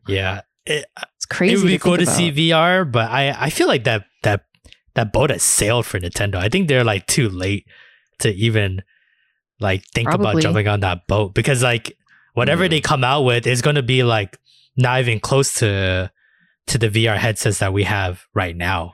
Yeah. 0.07 0.41
It, 0.65 0.85
crazy. 1.29 1.53
it 1.53 1.57
would 1.57 1.67
be 1.67 1.77
to 1.77 1.83
cool 1.83 1.97
to 1.97 2.05
think 2.05 2.35
see. 2.35 2.49
VR, 2.51 2.89
but 2.89 3.09
I, 3.11 3.35
I 3.45 3.49
feel 3.49 3.67
like 3.67 3.83
that 3.85 4.05
that 4.23 4.45
that 4.95 5.13
boat 5.13 5.29
has 5.29 5.43
sailed 5.43 5.85
for 5.85 5.99
Nintendo. 5.99 6.35
I 6.35 6.49
think 6.49 6.67
they're 6.67 6.83
like 6.83 7.05
too 7.07 7.29
late 7.29 7.65
to 8.19 8.33
even 8.33 8.81
like 9.59 9.83
think 9.93 10.11
about 10.11 10.39
jumping 10.41 10.67
on 10.67 10.79
that 10.81 11.07
boat 11.07 11.33
because 11.33 11.61
like 11.63 11.95
whatever 12.33 12.65
Mhm. 12.65 12.69
they 12.71 12.81
come 12.81 13.03
out 13.03 13.23
with 13.23 13.47
is 13.47 13.61
going 13.61 13.75
to 13.75 13.83
be 13.83 14.03
like 14.03 14.37
not 14.75 14.99
even 14.99 15.19
close 15.19 15.55
to 15.55 16.11
to 16.67 16.77
the 16.77 16.89
VR 16.89 17.17
headsets 17.17 17.59
that 17.59 17.73
we 17.73 17.83
have 17.83 18.23
right 18.33 18.55
now. 18.55 18.93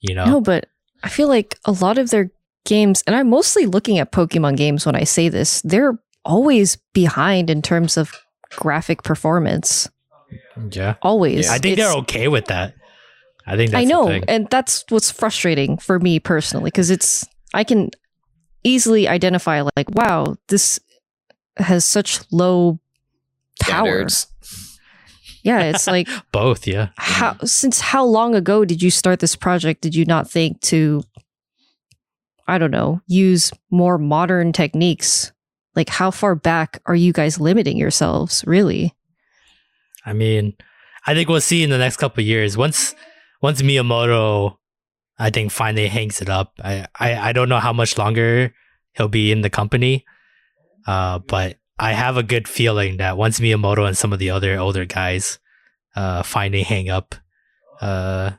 You 0.00 0.14
know, 0.14 0.24
No, 0.24 0.40
but 0.40 0.66
I 1.02 1.08
feel 1.08 1.28
like 1.28 1.58
a 1.64 1.72
lot 1.72 1.98
of 1.98 2.10
their 2.10 2.30
games, 2.64 3.02
and 3.06 3.16
I'm 3.16 3.28
mostly 3.28 3.66
looking 3.66 3.98
at 3.98 4.12
Pokemon 4.12 4.56
games 4.56 4.86
when 4.86 4.94
I 4.94 5.04
say 5.04 5.28
this, 5.28 5.60
they're 5.62 5.98
always 6.24 6.76
behind 6.94 7.50
in 7.50 7.62
terms 7.62 7.96
of 7.96 8.12
graphic 8.50 9.02
performance. 9.02 9.88
Yeah. 10.70 10.94
Always. 11.02 11.48
I 11.48 11.58
think 11.58 11.74
It's- 11.74 11.88
they're 11.88 11.98
okay 12.00 12.28
with 12.28 12.46
that. 12.46 12.74
I 13.46 13.56
think 13.56 13.70
that's 13.70 13.80
I 13.80 13.84
know, 13.84 14.04
The 14.04 14.10
thing. 14.12 14.24
and 14.28 14.46
that's 14.50 14.84
what's 14.90 15.10
frustrating 15.10 15.78
for 15.78 15.98
me 15.98 16.20
personally 16.20 16.66
because 16.70 16.90
it's 16.90 17.26
I 17.54 17.64
can 17.64 17.90
easily 18.62 19.08
identify 19.08 19.62
like, 19.76 19.88
wow, 19.90 20.36
this 20.48 20.78
has 21.56 21.84
such 21.86 22.20
low 22.30 22.78
power. 23.60 24.06
Standards. 24.08 24.26
Yeah, 25.42 25.60
it's 25.62 25.86
like 25.86 26.08
Both, 26.32 26.66
yeah. 26.66 26.88
how 26.96 27.38
since 27.44 27.80
how 27.80 28.04
long 28.04 28.34
ago 28.34 28.66
did 28.66 28.82
you 28.82 28.90
start 28.90 29.20
this 29.20 29.34
project? 29.34 29.80
Did 29.80 29.94
you 29.94 30.04
not 30.04 30.30
think 30.30 30.60
to, 30.62 31.02
I 32.46 32.58
don't 32.58 32.70
know, 32.70 33.00
use 33.06 33.50
more 33.70 33.96
modern 33.96 34.52
techniques? 34.52 35.32
Like, 35.74 35.88
how 35.88 36.10
far 36.10 36.34
back 36.34 36.82
are 36.86 36.94
you 36.96 37.12
guys 37.14 37.40
limiting 37.40 37.78
yourselves? 37.78 38.44
Really? 38.46 38.94
I 40.08 40.14
mean, 40.14 40.54
I 41.06 41.12
think 41.14 41.28
we'll 41.28 41.42
see 41.42 41.62
in 41.62 41.70
the 41.70 41.78
next 41.78 41.98
couple 41.98 42.24
years. 42.24 42.56
Once 42.56 42.94
once 43.42 43.60
Miyamoto, 43.60 44.56
I 45.18 45.28
think 45.30 45.52
finally 45.52 45.88
hangs 45.88 46.22
it 46.22 46.30
up. 46.30 46.54
I, 46.64 46.86
I 46.98 47.28
I 47.28 47.32
don't 47.32 47.50
know 47.50 47.60
how 47.60 47.74
much 47.74 47.98
longer 47.98 48.54
he'll 48.94 49.08
be 49.08 49.30
in 49.30 49.42
the 49.42 49.50
company, 49.50 50.06
uh, 50.86 51.18
but 51.18 51.58
I 51.78 51.92
have 51.92 52.16
a 52.16 52.22
good 52.22 52.48
feeling 52.48 52.96
that 52.96 53.18
once 53.18 53.38
Miyamoto 53.38 53.86
and 53.86 53.96
some 53.96 54.12
of 54.12 54.18
the 54.18 54.30
other 54.30 54.58
older 54.58 54.86
guys, 54.86 55.38
uh, 55.94 56.22
finally 56.22 56.62
hang 56.62 56.88
up, 56.88 57.14
uh, 57.82 58.32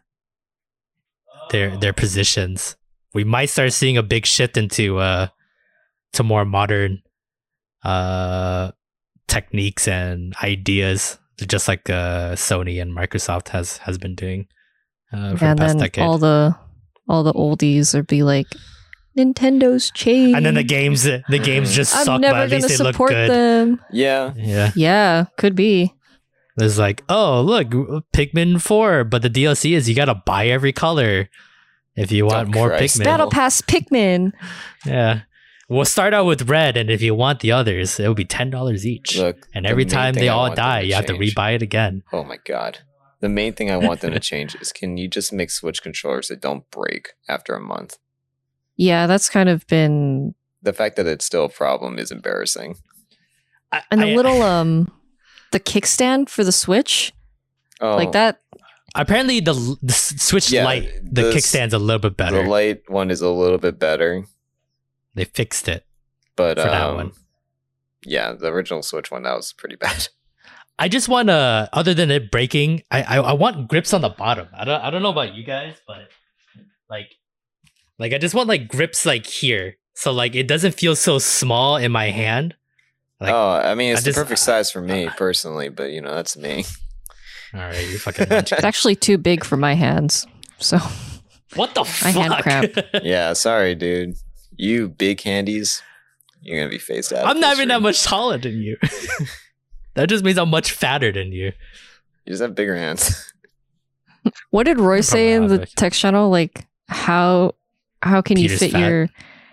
their 1.52 1.78
their 1.78 1.94
positions, 1.94 2.76
we 3.14 3.24
might 3.24 3.50
start 3.50 3.74
seeing 3.74 3.98
a 3.98 4.04
big 4.04 4.26
shift 4.26 4.58
into 4.58 4.98
uh 4.98 5.28
to 6.14 6.24
more 6.24 6.46
modern 6.46 7.04
uh 7.84 8.72
techniques 9.28 9.88
and 9.88 10.34
ideas 10.42 11.20
just 11.48 11.68
like 11.68 11.90
uh 11.90 12.34
Sony 12.36 12.82
and 12.82 12.96
Microsoft 12.96 13.50
has 13.50 13.78
has 13.80 13.98
been 13.98 14.16
doing 14.16 14.48
uh 15.14 15.36
for 15.36 15.46
and 15.46 15.58
the 15.58 15.62
past 15.64 15.74
then 15.74 15.78
decade. 15.78 16.04
all 16.04 16.18
the 16.18 16.56
all 17.08 17.24
the 17.24 17.34
oldies 17.34 17.94
would 17.96 18.08
be 18.08 18.22
like, 18.24 18.48
Nintendo's 19.18 19.92
changed. 19.92 20.38
and 20.38 20.46
then 20.46 20.54
the 20.54 20.64
games 20.64 21.04
the 21.04 21.40
games 21.42 21.74
just 21.74 21.96
I'm 21.96 22.06
suck 22.06 22.22
but 22.22 22.22
never 22.22 22.38
at 22.40 22.50
least 22.52 22.68
gonna 22.68 22.78
they 22.78 22.84
look 22.84 22.94
support 22.94 23.12
good. 23.12 23.30
them. 23.32 23.82
Yeah. 23.92 24.34
Yeah. 24.38 24.72
Yeah, 24.76 25.26
could 25.38 25.56
be. 25.56 25.94
There's 26.58 26.78
like, 26.78 27.04
oh 27.10 27.42
look, 27.42 27.70
Pikmin 28.14 28.62
4, 28.62 29.04
but 29.06 29.22
the 29.22 29.30
DLC 29.30 29.76
is 29.76 29.88
you 29.90 29.96
gotta 29.96 30.16
buy 30.16 30.48
every 30.48 30.74
color 30.74 31.30
if 31.96 32.12
you 32.12 32.26
want 32.26 32.50
Oh, 32.50 32.52
more 32.60 32.70
Christ. 32.70 33.00
Pikmin. 33.00 33.04
Battle 33.06 33.30
Pass 33.30 33.62
Pikmin. 33.62 34.32
Yeah. 34.86 35.22
We'll 35.70 35.86
start 35.86 36.14
out 36.16 36.26
with 36.26 36.50
red, 36.50 36.78
and 36.78 36.90
if 36.90 37.02
you 37.02 37.14
want 37.14 37.42
the 37.42 37.52
others, 37.52 38.00
it'll 38.00 38.16
be 38.16 38.26
ten 38.26 38.50
dollars 38.50 38.86
each. 38.88 39.18
Look. 39.18 39.48
and 39.54 39.66
every 39.68 39.86
main 39.86 39.90
time 39.92 40.14
they 40.16 40.28
I 40.30 40.34
all 40.34 40.54
die, 40.56 40.82
you 40.82 40.96
have 40.96 41.06
to 41.06 41.14
change- 41.18 41.36
rebuy 41.36 41.56
it 41.56 41.62
again. 41.62 42.04
Oh 42.12 42.24
my 42.24 42.38
god. 42.44 42.80
The 43.22 43.30
main 43.30 43.54
thing 43.54 43.70
I 43.70 43.78
want 43.78 44.00
them 44.02 44.14
to 44.14 44.20
change 44.32 44.56
is 44.56 44.72
can 44.72 44.98
you 44.98 45.08
just 45.08 45.32
make 45.32 45.52
Switch 45.52 45.84
controllers 45.84 46.30
that 46.30 46.42
don't 46.42 46.70
break 46.72 47.10
after 47.28 47.54
a 47.54 47.60
month? 47.60 47.98
Yeah, 48.78 49.08
that's 49.08 49.30
kind 49.30 49.50
of 49.50 49.68
been 49.68 50.34
The 50.64 50.74
fact 50.74 50.96
that 50.96 51.06
it's 51.06 51.26
still 51.26 51.46
a 51.46 51.50
problem 51.50 52.00
is 52.00 52.12
embarrassing. 52.12 52.76
I- 53.72 53.84
and 53.92 54.02
the 54.02 54.12
I- 54.14 54.16
little 54.16 54.42
um 54.56 54.92
the 55.52 55.60
kickstand 55.60 56.30
for 56.30 56.44
the 56.44 56.52
Switch, 56.52 57.14
Oh, 57.82 57.96
like 57.96 58.12
that. 58.14 58.42
Apparently, 58.96 59.40
the, 59.40 59.54
the 59.84 59.94
Switch 59.94 60.52
Yeah, 60.52 60.66
Lite, 60.66 60.90
the, 61.04 61.22
the 61.24 61.32
kickstand's 61.34 61.74
a 61.76 61.80
little 61.80 62.00
bit 62.00 62.18
better. 62.18 62.42
The 62.44 62.50
light 62.50 62.90
one 62.90 63.12
is 63.12 63.22
a 63.22 63.30
little 63.30 63.60
bit 63.60 63.78
better, 63.80 64.26
they 65.20 65.26
fixed 65.26 65.68
it. 65.68 65.86
but 66.36 66.58
For 66.58 66.64
that 66.70 66.82
um, 66.90 66.96
one. 66.96 67.12
Yeah, 68.06 68.32
the 68.34 68.48
original 68.48 68.82
Switch 68.82 69.12
one 69.12 69.24
that 69.24 69.36
was 69.36 69.52
pretty 69.54 69.76
bad. 69.86 70.08
I 70.80 70.88
just 70.88 71.10
want 71.10 71.28
to, 71.28 71.68
other 71.74 71.94
than 71.94 72.10
it 72.10 72.32
breaking, 72.32 72.84
I, 72.90 73.04
I 73.04 73.18
I 73.18 73.34
want 73.34 73.68
grips 73.68 73.94
on 73.94 74.00
the 74.02 74.10
bottom. 74.10 74.48
I 74.54 74.64
don't 74.64 74.82
I 74.82 74.90
don't 74.90 75.02
know 75.04 75.10
about 75.12 75.36
you 75.36 75.44
guys, 75.44 75.76
but 75.86 76.08
like, 76.90 77.12
like 78.00 78.14
I 78.14 78.18
just 78.18 78.34
want 78.34 78.48
like 78.48 78.70
grips 78.70 79.06
like 79.06 79.26
here, 79.26 79.76
so 79.94 80.14
like 80.14 80.36
it 80.36 80.48
doesn't 80.48 80.76
feel 80.76 80.96
so 80.96 81.20
small 81.20 81.76
in 81.76 81.92
my 81.92 82.12
hand. 82.12 82.56
Like, 83.20 83.34
oh, 83.34 83.50
I 83.62 83.76
mean, 83.76 83.92
it's 83.92 84.00
I 84.00 84.04
the 84.04 84.06
just- 84.12 84.18
uh, 84.20 84.24
perfect 84.24 84.40
size 84.40 84.72
for 84.72 84.82
me 84.82 85.10
personally, 85.18 85.68
but 85.68 85.92
you 85.92 86.00
know 86.02 86.16
that's 86.16 86.38
me. 86.38 86.64
all 87.54 87.60
right, 87.60 87.86
you 87.90 87.98
fucking. 88.00 88.28
It's 88.32 88.54
actually 88.64 88.96
too 88.96 89.18
big 89.18 89.44
for 89.44 89.58
my 89.58 89.74
hands. 89.76 90.26
So 90.60 90.78
what 91.56 91.76
the 91.76 91.82
My 92.04 92.14
fuck? 92.14 92.14
hand 92.16 92.34
cramp. 92.42 92.78
yeah, 93.04 93.34
sorry, 93.34 93.76
dude. 93.76 94.16
You 94.60 94.90
big 94.90 95.22
handies, 95.22 95.82
you're 96.42 96.60
gonna 96.60 96.70
be 96.70 96.80
phased 96.80 97.14
out. 97.14 97.26
I'm 97.26 97.40
not 97.40 97.54
even 97.54 97.70
history. 97.70 97.76
that 97.76 97.82
much 97.82 98.04
taller 98.04 98.38
than 98.38 98.62
you. 98.62 98.76
that 99.94 100.10
just 100.10 100.26
means 100.26 100.38
I'm 100.38 100.50
much 100.50 100.74
fatter 100.74 101.14
than 101.14 101.32
you. 101.32 101.54
You 102.26 102.34
just 102.34 102.42
have 102.42 102.56
bigger 102.56 102.76
hands. 102.76 103.34
what 104.50 104.64
did 104.64 104.78
Roy 104.78 105.00
say 105.00 105.32
in 105.32 105.48
the 105.48 105.62
it. 105.62 105.72
text 105.78 106.02
channel? 106.02 106.30
Like 106.30 106.68
how 106.90 107.56
how 108.02 108.22
can 108.22 108.36
Peter's 108.36 108.62
you 108.62 108.68
fit 108.68 108.72
fat. 108.74 108.80
your 108.82 109.10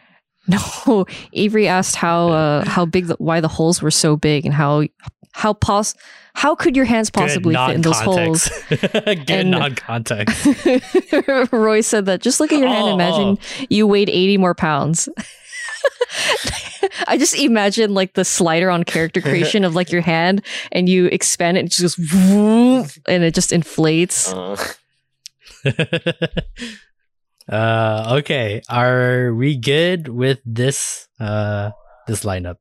No, 0.48 1.06
Avery 1.32 1.68
asked 1.68 1.94
how 1.94 2.30
uh 2.30 2.64
how 2.64 2.84
big 2.84 3.06
the, 3.06 3.14
why 3.18 3.40
the 3.40 3.46
holes 3.46 3.80
were 3.80 3.92
so 3.92 4.16
big 4.16 4.44
and 4.44 4.52
how 4.52 4.82
how 5.36 5.52
pos 5.52 5.94
how 6.32 6.54
could 6.54 6.76
your 6.76 6.86
hands 6.86 7.10
possibly 7.10 7.54
Good 7.54 7.66
fit 7.66 7.74
in 7.76 7.80
those 7.82 8.00
holes? 8.00 8.50
Good 8.68 9.30
And- 9.30 9.50
non-context. 9.50 10.46
Roy 11.52 11.82
said 11.82 12.06
that 12.06 12.20
just 12.22 12.40
look 12.40 12.52
at 12.52 12.58
your 12.58 12.68
hand. 12.68 12.88
Oh, 12.88 12.94
Imagine 12.94 13.38
you 13.68 13.86
weighed 13.86 14.08
80 14.08 14.38
more 14.38 14.54
pounds. 14.54 15.08
I 17.06 17.18
just 17.18 17.36
imagine 17.36 17.92
like 17.94 18.14
the 18.14 18.24
slider 18.24 18.70
on 18.70 18.84
character 18.84 19.20
creation 19.20 19.64
of 19.64 19.74
like 19.74 19.92
your 19.92 20.00
hand 20.00 20.42
and 20.72 20.88
you 20.88 21.06
expand 21.06 21.56
it 21.56 21.60
and 21.60 21.68
it 21.68 21.72
just 21.72 21.98
goes 21.98 22.98
and 23.06 23.22
it 23.22 23.34
just 23.34 23.52
inflates. 23.52 24.32
Uh, 24.32 24.56
uh 27.50 28.18
okay. 28.20 28.62
Are 28.68 29.34
we 29.34 29.56
good 29.56 30.08
with 30.08 30.40
this 30.44 31.08
uh 31.20 31.70
this 32.06 32.24
lineup? 32.24 32.56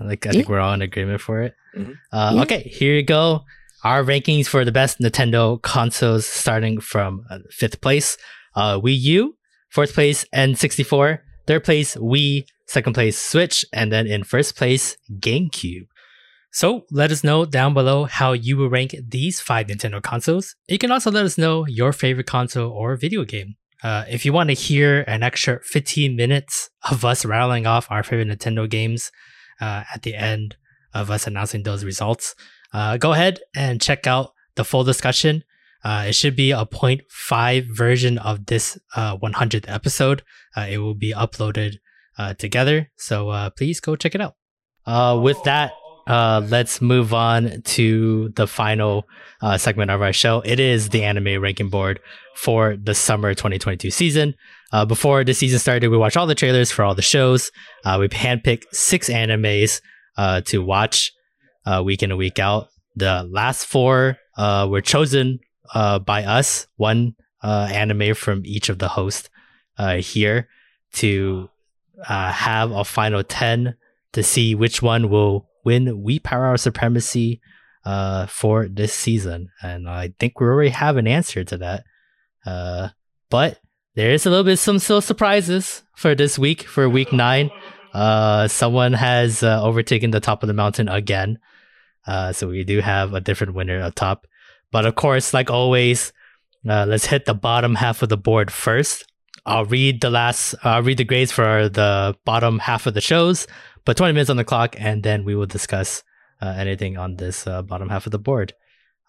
Like 0.00 0.26
I 0.26 0.30
think 0.32 0.48
we're 0.48 0.60
all 0.60 0.74
in 0.74 0.82
agreement 0.82 1.20
for 1.20 1.42
it. 1.42 1.54
Mhm. 1.76 1.94
Uh 2.12 2.32
Yeah. 2.34 2.42
okay, 2.42 2.62
here 2.62 2.94
you 2.94 3.02
go. 3.02 3.44
Our 3.84 4.02
rankings 4.02 4.46
for 4.46 4.64
the 4.64 4.72
best 4.72 4.98
Nintendo 4.98 5.60
consoles 5.62 6.26
starting 6.26 6.80
from 6.80 7.24
uh, 7.30 7.38
fifth 7.50 7.80
place, 7.80 8.16
uh 8.56 8.80
Wii 8.80 8.98
U, 9.18 9.36
fourth 9.70 9.92
place 9.94 10.24
N64, 10.34 11.18
third 11.46 11.64
place 11.64 11.94
Wii, 11.96 12.44
second 12.66 12.94
place 12.94 13.18
Switch, 13.18 13.64
and 13.72 13.92
then 13.92 14.06
in 14.06 14.24
first 14.24 14.56
place 14.56 14.96
GameCube. 15.20 15.86
So 16.50 16.86
let 16.90 17.10
us 17.10 17.24
know 17.24 17.44
down 17.44 17.74
below 17.74 18.04
how 18.04 18.32
you 18.32 18.56
will 18.56 18.70
rank 18.70 18.94
these 19.08 19.40
five 19.40 19.66
Nintendo 19.66 20.00
consoles. 20.00 20.54
You 20.68 20.78
can 20.78 20.92
also 20.92 21.10
let 21.10 21.24
us 21.24 21.36
know 21.36 21.66
your 21.66 21.92
favorite 21.92 22.26
console 22.28 22.70
or 22.70 22.96
video 22.96 23.24
game. 23.24 23.56
Uh, 23.82 24.04
if 24.08 24.24
you 24.24 24.32
want 24.32 24.48
to 24.50 24.54
hear 24.54 25.02
an 25.08 25.22
extra 25.22 25.60
15 25.64 26.14
minutes 26.16 26.70
of 26.90 27.04
us 27.04 27.24
rattling 27.24 27.66
off 27.66 27.86
our 27.90 28.02
favorite 28.02 28.28
Nintendo 28.28 28.70
games 28.70 29.10
uh, 29.60 29.84
at 29.94 30.02
the 30.02 30.14
end 30.14 30.56
of 30.92 31.10
us 31.10 31.26
announcing 31.26 31.62
those 31.62 31.84
results, 31.84 32.34
uh, 32.72 32.96
go 32.96 33.12
ahead 33.12 33.40
and 33.54 33.80
check 33.80 34.06
out 34.06 34.32
the 34.56 34.64
full 34.64 34.84
discussion. 34.84 35.44
Uh, 35.82 36.06
it 36.08 36.14
should 36.14 36.34
be 36.34 36.50
a 36.50 36.64
0.5 36.64 37.76
version 37.76 38.18
of 38.18 38.46
this 38.46 38.78
uh, 38.96 39.16
100th 39.18 39.66
episode. 39.68 40.22
Uh, 40.56 40.66
it 40.70 40.78
will 40.78 40.94
be 40.94 41.12
uploaded 41.12 41.76
uh, 42.18 42.34
together. 42.34 42.90
So 42.96 43.28
uh, 43.28 43.50
please 43.50 43.80
go 43.80 43.96
check 43.96 44.14
it 44.14 44.20
out. 44.20 44.36
Uh, 44.86 45.18
with 45.22 45.42
that, 45.44 45.72
uh, 46.06 46.42
let's 46.48 46.80
move 46.82 47.14
on 47.14 47.62
to 47.62 48.28
the 48.30 48.46
final 48.46 49.06
uh, 49.40 49.56
segment 49.56 49.90
of 49.90 50.02
our 50.02 50.12
show. 50.12 50.42
It 50.44 50.60
is 50.60 50.90
the 50.90 51.02
anime 51.02 51.40
ranking 51.40 51.70
board 51.70 52.00
for 52.36 52.76
the 52.76 52.94
summer 52.94 53.32
2022 53.32 53.90
season. 53.90 54.34
Uh, 54.72 54.84
before 54.84 55.24
the 55.24 55.34
season 55.34 55.58
started, 55.58 55.88
we 55.88 55.96
watched 55.96 56.16
all 56.16 56.26
the 56.26 56.34
trailers 56.34 56.70
for 56.70 56.84
all 56.84 56.94
the 56.94 57.02
shows. 57.02 57.50
Uh, 57.84 57.96
we 58.00 58.08
handpicked 58.08 58.64
six 58.72 59.08
animes 59.08 59.80
uh, 60.16 60.40
to 60.42 60.62
watch 60.62 61.12
uh, 61.64 61.82
week 61.84 62.02
in 62.02 62.10
and 62.10 62.18
week 62.18 62.38
out. 62.38 62.68
The 62.96 63.26
last 63.30 63.66
four 63.66 64.18
were 64.38 64.80
chosen 64.80 65.40
by 65.72 66.24
us, 66.24 66.66
one 66.76 67.16
anime 67.42 68.14
from 68.14 68.42
each 68.44 68.68
of 68.68 68.78
the 68.78 68.88
hosts 68.88 69.28
here 69.98 70.48
to 70.94 71.48
have 72.06 72.70
a 72.70 72.84
final 72.84 73.22
10 73.24 73.74
to 74.12 74.22
see 74.22 74.54
which 74.54 74.82
one 74.82 75.08
will 75.08 75.48
win 75.64 76.02
We 76.02 76.18
Power 76.18 76.46
Our 76.46 76.56
Supremacy 76.56 77.40
uh, 77.84 78.26
for 78.26 78.68
this 78.68 78.92
season. 78.92 79.50
And 79.62 79.88
I 79.88 80.12
think 80.18 80.40
we 80.40 80.46
already 80.46 80.70
have 80.70 80.96
an 80.96 81.06
answer 81.06 81.44
to 81.44 81.58
that. 81.58 81.84
Uh, 82.46 82.88
but 83.30 83.58
there 83.94 84.10
is 84.10 84.26
a 84.26 84.30
little 84.30 84.44
bit 84.44 84.58
some 84.58 84.78
still 84.78 85.00
surprises 85.00 85.82
for 85.96 86.14
this 86.14 86.38
week, 86.38 86.62
for 86.64 86.88
week 86.88 87.12
nine. 87.12 87.50
Uh, 87.92 88.48
someone 88.48 88.92
has 88.92 89.42
uh, 89.42 89.62
overtaken 89.62 90.10
the 90.10 90.20
top 90.20 90.42
of 90.42 90.48
the 90.48 90.52
mountain 90.52 90.88
again. 90.88 91.38
Uh, 92.06 92.32
so 92.32 92.48
we 92.48 92.64
do 92.64 92.80
have 92.80 93.14
a 93.14 93.20
different 93.20 93.54
winner 93.54 93.80
up 93.80 93.94
top. 93.94 94.26
But 94.72 94.84
of 94.84 94.96
course, 94.96 95.32
like 95.32 95.50
always, 95.50 96.12
uh, 96.68 96.86
let's 96.86 97.06
hit 97.06 97.24
the 97.24 97.34
bottom 97.34 97.76
half 97.76 98.02
of 98.02 98.08
the 98.08 98.16
board 98.16 98.50
first. 98.50 99.06
I'll 99.46 99.64
read 99.64 100.00
the 100.00 100.10
last, 100.10 100.54
I'll 100.64 100.82
read 100.82 100.98
the 100.98 101.04
grades 101.04 101.30
for 101.30 101.68
the 101.68 102.16
bottom 102.24 102.58
half 102.58 102.86
of 102.86 102.94
the 102.94 103.00
shows, 103.00 103.46
but 103.84 103.96
20 103.96 104.12
minutes 104.12 104.30
on 104.30 104.36
the 104.36 104.44
clock, 104.44 104.76
and 104.78 105.02
then 105.02 105.24
we 105.24 105.34
will 105.34 105.46
discuss 105.46 106.02
uh, 106.40 106.54
anything 106.56 106.96
on 106.96 107.16
this 107.16 107.46
uh, 107.46 107.62
bottom 107.62 107.88
half 107.88 108.06
of 108.06 108.12
the 108.12 108.18
board. 108.18 108.54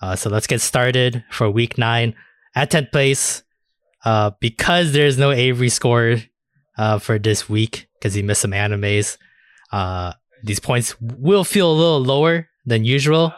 Uh, 0.01 0.15
so 0.15 0.29
let's 0.29 0.47
get 0.47 0.61
started 0.61 1.23
for 1.31 1.49
week 1.49 1.77
nine. 1.77 2.15
At 2.55 2.71
10th 2.71 2.91
place, 2.91 3.43
uh, 4.05 4.31
because 4.39 4.93
there's 4.93 5.17
no 5.17 5.31
Avery 5.31 5.69
score 5.69 6.17
uh, 6.77 6.99
for 6.99 7.19
this 7.19 7.49
week, 7.49 7.87
because 7.99 8.13
he 8.13 8.21
missed 8.21 8.41
some 8.41 8.51
animes, 8.51 9.17
uh, 9.71 10.13
these 10.43 10.59
points 10.59 10.95
will 11.01 11.43
feel 11.43 11.71
a 11.71 11.73
little 11.73 11.99
lower 11.99 12.47
than 12.65 12.85
usual. 12.85 13.33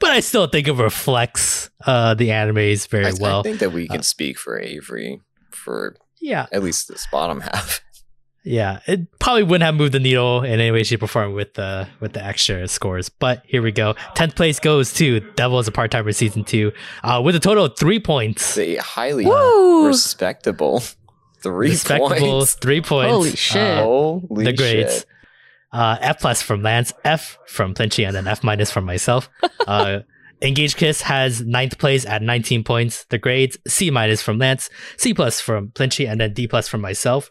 But 0.00 0.10
I 0.10 0.20
still 0.20 0.46
think 0.46 0.68
it 0.68 0.72
reflects 0.72 1.70
uh, 1.84 2.14
the 2.14 2.28
animes 2.28 2.88
very 2.88 3.06
I, 3.06 3.12
well. 3.20 3.40
I 3.40 3.42
think 3.42 3.58
that 3.58 3.72
we 3.72 3.88
can 3.88 4.02
speak 4.02 4.38
for 4.38 4.58
Avery 4.58 5.20
for 5.50 5.96
yeah, 6.20 6.46
at 6.52 6.62
least 6.62 6.88
this 6.88 7.06
bottom 7.10 7.40
half. 7.52 7.80
Yeah, 8.48 8.80
it 8.86 9.18
probably 9.18 9.42
wouldn't 9.42 9.62
have 9.64 9.74
moved 9.74 9.92
the 9.92 10.00
needle 10.00 10.42
in 10.42 10.52
any 10.58 10.70
way, 10.70 10.82
shape, 10.82 11.02
or 11.02 11.06
form 11.06 11.34
with 11.34 11.52
the 11.54 11.86
with 12.00 12.14
the 12.14 12.24
extra 12.24 12.66
scores. 12.66 13.10
But 13.10 13.42
here 13.46 13.60
we 13.60 13.72
go. 13.72 13.94
Tenth 14.14 14.34
place 14.36 14.58
goes 14.58 14.94
to 14.94 15.20
Devil 15.36 15.58
as 15.58 15.68
a 15.68 15.72
Part 15.72 15.90
Timer 15.90 16.12
season 16.12 16.44
two, 16.44 16.72
uh, 17.04 17.20
with 17.22 17.36
a 17.36 17.40
total 17.40 17.66
of 17.66 17.76
three 17.78 18.00
points. 18.00 18.56
It's 18.56 18.78
a 18.78 18.82
highly 18.82 19.26
Woo! 19.26 19.86
respectable 19.86 20.80
three 21.42 21.70
Respectable 21.70 22.16
points. 22.38 22.54
three 22.54 22.80
points. 22.80 23.12
Holy 23.12 23.36
shit. 23.36 23.78
Uh, 23.78 23.82
Holy 23.82 24.44
the 24.46 24.52
grades. 24.54 24.94
shit. 25.00 25.06
Uh, 25.70 25.98
F 26.00 26.20
plus 26.20 26.40
from 26.40 26.62
Lance, 26.62 26.94
F 27.04 27.36
from 27.46 27.74
Plinchy, 27.74 28.04
and 28.06 28.16
then 28.16 28.26
F 28.26 28.42
minus 28.42 28.70
from 28.70 28.84
myself. 28.84 29.28
Uh, 29.66 30.00
Engage 30.40 30.76
Kiss 30.76 31.02
has 31.02 31.42
ninth 31.42 31.76
place 31.76 32.06
at 32.06 32.22
19 32.22 32.64
points. 32.64 33.04
The 33.10 33.18
grades 33.18 33.58
C 33.66 33.90
minus 33.90 34.22
from 34.22 34.38
Lance, 34.38 34.70
C 34.96 35.12
plus 35.12 35.42
from 35.42 35.72
Plinchy, 35.72 36.06
and 36.06 36.18
then 36.18 36.32
D 36.32 36.48
plus 36.48 36.66
from 36.68 36.80
myself. 36.80 37.30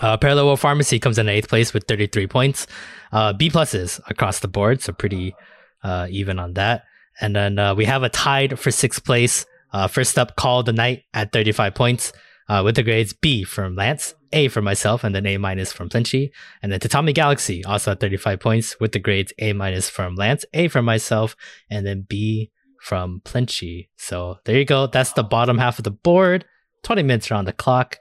Uh, 0.00 0.16
Parallel 0.16 0.56
Pharmacy 0.56 0.98
comes 0.98 1.18
in 1.18 1.28
eighth 1.28 1.48
place 1.48 1.72
with 1.72 1.84
33 1.86 2.26
points. 2.26 2.66
Uh, 3.12 3.32
B 3.32 3.50
pluses 3.50 4.00
across 4.08 4.40
the 4.40 4.48
board, 4.48 4.82
so 4.82 4.92
pretty 4.92 5.34
uh, 5.82 6.06
even 6.10 6.38
on 6.38 6.54
that. 6.54 6.84
And 7.20 7.34
then 7.34 7.58
uh, 7.58 7.74
we 7.74 7.84
have 7.86 8.02
a 8.02 8.08
tied 8.08 8.58
for 8.58 8.70
sixth 8.70 9.04
place. 9.04 9.46
Uh, 9.72 9.88
first 9.88 10.18
up, 10.18 10.36
Call 10.36 10.62
the 10.62 10.72
Night 10.72 11.04
at 11.14 11.32
35 11.32 11.74
points, 11.74 12.12
uh, 12.48 12.62
with 12.64 12.76
the 12.76 12.82
grades 12.82 13.12
B 13.12 13.44
from 13.44 13.74
Lance, 13.74 14.14
A 14.32 14.48
for 14.48 14.62
myself, 14.62 15.02
and 15.04 15.14
then 15.14 15.26
A 15.26 15.38
minus 15.38 15.72
from 15.72 15.88
Plinchy. 15.88 16.30
And 16.62 16.70
then 16.70 16.80
Tatami 16.80 17.12
Galaxy 17.12 17.64
also 17.64 17.92
at 17.92 18.00
35 18.00 18.40
points, 18.40 18.78
with 18.80 18.92
the 18.92 18.98
grades 18.98 19.32
A 19.38 19.52
minus 19.52 19.90
from 19.90 20.14
Lance, 20.14 20.44
A 20.52 20.68
from 20.68 20.84
myself, 20.84 21.36
and 21.70 21.86
then 21.86 22.06
B 22.08 22.50
from 22.80 23.20
Plinchy. 23.24 23.88
So 23.96 24.38
there 24.44 24.56
you 24.56 24.64
go. 24.64 24.86
That's 24.86 25.12
the 25.12 25.24
bottom 25.24 25.58
half 25.58 25.78
of 25.78 25.84
the 25.84 25.90
board. 25.90 26.44
20 26.84 27.02
minutes 27.02 27.30
are 27.30 27.34
on 27.34 27.46
the 27.46 27.52
clock, 27.52 27.98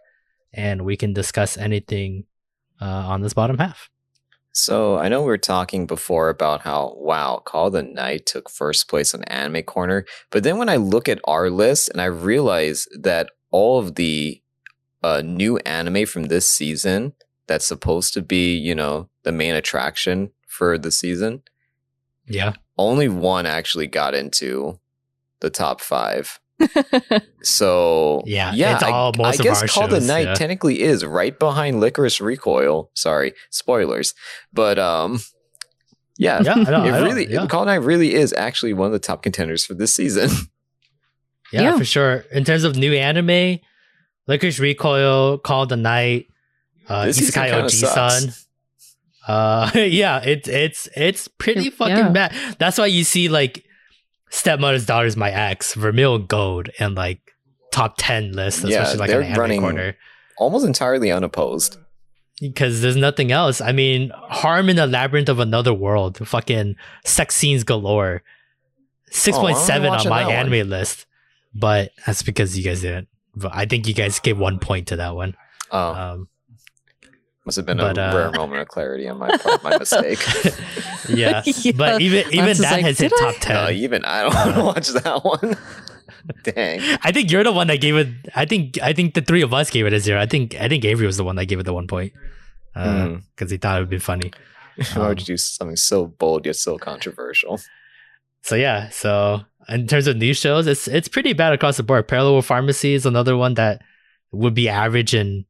and 0.55 0.83
we 0.83 0.95
can 0.97 1.13
discuss 1.13 1.57
anything 1.57 2.23
uh, 2.81 2.85
on 2.85 3.21
this 3.21 3.33
bottom 3.33 3.57
half. 3.57 3.89
So 4.51 4.97
I 4.97 5.09
know 5.09 5.19
we 5.19 5.27
were 5.27 5.37
talking 5.37 5.85
before 5.85 6.29
about 6.29 6.61
how 6.61 6.95
wow, 6.97 7.41
Call 7.45 7.69
the 7.69 7.83
Night 7.83 8.25
took 8.25 8.49
first 8.49 8.87
place 8.87 9.13
on 9.13 9.23
Anime 9.25 9.63
Corner, 9.63 10.05
but 10.31 10.43
then 10.43 10.57
when 10.57 10.69
I 10.69 10.77
look 10.77 11.09
at 11.09 11.19
our 11.25 11.49
list 11.49 11.89
and 11.89 11.99
I 12.01 12.05
realize 12.05 12.87
that 12.97 13.29
all 13.51 13.79
of 13.79 13.95
the 13.95 14.41
uh, 15.03 15.21
new 15.23 15.57
anime 15.59 16.05
from 16.05 16.23
this 16.25 16.49
season 16.49 17.13
that's 17.47 17.67
supposed 17.67 18.13
to 18.13 18.21
be, 18.21 18.55
you 18.55 18.73
know, 18.73 19.09
the 19.23 19.31
main 19.31 19.55
attraction 19.55 20.31
for 20.47 20.77
the 20.77 20.91
season, 20.91 21.43
Yeah. 22.27 22.53
only 22.77 23.09
one 23.09 23.45
actually 23.45 23.87
got 23.87 24.15
into 24.15 24.79
the 25.41 25.49
top 25.49 25.81
five. 25.81 26.39
So 27.43 28.23
Yeah, 28.25 28.53
yeah. 28.53 28.75
it's 28.75 28.83
I, 28.83 28.91
all 28.91 29.11
most 29.17 29.25
I 29.27 29.31
of 29.33 29.43
guess 29.43 29.61
our 29.61 29.67
Call 29.67 29.87
the 29.87 29.99
Night 29.99 30.27
yeah. 30.27 30.33
technically 30.35 30.81
is 30.81 31.05
right 31.05 31.37
behind 31.37 31.77
Lycoris 31.81 32.19
Recoil. 32.21 32.89
Sorry, 32.93 33.33
spoilers, 33.49 34.13
but 34.53 34.79
um, 34.79 35.19
yeah, 36.17 36.41
Yeah, 36.43 36.53
I 36.53 36.55
know, 36.55 36.61
it 36.61 36.91
I 36.91 36.99
know, 36.99 37.03
really 37.03 37.31
yeah. 37.31 37.45
Call 37.47 37.65
the 37.65 37.71
Night 37.71 37.83
really 37.83 38.13
is 38.13 38.33
actually 38.33 38.73
one 38.73 38.87
of 38.87 38.93
the 38.93 38.99
top 38.99 39.21
contenders 39.23 39.65
for 39.65 39.73
this 39.73 39.93
season. 39.93 40.29
Yeah, 41.53 41.61
Yeah. 41.61 41.77
for 41.77 41.85
sure. 41.85 42.25
In 42.31 42.43
terms 42.43 42.63
of 42.63 42.75
new 42.75 42.91
anime, 42.93 43.59
Lycoris 44.27 44.59
Recoil, 44.59 45.37
Call 45.37 45.67
the 45.67 45.77
Night, 45.77 46.25
uh, 46.89 47.05
This 47.05 47.19
Isekai 47.21 47.51
Oji-san. 47.51 48.33
Uh, 49.27 49.69
yeah, 49.75 50.21
it's 50.23 50.47
it's 50.47 50.89
it's 50.95 51.27
pretty 51.27 51.69
fucking 51.69 51.95
Yeah. 51.95 52.09
bad. 52.09 52.35
That's 52.57 52.79
why 52.79 52.87
you 52.87 53.03
see 53.03 53.29
like 53.29 53.63
Stepmother's 54.35 54.85
Daughter's 54.85 55.15
My 55.15 55.31
Ex, 55.31 55.73
Vermeil 55.75 56.19
Gold, 56.19 56.69
and 56.79 56.93
like 56.95 57.19
top 57.71 57.95
ten 57.97 58.33
lists, 58.33 58.63
Yeah, 58.63 58.91
like 58.97 59.09
they're 59.09 59.21
anime 59.23 59.39
running- 59.39 59.61
corner. 59.61 59.95
Almost 60.37 60.65
entirely 60.65 61.11
unopposed. 61.11 61.77
Because 62.41 62.81
there's 62.81 62.97
nothing 62.97 63.31
else. 63.31 63.61
I 63.61 63.71
mean, 63.71 64.11
Harem 64.29 64.67
in 64.67 64.75
the 64.75 64.85
Labyrinth 64.87 65.29
of 65.29 65.39
Another 65.39 65.73
World, 65.73 66.17
fucking 66.27 66.75
sex 67.05 67.33
scenes 67.35 67.63
galore. 67.63 68.21
Six 69.09 69.37
point 69.37 69.55
seven 69.57 69.87
on 69.93 70.09
my 70.09 70.23
that 70.23 70.27
one. 70.27 70.35
anime 70.53 70.69
list, 70.69 71.05
but 71.53 71.91
that's 72.05 72.21
because 72.23 72.57
you 72.57 72.63
guys 72.65 72.81
didn't. 72.81 73.07
But 73.37 73.51
I 73.55 73.65
think 73.65 73.87
you 73.87 73.93
guys 73.93 74.19
gave 74.19 74.37
one 74.37 74.59
point 74.59 74.87
to 74.89 74.97
that 74.97 75.15
one. 75.15 75.37
Oh, 75.71 75.93
Um, 75.93 76.27
must 77.45 77.57
have 77.57 77.65
been 77.65 77.77
but, 77.77 77.97
a 77.97 78.09
uh, 78.11 78.15
rare 78.15 78.31
moment 78.31 78.61
of 78.61 78.67
clarity 78.67 79.07
on 79.07 79.19
my 79.19 79.35
part, 79.37 79.63
my 79.63 79.77
mistake. 79.77 80.19
yeah. 81.09 81.43
Yeah. 81.45 81.71
but 81.75 82.01
even 82.01 82.25
even 82.33 82.57
that 82.57 82.71
like, 82.71 82.85
has 82.85 82.99
hit 82.99 83.13
I?" 83.13 83.19
top 83.31 83.35
ten. 83.41 83.55
no, 83.55 83.69
even 83.69 84.03
I 84.05 84.23
don't 84.23 84.33
want 84.33 84.55
to 84.55 84.63
watch 84.63 85.03
that 85.03 85.23
one. 85.23 85.57
Dang. 86.43 86.81
I 87.03 87.11
think 87.11 87.31
you're 87.31 87.43
the 87.43 87.51
one 87.51 87.67
that 87.67 87.81
gave 87.81 87.95
it. 87.95 88.07
I 88.35 88.45
think 88.45 88.81
I 88.81 88.93
think 88.93 89.13
the 89.13 89.21
three 89.21 89.43
of 89.43 89.53
us 89.53 89.69
gave 89.69 89.85
it 89.85 89.93
a 89.93 89.99
zero. 89.99 90.19
I 90.19 90.25
think 90.25 90.55
I 90.55 90.67
think 90.67 90.83
Avery 90.83 91.05
was 91.05 91.17
the 91.17 91.23
one 91.23 91.35
that 91.35 91.45
gave 91.45 91.59
it 91.59 91.63
the 91.63 91.73
one 91.73 91.87
point 91.87 92.13
because 92.73 93.21
Mm. 93.39 93.51
he 93.51 93.57
thought 93.57 93.77
it 93.77 93.81
would 93.81 93.89
be 93.89 93.99
funny. 93.99 94.31
Why 94.95 95.07
would 95.07 95.19
you 95.21 95.25
do 95.25 95.37
something 95.37 95.77
so 95.77 96.07
bold 96.07 96.45
yet 96.45 96.57
so 96.57 96.77
controversial? 96.77 97.61
So 98.41 98.55
yeah, 98.55 98.89
so 98.89 99.41
in 99.69 99.87
terms 99.87 100.07
of 100.07 100.17
news 100.17 100.37
shows, 100.37 100.67
it's 100.67 100.87
it's 100.87 101.07
pretty 101.07 101.33
bad 101.33 101.53
across 101.53 101.77
the 101.77 101.83
board. 101.83 102.07
Parallel 102.07 102.41
Pharmacy 102.41 102.93
is 102.93 103.05
another 103.05 103.37
one 103.37 103.53
that 103.53 103.81
would 104.31 104.53
be 104.53 104.67
average 104.67 105.13
in 105.13 105.45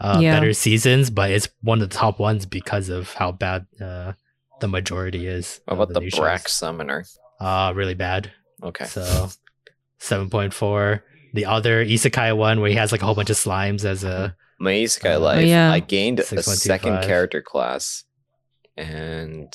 uh, 0.00 0.18
Yeah. 0.20 0.34
better 0.34 0.52
seasons, 0.52 1.10
but 1.10 1.30
it's 1.30 1.48
one 1.62 1.80
of 1.80 1.88
the 1.88 1.94
top 1.96 2.18
ones 2.18 2.46
because 2.46 2.88
of 2.88 3.12
how 3.14 3.32
bad 3.32 3.66
uh, 3.80 4.12
the 4.60 4.68
majority 4.68 5.26
is. 5.26 5.60
How 5.66 5.72
of 5.74 5.80
about 5.80 5.94
the, 5.94 6.00
new 6.00 6.10
Black 6.10 6.42
shows. 6.42 6.52
Summoner? 6.52 7.04
Uh, 7.40 7.72
really 7.74 7.94
bad. 7.94 8.30
Okay. 8.62 8.84
So 8.86 9.28
seven 9.98 10.30
point 10.30 10.54
four. 10.54 11.04
The 11.34 11.46
other 11.46 11.84
Isekai 11.84 12.36
one 12.36 12.60
where 12.60 12.70
he 12.70 12.76
has 12.76 12.92
like 12.92 13.02
a 13.02 13.06
whole 13.06 13.14
bunch 13.16 13.30
of 13.30 13.36
slimes 13.36 13.84
as 13.84 14.04
a 14.04 14.36
My 14.60 14.72
Isekai 14.72 15.16
Uh, 15.16 15.20
life, 15.20 15.46
yeah. 15.46 15.72
I 15.72 15.80
gained 15.80 16.20
a 16.20 16.24
second 16.42 17.02
character 17.02 17.42
class, 17.42 18.04
and 18.76 19.52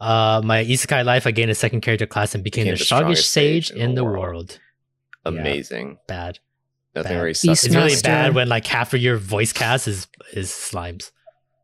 uh 0.00 0.40
my 0.44 0.62
Isekai 0.64 1.04
life. 1.04 1.26
I 1.26 1.30
gained 1.32 1.50
a 1.50 1.54
second 1.54 1.80
character 1.80 2.06
class 2.06 2.34
and 2.34 2.44
became, 2.44 2.64
Became 2.64 2.74
the 2.74 2.78
the 2.78 2.84
strongest 2.84 3.30
strongest 3.30 3.32
sage 3.32 3.68
sage 3.68 3.76
in 3.76 3.94
the 3.94 4.04
world. 4.04 4.60
Yeah. 5.24 5.30
amazing. 5.40 5.98
Bad. 6.06 6.38
Nothing 6.94 7.12
Bad. 7.12 7.20
really 7.20 7.34
sucks. 7.34 7.64
It's 7.64 7.74
really 7.74 7.94
bad 8.02 8.34
when 8.34 8.48
like 8.48 8.66
half 8.66 8.94
of 8.94 9.00
your 9.00 9.16
voice 9.16 9.52
cast 9.52 9.86
is 9.88 10.06
is 10.32 10.50
slimes. 10.50 11.10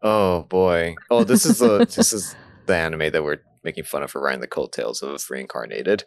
Oh 0.02 0.42
boy. 0.42 0.94
Oh, 1.10 1.24
this 1.24 1.46
is 1.46 1.58
the 1.58 1.78
this 1.96 2.12
is 2.12 2.36
the 2.66 2.76
anime 2.76 3.10
that 3.10 3.24
we're 3.24 3.40
making 3.62 3.84
fun 3.84 4.02
of 4.02 4.12
her 4.12 4.20
riding 4.20 4.40
the 4.40 4.46
coattails 4.46 5.02
of 5.02 5.24
reincarnated. 5.30 6.04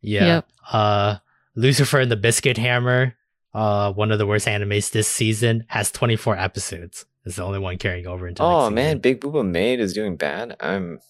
Yeah. 0.00 0.26
Yep. 0.26 0.48
Uh, 0.72 1.16
Lucifer 1.56 1.98
and 1.98 2.10
the 2.10 2.16
Biscuit 2.16 2.56
Hammer, 2.56 3.16
uh, 3.52 3.92
one 3.92 4.12
of 4.12 4.18
the 4.18 4.26
worst 4.26 4.46
animes 4.46 4.92
this 4.92 5.08
season, 5.08 5.64
has 5.68 5.90
24 5.90 6.38
episodes. 6.38 7.04
It's 7.24 7.36
the 7.36 7.42
only 7.42 7.58
one 7.58 7.76
carrying 7.78 8.06
over 8.06 8.28
into. 8.28 8.42
Oh 8.42 8.68
next 8.68 8.74
man, 8.74 8.86
season. 8.90 9.00
Big 9.00 9.20
Booba 9.20 9.46
Maid 9.46 9.80
is 9.80 9.92
doing 9.92 10.16
bad. 10.16 10.56
I'm 10.60 11.00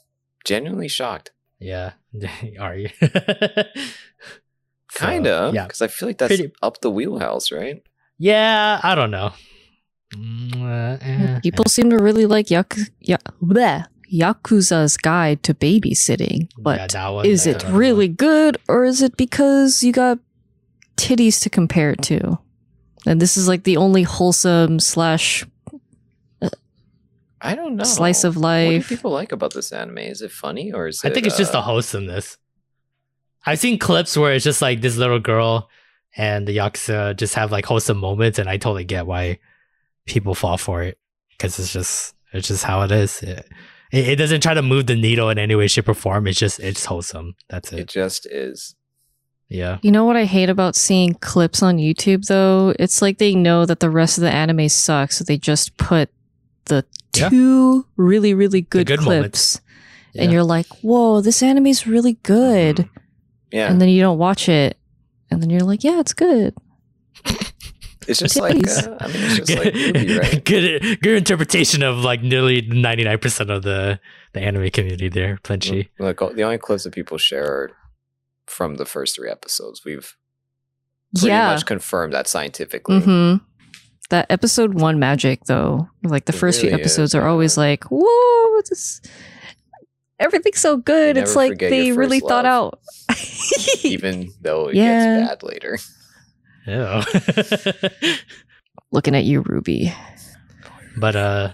genuinely 0.44 0.88
shocked. 0.88 1.32
Yeah. 1.60 1.92
Are 2.58 2.74
you? 2.74 2.88
So, 4.90 5.06
Kinda. 5.06 5.50
yeah. 5.54 5.64
Because 5.64 5.82
I 5.82 5.86
feel 5.88 6.08
like 6.08 6.18
that's 6.18 6.28
Pretty- 6.34 6.52
up 6.62 6.80
the 6.80 6.90
wheelhouse, 6.90 7.52
right? 7.52 7.82
Yeah. 8.18 8.80
I 8.82 8.94
don't 8.94 9.10
know. 9.10 9.32
Mm, 10.14 10.62
uh, 10.62 10.98
eh, 11.04 11.40
People 11.40 11.66
seem 11.66 11.90
to 11.90 11.98
really 11.98 12.24
like 12.26 12.50
Yak- 12.50 12.78
ya- 13.00 13.18
bleh, 13.42 13.84
Yakuza's 14.10 14.96
Guide 14.96 15.42
to 15.42 15.52
Babysitting, 15.52 16.48
but 16.56 16.92
that 16.92 17.08
one, 17.10 17.26
is 17.26 17.46
it 17.46 17.62
really 17.68 18.08
one. 18.08 18.14
good 18.16 18.56
or 18.68 18.84
is 18.86 19.02
it 19.02 19.18
because 19.18 19.82
you 19.82 19.92
got 19.92 20.18
titties 20.96 21.42
to 21.42 21.50
compare 21.50 21.90
it 21.90 22.00
to? 22.04 22.38
And 23.06 23.20
this 23.20 23.36
is 23.36 23.46
like 23.48 23.64
the 23.64 23.76
only 23.76 24.02
wholesome 24.04 24.80
slash 24.80 25.44
I 27.40 27.54
don't 27.54 27.76
know. 27.76 27.84
slice 27.84 28.24
of 28.24 28.36
life. 28.36 28.72
What 28.82 28.88
do 28.88 28.96
people 28.96 29.10
like 29.12 29.30
about 29.32 29.52
this 29.54 29.70
anime? 29.72 29.98
Is 29.98 30.22
it 30.22 30.32
funny 30.32 30.72
or 30.72 30.88
is 30.88 31.04
it? 31.04 31.06
I 31.06 31.10
it? 31.10 31.14
think 31.14 31.26
it's 31.26 31.36
just 31.36 31.52
the 31.52 31.58
uh, 31.58 31.62
wholesomeness. 31.62 32.36
I've 33.46 33.58
seen 33.58 33.78
clips 33.78 34.16
where 34.16 34.32
it's 34.32 34.44
just 34.44 34.60
like 34.62 34.80
this 34.80 34.96
little 34.96 35.20
girl 35.20 35.68
and 36.16 36.46
the 36.46 36.56
Yakuza 36.56 37.16
just 37.16 37.34
have 37.34 37.50
like 37.52 37.64
wholesome 37.66 37.98
moments, 37.98 38.38
and 38.38 38.48
I 38.48 38.56
totally 38.56 38.84
get 38.84 39.06
why 39.06 39.38
people 40.06 40.34
fall 40.34 40.58
for 40.58 40.82
it 40.82 40.98
because 41.30 41.58
it's 41.58 41.72
just 41.72 42.14
it's 42.32 42.48
just 42.48 42.64
how 42.64 42.82
it 42.82 42.90
is. 42.92 43.22
It, 43.22 43.46
it, 43.92 44.08
it 44.08 44.16
doesn't 44.16 44.42
try 44.42 44.54
to 44.54 44.62
move 44.62 44.86
the 44.86 44.96
needle 44.96 45.30
in 45.30 45.38
any 45.38 45.54
way, 45.54 45.66
shape, 45.68 45.88
or 45.88 45.94
form. 45.94 46.26
It's 46.26 46.38
just 46.38 46.60
it's 46.60 46.84
wholesome. 46.84 47.36
That's 47.48 47.72
It 47.72 47.80
it. 47.80 47.88
just 47.88 48.26
is. 48.26 48.74
Yeah. 49.48 49.78
You 49.80 49.90
know 49.90 50.04
what 50.04 50.16
I 50.16 50.24
hate 50.26 50.50
about 50.50 50.76
seeing 50.76 51.14
clips 51.14 51.62
on 51.62 51.78
YouTube 51.78 52.26
though? 52.26 52.74
It's 52.78 53.00
like 53.00 53.16
they 53.18 53.34
know 53.34 53.64
that 53.64 53.80
the 53.80 53.88
rest 53.88 54.18
of 54.18 54.22
the 54.22 54.30
anime 54.30 54.68
sucks, 54.68 55.16
so 55.18 55.24
they 55.24 55.38
just 55.38 55.76
put 55.78 56.10
the 56.66 56.84
Yeah. 57.16 57.30
two 57.30 57.86
really, 57.96 58.34
really 58.34 58.60
good, 58.60 58.86
good 58.86 58.98
clips. 58.98 59.06
moments. 59.16 59.60
And 60.14 60.24
Yeah. 60.26 60.30
you're 60.36 60.44
like, 60.44 60.66
whoa, 60.82 61.20
this 61.22 61.42
anime's 61.42 61.86
really 61.86 62.14
good. 62.24 62.76
Mm-hmm. 62.76 62.97
Yeah. 63.50 63.70
And 63.70 63.80
then 63.80 63.88
you 63.88 64.00
don't 64.00 64.18
watch 64.18 64.48
it. 64.48 64.78
And 65.30 65.42
then 65.42 65.50
you're 65.50 65.60
like, 65.60 65.84
yeah, 65.84 66.00
it's 66.00 66.14
good. 66.14 66.54
it's 68.06 68.20
just 68.20 68.36
like 68.36 68.56
uh, 68.56 68.96
I 69.00 69.06
mean, 69.08 69.16
it's 69.16 69.36
just 69.36 69.58
like 69.58 69.74
RWBY, 69.74 70.18
right? 70.18 70.44
good, 70.44 71.00
good 71.02 71.16
interpretation 71.18 71.82
of 71.82 71.98
like 71.98 72.22
nearly 72.22 72.62
ninety 72.62 73.04
nine 73.04 73.18
percent 73.18 73.50
of 73.50 73.62
the 73.62 74.00
the 74.32 74.40
anime 74.40 74.70
community 74.70 75.08
there, 75.08 75.38
Plenty. 75.42 75.90
Look, 75.98 76.22
all- 76.22 76.32
the 76.32 76.42
only 76.42 76.58
clips 76.58 76.84
that 76.84 76.94
people 76.94 77.18
share 77.18 77.44
are 77.44 77.70
from 78.46 78.76
the 78.76 78.86
first 78.86 79.16
three 79.16 79.30
episodes. 79.30 79.84
We've 79.84 80.16
pretty 81.14 81.28
yeah. 81.28 81.52
much 81.52 81.66
confirmed 81.66 82.12
that 82.12 82.26
scientifically. 82.26 83.00
Mm-hmm. 83.00 83.44
That 84.10 84.26
episode 84.30 84.80
one 84.80 84.98
magic, 84.98 85.44
though, 85.44 85.88
like 86.02 86.24
the 86.24 86.32
It 86.32 86.38
first 86.38 86.62
few 86.62 86.70
episodes 86.70 87.10
is, 87.10 87.14
are 87.14 87.28
always 87.28 87.58
like, 87.58 87.84
whoa, 87.90 88.60
this, 88.68 89.02
everything's 90.20 90.58
so 90.60 90.76
good. 90.76 91.16
You 91.16 91.22
It's 91.22 91.36
like 91.36 91.58
they 91.58 91.92
really 91.92 92.20
first 92.20 92.28
thought 92.28 92.44
out. 92.46 92.80
Even 93.84 94.30
though 94.40 94.68
it 94.68 94.76
Yeah. 94.76 95.20
gets 95.20 95.28
bad 95.30 95.42
later. 95.42 95.78
Yeah. 96.66 97.04
Looking 98.90 99.14
at 99.14 99.24
you, 99.24 99.42
RWBY. 99.42 99.94
but 100.96 101.14
uh, 101.16 101.52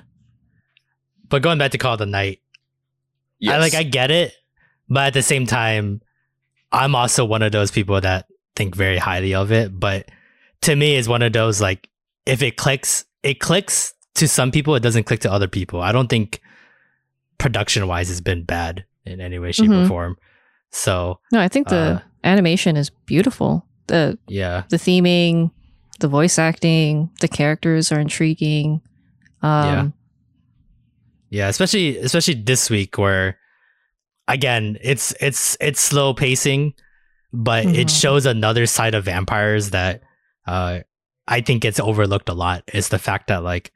but 1.28 1.43
going 1.43 1.59
back 1.59 1.73
to 1.73 1.78
Call 1.78 1.95
of 1.95 1.99
the 1.99 2.07
Night, 2.07 2.41
I 3.49 3.59
like 3.59 3.74
I 3.74 3.82
get 3.82 4.11
it, 4.11 4.32
but 4.89 5.09
at 5.09 5.15
the 5.15 5.23
same 5.23 5.47
time, 5.47 6.01
I'm 6.70 6.95
also 6.95 7.24
one 7.24 7.43
of 7.43 7.51
those 7.53 7.70
people 7.70 8.01
that 8.01 8.27
think 8.57 8.74
very 8.77 8.99
highly 8.99 9.35
of 9.35 9.51
it. 9.53 9.78
But 9.78 10.09
to 10.62 10.77
me, 10.77 10.97
it's 10.97 11.09
one 11.09 11.23
of 11.23 11.32
those 11.32 11.61
like 11.61 11.89
if 12.24 12.41
it 12.43 12.57
clicks, 12.57 13.05
it 13.23 13.41
clicks 13.41 13.95
to 14.16 14.28
some 14.28 14.51
people. 14.53 14.74
It 14.77 14.82
doesn't 14.85 15.05
click 15.05 15.20
to 15.20 15.32
other 15.32 15.49
people. 15.49 15.81
I 15.81 15.91
don't 15.93 16.09
think 16.09 16.41
production 17.45 17.87
wise 17.87 18.09
has 18.09 18.23
been 18.23 18.43
bad 18.43 18.85
in 19.05 19.21
any 19.21 19.39
way, 19.39 19.53
shape, 19.53 19.69
Mhm. 19.69 19.85
or 19.85 19.87
form. 19.87 20.16
So 20.73 21.21
No, 21.31 21.41
I 21.41 21.49
think 21.49 21.69
the 21.69 21.77
Uh, 21.77 22.01
animation 22.25 22.75
is 22.77 22.89
beautiful. 23.05 23.66
The 23.87 24.19
yeah, 24.27 24.62
the 24.71 24.79
theming, 24.79 25.51
the 26.01 26.09
voice 26.09 26.39
acting, 26.39 27.11
the 27.21 27.29
characters 27.29 27.93
are 27.93 28.01
intriguing. 28.01 28.81
Um, 29.43 29.93
yeah, 31.29 31.49
especially 31.49 31.99
especially 31.99 32.35
this 32.41 32.71
week 32.71 32.97
where 32.97 33.37
again 34.27 34.79
it's 34.81 35.12
it's 35.21 35.55
it's 35.61 35.81
slow 35.85 36.15
pacing, 36.15 36.73
but 37.31 37.66
it 37.66 37.89
Mhm. 37.89 38.01
shows 38.01 38.25
another 38.25 38.65
side 38.65 38.95
of 38.95 39.05
vampires 39.05 39.69
that 39.71 40.01
uh 40.47 40.81
I 41.29 41.41
think 41.43 41.61
gets 41.62 41.79
overlooked 41.79 42.29
a 42.31 42.35
lot 42.35 42.65
is 42.73 42.89
the 42.89 42.99
fact 42.99 43.29
that 43.29 43.43
like 43.45 43.71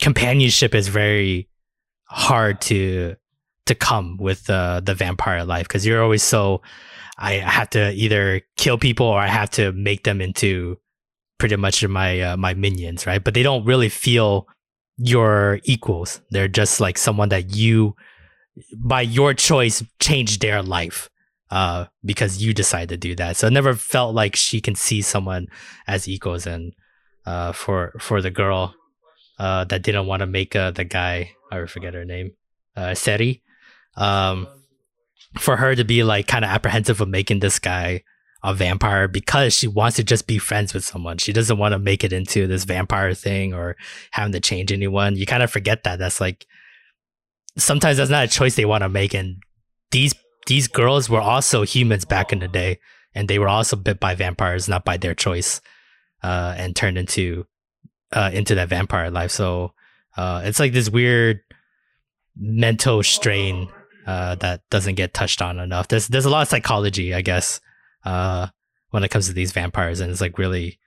companionship 0.00 0.74
is 0.74 0.88
very 0.88 1.48
hard 2.14 2.60
to 2.60 3.16
to 3.66 3.74
come 3.74 4.16
with 4.18 4.48
uh, 4.48 4.80
the 4.80 4.94
vampire 4.94 5.44
life 5.44 5.66
because 5.66 5.84
you're 5.84 6.02
always 6.02 6.22
so 6.22 6.62
I 7.18 7.34
have 7.34 7.70
to 7.70 7.92
either 7.92 8.42
kill 8.56 8.78
people 8.78 9.06
or 9.06 9.18
I 9.18 9.26
have 9.26 9.50
to 9.50 9.72
make 9.72 10.04
them 10.04 10.20
into 10.20 10.78
pretty 11.38 11.56
much 11.56 11.86
my 11.86 12.20
uh, 12.20 12.36
my 12.36 12.54
minions, 12.54 13.06
right? 13.06 13.22
But 13.22 13.34
they 13.34 13.42
don't 13.42 13.64
really 13.64 13.88
feel 13.88 14.46
your 14.96 15.60
equals. 15.64 16.20
They're 16.30 16.48
just 16.48 16.80
like 16.80 16.98
someone 16.98 17.30
that 17.30 17.54
you 17.54 17.96
by 18.76 19.00
your 19.00 19.34
choice 19.34 19.82
changed 19.98 20.40
their 20.40 20.62
life 20.62 21.10
uh 21.50 21.86
because 22.04 22.40
you 22.40 22.54
decide 22.54 22.90
to 22.90 22.96
do 22.96 23.16
that. 23.16 23.36
So 23.36 23.48
it 23.48 23.52
never 23.52 23.74
felt 23.74 24.14
like 24.14 24.36
she 24.36 24.60
can 24.60 24.76
see 24.76 25.02
someone 25.02 25.48
as 25.88 26.08
equals 26.08 26.46
and 26.46 26.72
uh 27.26 27.52
for 27.52 27.92
for 27.98 28.22
the 28.22 28.30
girl 28.30 28.74
uh 29.38 29.64
that 29.64 29.82
didn't 29.82 30.06
want 30.06 30.20
to 30.20 30.26
make 30.26 30.54
uh, 30.54 30.70
the 30.70 30.84
guy 30.84 31.32
I 31.54 31.66
forget 31.66 31.94
her 31.94 32.04
name 32.04 32.32
uh 32.76 32.94
Seri 32.94 33.42
um 33.96 34.46
for 35.38 35.56
her 35.56 35.74
to 35.74 35.84
be 35.84 36.04
like 36.04 36.26
kind 36.26 36.44
of 36.44 36.50
apprehensive 36.50 37.00
of 37.00 37.08
making 37.08 37.40
this 37.40 37.58
guy 37.58 38.02
a 38.44 38.52
vampire 38.52 39.08
because 39.08 39.54
she 39.54 39.66
wants 39.66 39.96
to 39.96 40.04
just 40.04 40.26
be 40.26 40.36
friends 40.36 40.74
with 40.74 40.84
someone. 40.84 41.16
She 41.16 41.32
doesn't 41.32 41.56
want 41.56 41.72
to 41.72 41.78
make 41.78 42.04
it 42.04 42.12
into 42.12 42.46
this 42.46 42.64
vampire 42.64 43.14
thing 43.14 43.54
or 43.54 43.74
having 44.10 44.32
to 44.32 44.40
change 44.40 44.70
anyone. 44.70 45.16
You 45.16 45.24
kind 45.24 45.42
of 45.42 45.50
forget 45.50 45.84
that. 45.84 45.98
That's 45.98 46.20
like 46.20 46.46
sometimes 47.56 47.96
that's 47.96 48.10
not 48.10 48.24
a 48.24 48.28
choice 48.28 48.54
they 48.54 48.66
want 48.66 48.82
to 48.82 48.90
make. 48.90 49.14
And 49.14 49.42
these 49.90 50.14
these 50.46 50.68
girls 50.68 51.08
were 51.08 51.22
also 51.22 51.62
humans 51.62 52.04
back 52.04 52.32
in 52.32 52.40
the 52.40 52.48
day, 52.48 52.78
and 53.14 53.28
they 53.28 53.38
were 53.38 53.48
also 53.48 53.76
bit 53.76 53.98
by 53.98 54.14
vampires, 54.14 54.68
not 54.68 54.84
by 54.84 54.98
their 54.98 55.14
choice, 55.14 55.62
uh, 56.22 56.54
and 56.58 56.76
turned 56.76 56.98
into 56.98 57.46
uh, 58.12 58.30
into 58.32 58.54
that 58.56 58.68
vampire 58.68 59.10
life. 59.10 59.30
So 59.30 59.72
uh, 60.18 60.42
it's 60.44 60.60
like 60.60 60.74
this 60.74 60.90
weird 60.90 61.40
mental 62.36 63.02
strain 63.02 63.68
uh, 64.06 64.34
that 64.36 64.60
doesn't 64.70 64.96
get 64.96 65.14
touched 65.14 65.40
on 65.40 65.58
enough. 65.58 65.88
There's 65.88 66.08
there's 66.08 66.26
a 66.26 66.30
lot 66.30 66.42
of 66.42 66.48
psychology, 66.48 67.14
I 67.14 67.22
guess, 67.22 67.60
uh, 68.04 68.48
when 68.90 69.02
it 69.04 69.10
comes 69.10 69.26
to 69.28 69.32
these 69.32 69.52
vampires, 69.52 70.00
and 70.00 70.10
it's 70.10 70.20
like 70.20 70.38
really 70.38 70.78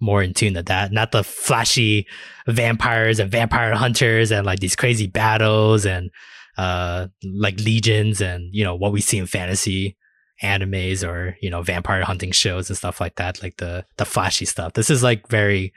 more 0.00 0.22
in 0.22 0.34
tune 0.34 0.54
to 0.54 0.62
that, 0.64 0.90
not 0.92 1.12
the 1.12 1.22
flashy 1.22 2.06
vampires 2.48 3.20
and 3.20 3.30
vampire 3.30 3.74
hunters 3.74 4.32
and 4.32 4.44
like 4.44 4.58
these 4.58 4.76
crazy 4.76 5.06
battles 5.06 5.86
and 5.86 6.10
uh 6.58 7.06
like 7.24 7.58
legions 7.60 8.20
and 8.20 8.50
you 8.52 8.62
know 8.62 8.74
what 8.74 8.92
we 8.92 9.00
see 9.00 9.16
in 9.16 9.26
fantasy 9.26 9.96
animes 10.42 11.06
or 11.06 11.34
you 11.40 11.48
know 11.48 11.62
vampire 11.62 12.02
hunting 12.02 12.30
shows 12.30 12.68
and 12.68 12.76
stuff 12.76 13.00
like 13.00 13.14
that 13.14 13.42
like 13.42 13.56
the 13.56 13.86
the 13.96 14.04
flashy 14.04 14.44
stuff 14.44 14.74
this 14.74 14.90
is 14.90 15.02
like 15.02 15.26
very 15.28 15.72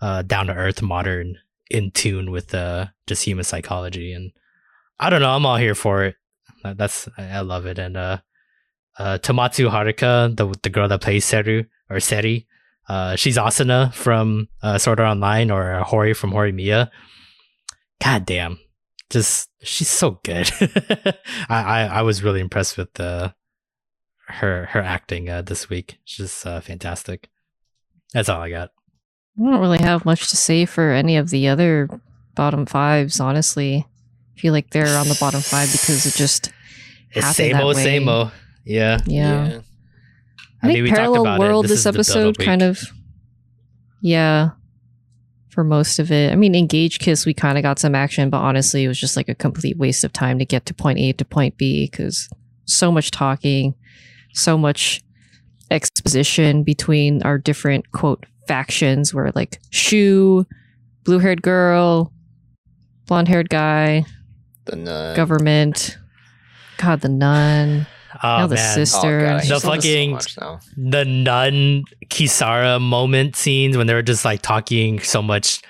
uh 0.00 0.22
down 0.22 0.46
to 0.48 0.54
earth 0.54 0.82
modern 0.82 1.36
in 1.70 1.92
tune 1.92 2.32
with 2.32 2.52
uh 2.52 2.86
just 3.06 3.24
human 3.24 3.44
psychology 3.44 4.12
and 4.12 4.32
i 5.00 5.10
don't 5.10 5.20
know 5.20 5.30
i'm 5.30 5.46
all 5.46 5.56
here 5.56 5.74
for 5.74 6.04
it. 6.04 6.16
That's 6.64 7.08
i 7.16 7.40
love 7.40 7.66
it. 7.66 7.78
And 7.78 7.96
uh 7.96 8.18
uh 8.98 9.18
tomatsu 9.18 9.70
haruka 9.70 10.36
the 10.36 10.52
the 10.62 10.70
girl 10.70 10.88
that 10.88 11.00
plays 11.00 11.24
seru 11.24 11.66
or 11.88 12.00
seri 12.00 12.46
uh 12.88 13.16
she's 13.16 13.36
asuna 13.36 13.92
from 13.94 14.48
uh 14.62 14.78
sword 14.78 15.00
art 15.00 15.10
online 15.10 15.50
or 15.50 15.80
hori 15.82 16.14
from 16.14 16.32
Horimiya. 16.32 16.90
god 18.02 18.26
damn. 18.26 18.58
Just 19.10 19.48
she's 19.62 19.88
so 19.88 20.20
good. 20.22 20.50
I, 21.48 21.62
I 21.62 21.80
i 21.98 22.02
was 22.02 22.22
really 22.22 22.40
impressed 22.40 22.76
with 22.76 22.98
uh 23.00 23.30
her 24.26 24.66
her 24.66 24.80
acting 24.80 25.30
uh 25.30 25.42
this 25.42 25.70
week. 25.70 25.98
She's 26.04 26.44
uh 26.44 26.60
fantastic. 26.60 27.28
That's 28.12 28.28
all 28.28 28.40
i 28.40 28.50
got. 28.50 28.70
I 29.38 29.50
don't 29.50 29.60
really 29.60 29.78
have 29.78 30.04
much 30.04 30.28
to 30.30 30.36
say 30.36 30.66
for 30.66 30.90
any 30.90 31.16
of 31.16 31.30
the 31.30 31.46
other 31.48 31.88
bottom 32.34 32.66
fives, 32.66 33.20
honestly. 33.20 33.86
I 34.38 34.40
feel 34.40 34.52
like 34.52 34.70
they're 34.70 34.96
on 34.96 35.08
the 35.08 35.16
bottom 35.18 35.40
five 35.40 35.70
because 35.72 36.06
it 36.06 36.14
just 36.14 36.52
it's 37.10 37.26
Happened 37.26 37.34
same 37.34 37.52
that 37.54 37.62
old 37.64 37.74
way. 37.74 37.82
same 37.82 38.08
old 38.08 38.30
yeah 38.64 38.98
yeah. 39.04 39.60
I, 40.62 40.66
I 40.66 40.66
mean, 40.68 40.76
think 40.76 40.82
we 40.84 40.90
talked 40.90 40.98
Parallel 41.00 41.34
it. 41.34 41.38
World 41.40 41.64
This 41.64 41.70
this, 41.70 41.78
is 41.78 41.84
the 41.84 41.92
build 41.92 41.96
episode 41.96 42.38
kind 42.38 42.62
of 42.62 42.80
yeah. 44.00 44.50
for 45.48 45.64
most 45.64 45.98
of 45.98 46.12
it. 46.12 46.32
I 46.32 46.36
mean, 46.36 46.54
Engage 46.54 47.00
Kiss, 47.00 47.26
we 47.26 47.34
kind 47.34 47.58
of 47.58 47.62
got 47.62 47.80
some 47.80 47.96
action, 47.96 48.30
but 48.30 48.38
honestly, 48.38 48.84
it 48.84 48.88
was 48.88 49.00
just 49.00 49.16
like 49.16 49.28
a 49.28 49.34
complete 49.34 49.76
waste 49.76 50.04
of 50.04 50.12
time 50.12 50.38
to 50.38 50.44
get 50.44 50.64
to 50.66 50.74
point 50.74 51.00
A 51.00 51.12
to 51.14 51.24
point 51.24 51.56
B 51.56 51.88
because 51.90 52.28
so 52.64 52.92
much 52.92 53.10
talking, 53.10 53.74
so 54.34 54.56
much 54.56 55.02
exposition 55.68 56.62
between 56.62 57.22
our 57.24 57.38
different 57.38 57.90
quote 57.90 58.24
factions 58.46 59.12
where 59.12 59.32
like 59.34 59.60
Shu, 59.70 60.46
blue 61.02 61.18
haired 61.18 61.42
girl, 61.42 62.12
blonde 63.06 63.26
haired 63.26 63.48
guy, 63.48 64.04
The 64.68 64.76
nun. 64.76 65.16
government, 65.16 65.98
God, 66.78 67.00
the 67.00 67.08
nun, 67.08 67.86
Oh 68.22 68.38
now 68.38 68.46
the 68.46 68.54
man, 68.56 68.74
sister. 68.74 69.18
Oh, 69.18 69.20
God, 69.20 69.26
The 69.26 69.40
hate 69.40 69.48
this 69.48 69.62
so 69.62 69.68
fucking- 69.68 70.18
the 70.90 71.04
nun 71.04 71.84
Kisara 72.06 72.80
moment 72.80 73.36
scenes 73.36 73.76
when 73.76 73.86
they 73.86 73.94
were 73.94 74.02
just 74.02 74.24
like 74.24 74.42
talking 74.42 75.00
so 75.00 75.22
much 75.22 75.62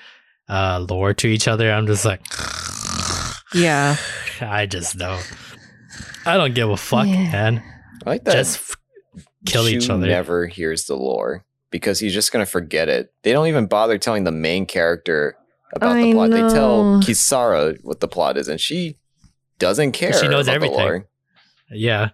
uh 0.49 0.85
lore 0.89 1.13
to 1.15 1.27
each 1.27 1.47
other. 1.47 1.71
I'm 1.71 1.85
just 1.87 2.05
like, 2.05 2.21
yeah. 3.53 3.95
I 4.41 4.65
just 4.65 4.97
don't. 4.97 5.25
I 6.25 6.37
don't 6.37 6.53
give 6.53 6.69
a 6.69 6.77
fuck, 6.77 7.07
Yeah. 7.07 7.31
man. 7.31 7.63
I 8.05 8.09
like 8.09 8.23
that. 8.25 8.33
Just 8.33 8.57
f- 8.57 8.75
kill 9.45 9.67
each 9.67 9.89
other. 9.89 10.07
Never 10.07 10.47
hears 10.47 10.85
the 10.85 10.95
lore 10.95 11.43
because 11.71 11.99
he's 11.99 12.13
just 12.13 12.31
gonna 12.31 12.45
forget 12.45 12.87
it. 12.89 13.11
They 13.23 13.31
don't 13.33 13.47
even 13.47 13.67
bother 13.67 13.97
telling 13.97 14.23
the 14.23 14.31
main 14.31 14.65
character 14.65 15.35
about 15.73 15.95
I 15.97 16.01
the 16.03 16.13
plot. 16.13 16.29
They 16.31 16.39
tell. 16.39 16.83
Kisara 17.01 17.77
what 17.83 17.99
the 17.99 18.07
plot 18.07 18.37
is, 18.37 18.47
and 18.47 18.59
she 18.59 18.97
doesn't 19.59 19.91
care. 19.93 20.13
She 20.13 20.27
knows 20.27 20.47
about 20.47 20.51
the 20.61 20.65
everything. 20.67 20.77
lore. 20.77 21.07
yeah. 21.71 22.09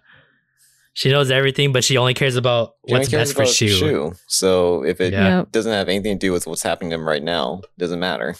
She 0.94 1.10
knows 1.10 1.30
everything, 1.30 1.72
but 1.72 1.84
she 1.84 1.98
only 1.98 2.14
cares 2.14 2.36
about 2.36 2.72
She 2.88 2.94
what's 2.94 3.08
cares 3.10 3.34
best 3.34 3.36
for 3.36 3.42
about 3.42 3.54
Shu. 3.54 4.14
So 4.28 4.82
if 4.82 4.98
it 5.00 5.12
Yeah. 5.12 5.44
Doesn't 5.52 5.70
have 5.72 5.88
anything 5.90 6.18
to 6.18 6.26
do 6.26 6.32
with 6.32 6.46
what's 6.46 6.62
happening 6.62 6.88
to 6.90 6.96
him 6.96 7.06
right 7.06 7.22
now, 7.22 7.60
it 7.64 7.78
doesn't 7.78 8.00
matter. 8.00 8.34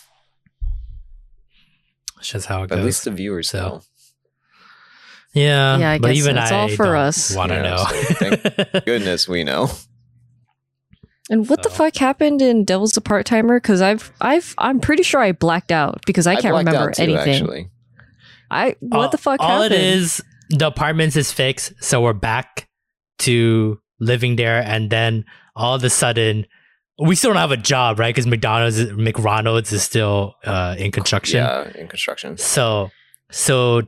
It's 2.18 2.30
just 2.30 2.46
how 2.46 2.62
it 2.62 2.68
But 2.68 2.76
goes. 2.76 2.78
at 2.78 2.84
least 2.86 3.04
the 3.04 3.10
viewers 3.10 3.50
So. 3.50 3.58
know. 3.58 3.80
yeah, 5.34 5.76
Yeah, 5.76 5.90
I 5.90 5.98
but 5.98 6.08
guess 6.08 6.16
even 6.16 6.38
it's 6.38 6.50
I 6.50 6.54
all 6.56 6.68
for 6.68 6.86
don't 6.86 6.96
us. 6.96 7.34
Want 7.36 7.52
to 7.52 7.56
Yeah, 7.58 7.76
so 7.86 8.30
know? 8.30 8.80
Goodness, 8.86 9.28
we 9.28 9.44
know. 9.44 9.70
And 11.28 11.48
what 11.48 11.62
the 11.62 11.70
fuck 11.70 11.96
happened 11.96 12.40
in 12.40 12.64
Devil's 12.64 12.92
the 12.92 13.00
Part 13.00 13.26
Timer? 13.26 13.58
Because 13.58 13.82
I've, 13.82 14.12
I've, 14.20 14.54
I'm 14.58 14.78
pretty 14.78 15.02
sure 15.02 15.20
I 15.20 15.32
blacked 15.32 15.72
out 15.72 16.02
because 16.06 16.26
I 16.26 16.34
can't 16.34 16.52
blacked 16.52 16.68
remember 16.68 16.90
out 16.90 16.94
too, 16.94 17.02
anything. 17.02 17.42
Actually, 17.42 17.70
I 18.50 18.76
what 18.80 19.04
all, 19.04 19.08
the 19.08 19.18
fuck 19.18 19.40
all 19.40 19.62
happened? 19.62 19.74
it 19.74 19.80
is 19.80 20.22
the 20.50 20.68
apartments 20.68 21.16
is 21.16 21.32
fixed 21.32 21.72
so 21.80 22.00
we're 22.02 22.12
back 22.12 22.68
to 23.18 23.80
living 23.98 24.36
there 24.36 24.62
and 24.62 24.90
then 24.90 25.24
all 25.54 25.74
of 25.74 25.82
a 25.84 25.90
sudden 25.90 26.46
we 26.98 27.14
still 27.14 27.30
don't 27.30 27.40
have 27.40 27.50
a 27.50 27.56
job 27.56 27.98
right 27.98 28.14
because 28.14 28.26
mcdonald's 28.26 28.80
mcronald's 28.92 29.72
is 29.72 29.82
still 29.82 30.34
uh, 30.44 30.76
in 30.78 30.92
construction 30.92 31.38
yeah, 31.38 31.70
in 31.74 31.88
construction. 31.88 32.36
so 32.36 32.90
so 33.30 33.82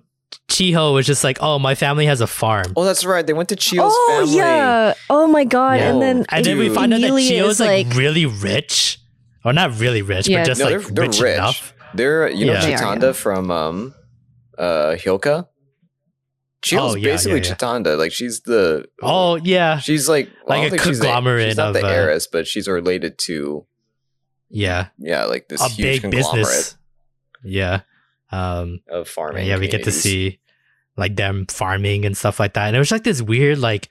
chiho 0.48 0.92
was 0.94 1.06
just 1.06 1.24
like 1.24 1.38
oh 1.40 1.58
my 1.58 1.74
family 1.74 2.06
has 2.06 2.20
a 2.20 2.26
farm 2.26 2.72
Oh, 2.76 2.84
that's 2.84 3.04
right. 3.04 3.26
They 3.26 3.32
went 3.32 3.48
to 3.50 3.56
Chiho's 3.56 3.80
oh 3.94 4.18
family. 4.20 4.36
yeah! 4.36 4.94
Oh 5.08 5.26
my 5.26 5.44
god! 5.44 5.78
Yeah. 5.80 5.90
And 5.90 6.02
then 6.02 6.26
and 6.30 6.44
then 6.44 6.58
we 6.58 6.68
find 6.68 6.92
out 6.92 7.00
that 7.00 7.10
Amelia 7.10 7.42
chiho's 7.44 7.60
like, 7.60 7.86
like- 7.88 7.96
really 7.96 8.26
rich 8.26 8.98
or 9.44 9.52
not 9.52 9.78
really 9.78 10.02
rich 10.02 10.28
Yeah. 10.28 10.40
but 10.40 10.46
just 10.46 10.58
No, 10.60 10.66
like 10.66 10.80
they're- 10.80 10.90
they're 10.90 11.04
rich, 11.06 11.20
rich. 11.20 11.34
enough 11.34 11.74
They're 11.94 12.28
you 12.30 12.46
know 12.46 12.52
Yeah. 12.54 12.60
They 12.66 12.74
are, 12.74 12.78
Chitanda 12.78 13.02
yeah. 13.02 13.12
from 13.12 13.50
um 13.50 13.94
uh 14.58 14.96
Hyouka. 14.98 15.46
Chiho's 16.60 16.94
Oh, 16.94 16.96
yeah, 16.96 17.04
basically 17.12 17.40
yeah, 17.40 17.46
yeah. 17.48 17.54
Chitanda. 17.54 17.96
Like 17.96 18.12
she's 18.12 18.40
the 18.40 18.84
oh 19.02 19.36
yeah 19.36 19.78
she's 19.78 20.08
like 20.08 20.28
well, 20.46 20.58
I 20.58 20.62
Like 20.62 20.70
don't 20.70 20.78
a 20.78 20.82
think 20.82 20.82
she's 20.88 20.98
the- 20.98 21.04
conglomerate 21.06 21.48
She's 21.50 21.56
not 21.56 21.72
the 21.72 21.78
of, 21.80 21.84
uh, 21.84 21.88
heiress, 21.88 22.26
but 22.26 22.46
she's 22.46 22.68
related 22.68 23.18
to 23.20 23.64
yeah 24.50 24.88
yeah, 24.98 25.24
like 25.24 25.48
this 25.48 25.60
a 25.62 25.68
huge 25.68 25.76
big 25.78 26.00
conglomerate 26.02 26.46
business 26.46 26.76
yeah 27.44 27.80
um 28.30 28.80
of 28.88 29.08
farming. 29.08 29.46
yeah, 29.46 29.58
we 29.58 29.68
get 29.68 29.84
to 29.84 29.92
see 29.92 30.38
like 30.96 31.16
them 31.16 31.46
farming 31.46 32.04
and 32.04 32.16
stuff 32.16 32.40
like 32.40 32.54
that. 32.54 32.66
And 32.66 32.76
it 32.76 32.78
was 32.78 32.90
like 32.90 33.04
this 33.04 33.22
weird, 33.22 33.58
like, 33.58 33.88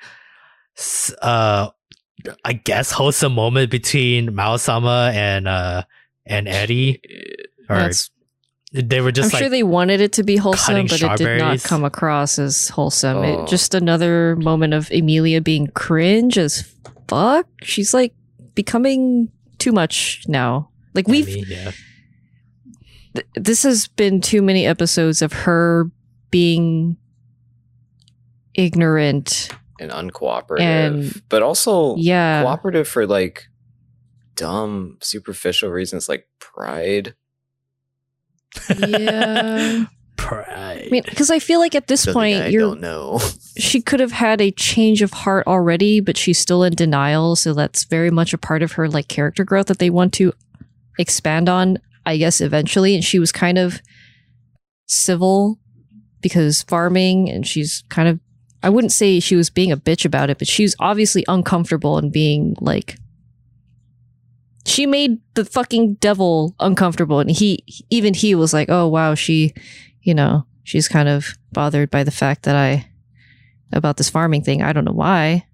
uh, 1.22 1.69
I 2.43 2.53
guess 2.53 2.91
wholesome 2.91 3.34
moment 3.34 3.72
between 3.72 4.35
Mao 4.35 4.57
Sama 4.57 5.11
and 5.14 5.47
uh 5.47 5.84
and 6.26 6.47
Eddie, 6.47 7.01
or 7.69 7.77
That's, 7.77 8.09
they 8.73 8.99
were 8.99 9.07
I'm 9.07 9.14
just 9.14 9.34
like, 9.34 9.39
sure 9.39 9.49
they 9.49 9.64
wanted 9.64 10.01
it 10.01 10.11
to 10.14 10.23
be 10.23 10.35
wholesome, 10.35 10.88
but 10.88 11.01
it 11.01 11.18
did 11.18 11.39
not 11.39 11.64
come 11.64 11.85
across 11.85 12.38
as 12.38 12.68
wholesome. 12.68 13.18
Oh. 13.18 13.43
It 13.43 13.47
just 13.47 13.73
another 13.73 14.35
moment 14.35 14.73
of 14.73 14.91
Emilia 14.91 15.39
being 15.39 15.68
cringe 15.68 16.38
as 16.38 16.69
fuck. 17.07 17.47
She's 17.64 17.93
like 17.93 18.14
becoming 18.55 19.31
too 19.57 19.72
much 19.72 20.26
now. 20.27 20.69
Like 20.93 21.07
we've 21.07 21.30
Emmy, 21.30 21.45
yeah, 21.47 21.72
th- 23.18 23.27
this 23.35 23.64
has 23.64 23.88
been 23.88 24.22
too 24.22 24.41
many 24.41 24.65
episodes 24.65 25.22
of 25.22 25.34
her 25.34 25.89
being 26.31 26.98
ignorant 28.53 29.49
and 29.80 29.91
uncooperative, 29.91 30.60
And- 30.61 31.22
but 31.30 31.44
also 31.44 31.95
yeah 31.98 32.41
cooperative 32.41 32.88
for 32.88 33.06
like 33.06 33.48
dumb, 34.35 34.98
superficial 35.02 35.69
reasons 35.69 36.07
like 36.10 36.27
pride. 36.39 37.14
yeah 38.80 39.85
pride. 40.18 40.85
i 40.85 40.89
mean 40.89 41.03
because 41.06 41.30
i 41.30 41.38
feel 41.38 41.60
like 41.60 41.76
at 41.76 41.88
this 41.88 42.02
Something 42.03 42.14
point 42.19 42.38
I 42.41 42.48
you're 42.48 42.61
don't 42.61 42.81
know. 42.81 43.19
she 43.57 43.81
could 43.81 43.99
have 43.99 44.11
had 44.11 44.41
a 44.41 44.49
change 44.52 45.02
of 45.03 45.11
heart 45.14 45.45
already 45.45 45.99
but 45.99 46.18
she's 46.18 46.39
still 46.39 46.64
in 46.64 46.73
denial 46.73 47.35
so 47.35 47.53
that's 47.53 47.84
very 47.84 48.10
much 48.10 48.34
a 48.34 48.38
part 48.38 48.64
of 48.64 48.72
her 48.73 48.88
like 48.89 49.07
character 49.07 49.44
growth 49.44 49.68
that 49.68 49.77
they 49.80 49.89
want 49.91 50.14
to 50.14 50.34
expand 50.98 51.48
on 51.49 51.77
i 52.07 52.17
guess 52.17 52.41
eventually. 52.41 52.95
And 52.95 53.03
she 53.03 53.19
was 53.19 53.31
kind 53.31 53.57
of 53.57 53.81
civil 54.88 55.59
because 56.21 56.63
farming 56.63 57.29
and 57.29 57.45
she's 57.45 57.84
kind 57.89 58.07
of 58.07 58.19
i 58.63 58.69
wouldn't 58.69 58.93
say 58.93 59.19
she 59.19 59.35
was 59.35 59.49
being 59.49 59.71
a 59.71 59.77
bitch 59.77 60.05
about 60.05 60.29
it 60.29 60.38
but 60.38 60.47
she 60.47 60.63
was 60.63 60.75
obviously 60.79 61.23
uncomfortable 61.27 61.97
and 61.97 62.11
being 62.11 62.55
like 62.61 62.97
she 64.67 64.85
made 64.85 65.19
the 65.35 65.45
fucking 65.45 65.93
devil 65.95 66.53
uncomfortable. 66.59 67.19
And 67.19 67.31
he 67.31 67.63
even 67.89 68.13
he 68.13 68.35
was 68.35 68.53
like 68.53 68.69
oh 68.69 68.88
wow 68.88 69.15
she 69.15 69.53
you 70.01 70.13
know 70.13 70.45
she's 70.63 70.89
kind 70.89 71.07
of 71.07 71.38
bothered 71.53 71.89
by 71.89 72.03
the 72.03 72.11
fact 72.11 72.43
that 72.43 72.55
i 72.55 72.85
about 73.73 73.97
this 73.97 74.09
farming 74.09 74.43
thing. 74.43 74.61
I 74.61 74.71
don't 74.71 74.85
know 74.85 74.93
why. 74.93 75.45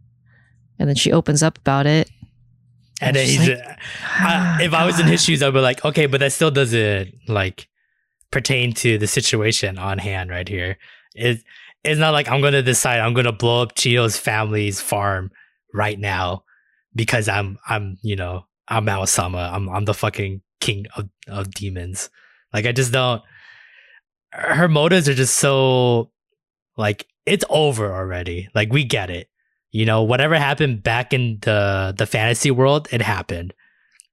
And 0.78 0.88
then 0.88 0.96
she 0.96 1.12
opens 1.12 1.42
up 1.42 1.58
about 1.58 1.86
it 1.88 2.10
and 3.08 3.16
then 3.16 3.28
he's, 3.28 3.50
like, 3.50 3.80
I, 4.20 4.60
if 4.62 4.74
I 4.74 4.86
was 4.86 5.00
in 5.00 5.08
his 5.08 5.22
ah, 5.22 5.26
shoes, 5.26 5.44
I'd 5.44 5.54
be 5.54 5.60
like, 5.60 5.84
okay, 5.86 6.06
but 6.06 6.20
that 6.20 6.34
still 6.34 6.52
doesn't 6.52 7.14
like 7.28 7.68
pertain 8.32 8.74
to 8.74 8.98
the 8.98 9.08
situation 9.08 9.78
on 9.78 9.98
hand 9.98 10.30
right 10.30 10.48
here. 10.48 10.78
It, 11.16 11.44
it's 11.84 12.00
not 12.00 12.12
like 12.12 12.30
I'm 12.30 12.42
gonna 12.42 12.62
decide 12.62 13.00
I'm 13.00 13.14
gonna 13.14 13.32
blow 13.32 13.62
up 13.62 13.76
Chiho's 13.76 14.18
family's 14.18 14.80
farm 14.80 15.32
right 15.74 16.00
now 16.00 16.44
because 16.96 17.28
I'm 17.28 17.60
I'm 17.68 17.98
you 18.02 18.16
know 18.16 18.46
I'm 18.68 18.86
Aosama. 18.86 19.52
I'm 19.52 19.70
I'm 19.70 19.86
the 19.86 19.94
fucking 19.94 20.42
king 20.62 20.86
of, 20.96 21.10
of 21.28 21.52
demons. 21.52 22.10
Like 22.54 22.66
I 22.66 22.72
just 22.72 22.92
don't. 22.92 23.22
Her 24.32 24.68
motives 24.68 25.08
are 25.10 25.14
just 25.14 25.36
so 25.36 26.12
like 26.78 27.08
it's 27.26 27.46
over 27.50 27.94
already. 27.94 28.50
Like 28.56 28.72
we 28.72 28.84
get 28.84 29.10
it. 29.10 29.28
You 29.74 29.86
know, 29.86 30.04
whatever 30.04 30.36
happened 30.38 30.84
back 30.84 31.12
in 31.14 31.40
the 31.42 31.94
the 31.98 32.06
fantasy 32.06 32.52
world, 32.52 32.88
it 32.92 33.02
happened. 33.02 33.54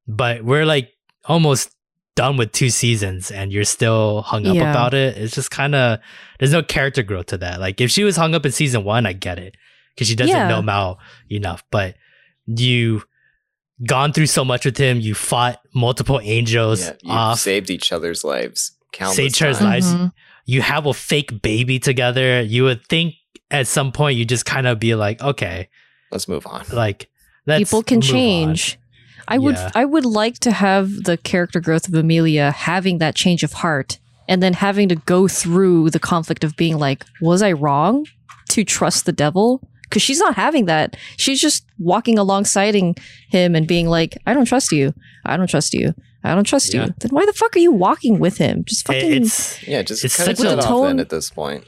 But 0.09 0.43
we're 0.43 0.65
like 0.65 0.91
almost 1.27 1.71
done 2.17 2.37
with 2.37 2.51
two 2.51 2.71
seasons 2.71 3.31
and 3.31 3.53
you're 3.53 3.65
still 3.65 4.23
hung 4.23 4.47
up 4.47 4.57
Yeah. 4.57 4.71
about 4.71 4.95
it. 4.95 5.17
It's 5.17 5.35
just 5.35 5.51
kind 5.53 5.75
of 5.77 6.01
there's 6.39 6.53
no 6.53 6.63
character 6.63 7.03
growth 7.05 7.27
to 7.27 7.39
that. 7.39 7.61
Like 7.61 7.81
if 7.81 7.91
she 7.91 8.03
was 8.05 8.17
hung 8.17 8.35
up 8.35 8.45
in 8.45 8.51
season 8.53 8.83
1, 8.85 9.07
I 9.07 9.13
get 9.13 9.39
it 9.39 9.55
cuz 9.97 10.09
she 10.09 10.17
doesn't 10.17 10.35
Yeah. 10.35 10.49
know 10.49 10.63
Mao 10.63 10.99
enough, 11.31 11.63
but 11.71 11.95
you 12.47 13.03
gone 13.87 14.13
through 14.13 14.27
so 14.27 14.45
much 14.45 14.65
with 14.65 14.77
him, 14.77 14.99
you 15.01 15.15
fought 15.15 15.61
multiple 15.75 16.21
angels 16.23 16.81
Yeah, 16.83 16.93
you 17.03 17.13
off. 17.13 17.39
saved 17.39 17.71
each 17.71 17.93
other's 17.93 18.25
lives. 18.25 18.73
Countless 18.93 19.17
Saved 19.17 19.37
each 19.37 19.43
other's 19.43 19.59
times. 19.59 19.87
lives. 19.87 19.87
Mm-hmm. 19.95 20.07
You 20.47 20.63
have 20.63 20.87
a 20.87 20.93
fake 20.95 21.41
baby 21.43 21.79
together. 21.79 22.43
You 22.43 22.65
would 22.65 22.85
think 22.89 23.15
at 23.51 23.67
some 23.67 23.93
point 23.93 24.17
you 24.19 24.25
just 24.25 24.47
kind 24.47 24.67
of 24.67 24.79
be 24.79 24.95
like, 24.95 25.21
okay, 25.23 25.69
Let's 26.13 26.29
move 26.29 26.47
on. 26.47 26.65
like 26.73 27.09
let's 27.47 27.61
people 27.61 27.83
can 27.83 27.97
move 27.99 28.05
on. 28.09 28.11
change. 28.13 28.79
I 29.29 29.39
would 29.39 29.55
Yeah. 29.55 29.71
I 29.75 29.85
would 29.85 30.05
like 30.05 30.39
to 30.41 30.51
have 30.51 30.89
the 31.05 31.17
character 31.17 31.61
growth 31.61 31.87
of 31.89 31.95
Amelia 31.95 32.51
having 32.51 32.99
that 32.99 33.15
change 33.15 33.43
of 33.43 33.53
heart 33.53 33.99
and 34.29 34.43
then 34.43 34.55
having 34.55 34.89
to 34.89 34.97
go 34.97 35.29
through 35.29 35.91
the 35.91 35.99
conflict 36.01 36.43
of 36.45 36.57
being 36.57 36.79
like, 36.79 37.05
was 37.21 37.43
I 37.43 37.53
wrong 37.53 38.07
to 38.51 38.65
trust 38.65 39.07
the 39.07 39.13
devil? 39.13 39.61
Because 39.83 40.03
she's 40.03 40.21
not 40.21 40.35
having 40.37 40.67
that. 40.67 40.97
She's 41.17 41.41
just 41.41 41.65
walking 41.79 42.17
alongside 42.19 42.75
him 42.77 43.55
and 43.57 43.67
being 43.67 43.89
like, 43.89 44.17
I 44.27 44.35
don't 44.35 44.45
trust 44.45 44.71
you. 44.71 44.95
I 45.25 45.37
don't 45.37 45.49
trust 45.51 45.75
you. 45.75 45.95
I 46.23 46.35
don't 46.35 46.45
trust 46.45 46.73
Yeah. 46.73 46.87
you. 46.87 46.95
Then 46.99 47.11
why 47.11 47.27
the 47.27 47.33
fuck 47.33 47.57
are 47.57 47.61
you 47.61 47.73
walking 47.73 48.19
with 48.21 48.39
him? 48.39 48.65
Just 48.65 48.87
fucking 48.87 49.13
it's 49.23 49.67
Yeah, 49.67 49.83
just 49.83 50.05
It's 50.05 50.17
cut 50.17 50.29
it 50.29 50.39
such 50.39 50.47
a- 50.47 50.59
off 50.59 50.65
tone- 50.65 50.87
then 50.87 51.01
at 51.01 51.09
this 51.09 51.31
point. 51.31 51.65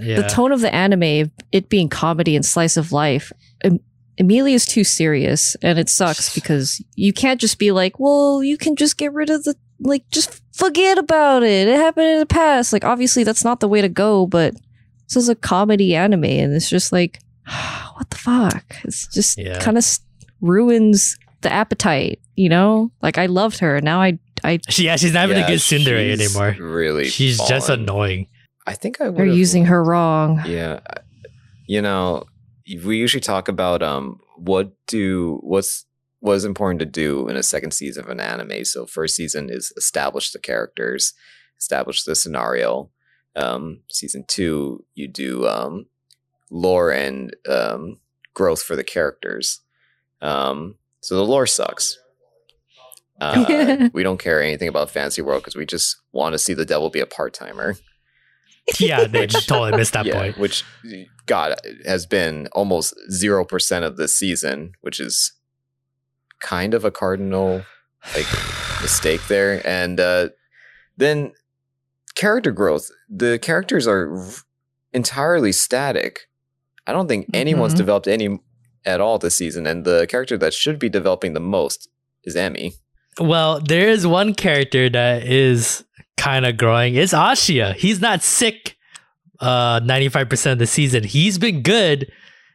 Yeah. 0.00 0.16
the 0.20 0.28
tone 0.28 0.52
of 0.52 0.60
the 0.60 0.74
anime, 0.74 1.30
it 1.52 1.68
being 1.68 1.88
comedy 1.88 2.34
and 2.36 2.44
slice 2.44 2.76
of 2.76 2.92
life. 2.92 3.32
um, 3.64 3.80
Emilia's 4.16 4.64
too 4.64 4.84
serious 4.84 5.56
and 5.62 5.78
it 5.78 5.88
sucks 5.88 6.32
because 6.34 6.82
you 6.94 7.12
can't 7.12 7.40
just 7.40 7.58
be 7.58 7.72
like, 7.72 7.98
well, 7.98 8.42
you 8.44 8.56
can 8.56 8.76
just 8.76 8.96
get 8.96 9.12
rid 9.12 9.28
of 9.30 9.42
the, 9.44 9.54
like, 9.80 10.08
just 10.10 10.40
forget 10.52 10.98
about 10.98 11.42
it. 11.42 11.66
It 11.68 11.76
happened 11.76 12.06
in 12.06 12.18
the 12.20 12.26
past. 12.26 12.72
Like, 12.72 12.84
obviously, 12.84 13.24
that's 13.24 13.44
not 13.44 13.58
the 13.60 13.68
way 13.68 13.80
to 13.80 13.88
go, 13.88 14.26
but 14.26 14.54
this 15.08 15.16
is 15.16 15.28
a 15.28 15.34
comedy 15.34 15.94
anime 15.96 16.24
and 16.24 16.54
it's 16.54 16.68
just 16.70 16.92
like, 16.92 17.18
what 17.94 18.08
the 18.10 18.16
fuck? 18.16 18.76
It's 18.84 19.08
just 19.08 19.36
Yeah. 19.36 19.58
kind 19.58 19.76
of 19.76 19.84
ruins 20.40 21.16
the 21.40 21.52
appetite, 21.52 22.20
you 22.36 22.48
know? 22.48 22.90
Like, 23.02 23.18
I 23.18 23.26
loved 23.26 23.58
her. 23.58 23.80
Now 23.80 24.00
I, 24.00 24.18
I, 24.42 24.60
yeah, 24.76 24.96
she's 24.96 25.12
not 25.14 25.24
even 25.24 25.38
Yeah, 25.38 25.44
a 25.46 25.48
good 25.48 25.58
tsundere 25.58 26.16
she's 26.16 26.20
anymore. 26.36 26.56
Really, 26.58 27.08
She's 27.08 27.38
just 27.48 27.68
annoying. 27.68 28.28
I 28.66 28.74
think 28.74 29.00
I 29.00 29.10
they're 29.10 29.26
using 29.26 29.66
her 29.66 29.82
wrong. 29.82 30.42
Yeah, 30.46 30.80
you 31.66 31.82
know, 31.82 32.24
we 32.84 32.96
usually 32.98 33.20
talk 33.20 33.48
about 33.48 33.82
um 33.82 34.20
what 34.36 34.72
do 34.86 35.38
what's 35.42 35.86
what 36.20 36.34
is 36.34 36.44
important 36.44 36.80
to 36.80 36.86
do 36.86 37.28
in 37.28 37.36
a 37.36 37.42
second 37.42 37.72
season 37.72 38.04
of 38.04 38.10
an 38.10 38.20
anime. 38.20 38.64
So 38.64 38.86
first 38.86 39.14
season 39.14 39.50
is 39.50 39.72
establish 39.76 40.32
the 40.32 40.38
characters, 40.38 41.12
establish 41.58 42.04
the 42.04 42.14
scenario. 42.14 42.90
Um, 43.36 43.80
season 43.90 44.24
two, 44.26 44.84
you 44.94 45.08
do 45.08 45.46
um 45.46 45.86
lore 46.50 46.90
and 46.90 47.34
um 47.48 47.98
growth 48.32 48.62
for 48.62 48.76
the 48.76 48.84
characters. 48.84 49.60
Um, 50.20 50.76
so 51.00 51.16
the 51.16 51.24
lore 51.24 51.46
sucks. 51.46 51.98
Uh, 53.20 53.88
we 53.92 54.02
don't 54.02 54.18
care 54.18 54.42
anything 54.42 54.66
about 54.66 54.90
Fantasy 54.90 55.22
World 55.22 55.40
because 55.40 55.54
we 55.54 55.64
just 55.64 55.98
want 56.10 56.32
to 56.32 56.38
see 56.38 56.52
the 56.52 56.64
devil 56.64 56.90
be 56.90 56.98
a 56.98 57.06
part 57.06 57.32
timer. 57.32 57.76
Yeah, 58.80 59.06
they 59.06 59.26
just 59.26 59.48
totally 59.48 59.76
missed 59.76 59.92
that 59.92 60.06
yeah, 60.06 60.14
point. 60.14 60.38
which 60.38 60.64
God 61.26 61.54
has 61.84 62.06
been 62.06 62.48
almost 62.52 62.94
zero 63.10 63.44
percent 63.44 63.84
of 63.84 63.96
the 63.96 64.08
season, 64.08 64.72
which 64.80 64.98
is 65.00 65.32
kind 66.40 66.72
of 66.74 66.84
a 66.84 66.90
cardinal 66.90 67.64
like 68.16 68.26
mistake 68.82 69.20
there. 69.28 69.60
And 69.66 70.00
uh, 70.00 70.28
then 70.96 71.32
character 72.14 72.52
growth. 72.52 72.90
The 73.08 73.38
characters 73.38 73.86
are 73.86 74.16
entirely 74.92 75.52
static. 75.52 76.20
I 76.86 76.92
don't 76.92 77.08
think 77.08 77.26
anyone's 77.34 77.74
Mhm. 77.74 77.78
developed 77.78 78.08
any 78.08 78.38
at 78.86 79.00
all 79.00 79.18
this 79.18 79.36
season, 79.36 79.66
and 79.66 79.84
the 79.84 80.06
character 80.06 80.36
that 80.38 80.52
should 80.54 80.78
be 80.78 80.88
developing 80.88 81.32
the 81.32 81.40
most 81.40 81.88
is 82.24 82.36
Emi. 82.36 82.74
Well, 83.18 83.60
there 83.60 83.88
is 83.88 84.06
one 84.06 84.34
character 84.34 84.90
that 84.90 85.22
is 85.26 85.84
kind 86.16 86.46
of 86.46 86.56
growing. 86.56 86.94
It's 86.94 87.12
Ashiya. 87.12 87.74
He's 87.74 88.00
not 88.00 88.22
sick 88.22 88.76
uh 89.40 89.80
95% 89.80 90.52
of 90.52 90.58
the 90.58 90.66
season. 90.66 91.04
He's 91.04 91.38
been 91.38 91.62
good 91.62 92.10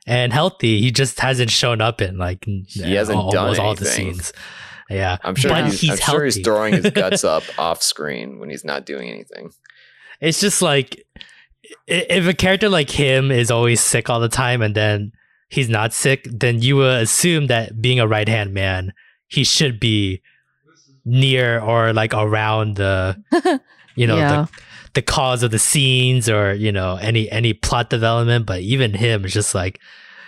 and 0.08 0.32
healthy. 0.34 0.82
He 0.82 0.92
just 0.92 1.20
hasn't 1.20 1.52
shown 1.52 1.82
up 1.82 2.02
in 2.02 2.18
like 2.18 2.46
He 2.46 2.96
hasn't 2.96 3.18
al- 3.18 3.32
done 3.32 3.44
almost 3.44 3.60
all 3.60 3.76
the 3.76 3.86
scenes. 3.86 4.34
Yeah. 4.90 5.18
I'm 5.24 5.36
sure 5.36 5.52
But 5.52 5.66
he's, 5.66 5.82
he's 5.82 5.92
I'm 5.92 5.98
sure 5.98 6.26
he's 6.26 6.40
throwing 6.40 6.74
his 6.74 6.90
guts 6.94 7.24
up 7.24 7.44
off 7.60 7.84
screen 7.84 8.40
when 8.40 8.50
he's 8.50 8.66
not 8.66 8.86
doing 8.86 9.10
anything. 9.10 9.52
It's 10.22 10.40
just 10.40 10.62
like 10.62 11.06
if 11.88 12.28
a 12.28 12.34
character 12.34 12.70
like 12.70 12.90
him 12.90 13.30
is 13.32 13.52
always 13.52 13.82
sick 13.82 14.10
all 14.10 14.20
the 14.20 14.30
time 14.30 14.62
and 14.62 14.74
then 14.74 15.12
he's 15.50 15.70
not 15.70 15.94
sick, 15.94 16.26
then 16.32 16.62
you 16.62 16.78
would 16.78 17.02
assume 17.04 17.48
that 17.48 17.82
being 17.82 18.00
a 18.00 18.08
right 18.08 18.28
hand 18.28 18.54
man, 18.54 18.94
he 19.28 19.44
should 19.44 19.80
be 19.80 20.22
near 21.10 21.60
or 21.60 21.92
like 21.94 22.14
around 22.14 22.76
the 22.78 23.18
you 23.96 24.08
know 24.08 24.18
Yeah. 24.18 24.46
the 24.46 24.62
the 24.94 25.02
cause 25.02 25.44
of 25.44 25.52
the 25.52 25.60
scenes 25.60 26.30
or 26.30 26.54
you 26.54 26.72
know 26.72 26.96
any 27.02 27.30
any 27.32 27.54
plot 27.54 27.90
development. 27.90 28.46
But 28.46 28.62
even 28.62 28.94
him 28.94 29.26
is 29.26 29.34
just 29.34 29.54
like. 29.56 29.80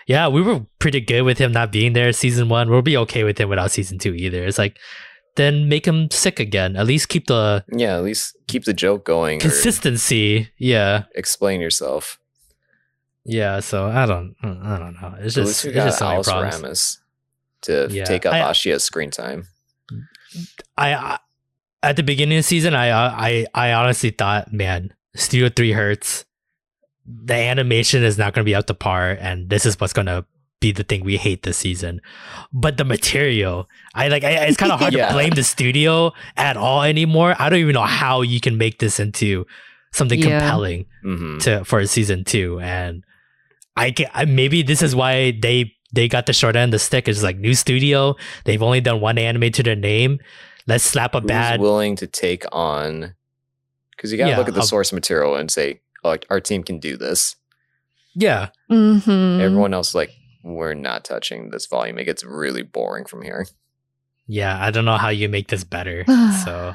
Yeah, 0.07 0.27
we 0.27 0.41
were 0.41 0.65
pretty 0.79 0.99
good 0.99 1.21
with 1.21 1.37
him 1.37 1.51
not 1.53 1.71
being 1.71 1.93
there 1.93 2.11
season 2.11 2.49
one. 2.49 2.69
We'll 2.69 2.81
be 2.81 2.97
okay 2.97 3.23
with 3.23 3.37
him 3.37 3.47
without 3.49 3.71
season 3.71 3.97
two 3.99 4.13
either. 4.15 4.43
It's 4.43 4.57
like, 4.57 4.77
then 5.37 5.69
make 5.69 5.85
him 5.85 6.09
sick 6.09 6.39
again. 6.39 6.75
At 6.75 6.87
least 6.87 7.07
keep 7.07 7.27
the 7.27 7.63
Yeah, 7.71 7.95
at 7.97 8.03
least 8.03 8.35
keep 8.47 8.65
the 8.65 8.73
joke 8.73 9.05
going. 9.05 9.39
consistency. 9.39 10.49
Yeah. 10.57 11.03
explain 11.15 11.61
yourself. 11.61 12.17
Yeah, 13.23 13.59
so 13.61 13.85
I 13.87 14.05
don't, 14.07 14.35
I 14.43 14.79
don't 14.79 14.99
know. 14.99 15.15
It's 15.19 15.35
just, 15.35 15.47
least 15.47 15.63
we 15.65 15.69
it's 15.69 15.85
just 15.85 15.99
so 15.99 16.09
many 16.09 16.23
problems. 16.23 16.55
Ramis 16.55 16.97
to 17.61 17.87
Yeah. 17.91 18.03
take 18.05 18.25
up 18.25 18.33
I- 18.33 18.39
Ashiya's 18.41 18.83
screen 18.83 19.11
time. 19.11 19.47
I, 20.77 20.93
I 20.93 21.17
at 21.83 21.95
the 21.95 22.03
beginning 22.03 22.37
of 22.37 22.43
the 22.43 22.47
season, 22.47 22.75
I, 22.75 22.91
I, 22.91 23.45
I 23.55 23.73
honestly 23.73 24.11
thought, 24.11 24.53
man, 24.53 24.93
Studio 25.15 25.49
3Hz. 25.49 26.25
The 27.05 27.33
animation 27.33 28.03
is 28.03 28.17
not 28.19 28.33
going 28.33 28.43
to 28.45 28.49
be 28.49 28.53
up 28.55 28.67
to 28.67 28.73
par, 28.75 29.17
and 29.19 29.49
this 29.49 29.65
is 29.65 29.79
what's 29.79 29.91
going 29.93 30.05
to 30.05 30.23
be 30.59 30.71
the 30.71 30.83
thing 30.83 31.03
we 31.03 31.17
hate 31.17 31.41
this 31.41 31.57
season. 31.57 31.99
But 32.53 32.77
the 32.77 32.85
material, 32.85 33.67
I 33.95 34.07
like. 34.09 34.23
I, 34.23 34.29
it's 34.45 34.57
kind 34.57 34.71
of 34.71 34.79
hard 34.79 34.93
Yeah. 34.97 35.07
to 35.07 35.13
blame 35.13 35.31
the 35.31 35.43
studio 35.43 36.13
at 36.37 36.55
all 36.57 36.83
anymore. 36.83 37.35
I 37.39 37.49
don't 37.49 37.57
even 37.59 37.73
know 37.73 37.81
how 37.81 38.21
you 38.21 38.39
can 38.39 38.57
make 38.59 38.77
this 38.77 38.99
into 38.99 39.47
something 39.91 40.19
Yeah. 40.19 40.39
compelling. 40.39 40.85
hmm 41.01 41.39
to 41.39 41.65
for 41.65 41.83
season 41.87 42.23
two, 42.23 42.59
and 42.59 43.03
I 43.75 43.89
can 43.89 44.05
I, 44.13 44.25
maybe 44.25 44.61
this 44.61 44.83
is 44.83 44.95
why 44.95 45.31
they 45.41 45.73
they 45.93 46.07
got 46.07 46.25
the 46.25 46.33
short 46.33 46.55
end 46.55 46.69
of 46.69 46.79
the 46.79 46.79
stick. 46.79 47.07
It's 47.07 47.23
like 47.23 47.37
new 47.37 47.53
studio. 47.53 48.15
They've 48.45 48.61
only 48.61 48.81
done 48.81 49.01
one 49.01 49.17
anime 49.17 49.51
to 49.51 49.63
their 49.63 49.75
name. 49.75 50.19
Let's 50.67 50.83
slap 50.83 51.15
a 51.15 51.19
Who's 51.19 51.27
bad. 51.27 51.59
willing 51.59 51.95
to 51.97 52.07
take 52.07 52.45
on? 52.51 53.15
Because 53.95 54.11
you 54.11 54.17
got 54.17 54.25
to 54.25 54.29
Yeah, 54.31 54.37
look 54.37 54.47
at 54.47 54.53
the 54.53 54.61
I'll- 54.61 54.65
source 54.67 54.93
material 54.93 55.35
and 55.35 55.49
say, 55.51 55.81
oh, 56.03 56.17
our 56.29 56.39
team 56.39 56.63
can 56.63 56.79
do 56.79 56.97
this. 56.97 57.35
yeah, 58.15 58.49
Mm-hmm. 58.69 59.41
Everyone 59.41 59.73
else, 59.73 59.93
like, 59.95 60.11
we're 60.43 60.73
not 60.73 61.03
touching 61.05 61.49
this 61.51 61.65
volume. 61.67 61.97
It 61.99 62.05
gets 62.05 62.23
really 62.23 62.63
boring 62.63 63.05
from 63.05 63.21
here. 63.21 63.45
yeah. 64.27 64.57
I 64.59 64.71
don't 64.71 64.85
know 64.85 64.97
how 64.97 65.09
you 65.09 65.29
make 65.29 65.49
this 65.49 65.63
better. 65.63 66.03
so 66.45 66.73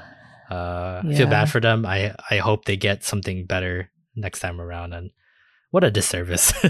uh, 0.51 0.55
I 0.55 1.02
Yeah. 1.05 1.16
feel 1.18 1.26
bad 1.28 1.51
for 1.51 1.60
them. 1.60 1.84
I 1.86 2.14
I 2.30 2.36
hope 2.38 2.64
they 2.66 2.76
get 2.76 3.02
something 3.02 3.44
better 3.47 3.90
next 4.14 4.38
time 4.40 4.60
around. 4.60 4.93
And 4.93 5.10
what 5.70 5.84
a 5.84 5.90
disservice. 5.90 6.52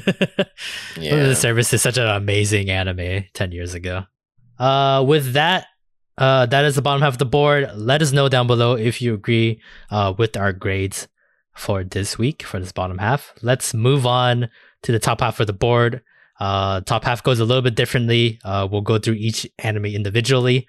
What 0.96 1.20
a 1.20 1.28
disservice 1.28 1.70
to 1.70 1.78
such 1.78 1.98
an 1.98 2.06
amazing 2.06 2.70
anime 2.70 3.24
10 3.34 3.52
years 3.52 3.74
ago. 3.74 4.04
Uh, 4.58 5.04
with 5.06 5.34
that, 5.34 5.66
uh, 6.16 6.46
that 6.46 6.64
is 6.64 6.74
the 6.74 6.82
bottom 6.82 7.02
half 7.02 7.14
of 7.14 7.18
the 7.18 7.26
board. 7.26 7.70
Let 7.74 8.00
us 8.00 8.12
know 8.12 8.28
down 8.28 8.46
below 8.46 8.74
if 8.74 9.02
you 9.02 9.12
agree 9.12 9.60
uh, 9.90 10.14
with 10.16 10.36
our 10.36 10.52
grades 10.52 11.08
for 11.54 11.84
this 11.84 12.18
week 12.18 12.42
for 12.42 12.58
this 12.60 12.72
bottom 12.72 12.98
half. 12.98 13.34
Let's 13.42 13.74
move 13.74 14.06
on 14.06 14.48
to 14.82 14.92
the 14.92 14.98
top 14.98 15.20
half 15.20 15.40
of 15.40 15.46
the 15.46 15.52
board. 15.52 16.02
Uh, 16.38 16.80
top 16.82 17.04
half 17.04 17.22
goes 17.22 17.40
a 17.40 17.44
little 17.44 17.62
bit 17.62 17.74
differently. 17.74 18.38
Uh, 18.44 18.68
we'll 18.70 18.82
go 18.82 18.98
through 18.98 19.14
each 19.14 19.46
anime 19.58 19.86
individually 19.86 20.66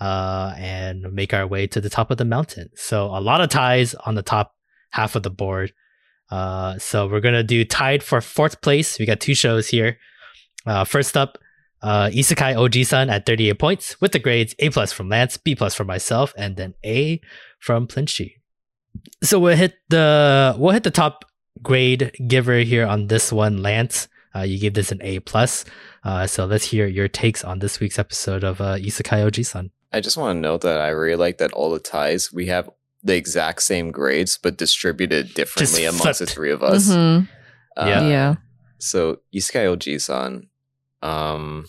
uh, 0.00 0.54
and 0.56 1.12
make 1.12 1.32
our 1.32 1.46
way 1.46 1.66
to 1.68 1.80
the 1.80 1.90
top 1.90 2.10
of 2.10 2.18
the 2.18 2.24
mountain. 2.24 2.68
So 2.74 3.06
a 3.06 3.20
lot 3.20 3.40
of 3.40 3.48
ties 3.48 3.94
on 3.94 4.14
the 4.14 4.22
top 4.22 4.54
half 4.90 5.14
of 5.14 5.22
the 5.22 5.30
board. 5.30 5.72
Uh, 6.30 6.78
so 6.78 7.06
we're 7.06 7.20
gonna 7.20 7.42
do 7.42 7.64
tied 7.64 8.02
for 8.02 8.20
fourth 8.20 8.60
place. 8.60 8.98
We 8.98 9.06
got 9.06 9.20
two 9.20 9.34
shows 9.34 9.68
here. 9.68 9.98
Uh, 10.66 10.84
first 10.84 11.16
up, 11.16 11.38
uh, 11.82 12.08
Isekai 12.08 12.54
Oji-san 12.54 13.10
at 13.10 13.26
38 13.26 13.58
points 13.58 14.00
with 14.00 14.12
the 14.12 14.18
grades 14.18 14.54
A 14.58 14.70
plus 14.70 14.92
from 14.92 15.10
Lance, 15.10 15.36
B 15.36 15.54
plus 15.54 15.74
from 15.74 15.86
myself, 15.86 16.32
and 16.36 16.56
then 16.56 16.74
A 16.84 17.20
from 17.58 17.86
Plinchy. 17.86 18.40
So 19.22 19.38
we'll 19.38 19.56
hit 19.56 19.74
the 19.90 20.56
we'll 20.58 20.72
hit 20.72 20.84
the 20.84 20.90
top 20.90 21.26
grade 21.62 22.12
giver 22.26 22.58
here 22.60 22.86
on 22.86 23.08
this 23.08 23.32
one, 23.32 23.62
Lance. 23.62 24.08
Uh, 24.34 24.40
you 24.40 24.58
gave 24.58 24.74
this 24.74 24.90
an 24.90 25.00
A 25.02 25.20
plus. 25.20 25.64
Uh, 26.02 26.26
so 26.26 26.44
let's 26.44 26.64
hear 26.64 26.86
your 26.86 27.06
takes 27.06 27.44
on 27.44 27.60
this 27.60 27.78
week's 27.80 27.98
episode 27.98 28.42
of 28.42 28.60
uh, 28.60 28.76
Isekai 28.76 29.30
Oji-san. 29.30 29.70
I 29.92 30.00
just 30.00 30.16
want 30.16 30.36
to 30.36 30.40
note 30.40 30.62
that 30.62 30.80
I 30.80 30.88
really 30.88 31.16
like 31.16 31.38
that 31.38 31.52
all 31.52 31.70
the 31.70 31.78
ties, 31.78 32.32
we 32.32 32.46
have 32.46 32.68
the 33.04 33.14
exact 33.14 33.62
same 33.62 33.90
grades, 33.92 34.38
but 34.42 34.56
distributed 34.56 35.34
differently 35.34 35.84
amongst 35.84 36.18
the 36.20 36.26
three 36.26 36.50
of 36.50 36.62
us. 36.62 36.88
Mhm. 36.88 37.28
Uh, 37.76 37.84
Yeah. 37.86 38.08
yeah. 38.08 38.34
So 38.78 39.18
Isekai 39.34 39.66
Oji-san, 39.76 40.48
um, 41.02 41.66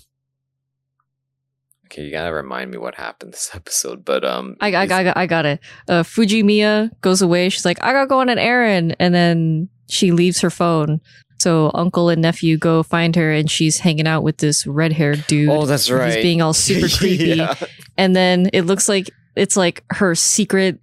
okay, 1.85 2.03
you 2.05 2.11
gotta 2.11 2.33
remind 2.33 2.71
me 2.71 2.77
what 2.77 2.95
happened 2.95 3.33
this 3.33 3.51
episode, 3.53 4.03
but 4.05 4.23
um, 4.25 4.55
I, 4.61 4.71
I, 4.73 4.81
I, 4.83 4.87
got- 4.87 5.17
I 5.17 5.25
got 5.25 5.45
it. 5.45 5.59
Uh, 5.87 6.03
Fujimiya 6.03 6.89
goes 7.01 7.21
away. 7.21 7.49
She's 7.49 7.65
like, 7.65 7.81
I 7.83 7.91
gotta 7.93 8.07
go 8.07 8.19
on 8.19 8.29
an 8.29 8.39
errand. 8.39 8.95
And 8.99 9.13
then 9.13 9.69
she 9.89 10.11
leaves 10.11 10.41
her 10.41 10.49
phone. 10.49 10.99
So 11.37 11.69
uncle 11.73 12.07
and 12.09 12.21
nephew 12.21 12.57
go 12.57 12.81
find 12.81 13.13
her 13.17 13.31
and 13.31 13.51
she's 13.51 13.79
hanging 13.79 14.07
out 14.07 14.23
with 14.23 14.37
this 14.37 14.65
red 14.65 14.93
haired 14.93 15.25
dude. 15.27 15.49
oh, 15.49 15.65
that's 15.65 15.91
right. 15.91 16.13
He's 16.13 16.23
being 16.23 16.41
all 16.41 16.53
super 16.67 16.87
creepy. 16.87 17.25
Yeah. 17.35 17.55
And 17.97 18.15
then 18.15 18.49
it 18.53 18.61
looks 18.63 18.87
like 18.87 19.09
it's 19.35 19.57
like 19.57 19.83
her 19.91 20.15
secret 20.15 20.79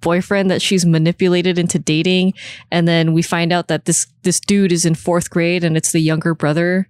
boyfriend 0.00 0.50
that 0.50 0.62
she's 0.62 0.84
manipulated 0.86 1.58
into 1.58 1.78
dating. 1.78 2.34
And 2.70 2.86
then 2.86 3.12
we 3.12 3.22
find 3.22 3.52
out 3.52 3.68
that 3.68 3.84
this, 3.84 4.06
this 4.22 4.40
dude 4.40 4.72
is 4.72 4.84
in 4.84 4.94
fourth 4.94 5.30
grade 5.30 5.64
and 5.64 5.76
it's 5.76 5.92
the 5.92 6.00
younger 6.00 6.34
brother 6.34 6.88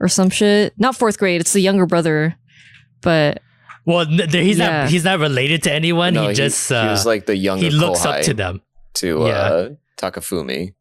or 0.00 0.08
some 0.08 0.30
shit. 0.30 0.74
Not 0.78 0.96
fourth 0.96 1.18
grade. 1.18 1.40
It's 1.40 1.52
the 1.52 1.60
younger 1.60 1.86
brother. 1.86 2.36
But 3.02 3.40
Well, 3.84 4.04
he's 4.06 4.58
Yeah. 4.58 4.82
not 4.82 4.90
he's 4.90 5.04
not 5.04 5.18
related 5.20 5.62
to 5.64 5.72
anyone. 5.72 6.14
No, 6.14 6.28
he 6.28 6.34
just 6.34 6.70
uh, 6.72 6.82
he 6.82 6.88
was 6.88 7.06
like 7.06 7.26
the 7.26 7.36
younger 7.36 7.66
he 7.66 7.70
looks 7.70 8.04
up 8.04 8.22
to 8.22 8.34
them. 8.34 8.60
to 8.94 9.06
Yeah. 9.26 9.26
uh, 9.26 9.68
Takafumi. 9.96 10.74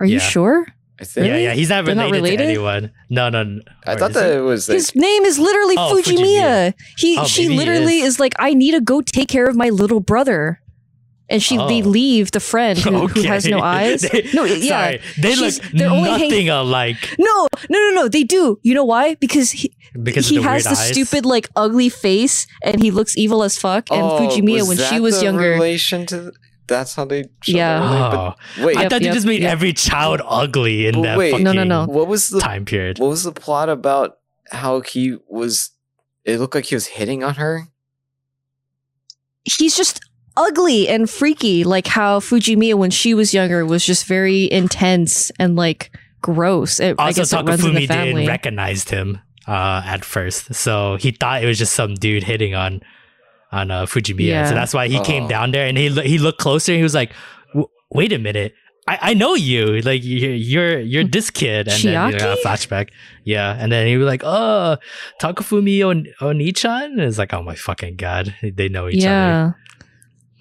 are 0.00 0.06
you 0.06 0.14
Yeah. 0.14 0.20
sure? 0.20 0.66
I 1.00 1.04
think. 1.04 1.26
Yeah, 1.28 1.36
yeah. 1.36 1.52
He's 1.54 1.68
not 1.68 1.84
They're 1.84 1.94
related, 1.94 2.10
not 2.10 2.16
related? 2.16 2.36
to 2.38 2.44
anyone. 2.44 2.92
No, 3.08 3.28
no. 3.28 3.44
no. 3.44 3.60
I 3.86 3.92
Or 3.94 3.98
thought 3.98 4.12
that 4.14 4.32
it 4.36 4.40
was 4.40 4.68
like, 4.68 4.76
His 4.76 4.94
name 4.96 5.24
is 5.24 5.38
literally 5.38 5.76
Oh, 5.78 5.94
Fujimiya. 6.02 6.74
He 6.98 7.16
Oh, 7.18 7.24
she 7.24 7.42
maybe 7.42 7.52
he 7.52 7.58
literally 7.58 7.98
is. 8.00 8.14
is. 8.14 8.20
like, 8.20 8.34
I 8.38 8.54
need 8.54 8.72
to 8.72 8.80
go 8.80 9.00
take 9.00 9.28
care 9.28 9.46
of 9.48 9.56
my 9.56 9.68
little 9.68 10.00
brother. 10.00 10.60
And 11.30 11.42
she 11.42 11.56
they 11.58 11.82
Oh. 11.82 11.88
leave 11.88 12.30
the 12.32 12.40
friend 12.40 12.78
who, 12.78 13.06
who 13.06 13.22
has 13.22 13.44
no 13.46 13.60
eyes. 13.60 14.00
They- 14.12 14.26
no, 14.32 14.44
yeah. 14.44 14.68
Sorry, 14.68 15.00
they 15.20 15.36
look 15.36 15.54
they're 15.74 15.90
only 15.90 16.08
hang- 16.08 16.22
nothing 16.30 16.48
alike 16.48 16.96
No, 17.18 17.46
no, 17.68 17.78
no, 17.78 17.90
no. 17.94 18.08
They 18.08 18.24
do. 18.24 18.58
You 18.62 18.74
know 18.74 18.84
why? 18.84 19.14
Because 19.16 19.50
he, 19.52 19.76
because 20.02 20.26
he 20.28 20.36
the 20.38 20.42
has 20.44 20.64
the 20.64 20.70
eyes. 20.70 20.88
stupid, 20.88 21.26
like, 21.26 21.48
ugly 21.54 21.90
face, 21.90 22.46
and 22.64 22.82
he 22.82 22.90
looks 22.90 23.14
evil 23.16 23.42
as 23.42 23.58
fuck. 23.58 23.90
And 23.92 24.00
Oh, 24.02 24.18
Fujimiya, 24.18 24.66
when 24.66 24.78
she 24.78 25.00
was 25.00 25.18
the 25.18 25.24
younger, 25.26 25.50
relation 25.50 26.06
to 26.06 26.16
th- 26.22 26.34
that's 26.68 26.94
how 26.94 27.04
they 27.06 27.24
showed 27.42 27.56
Yeah. 27.56 27.76
everything? 27.82 28.02
Oh, 28.60 28.64
wait, 28.66 28.76
I 28.76 28.82
Yep, 28.82 28.90
thought 28.90 29.00
they 29.00 29.06
yep, 29.06 29.14
just 29.14 29.26
made 29.26 29.42
yep. 29.42 29.52
every 29.52 29.72
child 29.72 30.20
ugly 30.24 30.86
in 30.86 30.94
But 30.96 31.02
that 31.02 31.18
wait. 31.18 31.30
fucking 31.32 31.44
No, 31.44 31.52
no, 31.52 31.64
no. 31.64 31.86
what 31.86 32.06
was 32.06 32.28
the 32.28 32.40
time 32.40 32.64
period. 32.64 32.98
what 32.98 33.08
was 33.08 33.24
the 33.24 33.32
plot 33.32 33.68
about 33.68 34.18
how 34.52 34.80
he 34.80 35.16
was 35.28 35.70
it 36.24 36.38
looked 36.38 36.54
like 36.54 36.66
he 36.66 36.74
was 36.74 36.86
hitting 36.86 37.24
on 37.24 37.34
her 37.36 37.68
he's 39.44 39.76
just 39.76 40.00
ugly 40.36 40.88
and 40.88 41.08
freaky, 41.10 41.64
like 41.64 41.86
how 41.86 42.20
Fujimiya, 42.20 42.74
when 42.74 42.90
she 42.90 43.14
was 43.14 43.34
younger, 43.34 43.64
was 43.66 43.84
just 43.84 44.06
very 44.06 44.50
intense 44.50 45.30
and 45.38 45.56
like 45.56 45.90
gross. 46.20 46.80
It, 46.80 46.96
I 46.98 47.06
Also, 47.06 47.22
guess 47.22 47.32
it 47.32 47.36
runs 47.44 47.64
in 47.64 47.74
the 47.74 47.80
Takafumi 47.80 47.88
family. 47.88 48.12
didn't 48.22 48.28
recognize 48.28 48.88
him 48.88 49.18
uh, 49.46 49.82
at 49.84 50.04
first, 50.04 50.54
so 50.54 50.96
he 50.96 51.10
thought 51.10 51.42
it 51.42 51.46
was 51.46 51.58
just 51.58 51.72
some 51.72 51.94
dude 51.94 52.24
hitting 52.24 52.54
on 52.54 52.82
on 53.52 53.70
uh, 53.70 53.86
Fujimiya. 53.86 54.26
Yeah. 54.26 54.48
So 54.48 54.54
that's 54.54 54.74
why 54.74 54.88
he 54.88 55.00
came 55.00 55.24
Oh. 55.24 55.28
down 55.28 55.50
there 55.52 55.66
and 55.66 55.76
he 55.78 55.88
he 56.02 56.18
looked 56.18 56.38
closer. 56.38 56.72
and 56.72 56.76
He 56.78 56.82
was 56.82 56.94
like, 56.94 57.12
"Wait 57.90 58.12
a 58.12 58.18
minute." 58.18 58.54
I, 58.86 59.10
I 59.10 59.14
know 59.14 59.34
you, 59.34 59.80
like 59.82 60.00
you're 60.02 60.32
you're, 60.32 60.80
you're 60.80 61.04
this 61.04 61.28
kid, 61.28 61.68
and 61.68 61.82
then 61.82 62.12
you 62.12 62.18
know, 62.18 62.34
Chiaki? 62.36 62.42
flashback, 62.42 62.88
yeah, 63.22 63.54
and 63.60 63.70
then 63.70 63.86
he 63.86 63.98
was 63.98 64.06
like, 64.06 64.22
"Oh, 64.24 64.78
Takafumi 65.20 65.86
on 65.86 66.06
Onichan," 66.22 66.98
it's 66.98 67.18
like, 67.18 67.34
"Oh 67.34 67.42
my 67.42 67.54
fucking 67.54 67.96
god, 67.96 68.34
they 68.42 68.70
know 68.70 68.88
each 68.88 69.04
other." 69.04 69.56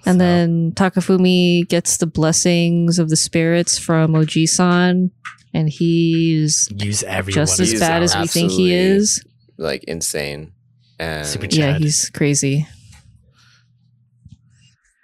And 0.06 0.16
So- 0.16 0.18
then 0.20 0.72
Takafumi 0.72 1.68
gets 1.68 1.98
the 1.98 2.08
blessings 2.08 3.00
of 3.00 3.10
the 3.10 3.18
spirits 3.18 3.78
from 3.78 4.14
Oji-san, 4.14 5.12
and 5.54 5.68
he's 5.70 6.70
use 6.74 7.04
everyone 7.04 7.46
just 7.48 7.60
as 7.60 7.72
He's 7.72 7.80
bad 7.82 8.02
as 8.02 8.16
we 8.16 8.28
think 8.28 8.52
he 8.52 8.74
is. 8.74 9.22
like 9.58 9.84
insane 9.86 10.54
and 11.00 11.28
Super 11.28 11.48
Yeah, 11.48 11.78
he's 11.78 12.10
crazy. 12.12 12.66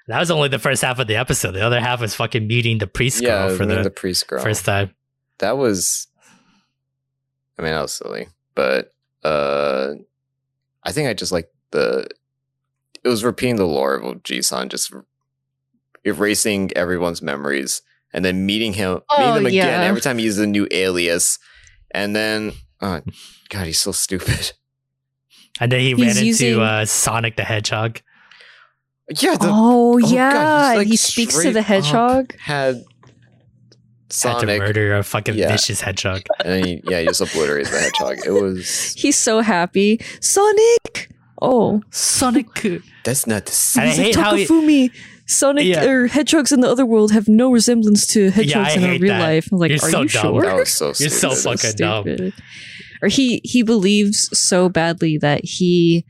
That 0.08 0.20
was 0.20 0.30
only 0.32 0.50
the 0.50 0.60
first 0.60 0.82
half 0.82 1.00
of 1.00 1.08
the 1.08 1.16
episode. 1.16 1.52
The 1.52 1.62
other 1.66 1.80
half 1.80 2.02
was 2.02 2.14
fucking 2.14 2.46
meeting 2.46 2.78
the 2.80 2.88
priest 2.88 3.22
yeah 3.22 3.48
girl 3.48 3.58
for 3.58 3.66
the, 3.66 3.76
the, 3.76 3.84
the 3.84 3.90
priest 3.90 4.28
girl 4.28 4.42
first 4.44 4.66
time. 4.66 4.94
that 5.40 5.58
was 5.58 6.08
i 7.58 7.62
mean 7.62 7.72
that 7.72 7.82
was 7.82 7.94
silly 7.94 8.28
but 8.56 8.92
uh 9.24 9.94
i 10.84 10.92
think 10.92 11.08
i 11.08 11.14
just 11.14 11.32
like 11.32 11.50
the 11.72 12.08
it 13.04 13.08
was 13.08 13.24
repeating 13.24 13.56
the 13.58 13.66
lore 13.68 13.96
of 13.96 14.24
Jisan, 14.24 14.70
just 14.70 14.92
erasing 16.06 16.72
everyone's 16.76 17.22
memories 17.22 17.82
and 18.14 18.24
then 18.26 18.46
meeting 18.46 18.74
him 18.74 18.94
meeting 18.94 19.04
Oh, 19.10 19.34
them 19.36 19.46
again 19.46 19.82
yeah. 19.82 19.88
every 19.88 20.02
time 20.02 20.18
he 20.18 20.26
uses 20.26 20.40
a 20.40 20.48
new 20.48 20.68
alias 20.72 21.40
and 21.92 22.16
then 22.16 22.54
oh 22.82 23.02
god 23.50 23.68
he's 23.68 23.80
so 23.80 23.92
stupid 23.92 24.54
And 25.60 25.72
then 25.72 25.82
he 25.82 25.90
He's 25.94 26.00
ran 26.00 26.10
into 26.10 26.26
using- 26.26 26.60
uh, 26.60 26.84
Sonic 26.86 27.36
the 27.38 27.44
Hedgehog. 27.44 28.02
Yeah 29.10 29.36
the 29.36 29.48
oh, 29.50 29.96
oh 29.96 30.00
God, 30.00 30.10
yeah, 30.12 30.70
he's, 30.72 30.78
like, 30.78 30.88
he 30.88 30.96
speaks 30.98 31.42
to 31.42 31.52
the 31.52 31.62
hedgehog. 31.62 32.36
had 32.40 32.84
Had 34.22 34.40
to 34.40 34.46
murder 34.46 34.96
a 34.96 35.04
fucking 35.04 35.36
Yeah. 35.36 35.52
vicious 35.52 35.82
hedgehog. 35.82 36.22
and 36.46 36.50
then 36.54 36.64
he, 36.66 36.82
yeah 36.86 37.00
he 37.02 37.06
just 37.08 37.22
obliterates 37.22 37.70
the 37.72 37.80
hedgehog 37.80 38.18
it 38.26 38.32
was 38.32 38.94
He's 38.98 39.18
so 39.18 39.42
happy. 39.42 40.00
Sonic. 40.22 41.10
Oh, 41.42 41.82
Sonic. 41.92 42.48
that's 43.04 43.28
not 43.28 43.46
the 43.46 43.52
same 43.52 43.84
I 43.84 43.88
He's 43.88 43.98
like, 43.98 44.06
hate 44.08 44.16
how 44.16 44.36
he- 44.36 44.46
Takafumi. 44.46 44.92
Sonic 45.26 45.66
Yeah. 45.66 45.86
or 45.86 46.08
hedgehogs 46.08 46.52
in 46.52 46.60
the 46.62 46.70
other 46.70 46.86
world 46.86 47.12
have 47.12 47.28
no 47.28 47.52
resemblance 47.52 48.06
to 48.08 48.30
hedgehogs 48.30 48.74
I 48.76 48.78
in 48.78 48.84
our 48.84 48.92
real 49.00 49.08
that. 49.14 49.22
life. 49.22 49.50
I'm 49.52 49.58
like, 49.58 49.70
You're 49.72 49.78
are 49.78 49.90
so 49.92 50.02
you 50.02 50.10
dumb. 50.10 50.22
sure? 50.34 50.42
that 50.44 50.56
was 50.56 50.70
so 50.70 50.86
You're 50.98 51.10
so 51.10 51.32
fucking 51.34 51.72
dumb. 51.78 52.04
stupid. 52.04 52.34
Or 53.02 53.08
he 53.10 53.42
he 53.44 53.64
believes 53.64 54.30
so 54.38 54.70
badly 54.70 55.18
that 55.18 55.44
he 55.46 56.06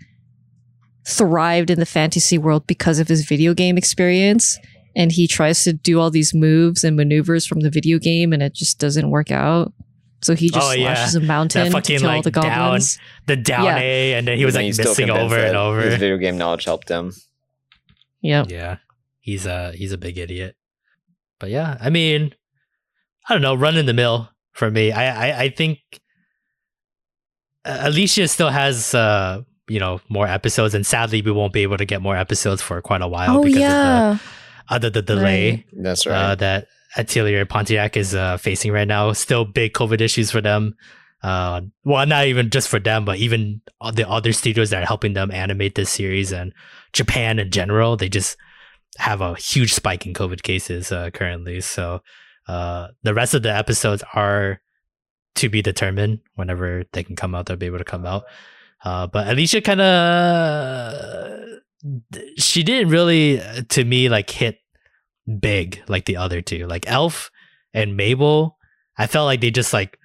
thrived 1.05 1.69
in 1.69 1.79
the 1.79 1.85
fantasy 1.85 2.37
world 2.37 2.65
because 2.67 2.99
of 2.99 3.07
his 3.07 3.25
video 3.25 3.53
game 3.53 3.77
experience, 3.77 4.57
and 4.95 5.11
he 5.11 5.27
tries 5.27 5.63
to 5.63 5.73
do 5.73 5.99
all 5.99 6.09
these 6.11 6.33
moves 6.33 6.83
and 6.83 6.95
maneuvers 6.95 7.45
from 7.45 7.61
the 7.61 7.69
video 7.69 7.99
game, 7.99 8.31
and 8.33 8.41
it 8.43 8.53
just 8.53 8.79
doesn't 8.79 9.09
work 9.09 9.31
out. 9.31 9.73
So 10.21 10.35
he 10.35 10.49
just 10.49 10.65
Oh, 10.65 10.71
yeah. 10.71 10.93
slashes 10.93 11.15
a 11.15 11.19
mountain 11.19 11.71
fucking, 11.71 11.97
to 11.97 11.99
kill 12.01 12.09
all 12.09 12.15
like, 12.15 12.23
the 12.23 12.31
down 12.31 12.43
goblins. 12.43 12.97
The 13.25 13.35
down 13.35 13.65
Yeah. 13.65 13.77
A, 13.79 14.13
and 14.13 14.27
then 14.27 14.37
he 14.37 14.45
was 14.45 14.53
But 14.53 14.59
like 14.59 14.65
he's 14.67 14.75
still 14.75 14.91
missing 14.91 15.07
convinced 15.07 15.33
over 15.33 15.43
and 15.43 15.57
over. 15.57 15.81
His 15.81 15.95
video 15.95 16.15
game 16.17 16.37
knowledge 16.37 16.63
helped 16.63 16.87
him. 16.87 17.11
Yeah, 18.21 18.45
Yeah, 18.47 18.77
he's 19.19 19.45
a 19.45 19.73
he's 19.73 19.91
a 19.91 19.97
big 19.97 20.17
idiot. 20.17 20.55
But 21.39 21.49
yeah, 21.49 21.77
I 21.81 21.89
mean, 21.89 22.33
I 23.27 23.33
don't 23.33 23.41
know, 23.41 23.53
run 23.53 23.75
in 23.75 23.85
the 23.85 23.93
mill 23.93 24.29
for 24.53 24.71
me. 24.71 24.93
I 24.93 25.31
I, 25.31 25.39
I 25.43 25.49
think 25.49 25.79
uh, 27.65 27.79
Alicia 27.81 28.29
still 28.29 28.49
has 28.49 28.95
uh 28.95 29.41
you 29.73 29.79
know 29.79 29.99
more 30.07 30.27
episodes, 30.27 30.75
and 30.75 30.85
sadly 30.85 31.21
we 31.21 31.31
won't 31.31 31.51
be 31.51 31.63
able 31.63 31.77
to 31.77 31.85
get 31.85 32.01
more 32.01 32.15
episodes 32.15 32.61
for 32.61 32.79
quite 32.81 33.01
a 33.01 33.07
while 33.07 33.39
Oh 33.39 33.43
because 33.43 33.59
yeah. 33.59 34.11
of 34.11 34.19
the 34.69 34.75
other 34.75 34.89
the 34.89 35.01
delay 35.01 35.51
Right. 35.51 35.83
That's 35.83 36.05
right. 36.05 36.31
uh, 36.31 36.35
that 36.35 36.67
Atelier 36.95 37.45
Pontdarc 37.45 37.97
is 37.97 38.13
uh, 38.13 38.37
facing 38.37 38.71
right 38.71 38.87
now. 38.87 39.11
Still 39.13 39.45
big 39.45 39.73
COVID 39.73 39.99
issues 39.99 40.29
for 40.29 40.41
them. 40.41 40.75
Uh, 41.23 41.61
well, 41.83 42.05
not 42.05 42.27
even 42.27 42.49
just 42.49 42.69
for 42.69 42.79
them, 42.79 43.03
but 43.03 43.17
even 43.17 43.61
the 43.93 44.07
other 44.07 44.31
studios 44.31 44.69
that 44.69 44.83
are 44.83 44.85
helping 44.85 45.13
them 45.13 45.31
animate 45.31 45.73
this 45.73 45.89
series 45.89 46.31
and 46.31 46.53
Japan 46.91 47.39
in 47.39 47.49
general. 47.49 47.97
They 47.97 48.09
just 48.09 48.37
have 48.97 49.21
a 49.21 49.33
huge 49.35 49.73
spike 49.73 50.05
in 50.05 50.13
COVID 50.13 50.43
cases 50.43 50.91
uh, 50.91 51.09
currently. 51.11 51.61
So 51.61 52.01
uh, 52.47 52.89
the 53.01 53.13
rest 53.13 53.33
of 53.33 53.41
the 53.41 53.55
episodes 53.55 54.03
are 54.13 54.61
to 55.35 55.49
be 55.49 55.63
determined 55.63 56.19
whenever 56.35 56.83
they 56.91 57.03
can 57.03 57.15
come 57.15 57.33
out. 57.33 57.47
They'll 57.47 57.57
be 57.57 57.65
able 57.65 57.79
to 57.79 57.83
come 57.83 58.05
out. 58.05 58.25
Uh, 58.83 59.07
but 59.07 59.27
Alicia 59.27 59.61
kind 59.61 59.81
of 59.81 61.59
she 62.37 62.63
didn't 62.63 62.89
really 62.89 63.41
uh, 63.41 63.61
to 63.69 63.83
me 63.83 64.09
like 64.09 64.29
hit 64.29 64.59
big 65.39 65.81
like 65.87 66.05
the 66.05 66.17
other 66.17 66.41
two. 66.41 66.67
Like 66.67 66.89
elf 66.89 67.31
and 67.73 67.97
mabel 67.97 68.57
i 68.99 69.07
felt 69.07 69.25
like 69.25 69.41
they 69.41 69.49
just 69.49 69.73
like 69.73 69.97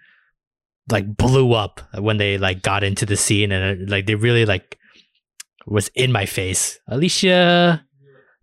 like 0.90 1.16
blew 1.16 1.52
up 1.52 1.80
when 1.98 2.16
they 2.16 2.38
like 2.38 2.62
got 2.62 2.82
into 2.82 3.04
the 3.04 3.16
scene 3.16 3.52
and 3.52 3.82
uh, 3.82 3.90
like 3.90 4.06
they 4.06 4.14
really 4.14 4.46
like 4.46 4.78
was 5.66 5.88
in 5.94 6.10
my 6.10 6.24
face. 6.24 6.78
Alicia 6.88 7.84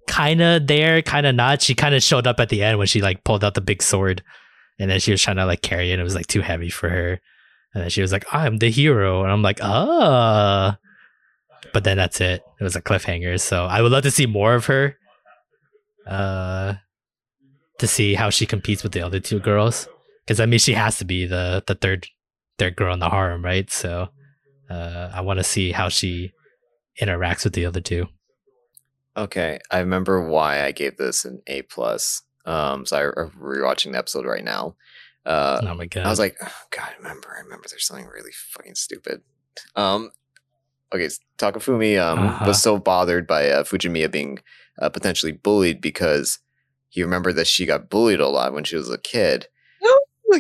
kind 0.07 0.41
of 0.41 0.67
there 0.67 1.01
kind 1.01 1.25
of 1.25 1.33
not. 1.33 1.61
She 1.61 1.73
kind 1.73 1.95
of 1.95 2.03
showed 2.03 2.27
up 2.27 2.39
at 2.39 2.49
the 2.49 2.63
end 2.63 2.77
when 2.77 2.87
she 2.87 3.01
like 3.01 3.23
pulled 3.23 3.43
out 3.43 3.55
the 3.55 3.61
big 3.61 3.81
sword 3.81 4.23
and 4.77 4.91
then 4.91 4.99
she 4.99 5.11
was 5.11 5.21
trying 5.21 5.37
to 5.37 5.45
like 5.45 5.61
carry 5.61 5.91
it 5.91 5.99
it 5.99 6.03
was 6.03 6.15
like 6.15 6.27
too 6.27 6.41
heavy 6.41 6.69
for 6.69 6.89
her 6.89 7.19
and 7.75 7.91
she 7.91 8.01
was 8.01 8.11
like 8.11 8.25
i'm 8.31 8.57
the 8.57 8.71
hero. 8.71 9.23
And 9.23 9.31
i'm 9.31 9.41
like 9.41 9.59
ah. 9.61 10.77
But 11.73 11.83
then 11.83 11.97
that's 11.97 12.21
it. 12.21 12.41
It 12.59 12.63
was 12.63 12.75
a 12.75 12.81
cliffhanger. 12.81 13.39
So 13.39 13.65
i 13.65 13.81
would 13.81 13.91
love 13.91 14.03
to 14.03 14.11
see 14.11 14.25
more 14.25 14.55
of 14.55 14.65
her 14.65 14.97
uh 16.07 16.75
to 17.79 17.87
see 17.87 18.15
how 18.15 18.29
she 18.29 18.45
competes 18.45 18.81
with 18.81 18.93
the 18.93 19.01
other 19.01 19.19
two 19.19 19.39
girls. 19.39 19.87
Because 20.25 20.39
i 20.39 20.45
mean 20.45 20.59
she 20.59 20.73
has 20.73 20.97
to 20.99 21.05
be 21.05 21.25
the 21.25 21.63
the 21.67 21.75
third 21.75 22.07
third 22.57 22.75
girl 22.75 22.93
in 22.93 22.99
the 22.99 23.09
harem 23.09 23.43
right? 23.43 23.69
So 23.69 24.09
uh 24.69 25.09
i 25.13 25.21
want 25.21 25.37
to 25.39 25.43
see 25.43 25.71
how 25.71 25.89
she 25.89 26.31
interacts 26.99 27.43
with 27.43 27.53
the 27.53 27.65
other 27.65 27.81
two. 27.81 28.07
Okay, 29.17 29.59
I 29.71 29.79
remember 29.79 30.27
why 30.27 30.65
I 30.65 30.71
gave 30.71 30.97
this 30.97 31.23
an 31.23 31.41
A 31.47 31.61
plus. 31.63 32.21
Um, 32.45 32.85
so 32.85 32.97
I'm 32.97 33.29
rewatching 33.31 33.93
the 33.93 33.97
episode 33.97 34.25
right 34.25 34.43
now. 34.43 34.75
Uh, 35.25 35.59
oh 35.63 35.73
my 35.75 35.85
god 35.87 36.05
I 36.05 36.09
was 36.09 36.19
like, 36.19 36.35
oh, 36.41 36.51
God, 36.71 36.89
I 36.93 36.97
remember, 36.97 37.33
I 37.35 37.41
remember. 37.41 37.65
There's 37.69 37.87
something 37.87 38.05
really 38.07 38.31
fucking 38.53 38.75
stupid. 38.75 39.21
Um, 39.75 40.11
okay, 40.93 41.09
Takafumi 41.37 41.99
um 41.99 42.19
Uh-huh. 42.19 42.45
was 42.47 42.61
so 42.61 42.77
bothered 42.77 43.25
by 43.27 43.49
uh, 43.49 43.63
Fujimiya 43.63 44.11
being 44.11 44.39
uh, 44.81 44.89
potentially 44.89 45.31
bullied 45.31 45.81
because 45.81 46.39
he 46.89 47.01
remembered 47.03 47.35
that 47.37 47.47
she 47.47 47.65
got 47.65 47.89
bullied 47.89 48.19
a 48.19 48.27
lot 48.27 48.53
when 48.53 48.63
she 48.63 48.75
was 48.75 48.89
a 48.89 48.97
kid. 48.97 49.47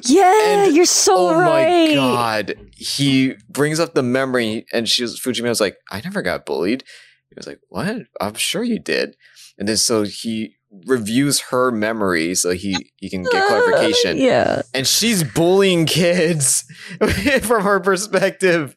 Yeah, 0.07 0.65
And- 0.65 0.75
you're 0.75 0.85
so 0.85 1.13
oh 1.17 1.39
right. 1.39 1.87
my 1.87 1.95
god! 1.95 2.55
He 2.75 3.35
brings 3.49 3.79
up 3.79 3.93
the 3.93 4.03
memory, 4.03 4.65
and 4.73 4.89
she 4.89 5.03
was 5.03 5.17
Fujimiya 5.19 5.47
was 5.49 5.61
like, 5.61 5.77
"I 5.89 6.01
never 6.01 6.21
got 6.21 6.45
bullied." 6.45 6.83
He 7.29 7.35
was 7.37 7.47
like, 7.47 7.59
"What? 7.69 8.01
I'm 8.19 8.33
sure 8.35 8.61
you 8.63 8.77
did." 8.77 9.15
And 9.57 9.69
then 9.69 9.77
so 9.77 10.03
he 10.03 10.54
reviews 10.85 11.39
her 11.41 11.71
memory 11.71 12.35
so 12.35 12.51
he 12.51 12.91
he 12.97 13.09
can 13.09 13.23
get 13.23 13.47
clarification. 13.47 14.17
yeah. 14.31 14.61
And 14.73 14.85
she's 14.87 15.23
bullying 15.23 15.85
kids 15.85 16.63
from 17.43 17.63
her 17.63 17.79
perspective, 17.79 18.75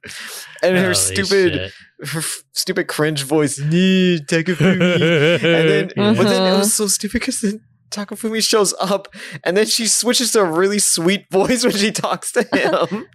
and 0.63 0.77
her 0.77 0.95
stupid 0.95 1.73
her 2.13 2.19
f- 2.21 2.43
stupid 2.53 2.89
cringe 2.89 3.23
voice. 3.25 3.59
"Nee, 3.59 4.21
Takafumi." 4.27 5.35
and 5.35 5.41
then, 5.43 5.89
but 6.17 6.25
then 6.25 6.55
it 6.55 6.59
was 6.59 6.73
so 6.75 6.87
stupid 6.87 7.21
because 7.21 7.41
then 7.41 7.61
Takafumi 7.91 8.43
shows 8.47 8.75
up, 8.81 9.09
and 9.45 9.57
then 9.57 9.67
she 9.67 9.87
switches 9.87 10.33
to 10.33 10.41
a 10.41 10.45
really 10.45 10.79
sweet 10.79 11.25
voice 11.31 11.65
when 11.65 11.73
she 11.75 11.91
talks 11.91 12.33
to 12.33 12.43
him. 12.43 13.07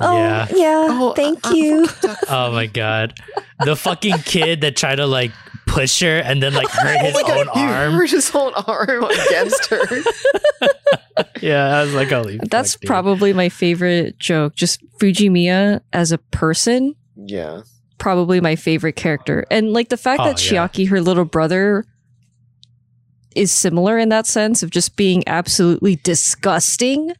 Oh, 0.00 0.16
Yeah. 0.16 0.46
yeah. 0.50 0.86
Oh, 0.90 1.12
thank 1.14 1.46
uh, 1.46 1.50
uh, 1.50 1.52
you. 1.52 1.88
Oh 2.28 2.50
my 2.52 2.66
god. 2.66 3.14
The 3.64 3.76
fucking 3.76 4.18
kid 4.24 4.62
that 4.62 4.76
tried 4.76 4.96
to 4.96 5.06
like 5.06 5.32
push 5.66 6.00
her 6.00 6.18
and 6.18 6.42
then 6.42 6.54
like 6.54 6.68
hurt 6.68 6.96
oh 7.00 7.04
his 7.04 7.14
oh 7.16 7.18
own 7.38 7.46
God, 7.46 7.54
he 7.54 7.60
arm. 7.62 7.92
hurt 7.92 8.10
his 8.10 8.34
own 8.34 8.52
arm 8.54 9.04
against 9.04 9.66
her. 9.66 9.80
Yeah, 11.40 11.78
I 11.78 11.82
was 11.82 11.94
like, 11.94 12.08
holy 12.10 12.38
That's 12.50 12.74
fuck, 12.74 12.80
dude. 12.82 12.86
probably 12.88 13.32
my 13.32 13.48
favorite 13.48 14.18
joke. 14.18 14.54
Just 14.54 14.82
Fujimiya 14.98 15.80
as 15.92 16.12
a 16.12 16.18
person, 16.18 16.94
yeah. 17.14 17.62
probably 17.98 18.40
my 18.40 18.54
favorite 18.54 18.96
character. 18.96 19.44
And 19.50 19.72
like 19.72 19.88
the 19.88 19.96
fact 19.96 20.20
Oh, 20.20 20.24
that 20.26 20.50
yeah. 20.52 20.66
Chiaki, 20.68 20.88
her 20.88 21.00
little 21.00 21.24
brother, 21.24 21.84
is 23.34 23.50
similar 23.50 23.96
in 23.98 24.10
that 24.10 24.26
sense 24.26 24.62
of 24.62 24.70
just 24.70 24.96
being 24.96 25.22
absolutely 25.26 25.96
disgusting 25.96 27.12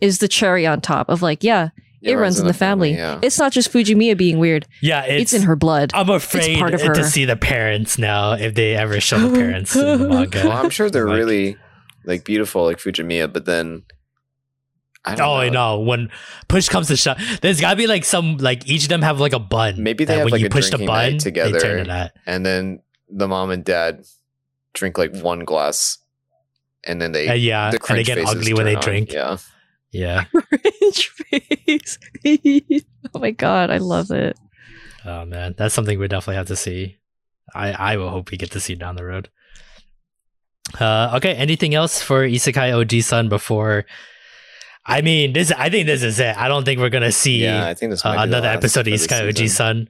is 0.00 0.18
the 0.18 0.28
cherry 0.28 0.64
on 0.66 0.80
top 0.80 1.08
of 1.08 1.22
like, 1.22 1.42
yeah, 1.42 1.70
it, 2.02 2.14
runs, 2.14 2.38
in 2.40 2.46
the 2.46 2.54
family. 2.54 2.92
Yeah. 2.94 3.18
It's 3.22 3.38
not 3.38 3.52
just 3.52 3.72
Fujimiya 3.72 4.16
being 4.16 4.38
weird. 4.38 4.66
Yeah, 4.80 5.02
It's, 5.04 5.32
it's, 5.32 5.42
in 5.42 5.46
her 5.48 5.56
blood. 5.56 5.90
I'm 5.94 6.08
afraid 6.10 6.58
part 6.58 6.74
of 6.74 6.80
to 6.80 7.04
see 7.04 7.24
the 7.24 7.36
parents 7.36 7.98
now 7.98 8.32
if 8.32 8.54
they 8.54 8.74
ever 8.76 9.00
show 9.00 9.18
the 9.18 9.36
parents 9.36 9.74
in 9.76 9.98
the 9.98 10.08
manga. 10.08 10.42
Well, 10.48 10.52
I'm 10.52 10.70
sure 10.70 10.88
they're 10.90 11.06
Like- 11.06 11.16
really 11.18 11.56
like 12.04 12.24
beautiful, 12.24 12.64
like 12.64 12.78
Fujimiya, 12.78 13.32
but 13.32 13.44
then 13.44 13.82
I 15.04 15.14
don't 15.14 15.26
Oh, 15.26 15.30
know. 15.34 15.40
I 15.40 15.48
know. 15.48 15.80
When 15.80 16.10
push 16.48 16.68
comes 16.68 16.88
to 16.88 16.96
shove, 16.96 17.18
there's 17.42 17.60
gotta 17.60 17.76
be 17.76 17.86
like 17.86 18.04
some 18.04 18.36
like 18.38 18.66
each 18.68 18.82
of 18.84 18.88
them 18.90 19.02
have 19.02 19.18
like 19.20 19.32
a 19.32 19.38
bun. 19.38 19.82
Maybe 19.82 20.04
they 20.04 20.14
that 20.14 20.18
have, 20.20 20.24
when 20.26 20.32
like, 20.32 20.40
you 20.40 20.46
a 20.46 20.50
push 20.50 20.66
the 20.66 20.78
drinking 20.78 20.86
bun, 20.86 21.12
night 21.12 21.20
together. 21.20 21.52
they 21.52 21.58
turn 21.58 21.78
to 21.84 21.88
that. 21.88 22.12
And 22.26 22.44
then 22.44 22.80
the 23.08 23.26
mom 23.28 23.50
and 23.50 23.64
dad 23.64 24.04
drink 24.74 24.98
like 24.98 25.14
one 25.16 25.40
glass, 25.44 25.98
and 26.84 27.00
then 27.00 27.12
they 27.12 27.28
Uh, 27.28 27.32
yeah, 27.34 27.70
the 27.70 27.78
and 27.88 27.98
they 27.98 28.04
get 28.04 28.18
ugly 28.18 28.52
when 28.54 28.64
they 28.66 28.76
on. 28.76 28.82
drink. 28.82 29.12
Yeah, 29.12 29.38
Yeah. 29.92 30.24
Cringe 30.32 31.08
face. 31.08 31.98
oh 33.14 33.18
my 33.18 33.30
god, 33.30 33.70
I 33.70 33.78
love 33.78 34.10
it. 34.10 34.38
Oh 35.04 35.24
man, 35.24 35.54
that's 35.56 35.74
something 35.74 35.98
we 35.98 36.08
definitely 36.08 36.36
have 36.36 36.48
to 36.48 36.56
see. 36.56 36.98
I 37.54 37.72
I 37.72 37.96
will 37.96 38.10
hope 38.10 38.30
we 38.30 38.36
get 38.36 38.52
to 38.52 38.60
see 38.60 38.74
down 38.74 38.96
the 38.96 39.04
road. 39.04 39.30
Uh, 40.78 41.12
okay. 41.16 41.34
Anything 41.34 41.74
else 41.74 42.00
for 42.00 42.26
Isekai 42.26 42.70
Oji-san 42.72 43.28
before? 43.28 43.86
I 44.86 45.02
mean, 45.02 45.32
this. 45.32 45.50
I 45.52 45.68
think 45.70 45.86
this 45.86 46.02
is 46.02 46.20
it. 46.20 46.36
I 46.36 46.48
don't 46.48 46.64
think 46.64 46.80
we're 46.80 46.90
gonna 46.90 47.12
see 47.12 47.42
yeah. 47.42 47.66
I 47.66 47.74
think 47.74 47.90
this 47.90 48.04
uh, 48.04 48.14
might 48.14 48.26
be 48.26 48.30
the 48.30 48.38
another 48.38 48.48
episode 48.48 48.86
of 48.86 48.94
Isekai 48.94 49.32
Oji-san 49.32 49.88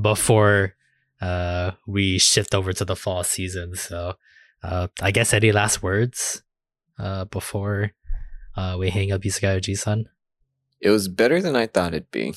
before 0.00 0.76
uh 1.20 1.72
we 1.86 2.18
shift 2.18 2.54
over 2.54 2.72
to 2.72 2.84
the 2.84 2.96
fall 2.96 3.24
season. 3.24 3.74
So, 3.74 4.14
uh, 4.62 4.88
I 5.02 5.10
guess 5.10 5.34
any 5.34 5.52
last 5.52 5.82
words 5.82 6.42
uh 6.98 7.24
before 7.26 7.92
uh 8.60 8.72
we 8.80 8.90
hang 8.90 9.12
up 9.12 9.22
Isekai 9.22 9.52
Oji-san? 9.58 10.00
It 10.80 10.90
was 10.90 11.08
better 11.08 11.38
than 11.44 11.54
I 11.56 11.66
thought 11.66 11.92
it'd 11.94 12.10
be. 12.10 12.34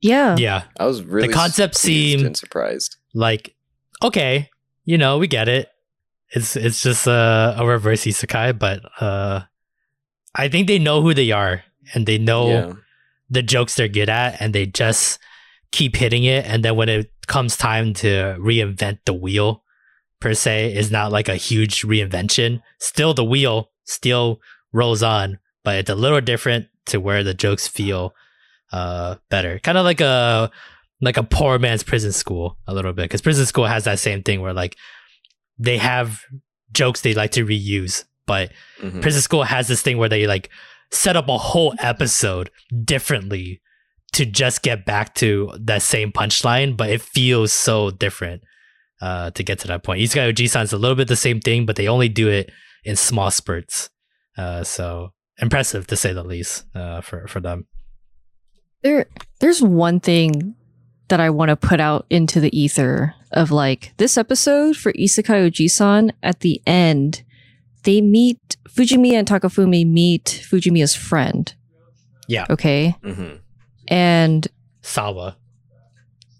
Yeah. 0.00 0.36
Yeah. 0.38 0.62
I 0.78 0.86
was 0.86 1.02
really 1.02 1.28
the 1.28 1.34
concept 1.34 1.74
seemed- 1.76 2.24
and 2.26 2.36
surprised. 2.36 2.96
like 3.14 3.54
okay 4.08 4.48
you 4.84 4.96
know 4.96 5.18
we 5.18 5.26
get 5.26 5.48
it 5.48 5.68
it's 6.36 6.56
it's 6.56 6.80
just 6.88 7.06
a, 7.06 7.54
a 7.58 7.66
reverse 7.66 8.02
isekai 8.10 8.56
but 8.58 8.78
uh 9.02 9.40
i 10.34 10.48
think 10.48 10.68
they 10.68 10.78
know 10.78 11.02
who 11.02 11.12
they 11.12 11.30
are 11.42 11.62
and 11.92 12.06
they 12.06 12.16
know 12.18 12.44
yeah, 12.48 12.72
the 13.36 13.42
jokes 13.42 13.74
they're 13.74 13.88
good 13.98 14.08
at 14.08 14.40
and 14.40 14.54
they 14.54 14.64
just 14.64 15.18
keep 15.72 15.96
hitting 15.96 16.24
it 16.24 16.46
and 16.46 16.64
then 16.64 16.76
when 16.76 16.88
it 16.88 17.10
comes 17.26 17.56
time 17.58 17.92
to 17.92 18.08
reinvent 18.38 18.98
the 19.04 19.12
wheel 19.24 19.62
per 20.22 20.32
se 20.34 20.72
is 20.72 20.88
not 20.90 21.10
like 21.12 21.28
a 21.28 21.36
huge 21.48 21.82
reinvention 21.82 22.62
still 22.78 23.12
the 23.12 23.24
wheel 23.32 23.56
still 23.84 24.38
rolls 24.72 25.02
on 25.02 25.38
but 25.64 25.76
it's 25.76 25.90
a 25.90 25.94
little 25.94 26.20
different 26.20 26.66
to 26.86 26.98
where 27.00 27.22
the 27.22 27.34
jokes 27.34 27.68
feel 27.68 28.14
uh 28.72 29.16
better. 29.30 29.58
Kind 29.58 29.76
of 29.78 29.84
like 29.84 30.00
a 30.00 30.50
like 31.00 31.16
a 31.16 31.22
poor 31.22 31.58
man's 31.58 31.82
prison 31.82 32.12
school 32.12 32.56
a 32.66 32.74
little 32.74 32.92
bit 32.92 33.02
because 33.04 33.20
prison 33.22 33.46
school 33.46 33.66
has 33.66 33.84
that 33.84 33.98
same 33.98 34.22
thing 34.22 34.40
where 34.40 34.52
like 34.54 34.76
they 35.58 35.76
have 35.78 36.20
jokes 36.72 37.00
they 37.00 37.14
like 37.14 37.32
to 37.32 37.44
reuse 37.44 38.04
but 38.26 38.52
Mhm. 38.80 39.02
prison 39.02 39.20
school 39.22 39.42
has 39.42 39.66
this 39.66 39.82
thing 39.82 39.98
where 39.98 40.08
they 40.08 40.26
like 40.26 40.50
set 40.92 41.16
up 41.16 41.28
a 41.28 41.36
whole 41.38 41.74
episode 41.80 42.50
differently 42.84 43.60
to 44.12 44.24
just 44.26 44.62
get 44.62 44.84
back 44.84 45.14
to 45.16 45.52
that 45.58 45.82
same 45.82 46.12
punchline 46.12 46.76
but 46.76 46.90
it 46.90 47.00
feels 47.02 47.52
so 47.52 47.90
different 47.90 48.42
uh 49.00 49.30
to 49.30 49.42
get 49.42 49.58
to 49.58 49.68
that 49.68 49.82
point. 49.82 50.00
Isekai 50.00 50.32
Oji-san 50.32 50.62
is 50.62 50.72
a 50.72 50.78
little 50.78 50.96
bit 50.96 51.08
the 51.08 51.16
same 51.16 51.40
thing 51.40 51.66
but 51.66 51.76
they 51.76 51.88
only 51.88 52.08
do 52.08 52.28
it 52.28 52.50
in 52.84 52.94
small 52.96 53.30
spurts 53.30 53.90
uh 54.40 54.62
so 54.64 55.12
impressive 55.38 55.86
to 55.86 55.96
say 55.96 56.12
the 56.12 56.24
least 56.24 56.64
uh 56.74 57.00
for 57.00 57.26
for 57.28 57.40
them 57.40 57.58
There 58.82 59.06
there's 59.40 59.62
one 59.62 60.00
thing 60.00 60.54
that 61.08 61.20
I 61.20 61.28
want 61.30 61.48
to 61.50 61.56
put 61.56 61.80
out 61.80 62.06
into 62.08 62.40
the 62.40 62.52
ether 62.56 63.14
of 63.32 63.50
like 63.50 63.92
this 63.96 64.16
episode 64.16 64.76
for 64.76 64.92
Isekai 64.92 65.38
Oji-san 65.46 66.12
at 66.22 66.40
the 66.40 66.62
end 66.66 67.22
they 67.82 68.00
meet 68.00 68.56
Fujimiya 68.68 69.18
and 69.20 69.28
Takafumi 69.28 69.86
meet 69.86 70.26
Fujimiya's 70.48 70.94
friend. 70.94 71.54
Yeah. 72.28 72.46
Okay. 72.50 72.94
Mhm. 73.02 73.40
And 73.88 74.46
Sawa 74.82 75.36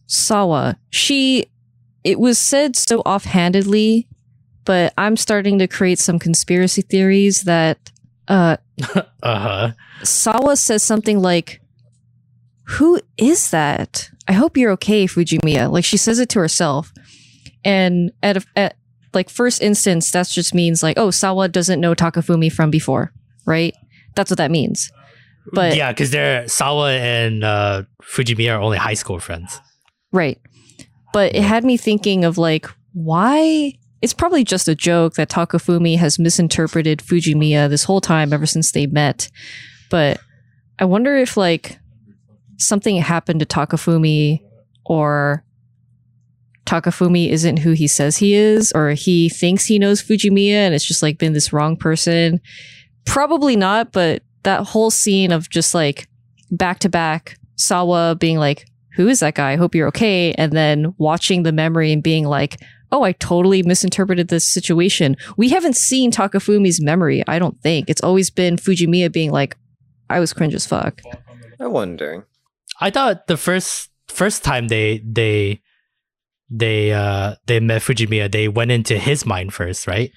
Sawa, 0.06 0.76
she 0.90 1.46
it 2.04 2.18
was 2.18 2.38
said 2.38 2.76
so 2.76 3.00
offhandedly, 3.00 4.08
but 4.64 4.92
I'm 4.98 5.16
starting 5.16 5.58
to 5.58 5.68
create 5.68 5.98
some 5.98 6.18
conspiracy 6.18 6.82
theories 6.82 7.42
that 7.42 7.89
uh 8.30 8.56
uh-huh 9.22 9.72
Sawa 10.02 10.56
says 10.56 10.82
something 10.82 11.20
like, 11.20 11.60
Who 12.78 13.00
is 13.18 13.50
that? 13.50 14.10
I 14.26 14.32
hope 14.32 14.56
you're 14.56 14.70
okay, 14.72 15.06
Fujimiya. 15.06 15.70
Like 15.70 15.84
she 15.84 15.96
says 15.98 16.18
it 16.18 16.30
to 16.30 16.38
herself. 16.38 16.92
And 17.64 18.12
at, 18.22 18.38
a, 18.38 18.44
at 18.56 18.76
like 19.12 19.28
first 19.28 19.60
instance, 19.60 20.10
that 20.12 20.28
just 20.28 20.54
means 20.54 20.82
like, 20.82 20.98
oh, 20.98 21.10
Sawa 21.10 21.48
doesn't 21.48 21.80
know 21.80 21.94
Takafumi 21.94 22.50
from 22.50 22.70
before, 22.70 23.12
right? 23.44 23.74
That's 24.14 24.30
what 24.30 24.38
that 24.38 24.50
means. 24.50 24.90
But 25.52 25.74
yeah 25.74 25.90
because 25.90 26.10
they're 26.10 26.46
Sawa 26.48 26.92
and 26.92 27.42
uh 27.42 27.82
Fujimiya 28.02 28.56
are 28.56 28.60
only 28.60 28.78
high 28.78 28.94
school 28.94 29.18
friends 29.18 29.58
right. 30.12 30.38
But 31.12 31.34
it 31.34 31.42
had 31.42 31.64
me 31.64 31.76
thinking 31.76 32.24
of 32.24 32.38
like, 32.38 32.66
why? 32.92 33.72
It's 34.02 34.14
probably 34.14 34.44
just 34.44 34.68
a 34.68 34.74
joke 34.74 35.14
that 35.14 35.28
Takafumi 35.28 35.98
has 35.98 36.18
misinterpreted 36.18 37.00
Fujimiya 37.00 37.68
this 37.68 37.84
whole 37.84 38.00
time 38.00 38.32
ever 38.32 38.46
since 38.46 38.72
they 38.72 38.86
met. 38.86 39.30
But 39.90 40.20
I 40.78 40.86
wonder 40.86 41.16
if 41.16 41.36
like 41.36 41.78
something 42.56 42.96
happened 42.96 43.40
to 43.40 43.46
Takafumi 43.46 44.40
or 44.86 45.44
Takafumi 46.70 47.30
isn't 47.30 47.58
who 47.58 47.72
he 47.72 47.88
says 47.88 48.16
he 48.16 48.34
is, 48.34 48.70
or 48.74 48.90
he 48.90 49.28
thinks 49.28 49.66
he 49.66 49.78
knows 49.78 50.02
Fujimiya 50.02 50.52
and 50.52 50.74
it's 50.74 50.86
just 50.86 51.02
like 51.02 51.18
been 51.18 51.32
this 51.32 51.52
wrong 51.52 51.76
person. 51.76 52.40
Probably 53.04 53.56
not, 53.56 53.92
but 53.92 54.22
that 54.44 54.62
whole 54.62 54.90
scene 54.90 55.32
of 55.32 55.50
just 55.50 55.74
like 55.74 56.08
back 56.50 56.78
to 56.80 56.88
back 56.88 57.38
Sawa 57.56 58.16
being 58.18 58.38
like, 58.38 58.66
Who 58.94 59.08
is 59.08 59.20
that 59.20 59.34
guy? 59.34 59.52
I 59.52 59.56
hope 59.56 59.74
you're 59.74 59.88
okay. 59.88 60.32
And 60.34 60.52
then 60.52 60.94
watching 60.96 61.42
the 61.42 61.52
memory 61.52 61.92
and 61.92 62.02
being 62.02 62.24
like, 62.24 62.60
Oh, 62.92 63.02
I 63.04 63.12
totally 63.12 63.62
misinterpreted 63.62 64.28
this 64.28 64.46
situation. 64.46 65.16
We 65.36 65.50
haven't 65.50 65.76
seen 65.76 66.10
Takafumi's 66.10 66.80
memory, 66.82 67.22
I 67.28 67.38
don't 67.38 67.60
think. 67.62 67.88
It's 67.88 68.02
always 68.02 68.30
been 68.30 68.56
Fujimiya 68.56 69.12
being 69.12 69.30
like, 69.30 69.56
I 70.08 70.18
was 70.18 70.32
cringe 70.32 70.54
as 70.54 70.66
fuck. 70.66 71.00
I 71.60 71.66
wonder. 71.66 72.26
I 72.80 72.90
thought 72.90 73.26
the 73.28 73.36
first 73.36 73.90
first 74.08 74.42
time 74.42 74.66
they 74.68 74.98
they 75.06 75.60
they 76.48 76.92
uh 76.92 77.36
they 77.46 77.60
met 77.60 77.82
Fujimiya, 77.82 78.30
they 78.32 78.48
went 78.48 78.70
into 78.72 78.98
his 78.98 79.24
mind 79.24 79.54
first, 79.54 79.86
right? 79.86 80.10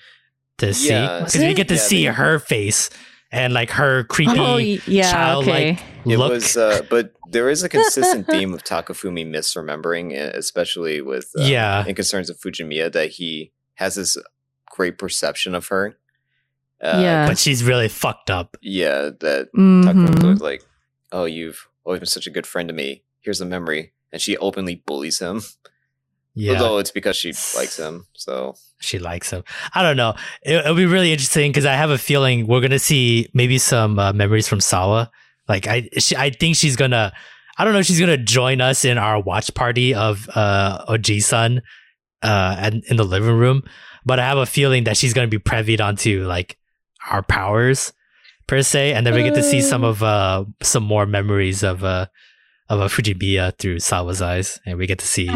To 0.59 0.73
see 0.73 0.89
Yeah. 0.89 1.19
because 1.19 1.35
we 1.35 1.53
get 1.53 1.67
to 1.67 1.75
Yeah, 1.75 1.79
see 1.81 2.05
they- 2.07 2.13
her 2.13 2.39
face 2.39 2.89
and 3.33 3.53
like 3.53 3.71
her 3.71 4.03
creepy 4.05 4.39
Oh, 4.39 4.55
y- 4.55 4.79
yeah, 4.87 5.11
childlike 5.11 5.47
okay. 5.49 5.79
It 6.05 6.17
look. 6.17 6.31
was, 6.31 6.55
uh, 6.55 6.81
but 6.89 7.13
there 7.31 7.49
is 7.49 7.63
a 7.63 7.69
consistent 7.69 8.27
theme 8.27 8.53
of 8.53 8.63
Takafumi 8.63 9.25
misremembering, 9.25 10.11
uh, 10.13 10.31
especially 10.37 11.01
with 11.01 11.29
uh, 11.39 11.43
Yeah. 11.43 11.85
in 11.85 11.95
concerns 11.95 12.29
of 12.29 12.37
Fujimiya, 12.39 12.91
that 12.91 13.11
he 13.11 13.51
has 13.75 13.95
this 13.95 14.17
great 14.71 14.97
perception 14.97 15.55
of 15.55 15.67
her. 15.67 15.97
Uh, 16.81 16.99
Yeah. 17.01 17.27
but 17.27 17.37
she's 17.37 17.63
really 17.63 17.87
fucked 17.87 18.29
up. 18.29 18.57
yeah, 18.61 19.09
that 19.21 19.47
Mhm. 19.57 19.83
Takafumi 19.85 20.29
was 20.29 20.41
like, 20.41 20.63
"Oh, 21.11 21.25
you've 21.25 21.67
always 21.85 21.99
been 21.99 22.07
such 22.07 22.27
a 22.27 22.31
good 22.31 22.45
friend 22.47 22.67
to 22.67 22.73
me. 22.73 23.03
Here's 23.21 23.39
a 23.41 23.45
memory," 23.45 23.93
and 24.11 24.21
she 24.21 24.35
openly 24.37 24.75
bullies 24.85 25.19
him. 25.19 25.41
Yeah, 26.35 26.53
Although 26.53 26.79
it's 26.79 26.91
because 26.91 27.15
she 27.15 27.29
likes 27.55 27.77
him. 27.77 28.07
So 28.13 28.55
she 28.79 28.97
likes 28.99 29.29
him. 29.29 29.43
I 29.75 29.83
don't 29.83 29.97
know. 29.97 30.15
It, 30.41 30.55
it'll 30.55 30.75
be 30.75 30.85
really 30.87 31.11
interesting 31.11 31.51
because 31.51 31.65
I 31.65 31.73
have 31.73 31.91
a 31.91 31.97
feeling 31.97 32.47
we're 32.47 32.61
gonna 32.61 32.79
see 32.79 33.29
maybe 33.33 33.57
some 33.59 33.99
uh, 33.99 34.13
memories 34.13 34.47
from 34.47 34.59
Sawa. 34.59 35.11
Like 35.47 35.67
I, 35.67 35.89
she, 35.99 36.15
I 36.15 36.29
think 36.31 36.55
she's 36.55 36.75
gonna. 36.75 37.13
I 37.57 37.65
don't 37.65 37.73
know. 37.73 37.83
She's 37.83 37.99
gonna 37.99 38.17
join 38.17 38.61
us 38.61 38.83
in 38.83 38.97
our 38.97 39.21
watch 39.21 39.53
party 39.53 39.93
of 39.93 40.27
uh 40.33 40.85
Oji-san 40.87 41.61
uh 42.23 42.55
and 42.57 42.83
in 42.85 42.97
the 42.97 43.03
living 43.03 43.37
room, 43.37 43.61
but 44.05 44.19
I 44.19 44.25
have 44.25 44.39
a 44.39 44.45
feeling 44.47 44.85
that 44.85 44.97
she's 44.97 45.13
gonna 45.13 45.27
be 45.27 45.37
previed 45.37 45.79
onto 45.81 46.25
like 46.25 46.57
our 47.11 47.21
powers 47.21 47.93
per 48.47 48.61
se, 48.63 48.93
and 48.93 49.05
then 49.05 49.13
we 49.13 49.21
get 49.21 49.35
to 49.35 49.43
see 49.43 49.61
some 49.61 49.83
Uh. 49.83 49.89
of 49.89 50.01
uh 50.03 50.45
some 50.63 50.83
more 50.83 51.05
memories 51.05 51.61
of 51.63 51.83
uh 51.83 52.07
of 52.69 52.79
a 52.79 52.85
Fujimiya 52.85 53.57
through 53.57 53.79
Sawa's 53.79 54.21
eyes, 54.21 54.59
and 54.65 54.77
we 54.77 54.87
get 54.87 54.99
to 54.99 55.07
see 55.07 55.29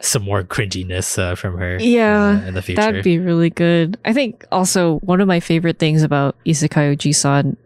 some 0.00 0.22
more 0.22 0.42
cringiness 0.42 1.18
uh, 1.18 1.34
from 1.34 1.58
her. 1.58 1.78
Yeah, 1.78 2.40
uh, 2.42 2.48
in 2.48 2.54
the 2.54 2.62
future. 2.62 2.80
That'd 2.80 3.04
be 3.04 3.18
really 3.18 3.50
good. 3.50 3.98
I 4.04 4.12
think 4.12 4.44
also 4.50 4.98
one 5.00 5.20
of 5.20 5.28
my 5.28 5.40
favorite 5.40 5.78
things 5.78 6.02
about 6.02 6.36
Isekai 6.46 6.96
Oji-san, 6.96 7.56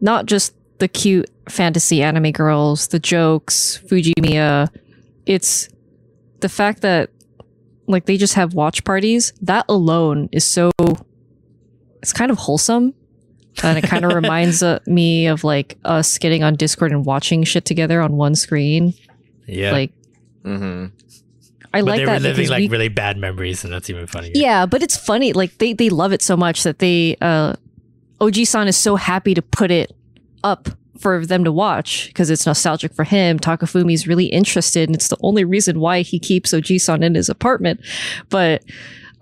not 0.00 0.26
just 0.26 0.54
the 0.78 0.88
cute 0.88 1.30
fantasy 1.48 2.02
anime 2.02 2.32
girls, 2.32 2.88
the 2.88 2.98
jokes, 2.98 3.80
Fujimiya, 3.86 4.68
it's 5.24 5.68
the 6.40 6.48
fact 6.48 6.82
that 6.82 7.10
like 7.86 8.06
they 8.06 8.16
just 8.16 8.34
have 8.34 8.54
watch 8.54 8.84
parties. 8.84 9.32
That 9.40 9.64
alone 9.68 10.28
is 10.32 10.44
so 10.44 10.70
it's 12.02 12.12
kind 12.12 12.30
of 12.30 12.38
wholesome. 12.38 12.94
And 13.62 13.78
it 13.78 13.84
kind 13.84 14.04
of 14.04 14.12
reminds 14.12 14.62
uh, 14.62 14.78
me 14.86 15.26
of 15.26 15.44
like 15.44 15.78
us 15.84 16.18
getting 16.18 16.42
on 16.42 16.54
Discord 16.56 16.92
and 16.92 17.04
watching 17.04 17.42
shit 17.44 17.64
together 17.64 18.00
on 18.02 18.16
one 18.16 18.34
screen. 18.34 18.94
yeah. 19.46 19.72
Like 19.72 19.92
Mm-hmm. 20.44 20.86
I 21.74 21.80
but 21.82 21.86
like 21.86 21.96
they're 21.98 22.06
that 22.06 22.12
reliving 22.22 22.36
because 22.36 22.50
like 22.50 22.60
we 22.60 22.68
really 22.68 22.88
bad 22.88 23.18
memories, 23.18 23.64
and 23.64 23.72
that's 23.72 23.90
even 23.90 24.06
funnier. 24.06 24.30
Yeah, 24.34 24.64
but 24.64 24.82
it's 24.82 24.96
funny. 24.96 25.32
Like 25.32 25.58
they 25.58 25.72
they 25.72 25.90
love 25.90 26.12
it 26.12 26.22
so 26.22 26.36
much 26.36 26.62
that 26.62 26.78
they 26.78 27.16
uh 27.20 27.54
Oji-san 28.20 28.68
is 28.68 28.76
so 28.76 28.96
happy 28.96 29.34
to 29.34 29.42
put 29.42 29.70
it 29.70 29.92
up 30.44 30.68
for 30.98 31.26
them 31.26 31.44
to 31.44 31.52
watch 31.52 32.06
because 32.06 32.30
it's 32.30 32.46
nostalgic 32.46 32.94
for 32.94 33.04
him. 33.04 33.38
Takafumi's 33.38 34.06
really 34.06 34.26
interested, 34.26 34.88
and 34.88 34.94
it's 34.96 35.08
the 35.08 35.18
only 35.20 35.44
reason 35.44 35.80
why 35.80 36.02
he 36.02 36.18
keeps 36.18 36.52
Oji-san 36.52 37.02
in 37.02 37.14
his 37.16 37.28
apartment. 37.28 37.80
But 38.30 38.62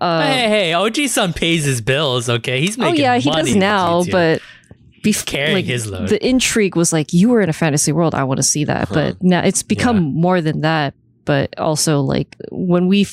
uh, 0.01 0.21
hey, 0.23 0.49
hey, 0.49 0.73
OG 0.73 0.95
son 1.07 1.33
pays 1.33 1.63
his 1.63 1.81
bills. 1.81 2.29
Okay, 2.29 2.59
he's 2.61 2.77
making. 2.77 2.99
oh 2.99 3.03
yeah, 3.03 3.17
he 3.17 3.29
money 3.29 3.51
does 3.53 3.55
now. 3.55 4.03
But 4.11 4.41
bef- 5.03 5.25
Carrying 5.25 5.55
like, 5.55 5.65
his 5.65 5.87
load. 5.87 6.09
the 6.09 6.25
intrigue 6.27 6.75
was 6.75 6.91
like 6.91 7.13
you 7.13 7.29
were 7.29 7.41
in 7.41 7.49
a 7.49 7.53
fantasy 7.53 7.91
world. 7.91 8.13
I 8.15 8.23
want 8.23 8.37
to 8.37 8.43
see 8.43 8.65
that. 8.65 8.89
But 8.89 9.21
now 9.23 9.41
it's 9.41 9.63
become 9.63 9.95
Yeah. 9.97 10.01
more 10.21 10.41
than 10.41 10.61
that. 10.61 10.93
But 11.25 11.57
also 11.59 12.01
like 12.01 12.35
when 12.51 12.87
we 12.87 13.07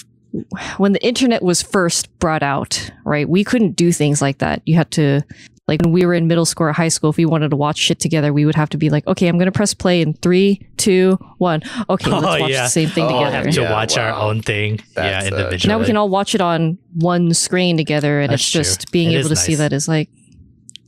when 0.79 0.93
the 0.93 1.05
internet 1.07 1.43
was 1.43 1.61
first 1.63 2.09
brought 2.19 2.43
out, 2.43 2.91
right? 3.05 3.29
We 3.29 3.45
couldn't 3.45 3.73
do 3.77 3.93
things 3.93 4.21
like 4.23 4.39
that. 4.39 4.63
You 4.65 4.77
had 4.77 4.91
to 4.93 5.23
like 5.69 5.81
when 5.83 5.93
we 5.93 6.05
were 6.05 6.13
in 6.15 6.27
middle 6.27 6.45
school 6.45 6.67
or 6.67 6.73
high 6.73 6.89
school, 6.89 7.11
if 7.11 7.17
we 7.17 7.25
wanted 7.25 7.51
to 7.51 7.57
watch 7.57 7.79
shit 7.79 8.01
together, 8.01 8.33
we 8.33 8.45
would 8.45 8.57
have 8.57 8.69
to 8.71 8.77
be 8.79 8.91
like, 8.91 9.07
okay, 9.07 9.29
I'm 9.29 9.39
gonna 9.39 9.53
press 9.53 9.75
play 9.75 10.01
in 10.03 10.15
three, 10.15 10.67
two, 10.77 11.19
one. 11.39 11.63
Okay, 11.89 12.11
let's 12.11 12.27
Oh, 12.27 12.41
watch 12.41 12.51
yeah. 12.51 12.65
the 12.65 12.69
same 12.69 12.89
thing 12.89 13.05
Oh, 13.05 13.09
we 13.19 13.25
together. 13.25 13.45
have 13.47 13.55
to 13.55 13.61
Yeah, 13.63 13.73
watch 13.73 13.97
our 13.97 14.13
own 14.13 14.43
thing. 14.43 14.81
That's, 14.95 15.25
yeah, 15.27 15.31
individually. 15.31 15.73
now 15.73 15.79
we 15.79 15.85
can 15.87 15.97
all 15.97 16.09
watch 16.09 16.35
it 16.35 16.41
on 16.41 16.79
one 16.95 17.33
screen 17.35 17.77
together, 17.77 18.21
and 18.21 18.33
That's 18.33 18.43
it's 18.43 18.51
true. 18.51 18.61
just 18.63 18.91
being 18.91 19.11
It 19.13 19.19
able 19.19 19.31
is 19.33 19.39
to 19.39 19.45
see 19.45 19.55
that 19.57 19.73
is 19.73 19.87
like, 19.87 20.09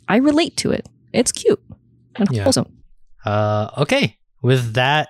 I 0.09 0.17
relate 0.17 0.57
to 0.59 0.73
it. 0.73 0.87
It's 1.13 1.31
cute 1.33 1.61
and 2.17 2.29
Yeah. 2.33 2.43
wholesome. 2.43 2.67
Uh, 3.25 3.71
okay. 3.79 4.19
With 4.43 4.75
that, 4.75 5.09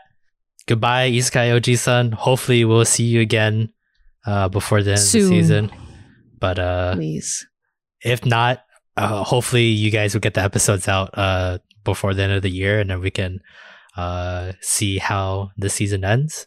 goodbye, 0.66 1.10
Isekai 1.10 1.58
Oji-san. 1.58 2.12
Hopefully, 2.12 2.64
we'll 2.64 2.84
see 2.84 3.04
you 3.04 3.20
again 3.20 3.72
uh, 4.26 4.48
before 4.48 4.82
the 4.82 4.90
end 4.92 5.00
Soon. 5.00 5.22
of 5.24 5.28
the 5.30 5.34
season. 5.40 5.70
But 6.38 6.58
uh, 6.58 6.94
Please. 6.94 7.46
if 8.04 8.24
not, 8.24 8.62
uh, 8.96 9.24
hopefully 9.24 9.64
you 9.64 9.90
guys 9.90 10.14
will 10.14 10.20
get 10.20 10.34
the 10.34 10.42
episodes 10.42 10.86
out 10.88 11.10
uh, 11.14 11.58
before 11.82 12.14
the 12.14 12.22
end 12.22 12.32
of 12.32 12.42
the 12.42 12.50
year, 12.50 12.80
and 12.80 12.90
then 12.90 13.00
we 13.00 13.10
can 13.10 13.40
uh, 13.96 14.52
see 14.60 14.98
how 14.98 15.50
the 15.56 15.68
season 15.68 16.04
ends. 16.04 16.46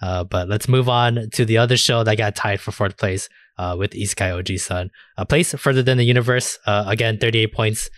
Uh, 0.00 0.22
but 0.22 0.48
let's 0.48 0.68
move 0.68 0.88
on 0.88 1.28
to 1.32 1.44
the 1.44 1.58
other 1.58 1.76
show 1.76 2.04
that 2.04 2.16
got 2.16 2.36
tied 2.36 2.60
for 2.60 2.70
fourth 2.70 2.96
place 2.96 3.28
uh, 3.58 3.74
with 3.76 3.90
Isekai 3.92 4.30
Oji-san. 4.30 4.90
A 5.16 5.26
place 5.26 5.54
further 5.54 5.82
than 5.82 5.98
the 5.98 6.04
universe. 6.04 6.58
Uh, 6.66 6.84
again, 6.86 7.18
38 7.18 7.52
points 7.52 7.90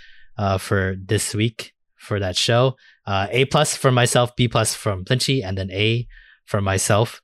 for 0.59 0.97
this 0.99 1.35
week 1.35 1.75
for 1.97 2.19
that 2.19 2.37
show. 2.37 2.77
A 3.07 3.45
plus 3.47 3.77
for 3.77 3.93
myself, 3.93 4.35
B 4.35 4.49
plus 4.49 4.75
from 4.75 5.05
Plinchy, 5.05 5.43
and 5.43 5.59
then 5.59 5.71
A 5.73 6.07
for 6.47 6.63
myself. 6.63 7.21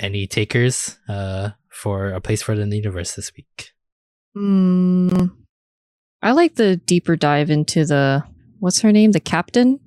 Any 0.00 0.26
takers 0.26 0.98
for 1.68 2.08
a 2.08 2.20
place 2.20 2.42
further 2.42 2.60
than 2.60 2.70
the 2.70 2.78
universe 2.78 3.14
this 3.14 3.30
week? 3.36 3.70
Mm, 4.36 5.32
I 6.22 6.32
like 6.32 6.54
the 6.54 6.76
deeper 6.76 7.16
dive 7.16 7.50
into 7.50 7.84
the 7.84 8.22
what's 8.60 8.80
her 8.82 8.92
name, 8.92 9.12
the 9.12 9.20
captain, 9.20 9.80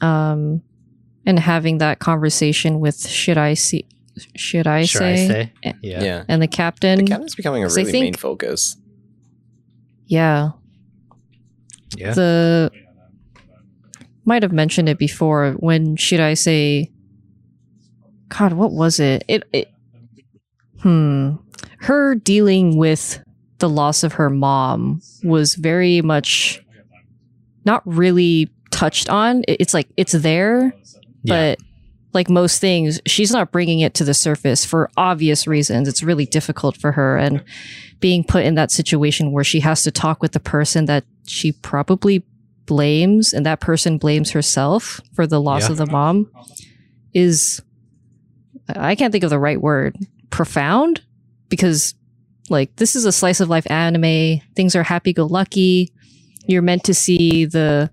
um, 0.00 0.62
and 1.26 1.38
having 1.38 1.78
that 1.78 1.98
conversation 1.98 2.80
with 2.80 3.06
should 3.06 3.36
I 3.36 3.54
see, 3.54 3.86
should 4.36 4.66
I 4.66 4.84
Should 4.84 4.98
say, 4.98 5.12
I 5.12 5.26
say? 5.26 5.52
Yeah. 5.82 6.02
Yeah. 6.02 6.24
and 6.28 6.40
the 6.40 6.46
captain, 6.48 7.00
The 7.00 7.04
captain's 7.10 7.34
becoming 7.34 7.62
a 7.64 7.68
really 7.68 7.84
think- 7.90 8.04
main 8.04 8.14
focus. 8.14 8.76
yeah, 10.06 10.50
Yeah. 11.96 12.14
the 12.14 12.70
might 14.24 14.42
have 14.42 14.52
mentioned 14.52 14.88
it 14.88 14.98
before 14.98 15.52
when 15.58 15.96
should 15.96 16.20
I 16.20 16.34
say, 16.34 16.90
God, 18.28 18.52
what 18.52 18.72
was 18.72 19.00
it? 19.00 19.24
It, 19.28 19.42
it 19.52 19.68
hmm, 20.82 21.36
her 21.80 22.14
dealing 22.14 22.76
with 22.76 23.22
the 23.58 23.68
loss 23.68 24.02
of 24.04 24.14
her 24.14 24.30
mom 24.30 25.02
was 25.24 25.54
very 25.54 26.00
much 26.00 26.62
not 27.64 27.82
really 27.84 28.50
touched 28.70 29.08
on. 29.10 29.42
It's 29.48 29.74
like 29.74 29.88
it's 29.96 30.12
there, 30.12 30.72
Yeah. 31.22 31.54
but 31.56 31.58
like 32.14 32.30
most 32.30 32.60
things, 32.60 33.00
she's 33.06 33.30
not 33.32 33.52
bringing 33.52 33.80
it 33.80 33.94
to 33.94 34.04
the 34.04 34.14
surface 34.14 34.64
for 34.64 34.90
obvious 34.96 35.46
reasons. 35.46 35.88
It's 35.88 36.02
really 36.02 36.24
difficult 36.26 36.76
for 36.76 36.92
her 36.92 37.16
and 37.16 37.44
being 38.00 38.24
put 38.24 38.44
in 38.44 38.54
that 38.54 38.70
situation 38.70 39.32
where 39.32 39.44
she 39.44 39.60
has 39.60 39.82
to 39.82 39.90
talk 39.90 40.22
with 40.22 40.32
the 40.32 40.40
person 40.40 40.86
that 40.86 41.04
she 41.26 41.52
probably 41.52 42.24
blames 42.64 43.32
and 43.32 43.44
that 43.44 43.60
person 43.60 43.98
blames 43.98 44.30
herself 44.30 45.00
for 45.14 45.26
the 45.26 45.40
loss 45.40 45.62
Yeah. 45.64 45.72
of 45.72 45.76
the 45.78 45.86
mom 45.86 46.30
is 47.12 47.60
I 48.68 48.94
can't 48.94 49.12
think 49.12 49.24
of 49.24 49.30
the 49.30 49.38
right 49.38 49.60
word. 49.60 49.96
Profound 50.30 51.00
because 51.48 51.94
like 52.50 52.74
this 52.76 52.96
is 52.96 53.04
a 53.04 53.12
slice 53.12 53.40
of 53.40 53.48
life 53.48 53.68
anime. 53.70 54.40
Things 54.56 54.74
are 54.76 54.82
happy 54.82 55.12
go 55.12 55.26
lucky. 55.26 55.92
You're 56.46 56.62
meant 56.62 56.84
to 56.84 56.94
see 56.94 57.44
the 57.44 57.90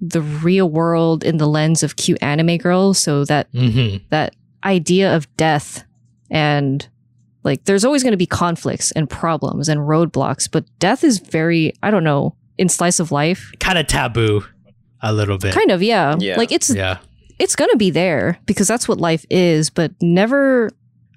the 0.00 0.20
real 0.22 0.68
world 0.68 1.24
in 1.24 1.38
the 1.38 1.46
lens 1.46 1.82
of 1.82 1.96
cute 1.96 2.18
anime 2.22 2.58
girls 2.58 2.98
so 2.98 3.24
that 3.24 3.48
hmm 3.52 3.96
that 4.10 4.34
idea 4.64 5.14
of 5.14 5.34
death 5.36 5.84
and 6.30 6.88
like 7.42 7.64
there's 7.64 7.84
always 7.84 8.02
going 8.02 8.12
to 8.12 8.16
be 8.18 8.26
conflicts 8.26 8.90
and 8.92 9.08
problems 9.08 9.68
and 9.68 9.80
roadblocks 9.80 10.50
but 10.50 10.64
death 10.78 11.04
is 11.04 11.18
very 11.20 11.72
i 11.82 11.90
don't 11.90 12.04
know 12.04 12.34
in 12.58 12.68
slice 12.68 12.98
of 13.00 13.12
life 13.12 13.50
Kind 13.60 13.78
of 13.78 13.86
taboo, 13.86 14.44
a 15.00 15.12
little 15.12 15.38
bit. 15.38 15.54
kind 15.54 15.70
of 15.70 15.82
yeah, 15.82 16.16
Yeah. 16.18 16.36
like 16.36 16.52
it's 16.52 16.74
yeah. 16.74 16.98
it's 17.38 17.56
going 17.56 17.70
to 17.70 17.76
be 17.76 17.90
there 17.90 18.38
because 18.46 18.66
that's 18.68 18.86
what 18.88 18.98
life 18.98 19.24
is 19.30 19.70
but 19.70 19.92
never 20.02 20.70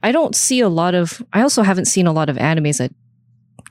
i 0.03 0.11
don't 0.11 0.35
see 0.35 0.59
a 0.59 0.69
lot 0.69 0.93
of 0.95 1.21
i 1.33 1.41
also 1.41 1.63
haven't 1.63 1.85
seen 1.85 2.07
a 2.07 2.11
lot 2.13 2.29
of 2.29 2.37
animes 2.37 2.77
that 2.77 2.93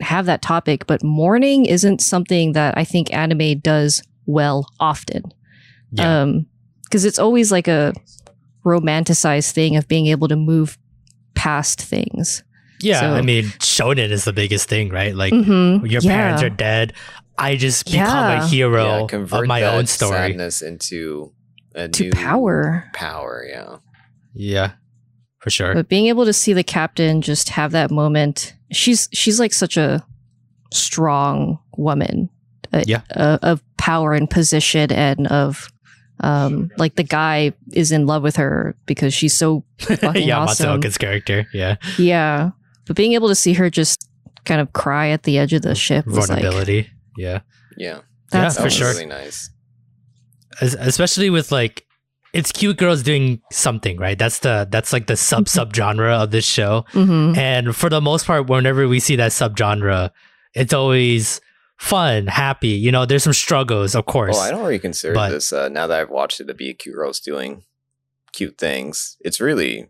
have 0.01 0.27
that 0.27 0.43
topic 0.43 0.87
but 0.87 1.03
mourning 1.03 1.65
isn't 1.67 2.01
something 2.01 2.53
that 2.53 2.77
i 2.77 2.85
think 2.85 3.13
anime 3.15 3.59
does 3.61 4.03
well 4.27 4.67
often 4.81 5.23
Yeah. 5.93 6.23
um 6.23 6.47
because 6.85 7.05
it's 7.05 7.19
always 7.19 7.51
like 7.51 7.69
a 7.69 7.93
romanticized 8.65 9.53
thing 9.53 9.77
of 9.77 9.89
being 9.89 10.07
able 10.07 10.29
to 10.29 10.37
move 10.37 10.79
past 11.35 11.81
things 11.81 12.43
yeah. 12.81 13.01
so- 13.01 13.15
I 13.15 13.23
mean, 13.23 13.45
shonen 13.59 14.11
is 14.11 14.25
the 14.25 14.35
biggest 14.35 14.69
thing, 14.69 14.91
right? 14.91 15.15
Like, 15.17 15.33
Mhm. 15.33 15.91
your 15.91 16.03
Yeah. 16.03 16.11
parents 16.15 16.43
are 16.43 16.51
dead. 16.51 16.93
I 17.39 17.57
just 17.57 17.87
become 17.87 18.01
Yeah. 18.07 18.45
a 18.45 18.47
hero 18.47 19.09
yeah, 19.11 19.17
of 19.19 19.33
my 19.47 19.61
that 19.61 19.75
own 19.75 19.87
story. 19.87 20.13
sadness 20.13 20.61
into 20.61 21.33
a 21.75 21.89
to 21.89 22.03
new 22.05 22.11
power 22.13 22.85
Power, 22.93 23.47
yeah. 23.49 23.77
Yeah, 24.35 24.73
for 25.47 25.51
sure. 25.51 25.75
but 25.75 25.89
being 25.89 26.07
able 26.09 26.25
to 26.25 26.33
see 26.33 26.53
the 26.53 26.65
captain 26.65 27.23
just 27.23 27.51
have 27.51 27.71
that 27.71 27.91
moment 27.93 28.53
she's 28.73 29.09
she's 29.13 29.39
like 29.39 29.53
such 29.53 29.77
a 29.77 30.05
strong 30.73 31.59
woman 31.77 32.29
uh, 32.73 32.83
Yeah. 32.87 33.03
uh, 33.15 33.39
of 33.43 33.63
power 33.77 34.13
and 34.13 34.29
position 34.29 34.91
and 34.91 35.27
of 35.29 35.71
um 36.21 36.71
like 36.79 36.97
the 36.97 37.05
guy 37.05 37.53
is 37.73 37.93
in 37.93 38.07
love 38.07 38.23
with 38.25 38.37
her 38.37 38.75
because 38.87 39.15
she's 39.15 39.37
so 39.37 39.63
fucking 39.79 40.27
yeah, 40.27 40.39
awesome. 40.39 40.81
Matsuoka's 40.81 40.99
character. 40.99 41.47
Yeah, 41.53 41.77
yeah 41.99 42.51
but 42.87 42.97
being 42.97 43.13
able 43.13 43.29
to 43.29 43.35
see 43.35 43.53
her 43.53 43.71
just 43.71 44.09
kind 44.45 44.61
of 44.61 44.73
cry 44.73 45.09
at 45.11 45.23
the 45.23 45.39
edge 45.39 45.53
of 45.53 45.63
the 45.63 45.75
ship 45.75 46.07
was 46.07 46.29
like 46.29 46.43
vulnerability. 46.43 46.91
yeah, 47.17 47.41
Yeah. 47.77 48.01
that's 48.31 48.55
That 48.57 48.61
for 48.63 48.65
was 48.67 48.75
sure. 48.75 48.89
really 48.89 49.07
nice. 49.07 49.51
Es- 50.61 50.75
especially 50.79 51.31
with 51.31 51.53
like 51.53 51.85
it's 52.39 52.53
cute 52.53 52.77
girls 52.77 53.03
doing 53.03 53.41
something, 53.51 53.97
right? 53.99 54.19
That's 54.19 54.39
the 54.41 54.67
that's 54.71 54.93
like 54.93 55.07
the 55.07 55.17
sub 55.17 55.49
sub 55.49 55.75
genre 55.75 56.13
of 56.23 56.31
this 56.31 56.45
show. 56.45 56.85
Mhm. 56.93 57.37
And 57.37 57.75
for 57.75 57.89
the 57.89 58.01
most 58.01 58.27
part, 58.27 58.47
whenever 58.49 58.87
we 58.89 59.01
see 59.01 59.17
that 59.17 59.33
sub 59.33 59.57
genre, 59.59 60.13
it's 60.55 60.73
always 60.75 61.41
fun, 61.79 62.27
happy. 62.27 62.69
You 62.85 62.91
know, 62.93 63.05
there's 63.07 63.25
some 63.25 63.33
struggles, 63.33 63.95
of 63.95 64.07
course. 64.07 64.35
Well, 64.35 64.43
I 64.43 64.51
don't 64.51 64.63
really 64.63 64.79
consider 64.79 65.15
But- 65.15 65.31
this 65.31 65.53
uh, 65.53 65.69
now 65.69 65.87
that 65.87 65.99
I've 66.01 66.11
watched 66.11 66.41
it 66.41 66.47
to 66.49 66.55
be 66.55 66.73
cute 66.75 66.95
girls 66.95 67.21
doing 67.21 67.65
cute 68.33 68.59
things. 68.59 69.17
It's 69.21 69.41
really 69.41 69.89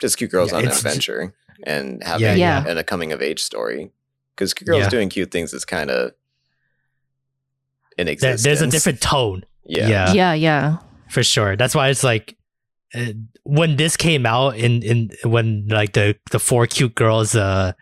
just 0.00 0.16
cute 0.18 0.30
girls 0.30 0.50
Yeah, 0.50 0.56
on 0.58 0.62
an 0.64 0.68
it's- 0.68 0.80
adventure 0.84 1.34
and 1.64 2.02
having 2.04 2.26
Yeah, 2.26 2.34
yeah. 2.34 2.64
and 2.66 2.78
a 2.78 2.84
coming 2.84 3.12
of 3.12 3.20
age 3.22 3.40
story. 3.42 3.90
Because 4.34 4.54
cute 4.54 4.66
girls 4.68 4.82
Yeah. 4.84 4.88
doing 4.88 5.08
cute 5.10 5.30
things 5.30 5.52
is 5.52 5.64
kind 5.64 5.90
of 5.90 6.12
in 7.98 8.06
There- 8.06 8.12
existence. 8.12 8.42
there's 8.42 8.62
a 8.62 8.66
different 8.66 9.00
tone. 9.00 9.44
yeah. 9.64 9.88
yeah. 9.88 10.12
yeah, 10.12 10.32
yeah. 10.34 10.76
For 11.12 11.22
sure. 11.22 11.56
That's 11.56 11.74
why 11.74 11.90
it's 11.90 12.02
like 12.02 12.38
uh, 12.94 13.12
when 13.42 13.76
this 13.76 13.98
came 13.98 14.24
out 14.24 14.56
in 14.56 14.82
in 14.82 15.10
when 15.24 15.68
like 15.68 15.92
the 15.92 16.16
the 16.30 16.38
four 16.38 16.66
cute 16.66 16.94
girls 16.94 17.34
uh 17.34 17.72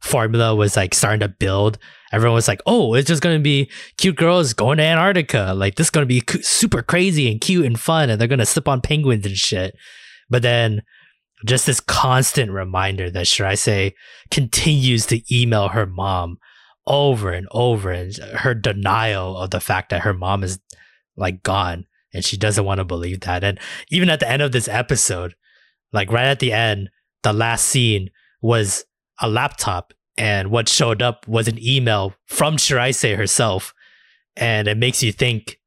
formula 0.00 0.56
was 0.56 0.76
like 0.76 0.92
starting 0.92 1.20
to 1.20 1.28
build. 1.28 1.78
Everyone 2.12 2.34
was 2.34 2.48
like, 2.48 2.60
"Oh, 2.66 2.94
it's 2.94 3.06
just 3.06 3.22
gonna 3.22 3.38
be 3.38 3.70
cute 3.96 4.16
girls 4.16 4.54
going 4.54 4.78
to 4.78 4.82
Antarctica. 4.82 5.52
Like 5.54 5.76
this 5.76 5.86
is 5.86 5.90
gonna 5.90 6.04
be 6.04 6.24
super 6.40 6.82
crazy 6.82 7.30
and 7.30 7.40
cute 7.40 7.64
and 7.64 7.78
fun, 7.78 8.10
and 8.10 8.20
they're 8.20 8.26
gonna 8.26 8.44
slip 8.44 8.66
on 8.66 8.80
penguins 8.80 9.24
and 9.24 9.36
shit." 9.36 9.76
But 10.28 10.42
then, 10.42 10.82
just 11.46 11.66
this 11.66 11.78
constant 11.78 12.50
reminder 12.50 13.08
that 13.08 13.26
Shirase 13.26 13.92
continues 14.32 15.06
to 15.06 15.22
email 15.32 15.68
her 15.68 15.86
mom 15.86 16.38
over 16.88 17.30
and 17.30 17.46
over, 17.52 17.92
and 17.92 18.16
her 18.16 18.52
denial 18.52 19.38
of 19.38 19.50
the 19.50 19.60
fact 19.60 19.90
that 19.90 20.02
her 20.02 20.12
mom 20.12 20.42
is 20.42 20.58
like 21.16 21.44
gone 21.44 21.86
and 22.12 22.24
she 22.24 22.36
doesn't 22.36 22.64
want 22.64 22.78
to 22.78 22.84
believe 22.84 23.20
that. 23.20 23.44
And 23.44 23.58
even 23.90 24.08
at 24.08 24.20
the 24.20 24.28
end 24.28 24.42
of 24.42 24.52
this 24.52 24.68
episode, 24.68 25.34
like 25.92 26.10
right 26.10 26.26
at 26.26 26.40
the 26.40 26.52
end, 26.52 26.90
the 27.22 27.32
last 27.32 27.66
scene 27.66 28.10
was 28.40 28.84
a 29.20 29.28
laptop, 29.28 29.92
and 30.16 30.50
what 30.50 30.68
showed 30.68 31.02
up 31.02 31.26
was 31.28 31.48
an 31.48 31.58
email 31.62 32.14
from 32.26 32.56
Shirase 32.56 33.16
herself, 33.16 33.74
and 34.36 34.68
it 34.68 34.78
makes 34.78 35.02
you 35.02 35.12
think, 35.12 35.58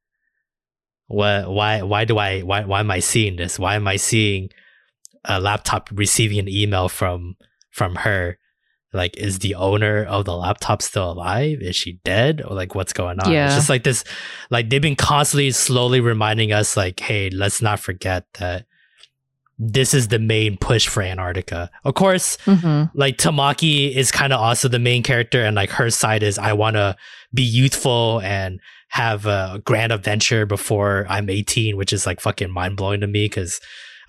what? 1.07 1.49
Why? 1.49 1.81
Why 1.83 2.05
do 2.05 2.17
I? 2.17 2.41
Why? 2.41 2.63
Why 2.63 2.79
am 2.79 2.89
I 2.89 2.99
seeing 2.99 3.35
this? 3.35 3.59
Why 3.59 3.75
am 3.75 3.87
I 3.87 3.97
seeing 3.97 4.49
a 5.25 5.39
laptop 5.39 5.89
receiving 5.91 6.39
an 6.39 6.49
email 6.49 6.89
from 6.89 7.35
from 7.69 7.95
her? 7.95 8.39
Like, 8.93 9.17
is 9.17 9.39
the 9.39 9.55
owner 9.55 10.03
of 10.03 10.25
the 10.25 10.35
laptop 10.35 10.81
still 10.81 11.11
alive? 11.11 11.59
Is 11.61 11.75
she 11.75 11.93
dead? 12.03 12.41
Or 12.45 12.55
like, 12.55 12.75
what's 12.75 12.93
going 12.93 13.19
on? 13.19 13.31
Yeah. 13.31 13.47
It's 13.47 13.55
just 13.55 13.69
like 13.69 13.83
this 13.83 14.03
like 14.49 14.69
they've 14.69 14.81
been 14.81 14.95
constantly 14.95 15.51
slowly 15.51 15.99
reminding 15.99 16.51
us 16.51 16.77
like 16.77 16.99
hey 16.99 17.29
let's 17.29 17.61
not 17.61 17.79
forget 17.79 18.25
that 18.39 18.65
this 19.59 19.93
is 19.93 20.07
the 20.07 20.19
main 20.19 20.57
push 20.57 20.87
for 20.87 21.01
antarctica 21.03 21.69
of 21.85 21.93
course 21.93 22.37
hmm 22.45 22.83
like 22.95 23.17
tamaki 23.17 23.95
is 23.95 24.11
kind 24.11 24.33
of 24.33 24.39
also 24.39 24.67
the 24.67 24.79
main 24.79 25.03
character 25.03 25.43
and 25.43 25.55
like 25.55 25.69
her 25.69 25.89
side 25.89 26.23
is 26.23 26.37
i 26.39 26.51
want 26.51 26.75
to 26.75 26.95
be 27.33 27.43
youthful 27.43 28.19
and 28.21 28.59
have 28.89 29.25
a 29.25 29.61
grand 29.63 29.91
adventure 29.91 30.45
before 30.45 31.05
i'm 31.07 31.29
18 31.29 31.77
which 31.77 31.93
is 31.93 32.05
like 32.05 32.19
fucking 32.19 32.51
mind-blowing 32.51 33.01
to 33.01 33.07
me 33.07 33.25
because 33.25 33.59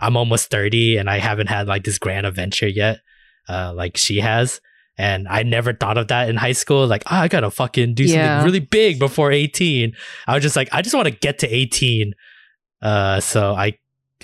i'm 0.01 0.17
almost 0.17 0.51
30 0.51 0.97
and 0.97 1.09
i 1.11 1.19
haven't 1.19 1.49
had 1.49 1.69
like 1.69 1.85
this 1.85 1.99
grand 1.99 2.27
adventure 2.27 2.69
yet 2.69 3.01
uh 3.49 3.73
like 3.75 3.97
she 3.97 4.21
has 4.21 4.61
and 4.97 5.27
I 5.29 5.43
never 5.43 5.73
thought 5.73 5.99
of 5.99 6.09
that 6.09 6.29
in 6.29 6.37
high 6.37 6.53
school. 6.53 6.87
Like, 6.87 7.03
oh, 7.07 7.17
I 7.17 7.29
gotta 7.29 7.51
fucking 7.51 7.95
do 7.95 8.05
Yeah. 8.05 8.39
something 8.39 8.45
really 8.53 8.65
big 8.65 8.99
before 8.99 9.33
18. 9.33 9.93
I 10.27 10.35
was 10.35 10.43
just 10.43 10.57
like, 10.57 10.69
I 10.73 10.83
just 10.83 10.95
want 10.95 11.07
to 11.09 11.15
get 11.15 11.39
to 11.41 11.49
18. 11.49 12.15
Uh, 12.83 13.21
so 13.21 13.55
I, 13.55 13.79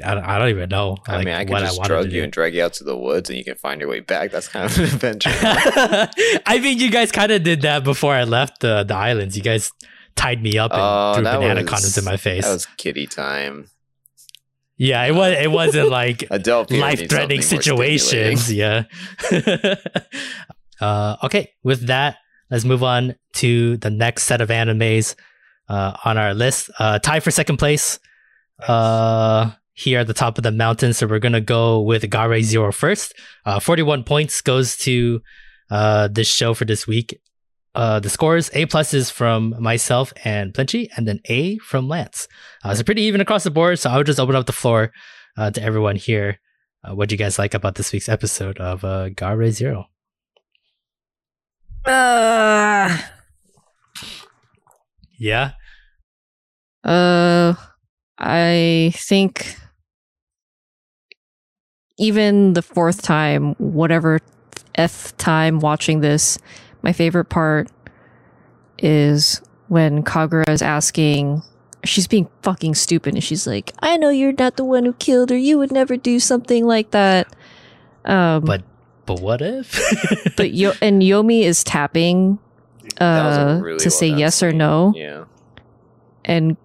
I 0.04 0.14
don't, 0.14 0.24
I 0.24 0.38
don't 0.38 0.48
even 0.50 0.68
know. 0.68 0.96
I 1.06 1.16
like, 1.16 1.24
mean, 1.26 1.34
I 1.34 1.44
could 1.44 1.58
just 1.58 1.76
wanted 1.78 1.88
drug 1.88 2.12
you 2.12 2.22
and 2.22 2.32
drag 2.32 2.54
you 2.54 2.62
out 2.62 2.72
to 2.74 2.84
the 2.84 2.96
woods, 2.96 3.28
and 3.28 3.36
you 3.38 3.44
can 3.44 3.56
find 3.56 3.80
your 3.80 3.90
way 3.90 4.00
back. 4.00 4.30
That's 4.30 4.48
kind 4.48 4.64
of 4.66 4.78
an 4.78 4.84
adventure. 4.84 5.30
I 5.34 6.58
mean, 6.62 6.78
you 6.78 6.90
guys 6.90 7.10
kind 7.12 7.32
of 7.32 7.42
did 7.42 7.62
that 7.62 7.84
before 7.84 8.14
I 8.14 8.24
left 8.24 8.60
the 8.60 8.84
the 8.84 8.94
islands. 8.94 9.36
You 9.36 9.42
guys 9.42 9.72
tied 10.16 10.42
me 10.42 10.56
up 10.58 10.72
and 10.72 10.80
Oh, 10.82 11.14
threw 11.16 11.24
that 11.24 11.36
banana 11.40 11.62
was- 11.62 11.70
condoms 11.70 11.98
in 11.98 12.04
my 12.04 12.16
face. 12.16 12.44
that 12.44 12.52
was 12.52 12.66
kitty 12.76 13.06
time. 13.06 13.68
yeah, 14.76 15.04
it 15.04 15.12
was. 15.14 15.34
It 15.38 15.50
wasn't 15.50 15.88
like 15.90 16.24
Adult 16.30 16.70
life 16.70 17.08
threatening 17.08 17.42
something 17.42 17.60
situations. 17.62 18.52
Yeah. 18.52 18.84
Uh, 20.80 21.16
okay, 21.24 21.52
with 21.62 21.86
that, 21.86 22.16
let's 22.50 22.64
move 22.64 22.82
on 22.82 23.14
to 23.34 23.76
the 23.78 23.90
next 23.90 24.24
set 24.24 24.40
of 24.40 24.48
animes 24.48 25.14
uh, 25.68 25.96
on 26.04 26.18
our 26.18 26.34
list. 26.34 26.70
Uh, 26.78 26.98
tied 26.98 27.22
for 27.22 27.30
second 27.30 27.58
place 27.58 27.98
uh, 28.66 29.50
here 29.72 30.00
at 30.00 30.06
the 30.06 30.14
top 30.14 30.36
of 30.38 30.44
the 30.44 30.50
mountain. 30.50 30.92
So 30.92 31.06
we're 31.06 31.18
going 31.18 31.32
to 31.32 31.40
go 31.40 31.80
with 31.80 32.08
Ga-Rei 32.08 32.42
Zero 32.42 32.72
first. 32.72 33.14
Uh, 33.44 33.60
41 33.60 34.04
points 34.04 34.40
goes 34.40 34.76
to 34.78 35.20
uh, 35.70 36.08
this 36.08 36.28
show 36.28 36.54
for 36.54 36.64
this 36.64 36.86
week. 36.86 37.20
Uh, 37.74 38.00
the 38.00 38.10
scores 38.10 38.50
A 38.54 38.66
plus 38.66 38.92
is 38.92 39.10
from 39.10 39.54
myself 39.60 40.12
and 40.24 40.52
Plinchy, 40.52 40.90
and 40.96 41.06
then 41.06 41.20
A 41.26 41.56
from 41.58 41.88
Lance. 41.88 42.26
Uh, 42.64 42.74
so 42.74 42.82
pretty 42.82 43.02
even 43.02 43.20
across 43.20 43.44
the 43.44 43.50
board. 43.50 43.78
So 43.78 43.90
I 43.90 43.96
would 43.96 44.06
just 44.06 44.18
open 44.18 44.34
up 44.34 44.46
the 44.46 44.52
floor 44.52 44.92
uh, 45.36 45.50
to 45.52 45.62
everyone 45.62 45.96
here. 45.96 46.40
Uh, 46.82 46.94
what 46.94 47.08
do 47.08 47.14
you 47.14 47.18
guys 47.18 47.38
like 47.38 47.54
about 47.54 47.76
this 47.76 47.92
week's 47.92 48.08
episode 48.08 48.58
of 48.58 48.84
uh, 48.84 49.10
Ga-Rei 49.10 49.50
Zero? 49.50 49.86
Uh, 51.84 52.98
Yeah, 55.18 55.52
uh, 56.84 57.54
I 58.18 58.92
think 58.94 59.56
even 61.98 62.54
the 62.54 62.62
fourth 62.62 63.02
time, 63.02 63.54
whatever 63.58 64.20
f 64.76 65.14
time 65.18 65.60
watching 65.60 66.00
this, 66.00 66.38
my 66.82 66.92
favorite 66.92 67.26
part 67.26 67.68
is 68.78 69.40
when 69.68 70.02
Kagura 70.02 70.48
is 70.48 70.62
asking. 70.62 71.42
She's 71.84 72.06
being 72.06 72.28
fucking 72.42 72.74
stupid, 72.74 73.14
and 73.14 73.24
she's 73.24 73.46
like, 73.46 73.72
"I 73.80 73.96
know 73.96 74.10
you're 74.10 74.34
not 74.38 74.56
the 74.56 74.64
one 74.64 74.84
who 74.84 74.92
killed 74.94 75.30
her. 75.30 75.36
You 75.36 75.58
would 75.58 75.72
never 75.72 75.96
do 75.96 76.20
something 76.20 76.66
like 76.66 76.90
that." 76.90 77.26
Um, 78.04 78.42
but 78.44 78.62
but 79.06 79.20
what 79.20 79.42
if? 79.42 79.78
but 80.36 80.52
Yo- 80.52 80.72
and 80.80 81.02
Yomi 81.02 81.42
is 81.42 81.64
tapping 81.64 82.38
That 82.98 83.24
was 83.24 83.36
a 83.36 83.40
uh, 83.40 83.58
really 83.60 83.78
to 83.78 83.88
well 83.88 83.90
say 83.98 84.10
done 84.10 84.18
yes 84.18 84.42
or 84.42 84.52
no. 84.52 84.92
Yeah. 84.96 85.24
And 86.24 86.56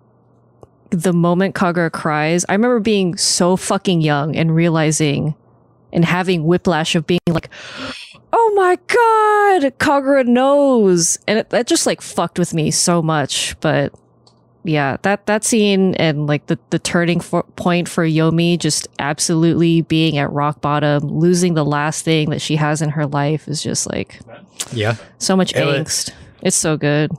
the 0.89 1.13
moment 1.13 1.55
Kagura 1.55 1.91
cries, 1.91 2.45
I 2.47 2.53
remember 2.53 2.79
being 2.79 3.17
so 3.17 3.57
fucking 3.57 4.01
young 4.01 4.35
and 4.35 4.55
realizing 4.55 5.35
and 5.91 6.05
having 6.05 6.43
whiplash 6.45 6.95
of 6.95 7.07
being 7.07 7.19
like, 7.27 7.49
"Oh 8.33 8.53
my 8.55 8.77
god, 8.87 9.77
Kagura 9.79 10.25
knows," 10.25 11.17
and 11.27 11.39
it, 11.39 11.49
that 11.49 11.67
just 11.67 11.85
like 11.85 12.01
fucked 12.01 12.37
with 12.37 12.53
me 12.53 12.69
so 12.71 13.01
much. 13.01 13.55
But 13.61 13.93
yeah, 14.65 14.97
that 15.03 15.25
that 15.27 15.43
scene 15.45 15.95
and 15.95 16.27
like 16.27 16.47
the 16.47 16.57
the 16.71 16.79
turning 16.79 17.19
for, 17.19 17.43
point 17.55 17.87
for 17.87 18.05
Yomi 18.05 18.57
just 18.59 18.87
absolutely 18.99 19.81
being 19.81 20.17
at 20.17 20.31
rock 20.31 20.59
bottom, 20.61 21.03
losing 21.07 21.53
the 21.53 21.63
last 21.65 22.03
thing 22.03 22.29
that 22.31 22.41
she 22.41 22.55
has 22.57 22.81
in 22.81 22.89
her 22.89 23.05
life 23.05 23.47
is 23.47 23.61
just 23.63 23.89
like 23.89 24.19
yeah, 24.73 24.95
so 25.19 25.35
much 25.37 25.53
It 25.55 25.63
was- 25.65 25.79
angst. 25.79 26.11
it's 26.41 26.55
so 26.57 26.75
good. 26.77 27.11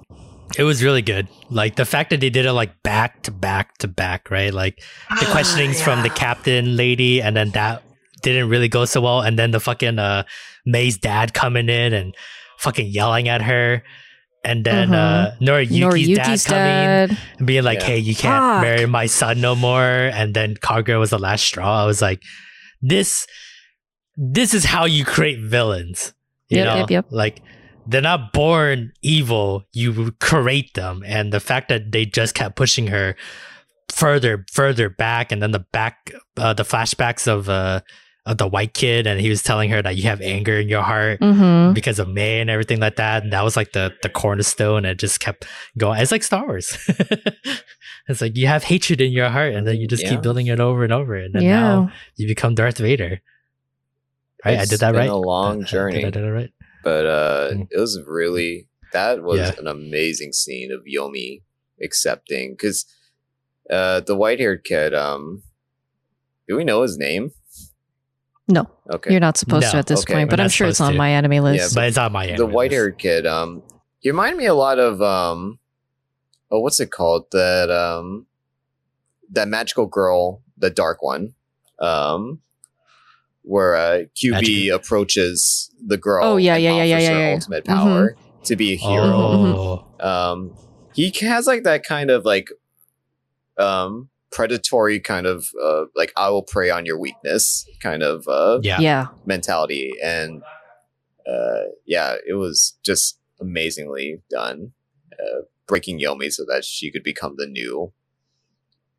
it 0.59 0.64
was 0.64 0.82
really 0.82 1.02
good. 1.02 1.28
Like 1.51 1.77
the 1.77 1.85
fact 1.85 2.10
that 2.10 2.20
they 2.20 2.31
did 2.31 2.47
it 2.47 2.52
like 2.52 2.82
back 2.82 3.23
to 3.23 3.31
back 3.31 3.78
to 3.78 3.89
back, 3.89 4.31
right? 4.31 4.52
Like 4.52 4.82
the 5.20 5.27
questionings 5.27 5.81
from 5.82 6.02
the 6.02 6.10
captain 6.10 6.77
lady, 6.77 7.23
and 7.23 7.36
then 7.36 7.51
that 7.51 7.82
didn't 8.23 8.48
really 8.48 8.68
go 8.68 8.85
so 8.85 9.01
well, 9.01 9.20
and 9.20 9.39
then 9.39 9.51
the 9.52 9.60
fucking 9.60 9.98
uh, 9.98 10.24
May's 10.64 10.98
dad 10.98 11.32
coming 11.35 11.68
in 11.68 11.93
and 11.93 12.14
fucking 12.59 12.86
yelling 12.89 13.28
at 13.28 13.43
her. 13.43 13.82
And 14.47 14.64
then 14.64 14.94
uh, 14.94 15.35
Noriyuki's, 15.40 15.70
dad 15.74 15.90
Noriyuki's 15.90 16.44
coming 16.47 17.18
and 17.39 17.47
being 17.47 17.64
like, 17.64 17.81
Yeah. 17.81 17.86
"Hey, 17.86 17.98
you 17.98 18.14
can't 18.14 18.40
Fuck. 18.43 18.62
marry 18.62 18.86
my 18.86 19.06
son 19.06 19.40
no 19.40 19.56
more." 19.56 19.82
And 19.82 20.35
then 20.35 20.55
Kagura 20.55 21.01
was 21.01 21.10
the 21.10 21.18
last 21.18 21.43
straw. 21.44 21.82
I 21.82 21.86
was 21.86 22.01
like, 22.01 22.23
"This, 22.81 23.27
this 24.16 24.55
is 24.55 24.64
how 24.64 24.85
you 24.86 25.05
create 25.05 25.40
villains." 25.43 26.14
You 26.48 26.59
Yep, 26.59 26.66
know, 26.66 26.77
yep, 26.78 26.90
yep. 26.90 27.06
like 27.10 27.43
they're 27.89 28.01
not 28.01 28.32
born 28.32 28.93
evil; 29.02 29.64
you 29.73 30.12
create 30.20 30.74
them. 30.74 31.02
And 31.05 31.32
the 31.32 31.40
fact 31.40 31.68
that 31.68 31.90
they 31.90 32.06
just 32.06 32.35
kept 32.36 32.55
pushing 32.55 32.86
her 32.86 33.16
further, 33.90 34.44
further 34.52 34.89
back, 34.89 35.32
and 35.32 35.43
then 35.43 35.51
the 35.51 35.64
back, 35.73 36.12
uh, 36.36 36.52
the 36.55 36.62
flashbacks 36.62 37.27
of 37.27 37.48
uh, 37.48 37.81
of 38.26 38.38
the 38.38 38.46
white 38.48 38.74
kid, 38.74 39.06
and 39.06 39.20
he 39.20 39.30
was 39.30 39.42
telling 39.42 39.70
her 39.70 39.80
that 39.80 39.96
you 39.96 40.02
have 40.02 40.20
anger 40.20 40.58
in 40.58 40.68
your 40.68 40.82
heart 40.82 41.20
Mm-hmm. 41.20 41.72
because 41.74 41.98
of 41.98 42.08
May 42.08 42.40
and 42.40 42.50
everything 42.50 42.80
like 42.80 42.96
that. 42.96 43.22
And 43.22 43.32
that 43.32 43.44
was 43.44 43.56
like 43.56 43.72
the 43.72 43.92
the 44.02 44.08
cornerstone. 44.10 44.78
And 44.78 44.86
it 44.88 44.98
just 44.98 45.20
kept 45.20 45.46
going. 45.78 46.00
It's 46.00 46.10
like 46.12 46.24
Star 46.24 46.44
Wars. 46.44 46.76
it's 48.08 48.20
like 48.20 48.36
you 48.36 48.46
have 48.48 48.64
hatred 48.64 49.00
in 49.00 49.12
your 49.12 49.28
heart, 49.28 49.54
and 49.54 49.66
then 49.66 49.76
you 49.76 49.86
just 49.86 50.02
Yeah. 50.02 50.10
keep 50.10 50.22
building 50.22 50.48
it 50.48 50.60
over 50.60 50.84
and 50.84 50.92
over. 50.92 51.14
And 51.14 51.34
then 51.34 51.42
Yeah. 51.42 51.60
now 51.60 51.92
you 52.16 52.26
become 52.26 52.54
Darth 52.54 52.78
Vader. 52.78 53.20
Right? 54.44 54.58
I 54.58 54.64
did 54.64 54.80
that 54.80 54.92
been 54.92 55.00
right. 55.00 55.10
a 55.10 55.16
long 55.16 55.60
Did- 55.60 55.68
journey. 55.68 55.96
Did 55.96 56.06
I 56.06 56.10
did 56.10 56.24
it 56.24 56.30
right? 56.32 56.50
but 56.84 57.04
uh 57.06 57.50
Mm. 57.52 57.66
it 57.70 57.78
was 57.80 57.98
really 58.06 58.68
that 58.92 59.22
was 59.22 59.38
Yeah. 59.40 59.52
an 59.58 59.66
amazing 59.66 60.32
scene 60.32 60.70
of 60.70 60.82
Yomi 60.86 61.42
accepting 61.82 62.52
because 62.52 62.84
uh 63.70 64.00
the 64.00 64.14
white 64.16 64.38
haired 64.38 64.62
kid 64.64 64.94
um 64.94 65.42
do 66.48 66.54
we 66.56 66.62
know 66.64 66.82
his 66.82 66.96
name 66.96 67.32
No, 68.48 68.70
okay 68.90 69.10
you're 69.10 69.20
not 69.20 69.36
supposed 69.36 69.70
to 69.73 69.77
at 69.77 69.86
this 69.86 70.01
okay, 70.02 70.14
point, 70.14 70.31
but 70.31 70.39
I'm 70.39 70.48
sure 70.48 70.68
it's 70.68 70.81
on 70.81 70.93
to. 70.93 70.98
MyAnimeList. 70.98 71.56
Yeah, 71.56 71.68
But 71.74 71.85
it's 71.89 71.98
on 71.98 72.12
my 72.12 72.36
the 72.36 72.47
white 72.47 72.70
haired 72.73 72.98
kid 72.98 73.27
um 73.27 73.62
he 74.01 74.10
reminded 74.10 74.39
me 74.39 74.47
a 74.47 74.55
lot 74.55 74.78
of 74.78 75.02
um 75.02 75.59
oh 76.51 76.60
what's 76.60 76.78
it 76.78 76.90
called 76.93 77.27
that 77.32 77.70
um 77.70 78.27
that 79.31 79.48
magical 79.48 79.86
girl 79.86 80.43
the 80.56 80.70
dark 80.70 81.02
one 81.02 81.35
um 81.81 82.40
where 83.47 83.77
uh, 83.77 83.98
QB 84.16 84.31
Magic. 84.32 84.73
approaches 84.73 85.70
the 85.81 85.97
girl. 85.97 86.24
Oh, 86.24 86.36
yeah, 86.36 86.55
and 86.56 86.64
yeah, 86.64 86.70
yeah, 86.70 86.82
yeah, 86.82 86.94
offers 86.97 87.05
yeah, 87.05 87.12
her 87.12 87.20
yeah. 87.20 87.35
Ultimate 87.35 87.64
power 87.64 88.16
to 88.43 88.56
be 88.56 88.73
a 88.73 88.77
hero. 88.77 89.05
Oh, 89.05 89.85
Um, 90.01 90.52
he 90.94 91.12
has 91.20 91.47
like 91.47 91.62
that 91.62 91.85
kind 91.85 92.10
of 92.10 92.24
like 92.24 92.51
um 93.56 94.09
predatory 94.32 95.00
kind 95.00 95.26
of 95.26 95.46
uh 95.62 95.84
like 95.94 96.12
I 96.16 96.28
will 96.30 96.42
prey 96.42 96.68
on 96.70 96.84
your 96.86 96.98
weakness 96.98 97.64
kind 97.82 98.02
of 98.02 98.26
uh 98.28 98.60
yeah. 98.62 98.80
Yeah. 98.80 99.06
mentality 99.24 99.92
and 100.02 100.42
uh 101.26 101.62
yeah 101.86 102.16
it 102.26 102.34
was 102.34 102.76
just 102.84 103.18
amazingly 103.40 104.22
done 104.30 104.72
uh, 105.12 105.42
breaking 105.66 106.00
yomi 106.00 106.30
so 106.32 106.44
that 106.48 106.64
she 106.64 106.90
could 106.90 107.02
become 107.02 107.34
the 107.36 107.46
new 107.46 107.92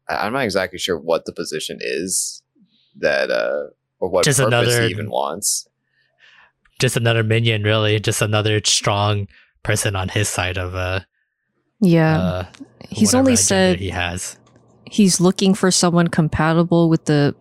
I- 0.10 0.26
i'm 0.26 0.34
not 0.34 0.44
exactly 0.44 0.80
sure 0.80 0.98
what 1.00 1.26
the 1.26 1.34
position 1.34 1.78
is 1.82 2.42
that 3.00 3.30
uh 3.30 3.68
or 4.00 4.10
what 4.10 4.26
Just 4.26 4.40
purpose 4.40 4.48
another- 4.54 4.84
he 4.84 4.90
even 4.92 5.10
wants 5.10 5.68
Just 6.80 6.96
another 6.96 7.24
minion, 7.24 7.64
really. 7.64 8.00
Just 8.00 8.22
another 8.22 8.62
strong 8.64 9.28
person 9.64 9.96
on 9.96 10.10
his 10.10 10.30
side 10.30 10.58
of 10.60 10.76
uh, 10.76 11.00
Yeah. 11.82 12.18
uh 12.18 12.46
he's 12.90 13.16
only 13.16 13.34
agenda 13.34 13.44
said 13.44 13.80
he 13.80 13.90
has 13.90 14.38
he's 14.92 15.20
looking 15.20 15.54
for 15.54 15.72
someone 15.72 16.08
compatible 16.08 16.90
with 16.90 17.06
the 17.06 17.36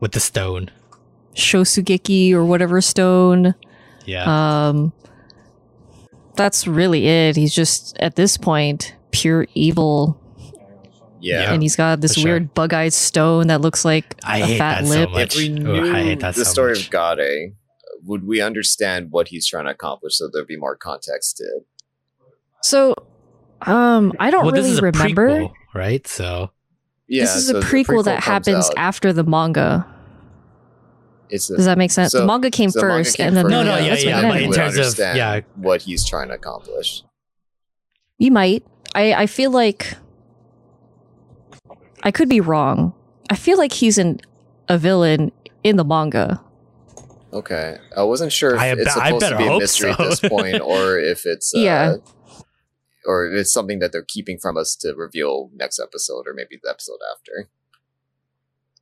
with 0.00 0.12
the 0.12 0.20
stone. 0.20 0.70
Shosugeki 1.34 2.32
or 2.32 2.44
whatever 2.44 2.80
stone. 2.80 3.54
Yeah. 4.06 4.68
Um, 4.68 4.92
that's 6.36 6.66
really 6.66 7.06
it. 7.06 7.36
He's 7.36 7.54
just 7.54 7.96
at 7.98 8.16
this 8.16 8.36
point 8.36 8.94
pure 9.12 9.46
evil, 9.54 10.20
yeah, 11.20 11.42
Yeah. 11.42 11.52
and 11.52 11.62
he's 11.62 11.76
got 11.76 12.00
this 12.00 12.14
for 12.14 12.20
sure. 12.20 12.30
weird 12.32 12.54
bug-eyed 12.54 12.92
stone 12.92 13.46
that 13.48 13.60
looks 13.60 13.84
like 13.84 14.16
I 14.24 14.38
a 14.38 14.46
hate 14.46 14.58
fat 14.58 14.80
that 14.82 14.88
so 14.88 14.98
lip. 15.00 15.10
much. 15.10 15.36
if 15.36 15.40
we 15.42 15.48
knew 15.48 15.94
I 15.94 16.02
hate 16.02 16.20
that 16.20 16.34
the 16.34 16.44
so 16.44 16.50
story 16.52 16.72
much. 16.74 16.84
of 16.86 16.90
Ga-Rei, 16.90 17.52
would 18.04 18.26
we 18.26 18.40
understand 18.40 19.10
what 19.10 19.28
he's 19.28 19.46
trying 19.46 19.64
to 19.64 19.70
accomplish 19.70 20.16
so 20.18 20.28
there'd 20.32 20.46
be 20.46 20.56
more 20.56 20.76
context 20.76 21.36
to 21.38 21.44
it? 21.44 21.66
So, 22.62 22.94
um, 23.62 24.12
I 24.18 24.30
don't 24.30 24.44
well, 24.44 24.52
this 24.54 24.62
really 24.64 24.72
is 24.72 24.78
a 24.78 24.82
remember. 24.82 25.28
prequel, 25.30 25.52
right? 25.74 26.06
So 26.06 26.50
Yeah, 27.08 27.24
this 27.24 27.36
is 27.36 27.48
so 27.48 27.58
a 27.58 27.60
the 27.60 27.66
prequel, 27.66 28.04
that 28.04 28.22
happens 28.22 28.66
out. 28.70 28.74
after 28.76 29.12
the 29.12 29.24
manga. 29.24 29.86
It's 31.30 31.50
a, 31.50 31.56
Does 31.56 31.64
that 31.66 31.78
make 31.78 31.90
sense? 31.90 32.12
So- 32.12 32.20
the 32.20 32.26
manga 32.26 32.50
came 32.50 32.70
so 32.70 32.80
the 32.80 32.86
manga 32.86 33.04
first, 33.04 33.16
came 33.16 33.28
and 33.28 33.36
then 33.36 33.44
first. 33.44 33.50
the 33.52 33.56
No, 33.56 33.62
no, 33.64 33.70
manga- 33.72 33.84
yeah, 33.84 33.90
that's 33.90 34.04
what 34.04 34.10
yeah, 34.10 34.18
I 34.18 34.22
but 34.22 34.28
meant. 34.28 34.40
in 34.42 34.48
would 34.48 34.56
terms 34.56 34.74
of- 34.74 34.78
understand 34.80 35.18
yeah. 35.18 35.40
what 35.56 35.82
he's 35.82 36.04
trying 36.06 36.28
to 36.28 36.34
accomplish. 36.34 37.02
You 38.18 38.30
might. 38.30 38.64
I 38.94 39.12
I 39.14 39.26
feel 39.26 39.50
like 39.50 39.96
I 42.02 42.10
could 42.10 42.28
be 42.28 42.40
wrong. 42.40 42.94
I 43.30 43.36
feel 43.36 43.58
like 43.58 43.72
he's 43.72 43.98
an 43.98 44.20
a 44.68 44.78
villain 44.78 45.32
in 45.62 45.76
the 45.76 45.84
manga. 45.84 46.40
Okay, 47.32 47.78
I 47.96 48.02
wasn't 48.04 48.32
sure 48.32 48.54
if 48.54 48.60
I 48.60 48.68
it's 48.68 48.84
bet- 48.84 48.96
I 48.96 49.06
supposed 49.08 49.28
to 49.30 49.36
be 49.36 49.44
a 49.44 49.48
hope 49.48 49.60
mystery 49.62 49.90
at 49.90 49.98
this 49.98 50.20
point, 50.20 50.60
or 50.60 50.98
if 50.98 51.26
it's 51.26 51.52
uh, 51.56 51.58
Yeah. 51.58 51.96
Or 53.06 53.26
it's 53.26 53.52
something 53.52 53.78
that 53.80 53.92
they're 53.92 54.04
keeping 54.06 54.38
from 54.38 54.56
us 54.56 54.74
to 54.76 54.94
reveal 54.94 55.50
next 55.54 55.80
episode, 55.80 56.26
or 56.26 56.34
maybe 56.34 56.58
the 56.62 56.70
episode 56.70 56.98
after. 57.12 57.48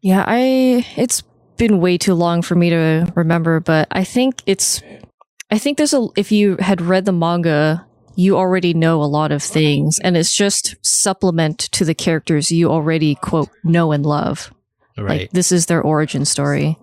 Yeah, 0.01 0.25
I 0.27 0.87
it's 0.97 1.23
been 1.57 1.81
way 1.81 1.99
too 1.99 2.15
long 2.15 2.43
for 2.43 2.55
me 2.55 2.71
to 2.71 3.13
remember, 3.15 3.61
but 3.61 3.89
I 3.91 4.05
think 4.05 4.43
it's 4.47 4.83
I 5.51 5.59
think 5.59 5.79
there's 5.79 5.95
a 5.95 6.09
if 6.17 6.33
you 6.33 6.57
had 6.59 6.81
read 6.81 7.05
the 7.05 7.13
manga, 7.13 7.87
you 8.17 8.37
already 8.37 8.75
know 8.75 9.03
a 9.03 9.05
lot 9.05 9.33
of 9.33 9.43
things 9.43 9.99
and 10.03 10.17
it's 10.17 10.35
just 10.35 10.75
supplement 10.83 11.59
to 11.59 11.85
the 11.85 11.95
characters 11.95 12.51
you 12.51 12.71
already 12.71 13.15
quote 13.17 13.49
know 13.65 13.93
and 13.93 14.05
love. 14.05 14.53
right. 14.99 15.23
Like 15.23 15.31
this 15.31 15.53
is 15.53 15.67
their 15.67 15.83
origin 15.83 16.25
story. 16.25 16.79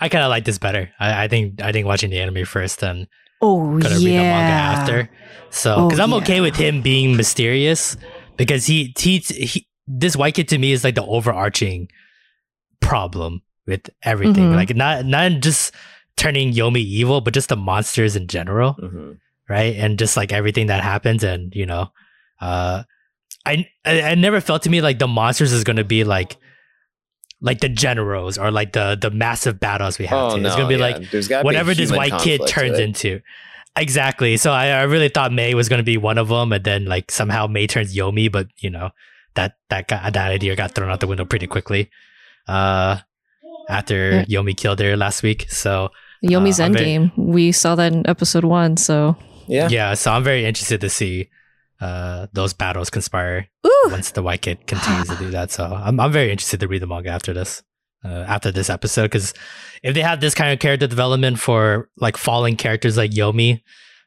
I 0.00 0.08
kind 0.08 0.24
of 0.24 0.30
like 0.30 0.44
this 0.44 0.58
better. 0.58 0.90
I, 0.98 1.24
I 1.24 1.28
think 1.28 1.60
I 1.62 1.72
think 1.72 1.86
watching 1.86 2.10
the 2.10 2.20
anime 2.20 2.46
first 2.46 2.82
and 2.82 3.06
Oh 3.40 3.78
gonna 3.78 3.88
yeah. 3.88 3.94
read 3.94 4.00
the 4.00 4.16
manga 4.18 4.52
after. 4.52 5.10
So 5.50 5.74
Oh, 5.76 5.88
because 5.88 6.00
I'm 6.00 6.10
yeah. 6.10 6.16
okay 6.18 6.40
with 6.40 6.56
him 6.56 6.82
being 6.82 7.16
mysterious 7.16 7.96
because 8.36 8.66
he, 8.66 8.94
he 8.98 9.18
he 9.18 9.66
this 9.86 10.16
white 10.16 10.34
kid 10.34 10.48
to 10.48 10.58
me 10.58 10.72
is 10.72 10.84
like 10.84 10.94
the 10.94 11.04
overarching 11.04 11.88
problem 12.80 13.42
with 13.66 13.88
everything. 14.02 14.50
Mhm. 14.50 14.54
Like 14.56 14.74
not 14.74 15.04
not 15.04 15.40
just 15.40 15.72
turning 16.16 16.52
Yomi 16.52 16.80
evil, 16.80 17.20
but 17.20 17.34
just 17.34 17.48
the 17.48 17.56
monsters 17.56 18.16
in 18.16 18.26
general. 18.26 18.74
Mm-hmm. 18.74 19.12
right? 19.48 19.74
And 19.76 19.98
just 19.98 20.16
like 20.16 20.32
everything 20.32 20.66
that 20.68 20.82
happens, 20.82 21.24
and 21.24 21.52
you 21.54 21.66
know, 21.66 21.90
uh, 22.40 22.84
I 23.46 23.66
I, 23.84 24.02
I 24.02 24.14
never 24.14 24.40
felt 24.40 24.62
to 24.62 24.70
me 24.70 24.80
like 24.80 24.98
the 24.98 25.08
monsters 25.08 25.52
is 25.52 25.64
gonna 25.64 25.84
be 25.84 26.04
like 26.04 26.36
like 27.40 27.60
the 27.60 27.68
generals 27.68 28.38
or 28.38 28.50
like 28.50 28.72
the 28.72 28.96
the 29.00 29.10
massive 29.10 29.58
battles 29.60 29.98
we 29.98 30.06
have. 30.06 30.32
Oh 30.32 30.36
to. 30.36 30.42
no, 30.42 30.48
it's 30.48 30.56
gonna 30.56 30.68
be 30.68 30.74
yeah. 30.74 30.80
like 30.80 31.10
There's 31.10 31.28
be 31.28 31.36
whatever 31.36 31.74
this 31.74 31.90
white 31.92 32.12
kid 32.20 32.42
turns 32.46 32.78
it. 32.78 32.82
into. 32.84 33.20
Exactly. 33.76 34.36
So 34.36 34.52
I, 34.52 34.68
I 34.68 34.82
really 34.82 35.08
thought 35.08 35.32
May 35.32 35.54
was 35.54 35.68
gonna 35.68 35.82
be 35.82 35.96
one 35.96 36.18
of 36.18 36.28
them, 36.28 36.52
and 36.52 36.64
then 36.64 36.84
like 36.86 37.10
somehow 37.10 37.46
May 37.46 37.66
turns 37.66 37.94
Yomi, 37.96 38.30
but 38.30 38.48
you 38.58 38.68
know 38.70 38.90
that 39.34 39.54
that 39.68 39.88
got, 39.88 40.12
that 40.12 40.30
idea 40.30 40.56
got 40.56 40.74
thrown 40.74 40.90
out 40.90 41.00
the 41.00 41.06
window 41.06 41.24
pretty 41.24 41.46
quickly. 41.46 41.90
Uh, 42.48 42.98
after 43.68 44.24
Yomi 44.24 44.56
killed 44.56 44.80
her 44.80 44.96
last 44.96 45.22
week, 45.22 45.46
so 45.48 45.90
Yomi's 46.24 46.58
Uh, 46.60 46.64
I'm 46.64 46.72
very- 46.72 47.12
We 47.16 47.52
saw 47.52 47.74
that 47.76 47.92
in 47.92 48.06
episode 48.08 48.44
one, 48.44 48.76
so 48.76 49.16
Yeah, 49.46 49.68
yeah, 49.70 49.94
so 49.94 50.10
I'm 50.12 50.24
very 50.24 50.44
interested 50.44 50.80
to 50.80 50.90
see 50.90 51.28
uh 51.80 52.26
those 52.32 52.52
battles 52.52 52.90
conspire 52.90 53.46
Ooh. 53.66 53.88
once 53.90 54.10
the 54.10 54.22
white 54.22 54.42
kid 54.42 54.66
continues 54.66 55.08
to 55.08 55.16
do 55.16 55.30
that. 55.30 55.50
So 55.50 55.64
I'm 55.64 55.98
I'm 55.98 56.12
very 56.12 56.30
interested 56.30 56.60
to 56.60 56.68
read 56.68 56.82
the 56.82 56.86
manga 56.86 57.10
after 57.10 57.32
this, 57.32 57.62
uh, 58.04 58.24
after 58.28 58.50
this 58.50 58.68
episode, 58.70 59.04
because 59.04 59.34
if 59.82 59.94
they 59.94 60.02
have 60.02 60.20
this 60.20 60.34
kind 60.34 60.52
of 60.52 60.58
character 60.58 60.86
development 60.86 61.38
for 61.38 61.88
like 61.96 62.16
falling 62.16 62.56
characters 62.56 62.96
like 62.96 63.12
Yomi, 63.12 63.62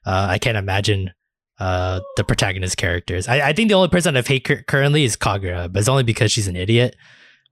uh, 0.06 0.28
I 0.30 0.38
can't 0.38 0.58
imagine 0.58 1.12
uh 1.60 2.00
the 2.18 2.24
protagonist 2.24 2.78
characters. 2.78 3.28
I, 3.28 3.50
I 3.50 3.54
think 3.54 3.70
the 3.70 3.76
only 3.76 3.90
person 3.90 4.18
I've 4.18 4.28
hate 4.28 4.44
cur- 4.46 4.64
currently 4.68 5.04
is 5.04 5.16
Kagura, 5.16 5.72
but 5.72 5.80
it's 5.80 5.90
only 5.90 6.04
because 6.04 6.32
she's 6.32 6.48
an 6.48 6.56
idiot. 6.56 6.96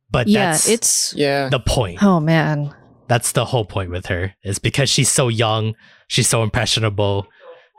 But 0.09 0.27
yeah, 0.27 0.51
that's 0.51 0.67
it's 0.67 1.13
yeah. 1.15 1.49
the 1.49 1.59
point. 1.59 2.03
oh 2.03 2.19
man. 2.19 2.75
That's 3.07 3.33
the 3.33 3.43
whole 3.43 3.65
point 3.65 3.91
with 3.91 4.05
her 4.05 4.35
is 4.41 4.57
because 4.57 4.89
she's 4.89 5.11
so 5.11 5.27
young, 5.27 5.75
she's 6.07 6.29
so 6.29 6.43
impressionable. 6.43 7.27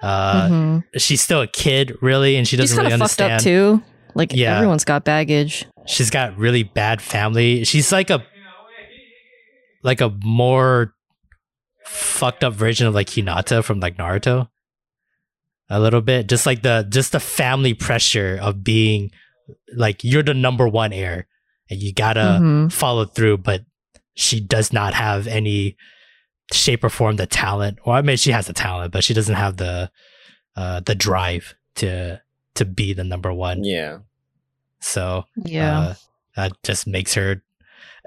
Uh, 0.02 0.48
Mhm. 0.48 0.84
she's 0.98 1.20
still 1.20 1.40
a 1.42 1.46
kid, 1.46 1.96
really, 2.02 2.36
and 2.36 2.46
she 2.48 2.56
doesn't 2.56 2.76
kind 2.76 2.86
really 2.88 2.94
of 3.02 3.08
fucked 3.10 3.20
understand. 3.20 3.40
up 3.40 3.80
too. 3.80 3.82
Like 4.14 4.32
Yeah. 4.34 4.56
everyone's 4.56 4.84
got 4.84 5.04
baggage. 5.04 5.64
She's 5.86 6.10
got 6.10 6.36
really 6.36 6.64
bad 6.64 7.00
family. 7.00 7.64
She's 7.64 7.92
like 7.92 8.10
a 8.10 8.24
like 9.82 10.00
a 10.00 10.10
more 10.24 10.94
fucked 11.86 12.44
up 12.44 12.52
version 12.54 12.86
of 12.86 12.94
like 12.94 13.08
Hinata 13.08 13.64
from 13.64 13.80
like 13.80 13.96
Naruto. 13.96 14.48
A 15.70 15.80
little 15.80 16.00
bit, 16.02 16.28
just 16.28 16.44
like 16.46 16.62
the 16.62 16.86
just 16.88 17.12
the 17.12 17.20
family 17.20 17.72
pressure 17.74 18.38
of 18.40 18.62
being 18.62 19.10
like 19.74 20.04
you're 20.04 20.22
the 20.22 20.34
number 20.34 20.68
one 20.68 20.92
heir, 20.92 21.26
and 21.70 21.80
you 21.80 21.92
gotta 21.92 22.38
Mhm. 22.40 22.70
follow 22.72 23.04
through. 23.06 23.38
But 23.38 23.64
she 24.14 24.38
does 24.40 24.72
not 24.72 24.94
have 24.94 25.26
any 25.26 25.76
shape 26.52 26.82
or 26.84 26.88
form 26.90 27.16
the 27.16 27.26
talent. 27.26 27.78
Or 27.84 27.94
I 27.94 28.02
mean, 28.02 28.16
she 28.16 28.32
has 28.32 28.46
the 28.46 28.52
talent, 28.52 28.92
but 28.92 29.04
she 29.04 29.14
doesn't 29.14 29.34
have 29.34 29.56
the 29.58 29.90
uh 30.56 30.80
the 30.80 30.94
drive 30.94 31.54
to 31.76 32.20
to 32.54 32.64
be 32.64 32.92
the 32.92 33.04
number 33.04 33.32
one. 33.32 33.64
yeah. 33.64 33.98
So 34.80 35.24
Yeah. 35.36 35.78
uh, 35.78 35.94
that 36.36 36.52
just 36.62 36.86
makes 36.86 37.14
her 37.14 37.42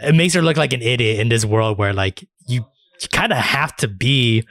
it 0.02 0.14
makes 0.14 0.34
her 0.34 0.41
look 0.41 0.57
like 0.57 0.74
an 0.74 0.82
idiot 0.82 1.20
in 1.20 1.30
this 1.30 1.45
world 1.45 1.78
where 1.78 1.94
like 1.94 2.22
you, 2.48 2.66
you 3.02 3.07
kind 3.12 3.32
of 3.32 3.38
have 3.40 3.76
to 3.78 3.88
be 3.88 4.45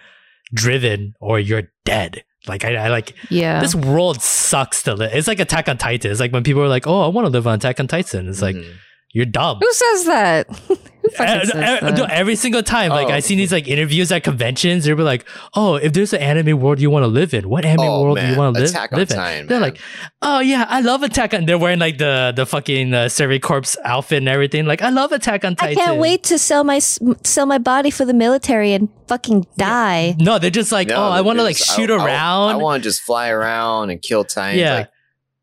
driven 0.52 1.14
or 1.20 1.38
you're 1.38 1.70
dead. 1.84 2.24
Like 2.46 2.64
I, 2.64 2.76
I 2.76 2.88
like 2.88 3.14
yeah. 3.30 3.60
this 3.60 3.74
world 3.74 4.20
sucks 4.22 4.82
to 4.84 4.94
live. 4.94 5.12
It's 5.14 5.28
like 5.28 5.40
Attack 5.40 5.68
on 5.68 5.78
Titan. 5.78 6.10
It's 6.10 6.20
like 6.20 6.32
when 6.32 6.42
people 6.44 6.62
are 6.62 6.68
like, 6.68 6.86
"Oh, 6.86 7.00
I 7.02 7.08
want 7.08 7.24
to 7.26 7.30
live 7.30 7.46
on 7.46 7.54
Attack 7.54 7.80
on 7.80 7.86
Titan." 7.88 8.28
It's 8.28 8.42
like 8.42 8.56
Mhm. 8.56 8.72
You're 9.14 9.24
dumb. 9.26 9.58
Who 9.60 9.72
says 9.72 10.04
that? 10.04 10.46
Who 11.04 11.10
fucking 11.10 11.34
Uh, 11.34 11.44
says 11.44 11.82
uh, 11.82 11.90
no, 11.90 12.04
every 12.04 12.34
single 12.34 12.62
time, 12.62 12.88
like 12.88 13.08
Oh. 13.08 13.12
I 13.12 13.20
see 13.20 13.36
these 13.36 13.52
like 13.52 13.68
interviews 13.68 14.10
at 14.10 14.24
conventions, 14.24 14.84
they'll 14.84 14.96
be 14.96 15.02
like, 15.02 15.26
"Oh, 15.54 15.74
if 15.76 15.92
there's 15.92 16.14
an 16.14 16.22
anime 16.22 16.58
world 16.58 16.80
you 16.80 16.88
want 16.88 17.02
to 17.02 17.08
live 17.08 17.34
in, 17.34 17.46
what 17.48 17.64
anime 17.66 17.84
Oh, 17.84 18.02
world 18.02 18.18
do 18.18 18.26
you 18.26 18.36
want 18.36 18.56
to 18.56 18.62
live, 18.62 18.74
on 18.74 18.88
live 18.92 19.10
in?" 19.10 19.16
Titan, 19.16 19.46
They're 19.46 19.60
man. 19.60 19.70
like, 19.72 19.80
"Oh 20.22 20.40
yeah, 20.40 20.64
I 20.66 20.80
love 20.80 21.02
Attack 21.02 21.34
on." 21.34 21.44
They're 21.44 21.58
wearing 21.58 21.78
like 21.78 21.98
the 21.98 22.32
the 22.34 22.46
fucking 22.46 22.94
uh, 22.94 23.08
Survey 23.10 23.38
Corps 23.38 23.76
outfit 23.84 24.18
and 24.18 24.28
everything. 24.28 24.64
Like, 24.64 24.80
I 24.80 24.88
love 24.88 25.12
Attack 25.12 25.44
on 25.44 25.56
Titan. 25.56 25.78
I 25.78 25.84
can't 25.84 25.98
wait 26.00 26.22
to 26.24 26.38
sell 26.38 26.64
my 26.64 26.78
sell 26.78 27.44
my 27.44 27.58
body 27.58 27.90
for 27.90 28.06
the 28.06 28.14
military 28.14 28.72
and 28.72 28.88
fucking 29.06 29.44
die. 29.58 30.16
No, 30.18 30.38
they're 30.38 30.48
just 30.50 30.72
like, 30.72 30.88
No, 30.88 30.96
"Oh, 30.96 31.08
I 31.10 31.20
want 31.20 31.38
to 31.38 31.42
like 31.42 31.58
shoot 31.58 31.90
I, 31.90 31.96
I- 31.96 32.04
around." 32.06 32.48
I, 32.48 32.56
want 32.56 32.82
to 32.82 32.88
just 32.88 33.02
fly 33.02 33.28
around 33.28 33.90
and 33.90 34.00
kill 34.00 34.24
Titans. 34.24 34.58
Yeah. 34.60 34.74
Like, 34.74 34.88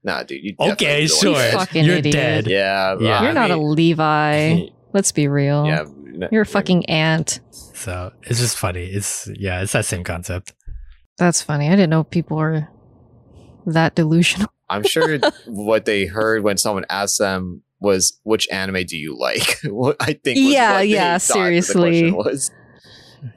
nah, 0.03 0.23
dude. 0.23 0.43
You 0.43 0.55
okay, 0.59 1.05
definitely 1.05 1.07
don't 1.07 1.19
sure, 1.19 1.33
want 1.33 1.67
Fucking 1.67 1.85
you're 1.85 1.95
idiot. 1.97 2.13
dead. 2.13 2.47
Yeah, 2.47 2.95
Yeah. 2.99 3.23
You're 3.23 3.33
not 3.33 3.51
a 3.51 3.57
Levi. 3.57 4.67
Let's 4.93 5.11
be 5.11 5.27
real. 5.27 5.65
Yeah, 5.65 5.85
You're 6.31 6.41
a 6.41 6.45
fucking 6.45 6.85
ant. 6.87 7.39
So 7.51 8.11
it's 8.23 8.39
just 8.39 8.57
funny. 8.57 8.85
It's 8.85 9.29
yeah, 9.35 9.61
it's 9.61 9.71
that 9.71 9.85
same 9.85 10.03
concept. 10.03 10.53
That's 11.17 11.41
funny. 11.41 11.67
I 11.67 11.71
didn't 11.71 11.89
know 11.91 12.03
people 12.03 12.37
were 12.37 12.67
that 13.65 13.95
delusional. 13.95 14.51
I'm 14.69 14.83
sure 14.83 15.19
what 15.47 15.85
they 15.85 16.05
heard 16.05 16.43
when 16.43 16.57
someone 16.57 16.85
asked 16.89 17.19
them 17.19 17.61
was, 17.79 18.19
"Which 18.23 18.47
anime 18.51 18.83
do 18.85 18.97
you 18.97 19.17
like?" 19.17 19.59
What 19.65 19.95
I 19.99 20.13
think. 20.13 20.37
Was 20.37 20.53
Yeah, 20.53 20.73
what 20.75 20.87
yeah, 20.87 21.13
thought 21.17 21.21
seriously. 21.33 22.11
question 22.11 22.15
Was 22.15 22.51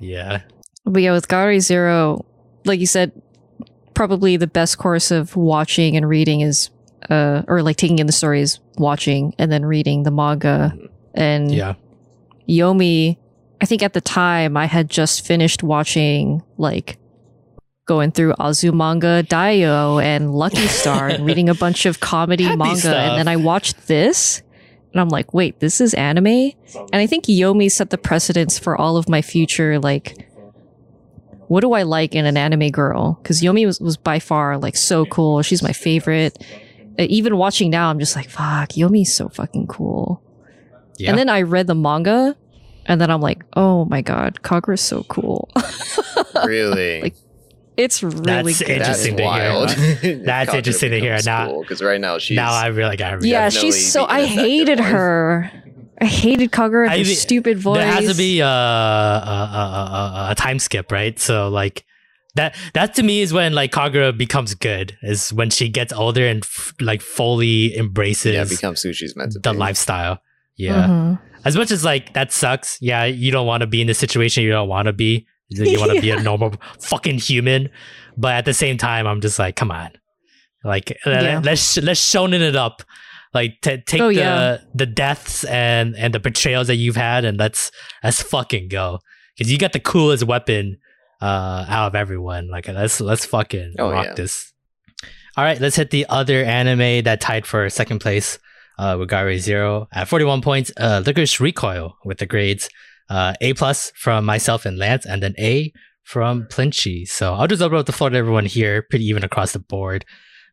Yeah. 0.01 0.43
But 0.85 1.03
yeah, 1.03 1.12
with 1.12 1.28
Ga-Rei 1.28 1.61
Zero, 1.61 2.24
like 2.65 2.81
you 2.81 2.86
said, 2.86 3.12
probably 3.95 4.37
the 4.37 4.47
best 4.47 4.79
course 4.79 5.11
of 5.11 5.37
watching 5.37 5.97
and 5.97 6.09
reading 6.09 6.41
is, 6.41 6.71
uh, 7.11 7.43
or 7.49 7.62
like 7.62 7.77
taking 7.77 7.99
in 7.99 8.07
the 8.07 8.12
stories, 8.12 8.61
watching 8.79 9.35
and 9.39 9.51
then 9.53 9.65
reading 9.65 10.03
the 10.03 10.11
manga. 10.11 10.77
And 11.15 11.53
Yeah. 11.55 11.75
Yomi, 12.49 13.16
I 13.61 13.66
think 13.66 13.83
at 13.83 13.93
the 13.95 14.01
time 14.01 14.57
I 14.57 14.66
had 14.66 14.91
just 14.91 15.25
finished 15.27 15.62
watching 15.62 16.43
like 16.59 16.99
going 17.87 18.11
through 18.12 18.33
Azumanga 18.35 19.23
Daioh 19.27 20.03
and 20.03 20.35
Lucky 20.35 20.66
Star 20.66 21.09
and 21.09 21.25
reading 21.25 21.49
a 21.49 21.55
bunch 21.55 21.87
of 21.87 22.01
comedy 22.01 22.45
Happy 22.53 22.57
manga. 22.57 22.77
stuff. 22.81 22.95
And 22.95 23.19
then 23.19 23.29
I 23.29 23.37
watched 23.37 23.87
this 23.87 24.43
and 24.93 25.01
I'm 25.01 25.09
like, 25.09 25.35
wait, 25.35 25.61
this 25.61 25.81
is 25.81 25.93
anime? 25.95 26.27
And 26.27 26.95
I 26.95 27.07
think 27.07 27.25
Yomi 27.25 27.71
set 27.71 27.91
the 27.91 27.99
precedence 27.99 28.59
for 28.59 28.77
all 28.77 28.97
of 28.97 29.09
my 29.09 29.23
future, 29.23 29.79
like, 29.79 30.29
what 31.49 31.61
do 31.61 31.73
I 31.73 31.83
like 31.83 32.15
in 32.15 32.27
an 32.27 32.37
anime 32.37 32.71
girl? 32.71 33.19
Because 33.23 33.41
Yomi 33.43 33.66
was, 33.66 33.81
was 33.81 33.97
by 33.97 34.19
far 34.19 34.59
like 34.59 34.77
so 34.77 35.05
cool. 35.07 35.43
She's 35.43 35.62
my 35.62 35.73
favorite. 35.73 36.43
Uh, 36.99 37.07
Even 37.09 37.37
watching 37.37 37.71
now, 37.71 37.91
I'm 37.91 37.99
just 37.99 38.16
like, 38.16 38.29
fuck, 38.31 38.71
Yomi's 38.71 39.12
so 39.12 39.29
fucking 39.29 39.66
cool. 39.66 40.23
Yeah. 40.97 41.11
And 41.11 41.19
then 41.19 41.29
I 41.29 41.43
read 41.43 41.66
the 41.66 41.75
manga, 41.75 42.37
and 42.87 43.01
then 43.01 43.11
I'm 43.11 43.21
like, 43.21 43.45
oh 43.55 43.85
my 43.87 44.01
god, 44.01 44.41
Kagura's 44.43 44.81
so 44.81 45.03
cool. 45.05 45.49
Really? 46.45 47.01
Like, 47.01 47.15
it's 47.77 48.03
really 48.03 48.53
That's 48.53 48.62
good. 48.62 48.81
That's 48.81 49.05
interesting 49.07 49.16
to 49.16 49.23
hear. 49.23 49.31
wild. 49.31 49.69
That's 50.25 50.55
interesting 50.55 50.91
to 50.91 51.01
hear. 51.01 51.19
Now- 51.25 51.61
because 51.61 51.83
right 51.83 52.01
now 52.01 52.19
she's 52.19 52.37
now 52.37 52.53
I 52.53 52.66
really 52.69 52.97
got 52.97 53.23
yeah, 53.23 53.49
she's 53.49 53.93
so. 53.93 54.05
I 54.05 54.25
hated 54.27 54.79
one. 54.81 54.91
her. 54.91 55.53
I 56.01 56.07
hated 56.07 56.51
Kagura. 56.51 56.89
I 56.89 56.99
Her 56.99 57.05
mean, 57.05 57.15
stupid 57.15 57.59
voice. 57.59 57.79
There 57.79 57.87
has 57.93 58.09
to 58.11 58.15
be 58.16 58.41
a, 58.41 58.47
a, 58.47 58.49
a, 58.49 60.25
a, 60.27 60.27
a 60.31 60.35
time 60.35 60.59
skip, 60.59 60.91
right? 60.91 61.19
So 61.19 61.49
like 61.49 61.85
that 62.35 62.57
that 62.75 62.95
to 62.95 63.03
me 63.03 63.21
is 63.21 63.33
when 63.33 63.53
like 63.55 63.71
Kagura 63.73 64.16
becomes 64.16 64.55
good. 64.55 64.97
Is 65.03 65.33
when 65.33 65.51
she 65.51 65.69
gets 65.69 65.93
older 65.93 66.27
and 66.27 66.43
f- 66.45 66.75
like 66.81 67.01
fully 67.01 67.77
embraces 67.77 68.35
yeah 68.35 68.45
becomes 68.45 68.83
who 68.83 68.93
she's 68.93 69.15
meant 69.16 69.33
to 69.33 69.39
the 69.39 69.53
be. 69.53 69.59
lifestyle. 69.59 70.21
Yeah. 70.57 70.87
Mhm. 70.89 71.21
As 71.45 71.57
much 71.57 71.71
as 71.71 71.85
like 71.85 72.15
that 72.15 72.33
sucks. 72.33 72.79
Yeah, 72.81 73.05
you 73.05 73.31
don't 73.31 73.47
want 73.47 73.61
to 73.61 73.66
be 73.66 73.81
in 73.81 73.87
the 73.87 73.95
situation 73.95 74.43
you 74.43 74.51
don't 74.51 74.69
want 74.69 74.87
to 74.87 74.93
be. 74.93 75.27
You 75.51 75.79
want 75.79 75.93
to 75.93 76.01
be 76.01 76.11
a 76.11 76.21
normal 76.23 76.55
fucking 76.81 77.19
human, 77.19 77.69
but 78.16 78.33
at 78.35 78.45
the 78.47 78.55
same 78.55 78.79
time, 78.79 79.07
I'm 79.07 79.21
just 79.21 79.39
like, 79.39 79.55
come 79.55 79.71
on, 79.71 79.91
like 80.65 80.97
Yeah. 81.07 81.41
let's 81.45 81.77
let's 81.77 82.01
shonen 82.01 82.41
it 82.41 82.57
up. 82.57 82.83
Like 83.35 83.61
t- 83.62 83.78
take 83.78 84.01
Oh, 84.01 84.09
the 84.09 84.15
yeah. 84.15 84.59
the 84.74 84.86
deaths 84.86 85.44
and 85.44 85.97
and 85.97 86.15
the 86.15 86.20
betrayals 86.20 86.69
that 86.69 86.77
you've 86.77 86.97
had, 86.97 87.24
and 87.24 87.36
let's 87.39 87.70
let's 88.05 88.23
fucking 88.23 88.69
go 88.69 89.01
because 89.36 89.51
you 89.51 89.59
got 89.59 89.73
the 89.73 89.81
coolest 89.81 90.23
weapon 90.24 90.78
uh 91.20 91.65
out 91.69 91.89
of 91.89 91.94
everyone. 91.94 92.48
Like 92.48 92.69
let's 92.69 93.01
let's 93.01 93.24
fucking 93.27 93.74
Oh, 93.78 93.90
rock 93.90 94.06
yeah. 94.06 94.15
this. 94.15 94.52
All 95.36 95.43
right, 95.44 95.61
let's 95.61 95.74
hit 95.77 95.90
the 95.90 96.06
other 96.09 96.44
anime 96.44 97.02
that 97.05 97.20
tied 97.20 97.44
for 97.44 97.69
second 97.69 97.98
place 97.98 98.39
uh, 98.78 98.97
with 98.97 99.09
Ga-Rei 99.09 99.39
Zero 99.39 99.89
at 99.93 100.06
41 100.06 100.43
points. 100.43 100.70
Uh, 100.77 101.02
Lycoris 101.05 101.40
Recoil 101.40 101.97
with 102.05 102.19
the 102.19 102.27
grades 102.27 102.69
uh, 103.11 103.35
A 103.40 103.52
plus 103.55 103.90
from 103.97 104.24
myself 104.24 104.65
and 104.65 104.78
Lance, 104.78 105.05
and 105.05 105.20
then 105.24 105.35
A 105.40 105.73
from 106.05 106.47
Plinchy. 106.48 107.05
So 107.05 107.35
I'll 107.35 107.48
just 107.48 107.62
open 107.62 107.78
up 107.78 107.86
the 107.86 107.93
floor 107.93 108.11
to 108.11 108.16
everyone 108.16 108.47
here, 108.47 108.82
pretty 108.89 109.06
even 109.06 109.24
across 109.24 109.52
the 109.52 109.59
board. 109.59 110.05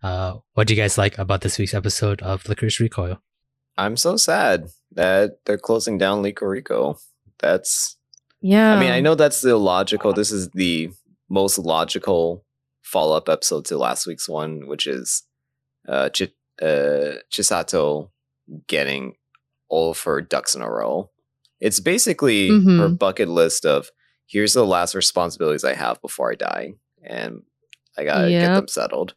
Uh, 0.01 0.37
what 0.53 0.67
do 0.67 0.73
you 0.73 0.81
guys 0.81 0.97
like 0.97 1.17
about 1.17 1.41
this 1.41 1.57
week's 1.57 1.73
episode 1.73 2.21
of 2.21 2.43
Lycoris 2.43 2.79
Recoil? 2.79 3.17
I'm 3.77 3.95
so 3.97 4.17
sad 4.17 4.67
that 4.91 5.45
they're 5.45 5.57
closing 5.57 5.97
down 5.97 6.23
LycoReco. 6.23 6.99
That's 7.39 7.97
Yeah. 8.41 8.73
I 8.75 8.79
mean, 8.79 8.91
I 8.91 8.99
know 8.99 9.15
that's 9.15 9.41
the 9.41 9.55
logical. 9.57 10.13
This 10.13 10.31
is 10.31 10.49
the 10.49 10.89
most 11.29 11.57
logical 11.57 12.43
follow 12.81 13.15
up 13.15 13.29
episode 13.29 13.65
to 13.65 13.77
last 13.77 14.05
week's 14.07 14.27
one, 14.27 14.67
which 14.67 14.87
is 14.87 15.23
uh, 15.87 16.09
Ch- 16.09 16.33
uh, 16.61 17.17
Chisato 17.31 18.09
getting 18.67 19.15
all 19.69 19.91
of 19.91 20.01
her 20.03 20.21
ducks 20.21 20.53
in 20.55 20.61
a 20.61 20.69
row. 20.69 21.09
It's 21.59 21.79
basically 21.79 22.49
Mhm. 22.49 22.77
her 22.79 22.89
bucket 22.89 23.29
list 23.29 23.65
of 23.65 23.89
here's 24.27 24.53
the 24.53 24.65
last 24.65 24.93
responsibilities 24.95 25.63
I 25.63 25.73
have 25.75 26.01
before 26.01 26.31
I 26.31 26.35
die, 26.35 26.73
and 27.03 27.43
I 27.97 28.03
gotta 28.03 28.29
get 28.29 28.53
them 28.55 28.67
settled. 28.67 29.15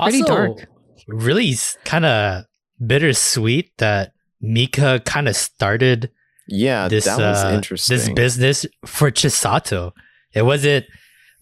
Pretty 0.00 0.22
Also, 0.22 0.34
dark. 0.34 0.66
Really 1.08 1.54
kind 1.84 2.04
of 2.04 2.44
bittersweet 2.84 3.76
that 3.78 4.12
Mika 4.40 5.00
kind 5.04 5.28
of 5.28 5.36
started 5.36 6.10
Yeah, 6.48 6.88
this 6.88 7.04
that 7.04 7.18
was 7.18 7.44
uh, 7.44 7.52
interesting. 7.54 7.96
this 7.96 8.08
business 8.10 8.66
for 8.86 9.10
Chisato. 9.10 9.92
It 10.32 10.42
wasn't 10.42 10.86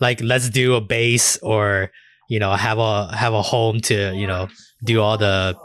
like 0.01 0.21
let's 0.21 0.49
do 0.51 0.75
a 0.75 0.81
base 0.81 1.37
or 1.39 1.91
you 2.29 2.39
know 2.39 2.53
have 2.55 2.79
a 2.79 3.15
have 3.17 3.35
a 3.35 3.43
home 3.43 3.81
to 3.83 4.15
you 4.15 4.27
know 4.27 4.49
do 4.85 5.01
all 5.01 5.17
the 5.19 5.57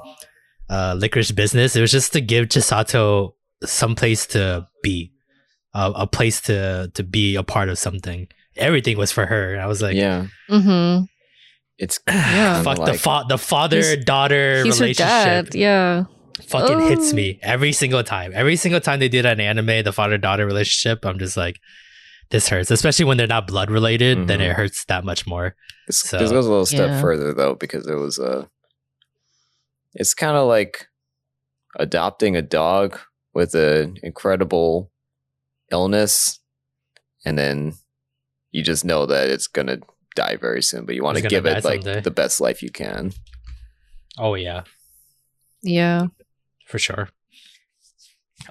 uh, 0.69 0.95
Lycoris 0.95 1.33
business. 1.33 1.75
It 1.75 1.81
was 1.81 1.91
just 1.91 2.13
to 2.13 2.21
give 2.21 2.47
Chisato 2.47 3.33
some 3.63 3.95
place 3.95 4.27
to 4.27 4.67
be, 4.83 5.11
uh, 5.73 5.91
a 5.95 6.05
place 6.07 6.41
to 6.41 6.91
to 6.93 7.03
be 7.03 7.35
a 7.35 7.43
part 7.43 7.69
of 7.69 7.77
something. 7.77 8.27
Everything 8.55 8.97
was 8.97 9.11
for 9.11 9.25
her. 9.25 9.59
I 9.59 9.65
was 9.67 9.81
like, 9.81 9.95
yeah, 9.95 10.27
Mm-hmm. 10.49 11.05
It's 11.77 11.99
Yeah. 12.07 12.55
kinda 12.63 12.75
fuck 12.75 12.85
the 12.85 12.93
fa- 12.97 13.25
the 13.29 13.37
father 13.37 13.95
daughter 13.97 14.63
He's 14.63 14.79
her 14.79 14.83
relationship 14.85 15.49
dad. 15.51 15.55
Yeah. 15.55 16.03
fucking 16.47 16.81
hits 16.87 17.11
Oh. 17.13 17.15
me 17.15 17.39
every 17.41 17.71
single 17.73 18.03
time. 18.03 18.31
Every 18.35 18.55
single 18.55 18.79
time 18.81 18.99
they 18.99 19.09
do 19.09 19.21
that 19.21 19.39
in 19.39 19.41
anime, 19.41 19.83
the 19.83 19.91
father 19.93 20.17
daughter 20.17 20.45
relationship, 20.45 21.05
I'm 21.05 21.17
just 21.19 21.35
like, 21.37 21.59
this 22.29 22.49
hurts. 22.49 22.69
Especially 22.71 23.05
when 23.05 23.17
they're 23.17 23.25
not 23.27 23.47
blood 23.47 23.71
related, 23.71 24.27
then 24.27 24.39
Mhm. 24.39 24.49
it 24.51 24.53
hurts 24.55 24.85
that 24.85 25.03
much 25.05 25.25
more. 25.25 25.55
This, 25.87 25.99
So, 26.01 26.17
this 26.19 26.31
goes 26.31 26.45
a 26.45 26.49
little 26.49 26.65
step 26.65 26.89
yeah. 26.89 27.01
further 27.01 27.33
though 27.33 27.55
because 27.55 27.87
it 27.87 27.95
was 27.95 28.19
uh 28.19 28.45
it's 29.93 30.13
kind 30.13 30.35
of 30.37 30.47
like 30.47 30.87
adopting 31.79 32.35
a 32.35 32.41
dog 32.41 32.99
with 33.33 33.55
an 33.55 33.97
incredible 34.03 34.91
illness 35.71 36.39
and 37.25 37.37
then 37.37 37.73
you 38.51 38.63
just 38.63 38.83
know 38.85 39.05
that 39.05 39.29
it's 39.29 39.47
going 39.47 39.67
to 39.67 39.79
die 40.23 40.35
very 40.47 40.61
soon 40.69 40.85
but 40.85 40.95
you 40.95 41.03
want 41.03 41.17
to 41.17 41.23
give 41.33 41.45
it 41.45 41.63
like 41.63 41.81
someday. 41.83 42.01
the 42.01 42.11
best 42.21 42.41
life 42.41 42.59
you 42.65 42.71
can. 42.83 43.11
Oh 44.17 44.33
yeah, 44.35 44.61
Yeah. 45.61 46.07
for 46.65 46.79
sure. 46.79 47.09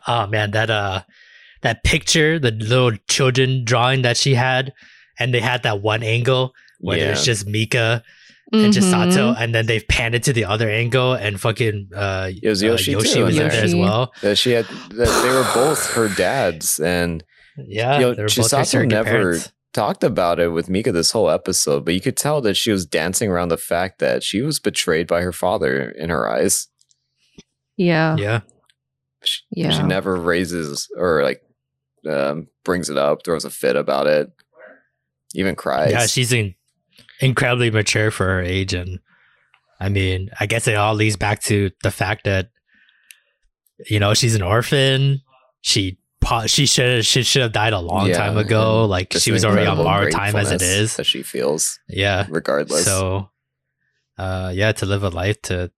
Oh 0.06 0.26
man, 0.26 0.50
that 0.52 0.70
uh, 0.70 1.02
that 1.62 1.82
picture, 1.84 2.38
the 2.38 2.50
little 2.52 2.92
children 3.08 3.64
drawing 3.64 4.02
that 4.02 4.16
she 4.16 4.34
had, 4.34 4.72
and 5.18 5.32
they 5.34 5.40
had 5.40 5.62
that 5.64 5.80
one 5.82 6.02
angle 6.02 6.52
where 6.80 6.98
yeah. 6.98 7.04
there's 7.06 7.24
just 7.24 7.46
Mika 7.46 8.02
and 8.52 8.72
Chisato, 8.72 9.34
Mhm. 9.34 9.40
and 9.40 9.54
then 9.54 9.66
they've 9.66 9.86
panned 9.88 10.14
it 10.14 10.22
to 10.24 10.32
the 10.32 10.44
other 10.44 10.68
angle, 10.70 11.14
and 11.14 11.40
fucking 11.40 11.90
uh, 11.94 12.30
It 12.42 12.48
was 12.48 12.62
uh, 12.62 12.66
Yoshi, 12.66 12.92
Yoshi 12.92 13.14
too, 13.14 13.24
was 13.24 13.36
in 13.36 13.42
in 13.42 13.48
there 13.48 13.64
as 13.64 13.74
well. 13.74 14.12
that 14.22 14.38
she 14.38 14.50
had 14.52 14.66
that 14.90 15.10
they 15.22 15.30
were 15.30 15.48
both 15.54 15.92
her 15.94 16.08
dads 16.14 16.78
and 16.78 17.24
Yeah, 17.58 17.94
You 17.94 18.00
know, 18.06 18.14
they 18.14 18.22
were 18.22 18.28
Chisato 18.28 18.86
never- 18.86 19.10
parents. 19.10 19.52
Talked 19.76 20.02
about 20.02 20.40
it 20.40 20.48
with 20.48 20.68
Mika 20.68 20.90
this 20.90 21.10
whole 21.12 21.30
episode, 21.30 21.84
but 21.84 21.94
you 21.94 22.00
could 22.00 22.16
tell 22.16 22.40
that 22.40 22.54
she 22.56 22.72
was 22.72 22.86
dancing 22.86 23.30
around 23.30 23.48
the 23.50 23.56
fact 23.58 23.98
that 24.00 24.22
she 24.24 24.40
was 24.42 24.58
betrayed 24.58 25.06
by 25.06 25.20
her 25.20 25.32
father 25.32 25.90
in 25.90 26.08
her 26.10 26.28
eyes. 26.28 26.66
Yeah. 27.76 28.16
Yeah. 28.16 28.40
She, 29.22 29.42
Yeah. 29.50 29.70
she 29.70 29.82
never 29.82 30.16
raises 30.16 30.88
or 30.96 31.22
like 31.22 31.42
um, 32.08 32.48
brings 32.64 32.88
it 32.88 32.96
up, 32.96 33.24
throws 33.24 33.44
a 33.44 33.50
fit 33.50 33.76
about 33.76 34.06
it, 34.06 34.30
even 35.34 35.54
cries. 35.54 35.90
Yeah, 35.92 36.06
she's 36.06 36.32
in, 36.32 36.54
incredibly 37.20 37.70
mature 37.70 38.10
for 38.10 38.24
her 38.26 38.42
age, 38.42 38.72
and 38.72 39.00
I 39.80 39.88
mean, 39.88 40.30
I 40.40 40.46
guess 40.46 40.66
it 40.68 40.76
all 40.76 40.94
leads 40.94 41.16
back 41.16 41.42
to 41.44 41.70
the 41.82 41.90
fact 41.90 42.24
that 42.24 42.50
you 43.90 43.98
know 44.00 44.14
she's 44.14 44.34
an 44.36 44.42
orphan. 44.42 45.20
She 45.60 45.98
po- 46.26 46.46
she 46.46 46.66
should 46.66 47.04
she 47.06 47.22
should 47.22 47.42
have 47.42 47.52
died 47.52 47.72
a 47.72 47.78
long 47.80 48.08
Yeah, 48.08 48.18
time 48.18 48.36
ago. 48.36 48.84
Like 48.84 49.12
she 49.14 49.30
was 49.32 49.44
already 49.44 49.66
on 49.66 49.78
incredible 49.78 49.84
borrowed 49.84 50.12
time 50.12 50.36
as 50.36 50.50
it 50.50 50.60
is. 50.60 50.60
gratefulness 50.60 50.96
that 50.96 51.06
she 51.06 51.22
feels 51.22 51.78
Yeah. 51.88 52.26
regardless. 52.28 52.84
So, 52.84 53.30
uh, 54.18 54.50
yeah, 54.54 54.72
to 54.72 54.86
live 54.86 55.02
a 55.02 55.08
life 55.10 55.40
to 55.42 55.70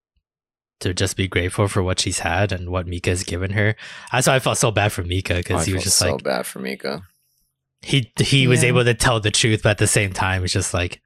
to 0.80 0.94
just 0.94 1.16
be 1.16 1.26
grateful 1.26 1.66
for 1.68 1.82
what 1.82 1.98
she's 2.00 2.20
had 2.20 2.52
and 2.52 2.70
what 2.70 2.86
Mika's 2.86 3.24
given 3.24 3.50
her. 3.50 3.74
That's 4.12 4.26
why 4.28 4.36
I 4.36 4.38
felt 4.38 4.58
so 4.58 4.70
bad 4.70 4.92
for 4.92 5.02
Mika 5.02 5.34
Oh, 5.34 5.36
because 5.38 5.66
he 5.66 5.74
was 5.74 5.82
just 5.82 5.98
so 5.98 6.12
like 6.12 6.22
bad 6.22 6.46
for 6.46 6.60
Mika. 6.60 7.02
he 7.82 8.12
he 8.18 8.46
was 8.46 8.62
able 8.64 8.84
to 8.84 8.94
tell 8.94 9.18
the 9.20 9.30
truth, 9.32 9.62
but 9.64 9.70
at 9.70 9.78
the 9.78 9.86
same 9.88 10.12
time, 10.12 10.44
it's 10.44 10.52
just 10.52 10.72
like, 10.74 11.00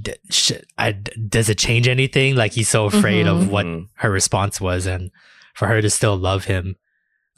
d- 0.00 0.14
sh- 0.30 0.52
I, 0.76 0.92
does 0.92 1.48
it 1.48 1.58
change 1.58 1.86
anything? 1.88 2.34
Like 2.34 2.52
he's 2.52 2.68
so 2.68 2.86
afraid 2.86 3.26
of 3.28 3.48
what 3.48 3.64
Mhm. 3.66 3.86
her 4.02 4.10
response 4.10 4.60
was, 4.60 4.86
and 4.86 5.10
for 5.54 5.68
her 5.68 5.80
to 5.80 5.90
still 5.90 6.16
love 6.16 6.44
him 6.46 6.74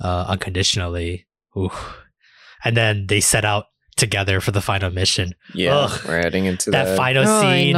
uh, 0.00 0.26
unconditionally. 0.28 1.26
Ooh. 1.56 1.70
And 2.64 2.76
then 2.76 3.06
they 3.08 3.20
set 3.20 3.44
out 3.44 3.66
together 3.96 4.40
for 4.40 4.52
the 4.52 4.60
final 4.60 4.90
mission. 4.90 5.34
Yeah, 5.54 5.74
Ugh. 5.76 6.00
we're 6.06 6.18
heading 6.22 6.44
into 6.46 6.70
that 6.70 6.84
that. 6.84 6.96
final 6.96 7.24
Oh, 7.26 7.40
scene 7.42 7.76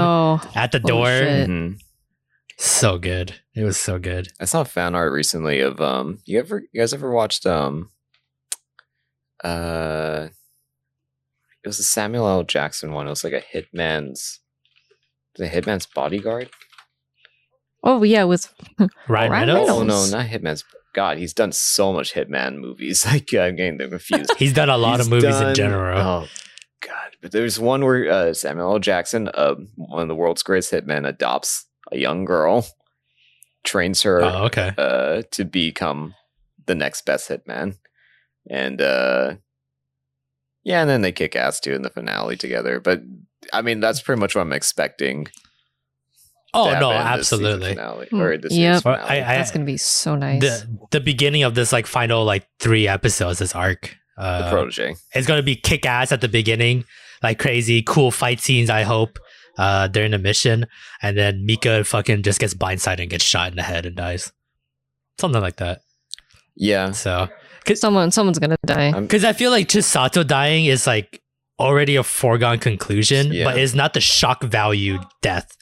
at 0.54 0.72
the 0.72 0.78
Holy 0.80 0.92
door, 0.92 1.06
shit. 1.06 1.48
Mhm. 1.50 1.80
so 2.58 2.98
good. 2.98 3.34
It 3.54 3.64
was 3.64 3.76
so 3.76 3.98
good. 3.98 4.28
I 4.40 4.44
saw 4.44 4.62
fan 4.64 4.94
art 4.94 5.12
recently 5.12 5.60
of 5.60 5.80
um. 5.80 6.18
You 6.26 6.38
ever 6.38 6.62
you 6.72 6.80
guys 6.80 6.92
ever 6.92 7.10
watched 7.10 7.46
um. 7.46 7.90
uh, 9.42 10.28
it 11.62 11.68
was 11.68 11.78
a 11.78 11.82
Samuel 11.84 12.28
L. 12.28 12.42
Jackson 12.44 12.92
one. 12.92 13.06
It 13.06 13.10
was 13.10 13.24
like 13.24 13.32
a 13.32 13.40
hitman's, 13.40 14.40
the 15.36 15.48
hitman's 15.48 15.86
bodyguard. 15.86 16.50
Oh 17.82 18.02
yeah, 18.02 18.24
with 18.24 18.52
Ryan 18.78 18.90
Ryan 19.08 19.30
Reynolds. 19.32 19.70
Oh 19.70 19.82
no, 19.82 20.06
not 20.06 20.26
hitman's. 20.26 20.64
God, 20.94 21.18
he's 21.18 21.34
done 21.34 21.52
so 21.52 21.92
much 21.92 22.14
hitman 22.14 22.56
movies. 22.58 23.04
Like 23.10 23.32
I'm 23.34 23.56
getting 23.56 23.76
them 23.78 23.90
confused. 23.90 24.32
He's 24.38 24.52
done 24.54 24.70
a 24.70 24.78
lot 24.78 24.96
He's 24.98 25.06
of 25.06 25.10
movies 25.10 25.24
done- 25.34 25.48
in 25.50 25.54
general. 25.54 25.98
Oh 26.00 26.26
God! 26.80 27.16
But 27.20 27.32
there's 27.32 27.58
one 27.60 27.84
where 27.84 28.10
uh, 28.10 28.32
Samuel 28.34 28.72
L. 28.74 28.78
Jackson, 28.78 29.28
uh, 29.34 29.56
one 29.76 30.02
of 30.02 30.08
the 30.08 30.14
world's 30.14 30.42
greatest 30.42 30.72
hitmen, 30.72 31.06
adopts 31.06 31.66
a 31.92 31.98
young 31.98 32.24
girl, 32.24 32.64
trains 33.64 34.02
her 34.02 34.22
Oh, 34.22 34.44
okay. 34.46 34.72
uh, 34.78 35.22
to 35.32 35.44
become 35.44 36.14
the 36.66 36.74
next 36.74 37.04
best 37.04 37.28
hitman, 37.28 37.76
and 38.48 38.80
uh, 38.80 39.34
yeah, 40.62 40.80
and 40.80 40.88
then 40.88 41.02
they 41.02 41.12
kick 41.12 41.36
ass 41.36 41.60
too 41.60 41.72
in 41.74 41.82
the 41.82 41.90
finale 41.90 42.36
together. 42.36 42.80
But 42.80 43.02
I 43.52 43.62
mean, 43.62 43.80
that's 43.80 44.00
pretty 44.00 44.20
much 44.20 44.34
what 44.34 44.42
I'm 44.42 44.52
expecting. 44.52 45.26
To 46.54 46.58
Oh 46.60 46.80
no, 46.80 46.90
in 46.92 46.96
this 47.18 47.28
season 47.28 47.46
absolutely. 47.46 47.68
Finale, 47.74 48.06
Mm, 48.12 48.20
or 48.20 48.38
this 48.38 48.52
yep. 48.52 48.72
series 48.82 48.84
Well, 48.84 49.06
finale. 49.06 49.22
I- 49.22 49.36
that's 49.36 49.50
gonna 49.50 49.64
be 49.64 49.76
so 49.76 50.14
nice. 50.16 50.40
The 50.40 50.78
the 50.90 51.00
beginning 51.00 51.42
of 51.42 51.54
this 51.54 51.72
like 51.72 51.86
final 51.86 52.24
like 52.24 52.46
three 52.60 52.88
episodes, 52.88 53.38
this 53.40 53.54
arc. 53.54 53.96
the 54.16 54.22
Uh, 54.22 54.50
protege. 54.50 54.94
it's 55.14 55.26
gonna 55.26 55.42
be 55.42 55.56
kick 55.56 55.84
ass 55.86 56.12
at 56.12 56.20
the 56.20 56.28
beginning, 56.28 56.84
like 57.22 57.38
crazy, 57.38 57.82
cool 57.82 58.10
fight 58.10 58.40
scenes. 58.40 58.70
I 58.70 58.82
hope 58.82 59.18
uh, 59.58 59.86
during 59.88 60.10
the 60.12 60.18
mission, 60.18 60.66
and 61.02 61.16
then 61.16 61.44
Mika 61.46 61.84
fucking 61.84 62.22
just 62.22 62.40
gets 62.40 62.54
blindsided 62.54 63.00
and 63.00 63.10
gets 63.10 63.24
shot 63.24 63.50
in 63.50 63.56
the 63.56 63.62
head 63.62 63.86
and 63.86 63.94
dies, 63.96 64.32
something 65.20 65.40
like 65.40 65.56
that. 65.56 65.80
Yeah, 66.56 66.90
So, 66.92 67.28
Someone, 67.74 68.10
someone's 68.10 68.38
gonna 68.38 68.56
die. 68.66 68.92
Because 69.00 69.24
I 69.24 69.32
feel 69.32 69.50
like 69.50 69.68
Chisato 69.68 70.26
dying 70.26 70.66
is 70.66 70.86
like 70.86 71.20
already 71.58 71.96
a 71.96 72.02
foregone 72.02 72.58
conclusion, 72.58 73.32
Yeah. 73.32 73.44
but 73.44 73.58
it's 73.58 73.74
not 73.74 73.94
the 73.94 74.00
shock 74.00 74.42
value 74.42 74.98
death 75.22 75.56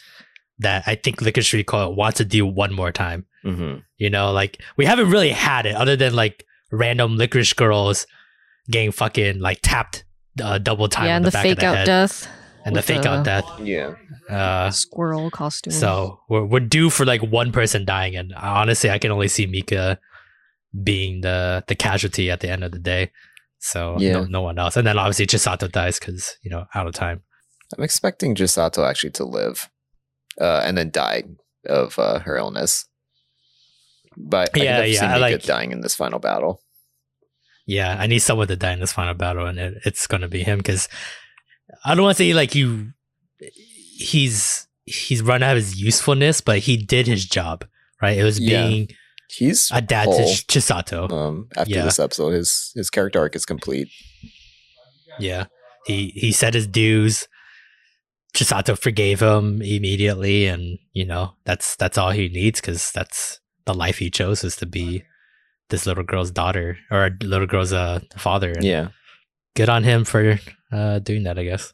that 0.59 0.85
I 0.87 0.95
think 0.95 1.21
Lycoris 1.21 1.53
Recoil 1.53 1.95
wants 1.95 2.19
to 2.19 2.25
do 2.25 2.47
one 2.47 2.73
more 2.73 2.93
time. 2.93 3.27
hmm 3.43 3.77
You 3.99 4.11
know, 4.11 4.33
like 4.33 4.61
we 4.77 4.85
haven't 4.87 5.11
really 5.11 5.31
had 5.31 5.67
it 5.67 5.75
other 5.75 5.97
than 5.97 6.15
like 6.15 6.45
random 6.71 7.17
Lycoris 7.19 7.55
girls 7.57 8.07
getting 8.71 8.93
fucking 8.93 9.41
like 9.41 9.59
tapped 9.63 10.05
uh, 10.43 10.59
double 10.59 10.89
time 10.89 11.07
yeah, 11.07 11.17
and 11.17 11.25
the, 11.25 11.31
the 11.31 11.39
fake 11.39 11.59
the 11.59 11.67
out 11.67 11.77
head 11.79 11.85
death 11.87 12.29
and 12.65 12.77
the 12.77 12.83
fake 12.83 13.03
the- 13.03 13.09
out 13.11 13.25
death. 13.25 13.45
yeah. 13.61 13.95
Uh, 14.31 14.71
squirrel 14.71 15.31
costume. 15.31 15.73
so 15.73 16.21
we're 16.29 16.45
we're 16.45 16.61
due 16.61 16.89
for 16.91 17.05
like 17.05 17.21
one 17.23 17.51
person 17.53 17.85
dying, 17.85 18.15
and 18.17 18.33
honestly, 18.35 18.89
I 18.89 18.99
can 18.99 19.11
only 19.11 19.29
see 19.29 19.47
Mika 19.47 19.99
being 20.83 21.21
the 21.21 21.65
the 21.67 21.75
casualty 21.75 22.31
at 22.31 22.41
the 22.41 22.49
end 22.49 22.65
of 22.65 22.73
the 22.73 22.79
day. 22.79 23.11
So 23.59 23.97
Yeah. 23.99 24.13
no, 24.15 24.25
no 24.25 24.43
one 24.43 24.59
else, 24.59 24.77
and 24.77 24.87
then 24.87 24.97
obviously 24.99 25.27
Chisato 25.27 25.71
dies 25.71 25.99
because 25.99 26.37
you 26.43 26.51
know 26.51 26.67
out 26.75 26.87
of 26.87 26.95
time. 26.95 27.23
I'm 27.77 27.83
expecting 27.85 28.35
Chisato 28.35 28.89
actually 28.89 29.11
to 29.13 29.25
live, 29.25 29.69
uh, 30.41 30.63
and 30.65 30.77
then 30.79 30.91
died 30.91 31.37
of 31.67 31.99
uh, 31.99 32.19
her 32.21 32.37
illness. 32.37 32.87
But 34.17 34.51
I 34.59 34.63
Yeah, 34.63 34.83
yeah, 34.85 35.15
I 35.15 35.17
like- 35.19 35.43
dying 35.43 35.73
in 35.73 35.81
this 35.81 35.95
final 35.95 36.19
battle. 36.19 36.61
Yeah, 37.67 37.97
I 37.99 38.07
need 38.09 38.19
someone 38.19 38.49
to 38.49 38.57
die 38.57 38.73
in 38.73 38.81
this 38.81 38.93
final 38.93 39.15
battle, 39.15 39.47
and 39.47 39.59
it, 39.59 39.75
it's 39.85 40.07
gonna 40.09 40.29
be 40.29 40.43
him 40.43 40.59
because 40.59 40.89
I 41.85 41.95
don't 41.95 42.03
want 42.05 42.17
to 42.17 42.25
say 42.25 42.35
like 42.35 42.55
you. 42.57 42.91
He's 43.97 44.67
he's 44.85 45.23
run 45.23 45.43
out 45.43 45.53
of 45.57 45.63
his 45.63 45.81
usefulness, 45.81 46.41
but 46.41 46.59
he 46.59 46.77
did 46.77 47.07
his 47.07 47.25
job, 47.25 47.65
right? 48.03 48.19
It 48.19 48.25
was 48.25 48.41
Yeah. 48.41 48.67
being 48.67 48.89
He's 49.31 49.71
a 49.73 49.81
dad 49.81 50.07
to 50.07 50.23
Chisato. 50.49 51.11
um 51.11 51.49
after 51.57 51.73
Yeah. 51.75 51.85
this 51.85 51.99
episode, 52.01 52.31
his 52.33 52.73
his 52.75 52.91
character 52.91 53.21
arc 53.21 53.37
is 53.37 53.47
complete. 53.47 53.89
Yeah, 55.21 55.45
he 55.87 56.09
he 56.17 56.33
said 56.33 56.55
his 56.55 56.67
dues. 56.67 57.29
Chisato 58.35 58.79
forgave 58.79 59.21
him 59.21 59.61
immediately, 59.63 60.47
and 60.47 60.79
you 60.93 61.05
know 61.05 61.35
that's 61.45 61.77
that's 61.77 61.99
all 61.99 62.11
he 62.11 62.29
needs 62.29 62.61
because 62.61 62.91
that's 62.93 63.41
the 63.67 63.75
life 63.75 63.99
he 63.99 64.11
chose 64.11 64.43
is 64.45 64.57
to 64.57 64.67
be 64.67 65.05
this 65.69 65.87
little 65.87 66.05
girl's 66.05 66.31
daughter 66.31 66.79
or 66.91 67.11
little 67.23 67.47
girl's 67.47 67.73
uh 67.73 68.01
father. 68.17 68.51
And 68.53 68.65
Yeah. 68.65 68.89
good 69.55 69.69
on 69.69 69.85
him 69.85 70.05
for 70.05 70.39
uh 70.73 70.99
doing 71.01 71.25
that. 71.25 71.39
I 71.39 71.45
guess. 71.45 71.73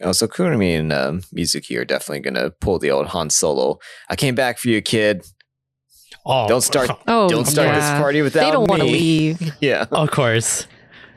Oh, 0.00 0.12
so 0.12 0.26
Kurumi 0.26 0.78
and 0.78 0.92
um, 0.92 1.20
Mizuki 1.36 1.78
are 1.78 1.84
definitely 1.84 2.20
gonna 2.20 2.50
pull 2.50 2.78
the 2.78 2.90
old 2.90 3.08
Han 3.08 3.28
Solo. 3.30 3.78
I 4.08 4.16
came 4.16 4.34
back 4.34 4.58
for 4.58 4.68
you, 4.68 4.80
kid. 4.80 5.24
Oh, 6.24 6.48
Don't 6.48 6.62
start- 6.62 6.90
oh, 7.06 7.28
Don't 7.28 7.46
start 7.46 7.68
yeah. 7.68 7.74
this 7.74 8.00
party 8.00 8.22
without 8.22 8.40
me. 8.40 8.46
They 8.46 8.52
don't 8.52 8.68
want 8.70 8.82
to 8.82 8.88
leave. 8.88 9.52
Yeah. 9.60 9.84
Of 9.92 10.10
course, 10.10 10.66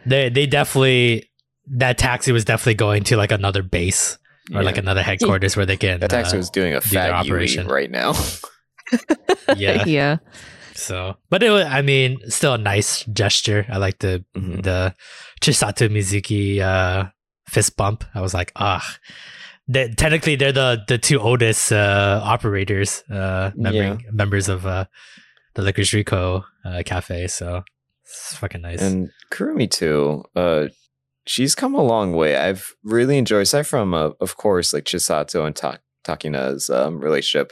they 0.06 0.30
they 0.30 0.46
definitely 0.46 1.30
that 1.68 1.98
taxi 1.98 2.32
was 2.34 2.44
definitely 2.46 2.76
going 2.76 3.04
to 3.06 3.18
like 3.18 3.32
another 3.32 3.64
base 3.64 4.18
or 4.54 4.64
like 4.64 4.78
another 4.78 5.02
headquarters 5.10 5.56
where 5.56 5.66
they 5.66 5.78
can. 5.78 6.00
that 6.02 6.10
taxi 6.10 6.36
uh, 6.36 6.40
was 6.40 6.50
doing 6.50 6.74
a 6.74 6.80
do 6.80 6.88
fat 6.88 7.12
operation. 7.12 7.68
operation 7.68 7.68
right 7.68 7.92
now. 7.92 8.14
yeah. 9.56 9.84
yeah. 9.88 10.18
So, 10.76 11.16
but 11.30 11.42
it 11.42 11.50
was, 11.52 11.64
I 11.66 11.82
mean, 11.82 12.20
still 12.30 12.54
a 12.54 12.58
nice 12.58 13.04
gesture. 13.06 13.66
I 13.70 13.78
like 13.78 14.00
the 14.00 14.24
Mhm. 14.36 14.64
the 14.64 14.94
Chisato 15.42 15.88
Mizuki 15.90 16.60
uh, 16.60 17.10
fist 17.48 17.78
bump. 17.78 18.04
I 18.14 18.22
was 18.22 18.34
like, 18.34 18.52
ah. 18.56 18.86
They, 19.68 19.88
technically, 19.90 20.36
they're 20.36 20.52
the 20.52 20.84
the 20.88 21.00
two 21.00 21.20
oldest 21.20 21.72
uh, 21.72 22.22
operators, 22.24 23.04
uh, 23.10 23.50
member, 23.56 23.98
members 24.12 24.48
of 24.48 24.64
uh, 24.68 24.86
the 25.56 25.64
Licorice 25.64 25.94
Rico 25.94 26.46
uh, 26.64 26.84
cafe. 26.86 27.26
So 27.28 27.64
it's 28.04 28.36
fucking 28.36 28.62
nice. 28.62 28.80
And 28.82 29.10
Kurumi 29.32 29.72
too. 29.72 30.24
Uh, 30.36 30.68
she's 31.26 31.56
come 31.56 31.76
a 31.76 31.84
long 31.84 32.14
way. 32.14 32.36
I've 32.38 32.74
really 32.84 33.18
enjoyed, 33.18 33.44
aside 33.44 33.68
from, 33.68 33.94
uh, 33.94 34.12
of 34.20 34.38
course, 34.38 34.74
like 34.74 34.84
Chisato 34.86 35.46
and 35.46 35.56
Ta- 35.56 35.80
Takina's 36.06 36.70
um, 36.70 37.00
relationship. 37.00 37.52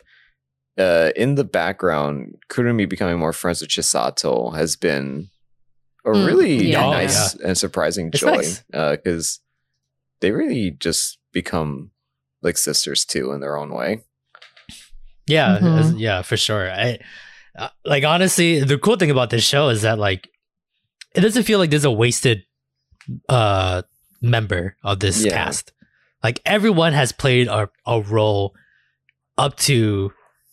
Uh, 0.78 1.12
in 1.16 1.36
the 1.36 1.44
background, 1.44 2.36
Kurumi 2.50 2.90
becoming 2.90 3.20
more 3.20 3.34
friends 3.34 3.62
with 3.62 3.70
Chisato 3.70 4.56
has 4.56 4.76
been 4.76 5.30
a 6.06 6.10
Mm, 6.10 6.26
really 6.26 6.72
yeah. 6.72 6.86
Oh, 6.86 6.92
nice 6.92 7.36
and 7.36 7.58
surprising 7.58 8.08
It's 8.08 8.20
joy 8.20 8.32
nice. 8.32 8.64
because 8.72 9.40
they 10.20 10.32
really 10.32 10.72
just 10.72 11.20
become 11.32 11.92
like 12.42 12.58
sisters 12.58 13.06
too 13.06 13.32
in 13.32 13.40
their 13.40 13.56
own 13.56 13.72
way. 13.74 14.02
Yeah, 15.28 15.60
Mhm. 15.62 15.94
yeah, 16.00 16.22
for 16.24 16.36
sure. 16.38 16.70
I 16.70 17.00
uh, 17.58 17.70
like 17.86 18.04
honestly, 18.04 18.60
the 18.64 18.78
cool 18.78 18.98
thing 18.98 19.12
about 19.12 19.30
this 19.30 19.44
show 19.44 19.70
is 19.70 19.84
that 19.84 19.98
like 20.00 20.28
it 21.16 21.22
doesn't 21.22 21.44
feel 21.44 21.60
like 21.60 21.70
there's 21.70 21.86
a 21.86 21.92
wasted 21.92 22.44
uh 23.30 23.82
member 24.22 24.76
of 24.84 25.00
this 25.00 25.24
Yeah. 25.26 25.34
cast. 25.34 25.72
Like 26.24 26.40
everyone 26.46 26.94
has 26.94 27.12
played 27.12 27.48
a, 27.48 27.70
a 27.86 28.02
role 28.02 28.54
up 29.38 29.58
to 29.58 30.12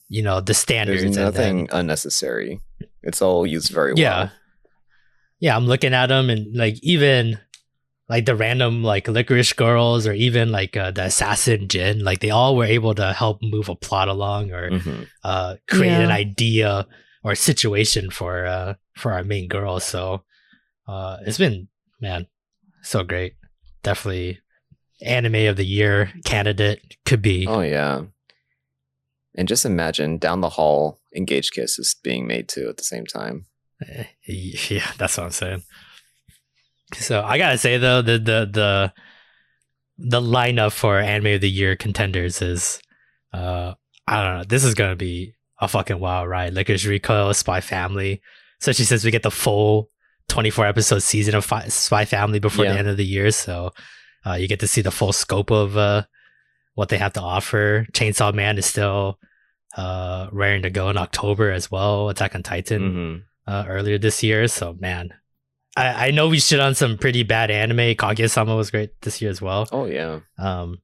you 0.09 0.22
know 0.22 0.40
the 0.40 0.55
standards. 0.55 1.02
There's 1.02 1.16
and 1.16 1.24
nothing 1.27 1.66
then- 1.66 1.78
unnecessary. 1.81 2.60
It's 3.02 3.22
all 3.22 3.47
used 3.47 3.70
very 3.72 3.94
yeah, 3.97 4.10
well. 4.10 4.24
yeah. 4.24 4.31
yeah. 5.40 5.56
I'm 5.56 5.66
looking 5.66 5.94
at 5.94 6.06
them 6.09 6.28
and 6.31 6.55
like 6.55 6.77
even 6.82 7.39
like 8.09 8.27
the 8.27 8.35
random 8.36 8.82
like 8.82 9.05
Lycoris 9.06 9.55
girls 9.56 10.06
or 10.06 10.12
even 10.12 10.51
like 10.51 10.77
uh, 10.77 10.90
the 10.90 11.05
assassin 11.05 11.68
Jin, 11.68 12.02
like 12.05 12.18
they 12.20 12.31
all 12.31 12.56
were 12.56 12.64
able 12.66 12.94
to 12.97 13.12
help 13.12 13.39
move 13.40 13.68
a 13.68 13.77
plot 13.77 14.09
along 14.09 14.51
or 14.52 14.70
Mhm. 14.70 15.06
uh, 15.24 15.56
create 15.68 15.93
an 16.02 16.10
idea 16.10 16.86
or 17.22 17.35
situation 17.36 18.10
for 18.10 18.44
uh, 18.47 18.74
for 18.97 19.12
our 19.12 19.22
main 19.24 19.47
girl. 19.48 19.78
So 19.81 20.24
uh, 20.89 21.18
it's 21.24 21.39
been 21.39 21.68
man 22.01 22.27
so 22.82 23.02
great. 23.02 23.35
Definitely 23.82 24.40
anime 25.02 25.47
of 25.47 25.57
the 25.57 25.65
year 25.66 26.12
candidate 26.24 26.97
could 27.05 27.23
be. 27.23 27.47
Oh 27.47 27.61
yeah. 27.61 28.02
And 29.35 29.48
just 29.48 29.65
imagine 29.65 30.19
down 30.19 30.40
the 30.40 30.51
hall, 30.51 31.01
engaged 31.16 31.52
kiss 31.55 31.78
is 31.78 31.94
being 32.02 32.27
made 32.27 32.48
too 32.48 32.69
at 32.69 32.77
the 32.77 32.82
same 32.82 33.07
time. 33.07 33.47
Eh, 33.86 34.05
Yeah, 34.69 34.90
that's 34.98 35.16
what 35.16 35.24
I'm 35.24 35.31
saying. 35.31 35.62
So 36.94 37.23
I 37.23 37.39
gotta 37.39 37.59
say 37.59 37.78
though, 37.78 38.02
the 38.02 38.19
the 38.19 38.48
the 38.52 38.93
the 39.98 40.20
lineup 40.20 40.73
for 40.73 40.98
anime 40.98 41.35
of 41.35 41.40
the 41.40 41.51
year 41.51 41.77
contenders 41.77 42.43
is 42.43 42.81
uh 43.32 43.74
I 44.07 44.23
don't 44.24 44.39
know. 44.39 44.44
This 44.44 44.65
is 44.65 44.74
gonna 44.74 44.97
be 44.97 45.35
a 45.61 45.69
fucking 45.69 46.01
wild 46.01 46.28
ride. 46.28 46.55
Like 46.55 46.69
it's 46.69 46.85
Recoil, 46.85 47.32
Spy 47.35 47.61
Family. 47.61 48.20
Especially 48.61 48.85
since 48.85 49.05
we 49.05 49.11
get 49.11 49.23
the 49.23 49.31
full 49.31 49.89
24 50.31 50.66
episode 50.66 51.02
season 51.02 51.35
of 51.35 51.44
Fi- 51.44 51.69
Spy 51.69 52.05
Family 52.05 52.39
before 52.39 52.65
Yeah. 52.65 52.73
the 52.74 52.78
end 52.78 52.89
of 52.89 52.97
the 52.97 53.05
year. 53.05 53.31
So 53.31 53.73
uh, 54.27 54.35
you 54.35 54.48
get 54.48 54.61
to 54.61 54.69
see 54.69 54.81
the 54.81 54.90
full 54.90 55.12
scope 55.12 55.51
of 55.51 55.77
uh, 55.77 56.05
what 56.74 56.89
they 56.89 56.98
have 56.98 57.12
to 57.15 57.20
offer. 57.20 57.86
Chainsaw 57.93 58.32
Man 58.32 58.57
is 58.59 58.66
still 58.66 59.19
uh, 59.77 60.28
raring 60.32 60.62
to 60.62 60.70
go 60.70 60.89
in 60.90 60.97
October 60.97 61.51
as 61.51 61.70
well. 61.70 62.09
Attack 62.09 62.35
on 62.35 62.43
Titan 62.43 62.82
Mhm. 62.82 63.23
uh, 63.52 63.65
earlier 63.69 63.98
this 63.98 64.23
year. 64.23 64.48
So 64.48 64.74
man, 64.81 65.11
I, 65.77 66.09
I 66.09 66.11
know 66.11 66.28
we 66.28 66.40
shit 66.40 66.59
on 66.61 66.74
some 66.74 66.98
pretty 66.98 67.23
bad 67.23 67.51
anime. 67.51 67.94
Kaguya-sama 67.94 68.57
was 68.57 68.70
great 68.70 69.01
this 69.02 69.20
year 69.23 69.31
as 69.31 69.40
well. 69.40 69.69
Oh 69.73 69.85
yeah. 69.86 70.20
Um, 70.39 70.78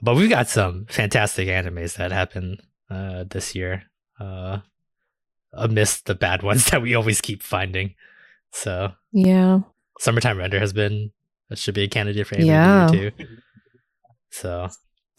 but 0.00 0.16
we've 0.16 0.30
got 0.30 0.48
some 0.48 0.86
fantastic 0.88 1.48
animes 1.48 1.96
that 1.96 2.10
happen 2.12 2.58
uh, 2.90 3.24
this 3.28 3.54
year. 3.54 3.84
Uh, 4.18 4.58
amidst 5.52 6.06
the 6.06 6.14
bad 6.14 6.42
ones 6.50 6.66
that 6.66 6.82
we 6.82 6.94
always 6.94 7.20
keep 7.20 7.42
finding. 7.42 7.94
So 8.52 8.92
Yeah. 9.12 9.60
Summertime 9.98 10.38
Render 10.38 10.58
has 10.58 10.72
been 10.72 11.12
it 11.50 11.58
should 11.58 11.74
be 11.74 11.82
a 11.82 11.88
candidate 11.88 12.26
for 12.26 12.40
Yeah. 12.40 12.88
too. 12.90 13.10
So, 14.30 14.68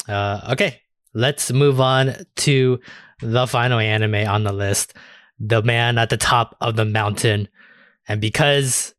uh, 0.07 0.41
okay, 0.53 0.81
let's 1.13 1.51
move 1.51 1.79
on 1.79 2.15
to 2.37 2.79
the 3.21 3.45
final 3.45 3.77
anime 3.79 4.27
on 4.27 4.43
the 4.43 4.51
list, 4.51 4.95
the 5.39 5.61
man 5.61 5.99
at 5.99 6.09
the 6.09 6.17
top 6.17 6.57
of 6.59 6.75
the 6.75 6.85
mountain, 6.85 7.47
and 8.07 8.19
because 8.19 8.95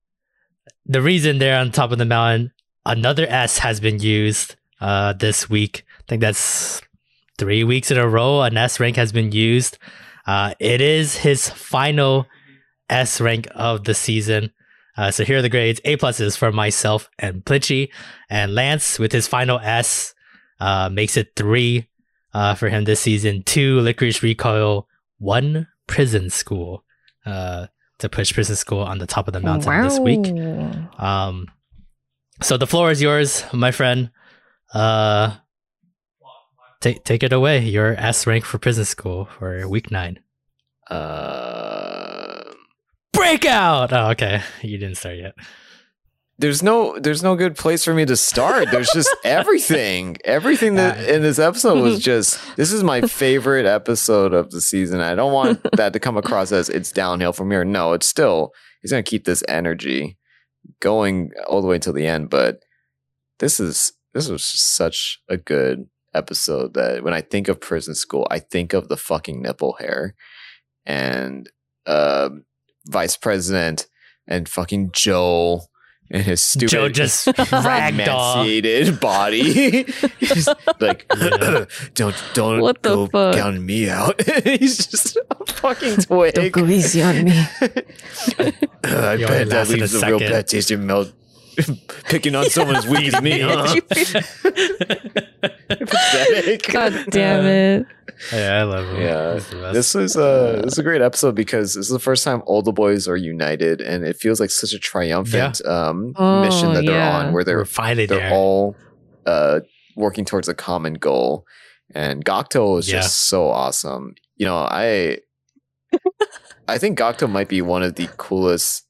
the 0.87 1.03
reason 1.03 1.39
they're 1.39 1.59
on 1.59 1.73
top 1.73 1.91
of 1.91 1.99
the 1.99 2.05
mountain, 2.05 2.53
another 2.87 3.27
S 3.29 3.59
has 3.59 3.81
been 3.81 3.99
used 4.01 4.55
uh, 4.81 5.13
this 5.15 5.51
week. 5.51 5.85
I 5.99 6.03
think 6.09 6.21
that's 6.21 6.81
three 7.39 7.65
weeks 7.65 7.91
in 7.91 7.99
a 7.99 8.09
row. 8.09 8.43
An 8.43 8.57
S 8.57 8.79
rank 8.79 8.97
has 8.97 9.11
been 9.11 9.33
used. 9.33 9.79
Uh, 10.27 10.55
it 10.61 10.81
is 10.81 11.17
his 11.17 11.51
final 11.51 12.27
S 12.95 13.21
rank 13.21 13.49
of 13.55 13.85
the 13.85 13.95
season. 13.95 14.53
Uh, 14.97 15.11
so 15.11 15.25
here 15.25 15.39
are 15.39 15.43
the 15.43 15.49
grades: 15.49 15.81
A 15.85 15.97
pluses 15.97 16.39
for 16.39 16.53
myself 16.53 17.11
and 17.19 17.45
Plinchy, 17.45 17.91
and 18.31 18.55
Lance 18.55 18.99
with 18.99 19.13
his 19.13 19.27
final 19.27 19.59
S 19.59 20.15
uh, 20.61 20.89
makes 20.89 21.17
it 21.17 21.35
three 21.35 21.89
uh, 22.33 22.55
for 22.55 22.69
him 22.69 22.85
this 22.85 23.01
season. 23.01 23.43
Two 23.43 23.81
Lycoris 23.81 24.23
Recoil, 24.23 24.87
one 25.19 25.67
Prison 25.87 26.31
School 26.31 26.85
uh, 27.27 27.67
to 27.99 28.09
push 28.09 28.33
Prison 28.33 28.57
School 28.57 28.81
on 28.81 28.99
the 28.99 29.07
top 29.07 29.27
of 29.27 29.35
the 29.35 29.41
mountain 29.41 29.83
this 29.83 29.99
week. 29.99 30.27
Um, 30.99 31.49
so 32.43 32.57
the 32.57 32.67
floor 32.67 32.91
is 32.91 33.03
yours, 33.03 33.45
my 33.53 33.71
friend. 33.71 34.11
Uh, 34.73 35.35
take 36.81 37.05
take 37.05 37.23
it 37.23 37.33
away. 37.33 37.61
Your 37.65 37.95
S 37.95 38.27
rank 38.27 38.45
for 38.45 38.59
Prison 38.59 38.85
School 38.85 39.27
for 39.39 39.69
week 39.69 39.91
nine. 39.91 40.21
Uh, 40.91 42.04
Breakout. 43.25 43.91
Oh, 43.95 44.11
okay. 44.11 44.43
You 44.61 44.77
didn't 44.77 44.97
start 44.99 45.17
yet. 45.17 45.35
there's 46.37 46.63
no 46.63 46.99
there's 46.99 47.23
no 47.23 47.37
good 47.37 47.57
place 47.57 47.83
for 47.83 47.95
me 47.95 48.05
to 48.05 48.17
start. 48.17 48.71
There's 48.71 48.91
just 48.93 49.09
everything. 49.25 50.19
Everything 50.27 50.75
that 50.75 51.09
in 51.09 51.23
this 51.23 51.39
episode 51.39 51.81
was 51.81 52.01
just 52.13 52.39
this 52.57 52.71
is 52.71 52.85
my 52.85 53.01
favorite 53.01 53.65
episode 53.65 54.35
of 54.35 54.51
the 54.51 54.61
season. 54.61 55.01
I 55.01 55.15
don't 55.15 55.33
want 55.33 55.67
that 55.77 55.95
to 55.95 56.01
come 56.01 56.19
across 56.19 56.53
as 56.53 56.69
it's 56.69 56.93
downhill 56.93 57.33
from 57.33 57.51
here. 57.51 57.65
No, 57.65 57.95
it's 57.95 58.07
still 58.07 58.53
he's 58.83 58.91
gonna 58.91 59.03
keep 59.03 59.25
this 59.25 59.43
energy 59.49 60.19
going 60.81 61.31
all 61.47 61.63
the 61.63 61.69
way 61.69 61.79
till 61.79 61.95
the 61.95 62.07
end. 62.07 62.29
But 62.29 62.59
this 63.39 63.59
is 63.59 63.95
this 64.13 64.29
was 64.29 64.43
just 64.53 64.75
such 64.77 65.19
a 65.31 65.39
good 65.39 65.87
episode 66.13 66.75
that 66.75 67.03
when 67.03 67.15
I 67.15 67.23
think 67.23 67.49
of 67.49 67.59
prison 67.59 67.95
school, 67.95 68.27
I 68.31 68.39
think 68.39 68.75
of 68.75 68.89
the 68.89 68.99
fucking 68.99 69.41
nipple 69.41 69.77
hair 69.81 70.15
and 70.85 71.51
uh, 71.87 72.29
vice 72.87 73.17
president 73.17 73.87
and 74.27 74.49
fucking 74.49 74.91
Joe 74.93 75.63
and 76.11 76.23
his 76.23 76.43
stupid 76.43 76.69
Joe 76.71 76.89
just 76.91 77.27
ragdoll. 77.29 77.89
emaciated 78.45 79.01
body. 79.01 79.83
He's 80.21 80.49
like, 80.81 81.09
don't 81.95 82.15
don't 82.35 82.61
What 82.61 82.83
the 82.83 82.89
go 82.91 83.07
fuck? 83.07 83.35
count 83.37 83.61
me 83.63 83.89
out. 83.89 84.21
He's 84.45 84.87
just 84.87 85.17
a 85.17 85.47
fucking 85.47 85.97
twig. 85.97 86.35
Don't 86.35 86.53
go 86.53 86.67
easy 86.67 87.03
on 87.03 87.25
me. 87.25 87.33
I 87.33 89.17
bet 89.17 89.19
that 89.19 89.49
lasted 89.49 89.79
leaves 89.81 89.95
a 89.95 90.07
a 90.07 90.11
real 90.11 90.19
bad 90.19 90.47
taste 90.47 90.71
in 90.71 90.81
your 90.81 90.87
mouth. 90.87 91.13
Picking 92.09 92.35
on 92.35 92.51
someone's 92.51 92.85
as 92.85 92.91
weak 92.91 93.15
as 93.15 93.23
me, 93.23 93.41
huh? 93.41 93.75
Pathetic. 95.69 96.73
God 96.73 97.07
damn 97.11 97.45
it. 97.47 97.87
Uh, 97.87 98.04
yeah, 98.33 98.61
I 98.61 98.63
love 98.63 98.87
him. 98.89 99.01
Yeah, 99.03 99.35
He's 99.35 99.49
the 99.51 99.57
best. 99.57 99.75
This 99.75 99.95
is 99.95 100.17
a 100.17 100.61
this 100.65 100.73
is 100.75 100.79
a 100.79 100.83
great 100.83 101.03
episode 101.03 101.35
because 101.35 101.75
this 101.75 101.87
is 101.87 101.93
the 101.93 101.99
first 101.99 102.25
time 102.25 102.43
all 102.47 102.63
the 102.63 102.73
boys 102.73 103.07
are 103.09 103.17
united, 103.17 103.81
and 103.81 104.05
it 104.05 104.17
feels 104.17 104.41
like 104.41 104.51
such 104.51 104.73
a 104.73 104.79
triumphant 104.79 105.65
um, 105.67 106.13
Oh, 106.17 106.43
mission 106.43 106.73
that 106.75 106.85
they're 106.87 106.95
yeah. 106.97 107.19
on, 107.19 107.33
where 107.33 107.45
they're 107.45 107.65
finally 107.65 108.07
they're 108.07 108.19
there. 108.19 108.33
all 108.33 108.77
uh, 109.27 109.61
working 109.97 110.25
towards 110.25 110.49
a 110.49 110.55
common 110.55 110.95
goal. 110.95 111.45
And 111.95 112.25
Gakuto 112.25 112.79
is 112.79 112.89
Yeah. 112.91 113.01
just 113.03 113.27
so 113.27 113.49
awesome. 113.49 114.15
You 114.37 114.47
know, 114.47 114.57
I 114.57 115.19
I 116.69 116.79
think 116.79 116.99
Gakuto 116.99 117.31
might 117.31 117.49
be 117.49 117.63
one 117.63 117.83
of 117.83 117.95
the 117.97 118.09
coolest. 118.17 118.83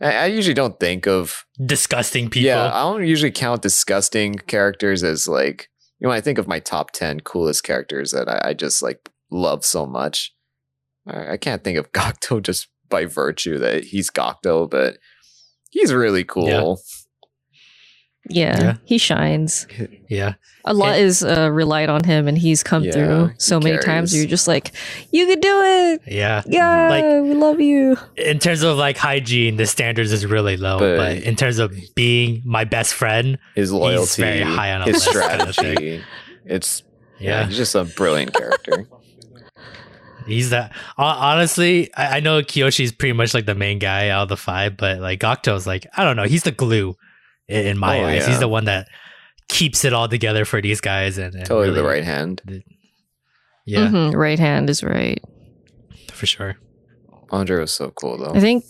I, 0.00 0.12
I 0.16 0.26
usually 0.26 0.54
don't 0.54 0.78
think 0.78 1.06
of 1.06 1.44
Disgusting 1.64 2.28
people. 2.28 2.46
yeah, 2.46 2.66
I 2.72 2.82
don't 2.82 3.06
usually 3.06 3.30
count 3.32 3.62
disgusting 3.62 4.34
characters 4.34 5.02
as 5.02 5.26
like 5.26 5.68
you 5.98 6.04
know 6.04 6.10
when 6.10 6.18
I 6.18 6.20
think 6.20 6.38
of 6.38 6.48
my 6.48 6.60
top 6.60 6.90
ten 6.92 7.20
coolest 7.20 7.64
characters 7.64 8.12
that 8.12 8.28
I, 8.28 8.50
I 8.50 8.54
just 8.54 8.82
like 8.82 9.10
love 9.30 9.64
so 9.64 9.86
much. 9.86 10.34
I, 11.06 11.32
I 11.32 11.36
can't 11.36 11.64
think 11.64 11.78
of 11.78 11.92
Gakuto 11.92 12.42
just 12.42 12.68
by 12.88 13.04
virtue 13.04 13.58
that 13.58 13.84
he's 13.84 14.10
Gakuto, 14.10 14.68
but 14.68 14.98
he's 15.70 15.92
really 15.92 16.24
cool. 16.24 16.46
Yeah, 18.28 18.60
Yeah. 18.60 18.76
he 18.84 18.98
shines. 18.98 19.66
yeah. 20.08 20.34
A 20.64 20.74
lot 20.74 20.94
And- 20.96 21.02
is 21.06 21.22
uh, 21.22 21.48
relied 21.52 21.88
on 21.88 22.02
him, 22.02 22.26
and 22.26 22.36
he's 22.36 22.64
come 22.64 22.82
Yeah, 22.82 22.90
through 22.92 23.30
so 23.38 23.60
he 23.60 23.64
many 23.66 23.78
times. 23.78 24.16
You're 24.16 24.26
just 24.26 24.48
like, 24.48 24.72
you 25.12 25.26
can 25.26 25.38
do 25.38 25.60
it. 25.62 26.02
Yeah. 26.08 26.42
Yeah, 26.46 26.88
Like- 26.88 27.04
we 27.22 27.34
love 27.34 27.60
you. 27.60 27.96
In 28.16 28.40
terms 28.40 28.62
of 28.64 28.76
like 28.76 28.96
hygiene, 28.96 29.56
the 29.58 29.66
standards 29.66 30.12
is 30.12 30.26
really 30.26 30.56
low. 30.56 30.78
But- 30.80 30.96
But, 30.96 31.16
in 31.18 31.36
terms 31.36 31.58
of 31.60 31.72
being 31.94 32.42
my 32.44 32.64
best 32.64 32.94
friend, 32.94 33.38
His 33.54 33.72
loyalty, 33.72 34.22
very 34.22 34.40
high 34.42 34.72
on 34.72 34.82
his 34.88 35.06
list 35.06 35.12
kind 35.20 35.42
of 35.42 35.52
strategy. 35.54 36.02
It's 36.44 36.82
yeah. 37.20 37.40
yeah, 37.42 37.46
he's 37.46 37.56
just 37.56 37.74
a 37.76 37.84
brilliant 37.84 38.34
character. 38.34 38.88
he's 40.26 40.50
that. 40.50 40.72
Honestly, 40.98 41.92
I, 41.94 42.16
I 42.16 42.20
know 42.20 42.42
Kiyoshi's 42.42 42.92
pretty 42.92 43.12
much 43.12 43.34
like 43.34 43.46
the 43.46 43.54
main 43.54 43.78
guy 43.78 44.08
out 44.08 44.24
of 44.24 44.28
the 44.30 44.36
five, 44.36 44.76
but 44.76 44.98
like 44.98 45.20
Gakuto's 45.20 45.66
like 45.66 45.86
I 45.96 46.04
don't 46.04 46.16
know. 46.16 46.24
He's 46.24 46.42
the 46.42 46.50
glue 46.52 46.96
in, 47.48 47.66
in 47.66 47.78
my 47.78 48.00
Oh, 48.00 48.06
eyes. 48.06 48.22
yeah. 48.22 48.28
He's 48.28 48.40
the 48.40 48.48
one 48.48 48.64
that 48.66 48.88
keeps 49.48 49.84
it 49.84 49.92
all 49.92 50.08
together 50.08 50.44
for 50.44 50.60
these 50.60 50.80
guys. 50.80 51.18
And, 51.18 51.34
and 51.34 51.46
totally 51.46 51.74
the 51.74 51.84
right 51.86 52.04
hand. 52.04 52.42
Yeah, 53.64 53.88
Mhm, 53.88 54.14
Right 54.14 54.38
hand 54.38 54.70
is 54.70 54.82
right. 54.84 55.22
for 56.12 56.26
sure. 56.26 56.56
Andre 57.30 57.60
was 57.60 57.72
so 57.72 57.90
cool 57.90 58.18
though. 58.18 58.32
I 58.34 58.40
think. 58.40 58.64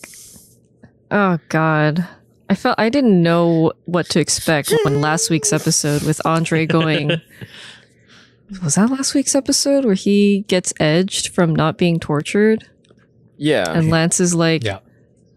Oh 1.11 1.39
God, 1.51 2.07
I 2.49 2.55
felt 2.55 2.79
I 2.79 2.89
didn't 2.89 3.23
know 3.23 3.73
what 3.85 4.09
to 4.11 4.21
expect 4.21 4.73
when 4.85 5.01
last 5.01 5.29
week's 5.31 5.53
episode 5.53 6.03
with 6.03 6.25
Andre 6.27 6.65
going. 6.79 7.21
Was 8.63 8.77
that 8.77 8.91
last 8.91 9.15
week's 9.15 9.35
episode 9.35 9.85
where 9.85 9.95
he 9.95 10.45
gets 10.49 10.73
edged 10.81 11.29
from 11.35 11.55
not 11.55 11.77
being 11.79 11.99
tortured? 12.01 12.65
Yeah, 13.37 13.71
And 13.71 13.91
Lance 13.91 14.19
is 14.21 14.35
like, 14.35 14.65
Yeah. 14.65 14.79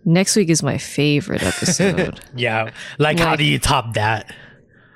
Next 0.10 0.36
week 0.36 0.50
is 0.50 0.62
my 0.64 0.78
favorite 0.78 1.44
episode. 1.44 2.20
Yeah, 2.36 2.72
like 2.98 3.20
how 3.20 3.36
do 3.36 3.44
you 3.44 3.60
top 3.60 3.94
that? 3.94 4.34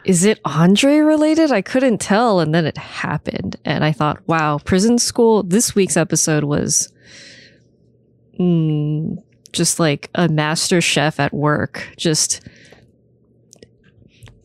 is 0.06 0.26
it 0.26 0.38
Andre 0.44 0.98
related? 0.98 1.52
I 1.54 1.62
couldn't 1.62 2.00
tell. 2.00 2.42
And 2.42 2.54
then 2.54 2.66
it 2.66 2.78
happened. 2.78 3.56
And 3.64 3.86
I 3.86 3.94
thought, 3.94 4.20
wow, 4.28 4.58
prison 4.58 4.98
school. 4.98 5.44
This 5.44 5.76
week's 5.76 5.96
episode 5.96 6.44
was 6.44 6.92
mm, 8.38 9.18
just 9.54 9.80
like 9.80 10.10
a 10.16 10.28
master 10.28 10.82
chef 10.82 11.22
at 11.22 11.34
work. 11.34 11.88
Just 11.96 12.42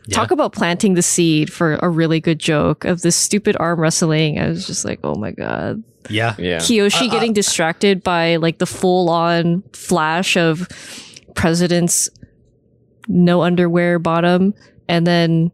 Yeah. 0.07 0.15
talk 0.15 0.31
about 0.31 0.53
planting 0.53 0.95
the 0.95 1.03
seed 1.03 1.53
for 1.53 1.74
a 1.82 1.89
really 1.89 2.20
good 2.20 2.39
joke 2.39 2.85
of 2.85 3.03
this 3.03 3.16
stupid 3.16 3.57
arm 3.59 3.81
wrestling. 3.81 4.39
I 4.39 4.47
was 4.49 4.65
just 4.66 4.85
like, 4.85 5.01
oh 5.03 5.16
my 5.16 5.32
God. 5.32 5.82
Yeah, 6.09 6.35
yeah. 6.39 6.59
Kiyoshi 6.59 7.09
Uh, 7.09 7.10
getting 7.10 7.32
distracted 7.32 8.02
by 8.02 8.36
like 8.36 8.59
the 8.59 8.66
full 8.66 9.09
on 9.10 9.62
flash 9.72 10.36
of 10.36 10.68
president's 11.35 12.09
no 13.09 13.43
underwear 13.43 13.98
bottom. 13.98 14.55
And 14.89 15.06
then 15.06 15.51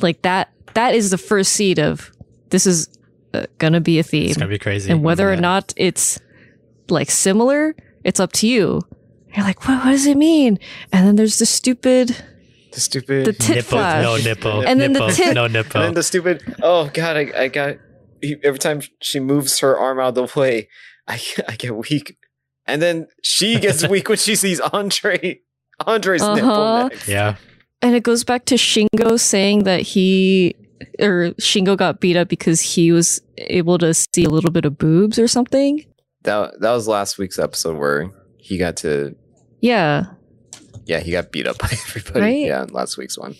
like 0.00 0.22
that, 0.22 0.50
that 0.74 0.94
is 0.94 1.10
the 1.10 1.18
first 1.18 1.52
seed 1.52 1.78
of 1.78 2.10
this 2.50 2.66
is 2.66 2.88
uh, 3.34 3.46
gonna 3.58 3.80
be 3.80 3.98
a 3.98 4.02
theme. 4.02 4.28
it's 4.30 4.36
gonna 4.36 4.48
be 4.50 4.58
crazy. 4.58 4.90
and 4.90 5.02
whether 5.02 5.30
or 5.30 5.36
not 5.36 5.72
it's 5.76 6.18
like 6.88 7.10
similar, 7.10 7.74
it's 8.04 8.18
up 8.20 8.32
to 8.32 8.46
you. 8.48 8.80
You're 9.36 9.44
like, 9.44 9.66
what, 9.68 9.84
what 9.84 9.92
does 9.92 10.06
it 10.06 10.16
mean? 10.16 10.58
And 10.92 11.06
then 11.06 11.14
there's 11.16 11.38
the 11.38 11.46
stupid, 11.46 12.16
The 12.72 12.80
stupid. 12.80 13.26
the 13.26 13.32
tit 13.32 13.56
nipple, 13.56 13.78
flash. 13.78 14.02
no 14.02 14.16
nipple, 14.16 14.62
And 14.66 14.80
then 14.80 14.92
the 14.92 15.06
tit- 15.08 15.34
no 15.34 15.44
and 15.44 15.52
nipple. 15.54 15.80
then 15.82 15.94
the 15.94 16.02
stupid. 16.02 16.42
Oh 16.62 16.90
god, 16.92 17.16
I, 17.16 17.32
I 17.36 17.48
got. 17.48 17.76
He- 18.22 18.36
Every 18.42 18.58
time 18.58 18.82
she 19.00 19.20
moves 19.20 19.58
her 19.60 19.76
arm 19.78 19.98
out 20.00 20.16
of 20.18 20.32
the 20.32 20.40
way, 20.40 20.68
I 21.08 21.20
I 21.48 21.56
get 21.56 21.76
weak, 21.76 22.16
and 22.66 22.80
then 22.82 23.06
she 23.22 23.58
gets 23.60 23.86
weak 23.88 24.08
when 24.08 24.18
she 24.18 24.34
sees 24.36 24.60
Andre. 24.60 25.40
Andre's 25.86 26.20
Uh-huh. 26.22 26.34
nipple 26.34 26.88
next. 26.88 27.08
yeah, 27.08 27.36
And 27.80 27.94
it 27.94 28.02
goes 28.02 28.22
back 28.24 28.44
to 28.46 28.56
Shingo 28.56 29.18
saying 29.18 29.64
that 29.64 29.80
he 29.80 30.54
or 30.98 31.30
Shingo 31.40 31.76
got 31.76 32.00
beat 32.00 32.16
up 32.16 32.28
because 32.28 32.60
he 32.60 32.92
was 32.92 33.20
able 33.38 33.78
to 33.78 33.94
see 33.94 34.24
a 34.24 34.28
little 34.28 34.50
bit 34.50 34.64
of 34.66 34.76
boobs 34.76 35.18
or 35.18 35.26
something. 35.26 35.84
That 36.24 36.60
that 36.60 36.72
was 36.72 36.86
last 36.86 37.16
week's 37.16 37.38
episode 37.38 37.78
where 37.78 38.10
he 38.36 38.58
got 38.58 38.76
to. 38.78 39.16
Yeah. 39.62 40.04
Yeah, 40.84 41.00
he 41.00 41.12
got 41.12 41.32
beat 41.32 41.46
up 41.46 41.58
by 41.58 41.68
everybody. 41.72 42.20
Right? 42.20 42.46
Yeah, 42.46 42.66
last 42.70 42.98
week's 42.98 43.16
one. 43.16 43.34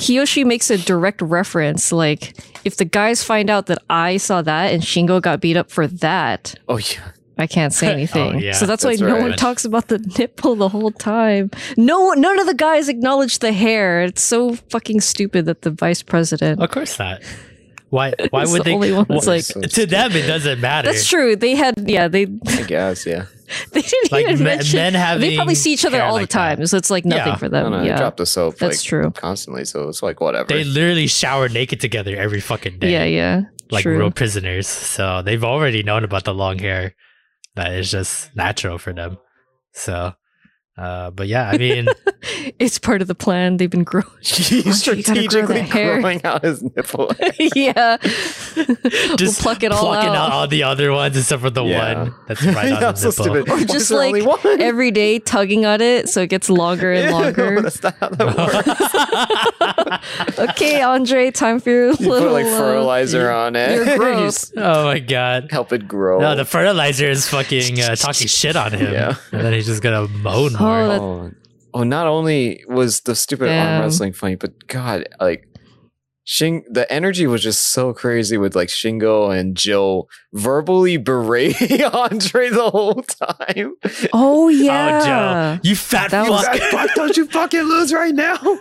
Kiyoshi 0.00 0.46
makes 0.46 0.70
a 0.70 0.78
direct 0.78 1.20
reference 1.20 1.92
like 1.92 2.34
if 2.64 2.76
the 2.76 2.86
guys 2.86 3.22
find 3.22 3.50
out 3.50 3.66
that 3.66 3.82
I 3.90 4.16
saw 4.16 4.40
that 4.42 4.72
and 4.72 4.82
Shingo 4.82 5.20
got 5.20 5.40
beat 5.40 5.56
up 5.56 5.70
for 5.70 5.86
that, 5.86 6.54
Oh 6.68 6.78
yeah, 6.78 7.12
I 7.36 7.46
can't 7.46 7.72
say 7.72 7.88
oh, 7.90 7.92
anything. 7.92 8.36
Oh, 8.36 8.38
yeah, 8.38 8.52
so 8.52 8.64
that's, 8.64 8.82
that's 8.82 9.00
why 9.00 9.06
no 9.06 9.20
one 9.20 9.34
talks 9.34 9.64
about 9.64 9.88
the 9.88 9.98
nipple 10.18 10.56
the 10.56 10.70
whole 10.70 10.90
time. 10.90 11.50
No, 11.76 12.12
none 12.12 12.40
of 12.40 12.46
the 12.46 12.54
guys 12.54 12.88
acknowledge 12.88 13.40
the 13.40 13.52
hair. 13.52 14.02
It's 14.02 14.22
so 14.22 14.54
fucking 14.54 15.02
stupid 15.02 15.44
that 15.44 15.62
the 15.62 15.70
vice 15.70 16.02
president. 16.02 16.62
Of 16.62 16.70
course 16.70 16.98
not. 16.98 17.20
Why? 17.90 18.12
Why 18.30 18.44
would 18.46 18.60
the 18.60 18.64
they? 18.64 18.72
only 18.74 18.92
one 18.92 19.06
that's 19.08 19.24
wh- 19.24 19.28
like- 19.28 19.42
So 19.44 19.60
to 19.60 19.86
them, 19.86 20.12
it 20.12 20.26
doesn't 20.26 20.60
matter. 20.60 20.88
That's 20.90 21.06
true. 21.08 21.36
They 21.36 21.54
had, 21.56 21.74
yeah, 21.90 22.08
they 22.08 22.22
I 22.46 22.62
guess, 22.62 23.04
yeah. 23.04 23.26
they 23.72 23.82
didn't 23.82 24.12
Like 24.12 24.24
even 24.26 24.44
men, 24.44 24.58
mention. 24.58 24.76
men 24.78 24.94
having 24.94 25.28
they 25.28 25.36
probably 25.36 25.56
see 25.56 25.72
each 25.72 25.84
other 25.84 26.00
all 26.00 26.12
like 26.12 26.28
the 26.28 26.32
time, 26.32 26.60
that. 26.60 26.68
so 26.68 26.76
it's 26.76 26.88
like 26.90 27.04
nothing 27.04 27.32
Yeah. 27.32 27.36
for 27.36 27.48
them. 27.48 27.64
don't 27.64 27.72
know. 27.72 27.78
I 27.78 27.84
yeah, 27.86 27.96
drop 27.98 28.16
the 28.16 28.26
soap 28.26 28.58
that's 28.58 28.78
like 28.78 28.84
true. 28.88 29.10
constantly, 29.10 29.64
so 29.64 29.88
it's 29.88 30.02
like 30.04 30.20
whatever. 30.20 30.46
They 30.46 30.62
literally 30.62 31.08
shower 31.08 31.48
naked 31.48 31.80
together 31.80 32.14
every 32.16 32.40
fucking 32.40 32.78
day. 32.78 32.92
Yeah, 32.92 33.04
yeah, 33.04 33.40
like 33.72 33.82
true. 33.82 33.98
real 33.98 34.12
prisoners. 34.12 34.68
So 34.68 35.22
they've 35.22 35.42
already 35.42 35.82
known 35.82 36.04
about 36.04 36.24
the 36.24 36.32
long 36.34 36.58
hair. 36.60 36.94
That 37.56 37.72
is 37.74 37.90
just 37.90 38.34
natural 38.36 38.78
for 38.78 38.92
them. 38.92 39.18
So, 39.72 40.14
uh, 40.78 41.10
but 41.10 41.28
yeah, 41.28 41.50
I 41.50 41.58
mean, 41.58 41.88
it's 42.58 42.78
part 42.78 43.02
of 43.02 43.08
the 43.08 43.14
plan. 43.14 43.56
They've 43.58 43.68
been 43.70 43.84
growing. 43.84 44.06
He's 44.22 44.50
Andre, 44.52 44.62
grow 44.62 44.72
strategically 44.72 45.62
growing 45.68 46.24
out 46.24 46.42
his 46.42 46.62
nipple. 46.62 47.12
yeah, 47.54 47.98
we'll 48.56 49.16
just 49.16 49.40
pluck 49.42 49.62
it 49.62 49.72
all 49.72 49.80
plucking 49.86 50.08
out. 50.10 50.32
all 50.32 50.46
the 50.48 50.62
other 50.62 50.92
ones 50.92 51.16
except 51.16 51.42
for 51.42 51.50
the 51.50 51.64
Yeah. 51.64 52.02
one 52.04 52.14
that's 52.28 52.42
right 52.44 52.72
on 52.72 52.80
That's 52.80 53.02
the 53.02 53.12
so 53.12 53.24
nipple. 53.24 53.42
stupid. 53.44 53.50
Or 53.52 53.56
Why 53.56 53.64
just 53.64 53.90
like 53.90 54.60
every 54.60 54.90
day 54.90 55.18
tugging 55.18 55.66
on 55.66 55.80
it 55.82 56.08
so 56.08 56.22
it 56.22 56.28
gets 56.30 56.48
longer 56.48 56.92
and 56.92 57.06
Ew, 57.06 57.12
longer. 57.12 57.60
That's 57.62 57.82
not 57.82 57.94
how 57.98 58.08
that 58.08 58.36
works. 60.30 60.38
okay, 60.38 60.80
Andre, 60.82 61.30
time 61.30 61.60
for 61.60 61.70
your 61.70 61.90
You 61.92 62.08
little 62.08 62.28
put 62.28 62.32
like 62.32 62.46
uh, 62.46 62.58
fertilizer 62.58 63.30
on 63.30 63.56
it. 63.56 63.74
your 63.86 63.98
growth. 63.98 64.52
oh 64.56 64.84
my 64.84 64.98
god. 64.98 65.48
help 65.50 65.72
it 65.72 65.86
grow. 65.86 66.20
No, 66.20 66.34
the 66.36 66.44
fertilizer 66.44 67.08
is 67.08 67.28
fucking 67.28 67.80
uh, 67.80 67.96
talking 67.96 68.26
shit 68.28 68.56
on 68.56 68.72
him. 68.72 68.92
Yeah. 68.92 69.16
And 69.32 69.42
then 69.42 69.52
he's 69.52 69.66
just 69.66 69.82
gonna 69.82 70.08
moan 70.08 70.54
Oh, 70.60 70.68
oh, 70.68 70.88
that- 70.88 71.00
oh, 71.00 71.30
oh, 71.74 71.82
not 71.84 72.06
only 72.06 72.64
was 72.68 73.00
the 73.02 73.14
stupid 73.14 73.46
Damn. 73.46 73.74
arm 73.74 73.82
wrestling 73.82 74.12
funny, 74.12 74.36
but 74.36 74.66
God, 74.66 75.08
like 75.20 75.46
Shing, 76.24 76.62
the 76.70 76.90
energy 76.92 77.26
was 77.26 77.42
just 77.42 77.72
so 77.72 77.92
crazy 77.92 78.36
with 78.38 78.54
like 78.54 78.68
Shingo 78.68 79.36
and 79.36 79.56
Jill 79.56 80.06
verbally 80.32 80.96
berating 80.96 81.82
Andre 81.92 82.50
the 82.50 82.70
whole 82.70 83.02
time. 83.02 83.74
Oh 84.12 84.44
Oh, 84.44 84.48
yeah. 84.48 85.56
Joe, 85.56 85.60
you 85.68 85.74
fat 85.74 86.12
That 86.12 86.30
was- 86.30 86.44
fuck. 86.46 86.56
fuck, 86.70 86.94
don't 86.94 87.16
you 87.16 87.26
fucking 87.26 87.62
lose 87.62 87.92
right 87.92 88.14
now? 88.14 88.36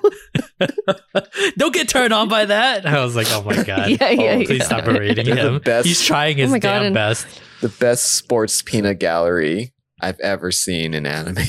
Don't 1.58 1.74
get 1.74 1.90
turned 1.90 2.14
on 2.14 2.28
by 2.28 2.46
that. 2.46 2.86
I 2.86 3.04
was 3.04 3.16
like, 3.16 3.28
oh 3.32 3.44
my 3.44 3.62
god. 3.64 3.90
Yeah, 3.90 4.10
yeah, 4.10 4.32
Oh, 4.42 4.46
please 4.46 4.66
stop 4.66 4.86
berating 4.86 5.26
They're 5.26 5.36
him. 5.36 5.60
best. 5.60 5.86
He's 5.88 6.04
trying 6.04 6.38
his 6.38 6.50
Oh 6.50 6.54
my 6.54 6.60
God, 6.60 6.80
damn 6.80 6.94
best. 6.94 7.28
the 7.62 7.70
best 7.70 8.16
sports 8.16 8.62
peanut 8.62 9.00
gallery 9.00 9.74
I've 10.02 10.20
ever 10.22 10.52
seen 10.52 10.94
in 10.94 11.06
anime. 11.06 11.44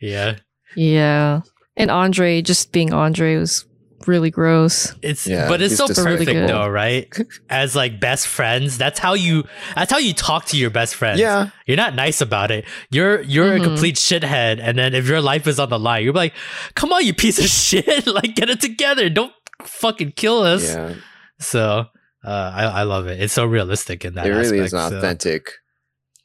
Yeah. 0.00 0.36
Yeah. 0.76 1.40
And 1.76 1.90
Andre 1.90 2.42
just 2.42 2.72
being 2.72 2.92
Andre 2.92 3.36
was 3.36 3.64
really 4.06 4.30
gross. 4.30 4.94
It's 5.00 5.26
Yeah, 5.26 5.48
but 5.48 5.62
it's 5.62 5.72
he's 5.72 5.78
so 5.78 5.86
perfect 5.86 6.06
really 6.06 6.24
good. 6.26 6.48
though, 6.48 6.66
right? 6.68 7.08
As 7.50 7.74
like 7.76 8.00
best 8.00 8.26
friends, 8.26 8.76
that's 8.76 8.98
how 8.98 9.14
you 9.14 9.44
that's 9.74 9.90
how 9.92 9.98
you 9.98 10.12
talk 10.12 10.44
to 10.46 10.56
your 10.58 10.70
best 10.70 10.94
friends. 10.96 11.20
yeah, 11.20 11.50
You're 11.66 11.76
not 11.76 11.94
nice 11.94 12.20
about 12.20 12.50
it. 12.50 12.64
You're 12.90 13.22
you're 13.22 13.52
Mhm. 13.56 13.60
a 13.60 13.64
complete 13.64 13.94
shithead, 13.96 14.58
and 14.60 14.76
then 14.78 14.92
if 14.94 15.06
your 15.06 15.20
life 15.20 15.46
is 15.46 15.58
on 15.60 15.70
the 15.70 15.78
line, 15.78 16.02
you're 16.04 16.12
like, 16.12 16.34
"Come 16.74 16.92
on, 16.92 17.06
you 17.06 17.14
piece 17.14 17.38
of 17.38 17.46
shit! 17.48 18.06
like, 18.18 18.34
get 18.34 18.50
it 18.50 18.60
together! 18.60 19.08
Don't 19.08 19.32
fucking 19.62 20.12
kill 20.16 20.42
us!" 20.42 20.64
yeah. 20.64 20.94
So, 21.38 21.86
uh, 22.24 22.52
I 22.54 22.64
I 22.64 22.82
love 22.82 23.06
it. 23.06 23.20
It's 23.22 23.32
so 23.32 23.46
realistic 23.46 24.04
in 24.04 24.14
that. 24.14 24.26
It 24.26 24.30
really 24.34 24.58
is 24.58 24.72
an 24.74 24.90
so- 24.90 24.98
authentic, 24.98 25.52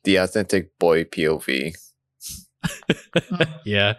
the 0.04 0.16
authentic 0.18 0.78
boy 0.80 1.04
POV. 1.06 1.74
Yeah. 3.66 3.94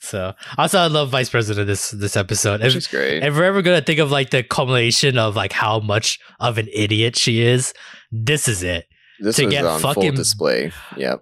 So, 0.00 0.34
also, 0.58 0.78
I 0.78 0.86
love 0.88 1.10
Vice 1.10 1.28
President 1.30 1.66
this 1.66 1.90
this 1.92 2.16
episode. 2.16 2.60
Which 2.60 2.74
If, 2.74 2.90
great. 2.90 3.22
if 3.22 3.34
we're 3.36 3.44
ever 3.44 3.62
gonna 3.62 3.82
think 3.82 4.00
of 4.00 4.10
like 4.10 4.30
the 4.30 4.42
culmination 4.42 5.16
of 5.16 5.36
like 5.36 5.52
how 5.52 5.78
much 5.80 6.18
of 6.40 6.58
an 6.58 6.68
idiot 6.72 7.16
she 7.16 7.40
is, 7.42 7.72
this 8.10 8.48
is 8.48 8.62
it. 8.62 8.86
this 9.20 9.36
to 9.36 9.46
get 9.46 9.64
on 9.64 9.80
full 9.80 9.94
fucking- 9.94 10.14
display. 10.14 10.72
Yep. 10.96 11.20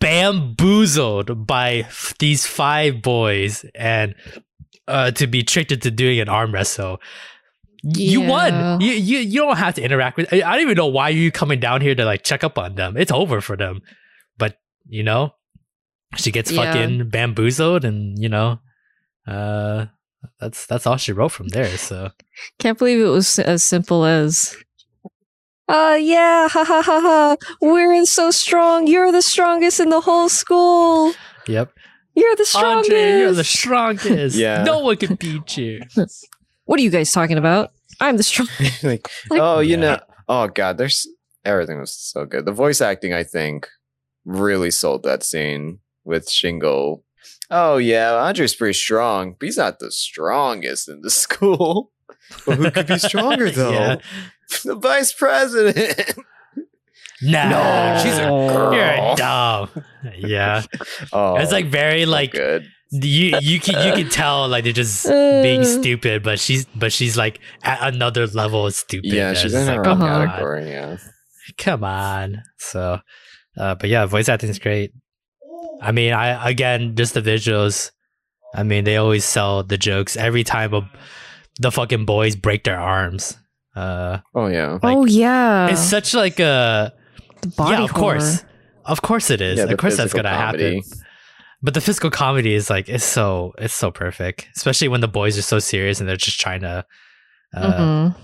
bamboozled 0.00 1.46
by 1.46 1.74
f- 1.88 2.14
these 2.18 2.46
five 2.46 3.02
boys 3.02 3.64
and 3.74 4.14
uh, 4.88 5.10
to 5.12 5.26
be 5.26 5.42
tricked 5.42 5.72
into 5.72 5.90
doing 5.90 6.20
an 6.20 6.28
arm 6.28 6.52
wrestle. 6.52 7.00
You 7.82 8.22
won. 8.22 8.80
You, 8.80 8.92
you 8.92 9.18
you 9.18 9.40
don't 9.42 9.58
have 9.58 9.74
to 9.74 9.82
interact 9.82 10.16
with. 10.16 10.32
I 10.32 10.38
I 10.38 10.52
don't 10.54 10.62
even 10.62 10.76
know 10.76 10.86
why 10.88 11.10
you 11.10 11.30
coming 11.30 11.60
down 11.60 11.82
here 11.82 11.94
to 11.94 12.04
like 12.04 12.24
check 12.24 12.42
up 12.42 12.58
on 12.58 12.74
them. 12.74 12.96
It's 12.96 13.12
over 13.12 13.40
for 13.40 13.56
them. 13.56 13.82
But 14.38 14.56
you 14.88 15.02
know, 15.02 15.34
she 16.16 16.30
gets 16.30 16.50
Yeah. 16.50 16.72
fucking 16.72 17.08
bamboozled, 17.10 17.84
and 17.84 18.18
you 18.18 18.28
know, 18.28 18.60
uh, 19.26 19.86
that's 20.40 20.66
that's 20.66 20.86
all 20.86 20.96
she 20.96 21.12
wrote 21.12 21.32
from 21.32 21.48
there. 21.48 21.76
So 21.76 22.10
Can't 22.58 22.78
believe 22.78 23.00
it 23.00 23.08
was 23.10 23.38
as 23.38 23.62
simple 23.62 24.04
as 24.04 24.56
uh 25.68 25.96
yeah, 26.00 26.48
ha 26.48 26.64
ha 26.64 26.82
ha 26.82 27.00
ha. 27.00 27.36
We're 27.60 27.92
in 27.92 28.06
so 28.06 28.30
strong. 28.30 28.86
You're 28.86 29.10
the 29.12 29.22
strongest 29.22 29.80
in 29.80 29.88
the 29.90 30.00
whole 30.00 30.28
school. 30.28 31.12
yep, 31.48 31.72
You're 32.14 32.36
the 32.36 32.46
strongest. 32.46 32.90
Andre, 32.90 33.18
you're 33.18 33.32
the 33.32 33.44
strongest. 33.44 34.36
Yeah. 34.36 34.62
no 34.62 34.78
one 34.80 34.96
can 34.96 35.16
beat 35.16 35.56
you. 35.56 35.82
what 36.64 36.78
are 36.78 36.82
you 36.82 36.90
guys 36.90 37.10
talking 37.12 37.36
about? 37.38 37.70
I'm 38.00 38.16
the 38.16 38.22
strong. 38.22 38.48
like, 38.82 39.08
Like- 39.30 39.40
oh, 39.40 39.58
you 39.60 39.70
Yeah. 39.70 39.76
know, 39.76 40.00
oh 40.28 40.48
god, 40.48 40.78
there's 40.78 41.06
everything 41.44 41.80
was 41.80 41.92
so 41.92 42.24
good. 42.26 42.44
The 42.44 42.52
voice 42.52 42.80
acting, 42.80 43.12
I 43.12 43.24
think, 43.24 43.68
really 44.24 44.70
sold 44.70 45.02
that 45.04 45.22
scene 45.24 45.80
with 46.06 46.28
Shingo. 46.28 47.02
Oh 47.50 47.76
yeah, 47.76 48.14
Andre's 48.14 48.54
pretty 48.54 48.72
strong, 48.74 49.34
but 49.38 49.46
he's 49.46 49.58
not 49.58 49.78
the 49.78 49.90
strongest 49.90 50.88
in 50.88 51.00
the 51.02 51.10
school. 51.24 51.92
But 52.46 52.56
who 52.58 52.70
could 52.70 52.86
be 52.86 52.98
stronger 52.98 53.50
though? 53.60 53.70
Yeah. 53.72 53.96
the 54.64 54.74
vice 54.76 55.12
president. 55.12 56.14
No, 57.22 57.48
No, 57.48 58.00
she's 58.02 58.18
a 58.18 58.26
girl. 58.28 58.74
You're 58.74 59.16
dumb. 59.16 59.70
Yeah, 60.18 60.62
Oh, 61.12 61.36
it's 61.36 61.50
like 61.52 61.66
very 61.66 62.04
so 62.04 62.10
like 62.10 62.32
good. 62.32 62.66
you 62.90 63.38
you 63.40 63.58
can 63.58 63.86
you 63.86 63.94
can 63.94 64.10
tell 64.10 64.48
like 64.48 64.64
they're 64.64 64.72
just 64.74 65.06
Uh. 65.06 65.42
being 65.42 65.64
stupid, 65.64 66.22
but 66.22 66.38
she's 66.38 66.66
but 66.74 66.92
she's 66.92 67.16
like 67.16 67.40
at 67.62 67.94
another 67.94 68.26
level 68.26 68.66
of 68.66 68.74
stupid. 68.74 69.12
Yeah, 69.12 69.32
she's 69.32 69.52
just 69.52 69.54
in 69.54 69.66
her 69.66 69.78
like, 69.82 69.86
own 69.86 69.98
come 69.98 70.02
Uh-huh. 70.02 70.14
on, 70.20 70.28
category. 70.28 70.70
Yeah, 70.70 70.96
come 71.56 71.84
on. 71.84 72.42
So, 72.58 73.00
uh, 73.56 73.74
but 73.76 73.88
yeah, 73.88 74.04
voice 74.06 74.28
acting 74.28 74.50
is 74.50 74.58
great. 74.58 74.92
I 75.80 75.92
mean, 75.92 76.12
I 76.12 76.48
again 76.50 76.94
just 76.96 77.14
the 77.14 77.22
visuals. 77.22 77.90
I 78.54 78.62
mean, 78.62 78.84
they 78.84 78.96
always 78.96 79.24
sell 79.24 79.62
the 79.62 79.76
jokes 79.76 80.16
every 80.16 80.42
time 80.44 80.72
a, 80.74 80.90
the 81.60 81.70
fucking 81.70 82.04
boys 82.06 82.36
break 82.36 82.64
their 82.64 82.78
arms. 82.78 83.36
Uh, 83.74 84.18
oh 84.34 84.46
yeah. 84.46 84.78
Like, 84.82 84.96
oh 84.96 85.04
yeah. 85.04 85.68
it's 85.68 85.80
such 85.80 86.14
like 86.14 86.38
a 86.40 86.92
the 87.42 87.48
body 87.48 87.72
yeah, 87.76 87.84
of 87.84 87.90
horror. 87.90 88.14
course, 88.18 88.44
of 88.86 89.02
course 89.02 89.30
it 89.30 89.40
is. 89.42 89.58
yeah, 89.58 89.64
of 89.64 89.76
course 89.78 89.96
that's 89.98 90.14
gonna 90.14 90.30
comedy. 90.30 90.76
happen. 90.76 90.90
But 91.62 91.74
the 91.74 91.80
physical 91.80 92.10
comedy 92.10 92.54
is 92.54 92.70
like 92.70 92.88
it's 92.88 93.04
so 93.04 93.52
it's 93.58 93.74
so 93.74 93.90
perfect, 93.90 94.48
especially 94.56 94.88
when 94.88 95.00
the 95.02 95.08
boys 95.08 95.36
are 95.36 95.42
so 95.42 95.58
serious 95.58 96.00
and 96.00 96.08
they're 96.08 96.16
just 96.16 96.40
trying 96.40 96.60
to, 96.60 96.84
uh, 97.54 97.72
Mhm. 97.78 98.14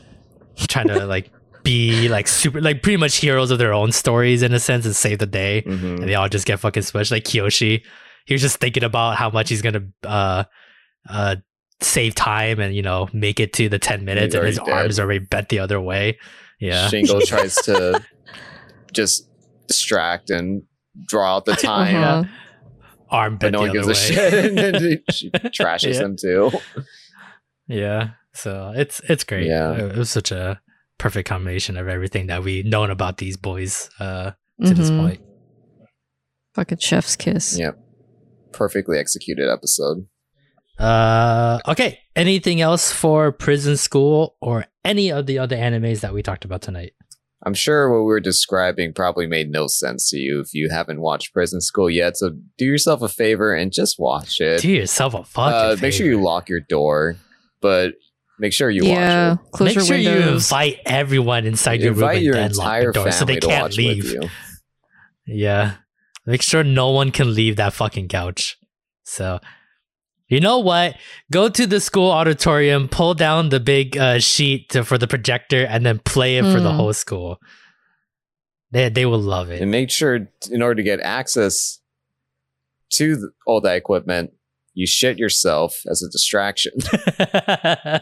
trying 0.68 0.88
to 0.88 1.04
like 1.06 1.30
be 1.62 2.08
like 2.08 2.26
super 2.28 2.60
like 2.60 2.82
pretty 2.82 2.96
much 2.96 3.16
heroes 3.16 3.50
of 3.50 3.58
their 3.58 3.72
own 3.72 3.92
stories 3.92 4.42
in 4.42 4.52
a 4.52 4.58
sense 4.60 4.84
and 4.84 4.94
save 4.96 5.18
the 5.18 5.26
day, 5.26 5.62
Mhm. 5.66 6.00
and 6.00 6.08
they 6.08 6.14
all 6.14 6.28
just 6.28 6.46
get 6.46 6.58
fucking 6.60 6.82
smushed. 6.82 7.10
Like 7.10 7.24
Kiyoshi, 7.24 7.82
he 8.26 8.34
was 8.34 8.40
just 8.42 8.58
thinking 8.58 8.84
about 8.84 9.16
how 9.16 9.30
much 9.30 9.48
he's 9.48 9.62
gonna 9.62 9.84
uh 10.04 10.44
uh 11.08 11.36
save 11.80 12.14
time 12.14 12.60
and 12.60 12.74
you 12.74 12.82
know 12.82 13.08
make 13.12 13.40
it 13.40 13.52
to 13.54 13.68
the 13.68 13.78
ten 13.78 14.04
minutes, 14.04 14.34
and 14.34 14.46
his 14.46 14.58
dead. 14.58 14.68
arms 14.68 14.98
are 14.98 15.02
already 15.04 15.24
bent 15.24 15.48
the 15.48 15.58
other 15.58 15.80
way. 15.80 16.18
Yeah, 16.60 16.88
Shingo 16.88 17.20
tries 17.26 17.54
to 17.62 18.02
just 18.92 19.28
distract 19.68 20.30
and 20.30 20.62
draw 21.08 21.36
out 21.36 21.44
the 21.44 21.54
time, 21.56 21.96
Uh-huh. 21.96 22.24
arm 23.10 23.36
but 23.38 23.52
no 23.52 23.58
the 23.60 23.66
one 23.66 23.72
gives 23.72 23.86
other 23.86 23.92
a 23.92 23.94
shit, 23.94 24.34
and 24.34 24.58
then 24.58 25.02
she 25.10 25.30
trashes 25.30 25.94
Yeah. 25.94 26.00
him 26.00 26.16
too. 26.20 26.50
Yeah. 27.68 28.10
So 28.34 28.72
it's 28.76 29.00
it's 29.08 29.24
great. 29.24 29.46
Yeah. 29.46 29.72
It 29.74 29.96
was 29.96 30.10
such 30.10 30.30
a 30.32 30.60
perfect 31.02 31.28
combination 31.28 31.76
of 31.76 31.88
everything 31.88 32.28
that 32.28 32.44
we've 32.44 32.64
known 32.64 32.88
about 32.90 33.16
these 33.18 33.36
boys 33.36 33.90
uh 33.98 34.30
to 34.64 34.72
this 34.74 34.88
Mhm. 34.90 35.00
point. 35.00 35.20
Fucking 36.54 36.78
chef's 36.78 37.16
kiss. 37.16 37.58
Yep, 37.58 37.76
perfectly 38.52 38.98
executed 38.98 39.50
episode. 39.50 40.06
Uh 40.78 41.58
okay. 41.68 41.98
Anything 42.14 42.60
else 42.60 42.92
for 42.92 43.32
prison 43.32 43.76
school 43.76 44.36
or 44.40 44.66
any 44.84 45.10
of 45.10 45.26
the 45.26 45.38
other 45.38 45.56
animes 45.56 46.00
that 46.00 46.14
we 46.14 46.22
talked 46.22 46.44
about 46.44 46.62
tonight? 46.62 46.92
I'm 47.44 47.54
sure 47.54 47.90
what 47.90 47.98
we 48.06 48.12
were 48.14 48.20
describing 48.20 48.92
probably 48.92 49.26
made 49.26 49.50
no 49.50 49.66
sense 49.66 50.08
to 50.10 50.16
you 50.18 50.38
if 50.40 50.54
you 50.54 50.68
haven't 50.70 51.00
watched 51.00 51.32
Prison 51.32 51.60
School 51.60 51.90
yet. 51.90 52.16
So 52.16 52.30
do 52.56 52.64
yourself 52.64 53.02
a 53.02 53.08
favor 53.08 53.52
and 53.52 53.72
just 53.72 53.96
watch 53.98 54.40
it. 54.40 54.62
Do 54.62 54.70
yourself 54.70 55.12
a 55.14 55.24
fucking 55.24 55.52
Uh, 55.52 55.76
make 55.82 55.92
sure 55.92 56.06
you 56.06 56.22
lock 56.22 56.48
your 56.48 56.60
door, 56.60 57.16
but 57.60 57.94
make 58.42 58.52
sure 58.52 58.68
you 58.70 58.84
yeah. 58.84 59.30
watch 59.30 59.38
Close 59.52 59.66
Make 59.68 59.74
your 59.76 59.84
sure 59.86 59.96
you 59.96 60.10
windows. 60.10 60.44
invite 60.50 60.80
everyone 60.84 61.44
it. 61.46 61.48
inside 61.48 61.80
your 61.80 61.92
room 61.92 62.02
Invite 62.02 62.16
and 62.16 62.24
your 62.26 62.34
then 62.34 62.52
lock 62.52 62.66
entire 62.66 62.86
the 62.88 62.92
door 62.92 63.04
family 63.04 63.12
so 63.18 63.24
they 63.24 63.36
to 63.36 63.46
can't 63.46 63.62
watch 63.62 63.76
leave. 63.78 64.04
with 64.04 64.12
you. 64.12 64.28
Yeah. 65.26 65.74
Make 66.26 66.42
sure 66.42 66.62
no 66.62 66.90
one 66.90 67.10
can 67.12 67.34
leave 67.34 67.56
that 67.56 67.72
fucking 67.72 68.08
couch. 68.08 68.58
So, 69.04 69.40
you 70.28 70.40
know 70.40 70.58
what? 70.58 70.96
Go 71.30 71.48
to 71.48 71.66
the 71.66 71.80
school 71.80 72.10
auditorium, 72.10 72.88
pull 72.88 73.14
down 73.14 73.48
the 73.50 73.60
big 73.60 73.96
uh, 73.96 74.18
sheet 74.18 74.68
to, 74.70 74.84
for 74.84 74.98
the 74.98 75.06
projector, 75.08 75.64
and 75.64 75.84
then 75.86 75.98
play 76.00 76.36
it 76.38 76.42
for 76.44 76.60
the 76.60 76.70
Hmm. 76.70 76.76
whole 76.76 76.92
school. 76.92 77.38
They 78.70 78.88
they 78.88 79.04
will 79.06 79.20
love 79.20 79.50
it. 79.50 79.60
And 79.60 79.70
make 79.70 79.90
sure, 79.90 80.28
in 80.50 80.62
order 80.62 80.76
to 80.76 80.82
get 80.82 81.00
access 81.00 81.80
to 82.94 83.14
th- 83.16 83.26
all 83.46 83.60
that 83.60 83.76
equipment, 83.76 84.30
you 84.74 84.86
shit 84.86 85.18
yourself 85.18 85.74
as 85.90 86.02
a 86.02 86.08
distraction. 86.10 86.72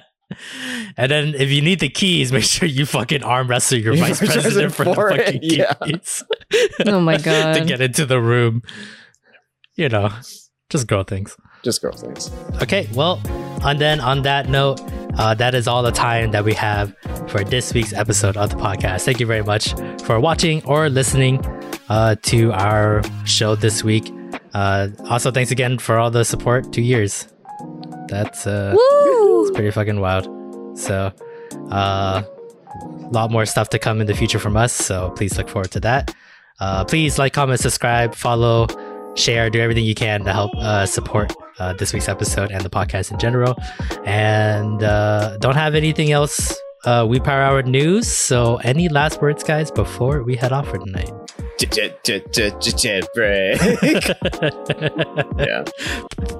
and 0.96 1.10
then 1.10 1.34
if 1.34 1.50
you 1.50 1.60
need 1.62 1.80
the 1.80 1.88
keys, 1.88 2.32
make 2.32 2.44
sure 2.44 2.68
you 2.68 2.86
fucking 2.86 3.22
arm 3.22 3.48
wrestle 3.48 3.78
your 3.78 3.94
You 3.94 4.00
vice 4.04 4.18
president 4.18 4.74
for 4.74 4.84
the 4.84 4.94
for 4.94 5.10
it, 5.10 5.24
fucking 5.24 5.40
yeah. 5.42 5.74
keys. 5.74 6.22
Oh 6.86 7.00
my 7.00 7.16
god. 7.22 7.54
to 7.54 7.64
get 7.64 7.80
into 7.80 8.06
the 8.06 8.20
room. 8.20 8.62
You 9.76 9.88
know, 9.88 10.10
just 10.68 10.86
girl 10.86 11.04
things. 11.04 11.36
Just 11.62 11.82
girl 11.82 11.92
things. 11.92 12.30
Okay, 12.62 12.88
well, 12.94 13.20
and 13.64 13.80
then 13.80 14.00
on 14.00 14.22
that 14.22 14.48
note, 14.48 14.80
uh, 15.18 15.34
that 15.34 15.54
is 15.54 15.68
all 15.68 15.82
the 15.82 15.90
time 15.92 16.30
that 16.30 16.44
we 16.44 16.54
have 16.54 16.94
for 17.28 17.44
this 17.44 17.74
week's 17.74 17.92
episode 17.92 18.36
of 18.36 18.50
the 18.50 18.56
podcast. 18.56 19.04
Thank 19.04 19.20
you 19.20 19.26
very 19.26 19.42
much 19.42 19.74
for 20.02 20.18
watching 20.20 20.64
or 20.64 20.88
listening 20.88 21.44
uh, 21.88 22.16
to 22.22 22.52
our 22.52 23.02
show 23.24 23.54
this 23.56 23.84
week. 23.84 24.10
Uh, 24.54 24.88
also, 25.08 25.30
thanks 25.30 25.50
again 25.50 25.78
for 25.78 25.98
all 25.98 26.10
the 26.10 26.24
support. 26.24 26.72
Two 26.72 26.82
years. 26.82 27.26
That's 28.10 28.46
uh, 28.46 28.74
Woo! 28.76 29.52
pretty 29.52 29.70
fucking 29.70 30.00
wild. 30.00 30.28
So, 30.78 31.12
uh, 31.70 32.22
a 32.70 33.10
lot 33.10 33.30
more 33.30 33.46
stuff 33.46 33.68
to 33.70 33.78
come 33.78 34.00
in 34.00 34.06
the 34.06 34.14
future 34.14 34.38
from 34.38 34.56
us. 34.56 34.72
So 34.72 35.10
please 35.10 35.36
look 35.36 35.48
forward 35.48 35.70
to 35.72 35.80
that. 35.80 36.14
Uh, 36.60 36.84
please 36.84 37.18
like, 37.18 37.32
comment, 37.32 37.60
subscribe, 37.60 38.14
follow, 38.14 38.66
share, 39.14 39.50
do 39.50 39.60
everything 39.60 39.84
you 39.84 39.94
can 39.94 40.24
to 40.24 40.32
help 40.32 40.54
uh, 40.56 40.86
support 40.86 41.32
uh, 41.58 41.72
this 41.74 41.92
week's 41.92 42.08
episode 42.08 42.50
and 42.50 42.62
the 42.62 42.70
podcast 42.70 43.10
in 43.10 43.18
general. 43.18 43.56
And 44.04 44.82
uh, 44.82 45.38
don't 45.38 45.56
have 45.56 45.74
anything 45.74 46.12
else. 46.12 46.54
Uh, 46.84 47.06
we 47.08 47.20
power 47.20 47.42
hour 47.42 47.62
news. 47.62 48.08
So 48.08 48.56
any 48.56 48.88
last 48.88 49.20
words, 49.20 49.42
guys, 49.42 49.70
before 49.70 50.22
we 50.22 50.36
head 50.36 50.52
off 50.52 50.68
for 50.68 50.78
tonight? 50.78 51.10
Jet 51.66 53.06
break. 53.14 53.60
yeah. 55.38 55.64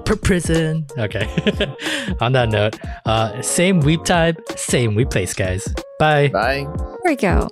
Per 0.05 0.15
prison. 0.15 0.85
Okay. 0.97 1.25
On 2.21 2.31
that 2.31 2.49
note, 2.49 2.79
uh, 3.05 3.41
same 3.41 3.79
weep 3.81 4.03
time, 4.03 4.35
same 4.55 4.95
weep 4.95 5.09
place, 5.11 5.33
guys. 5.33 5.67
Bye. 5.99 6.29
Bye. 6.29 6.67
Breakout. 7.03 7.51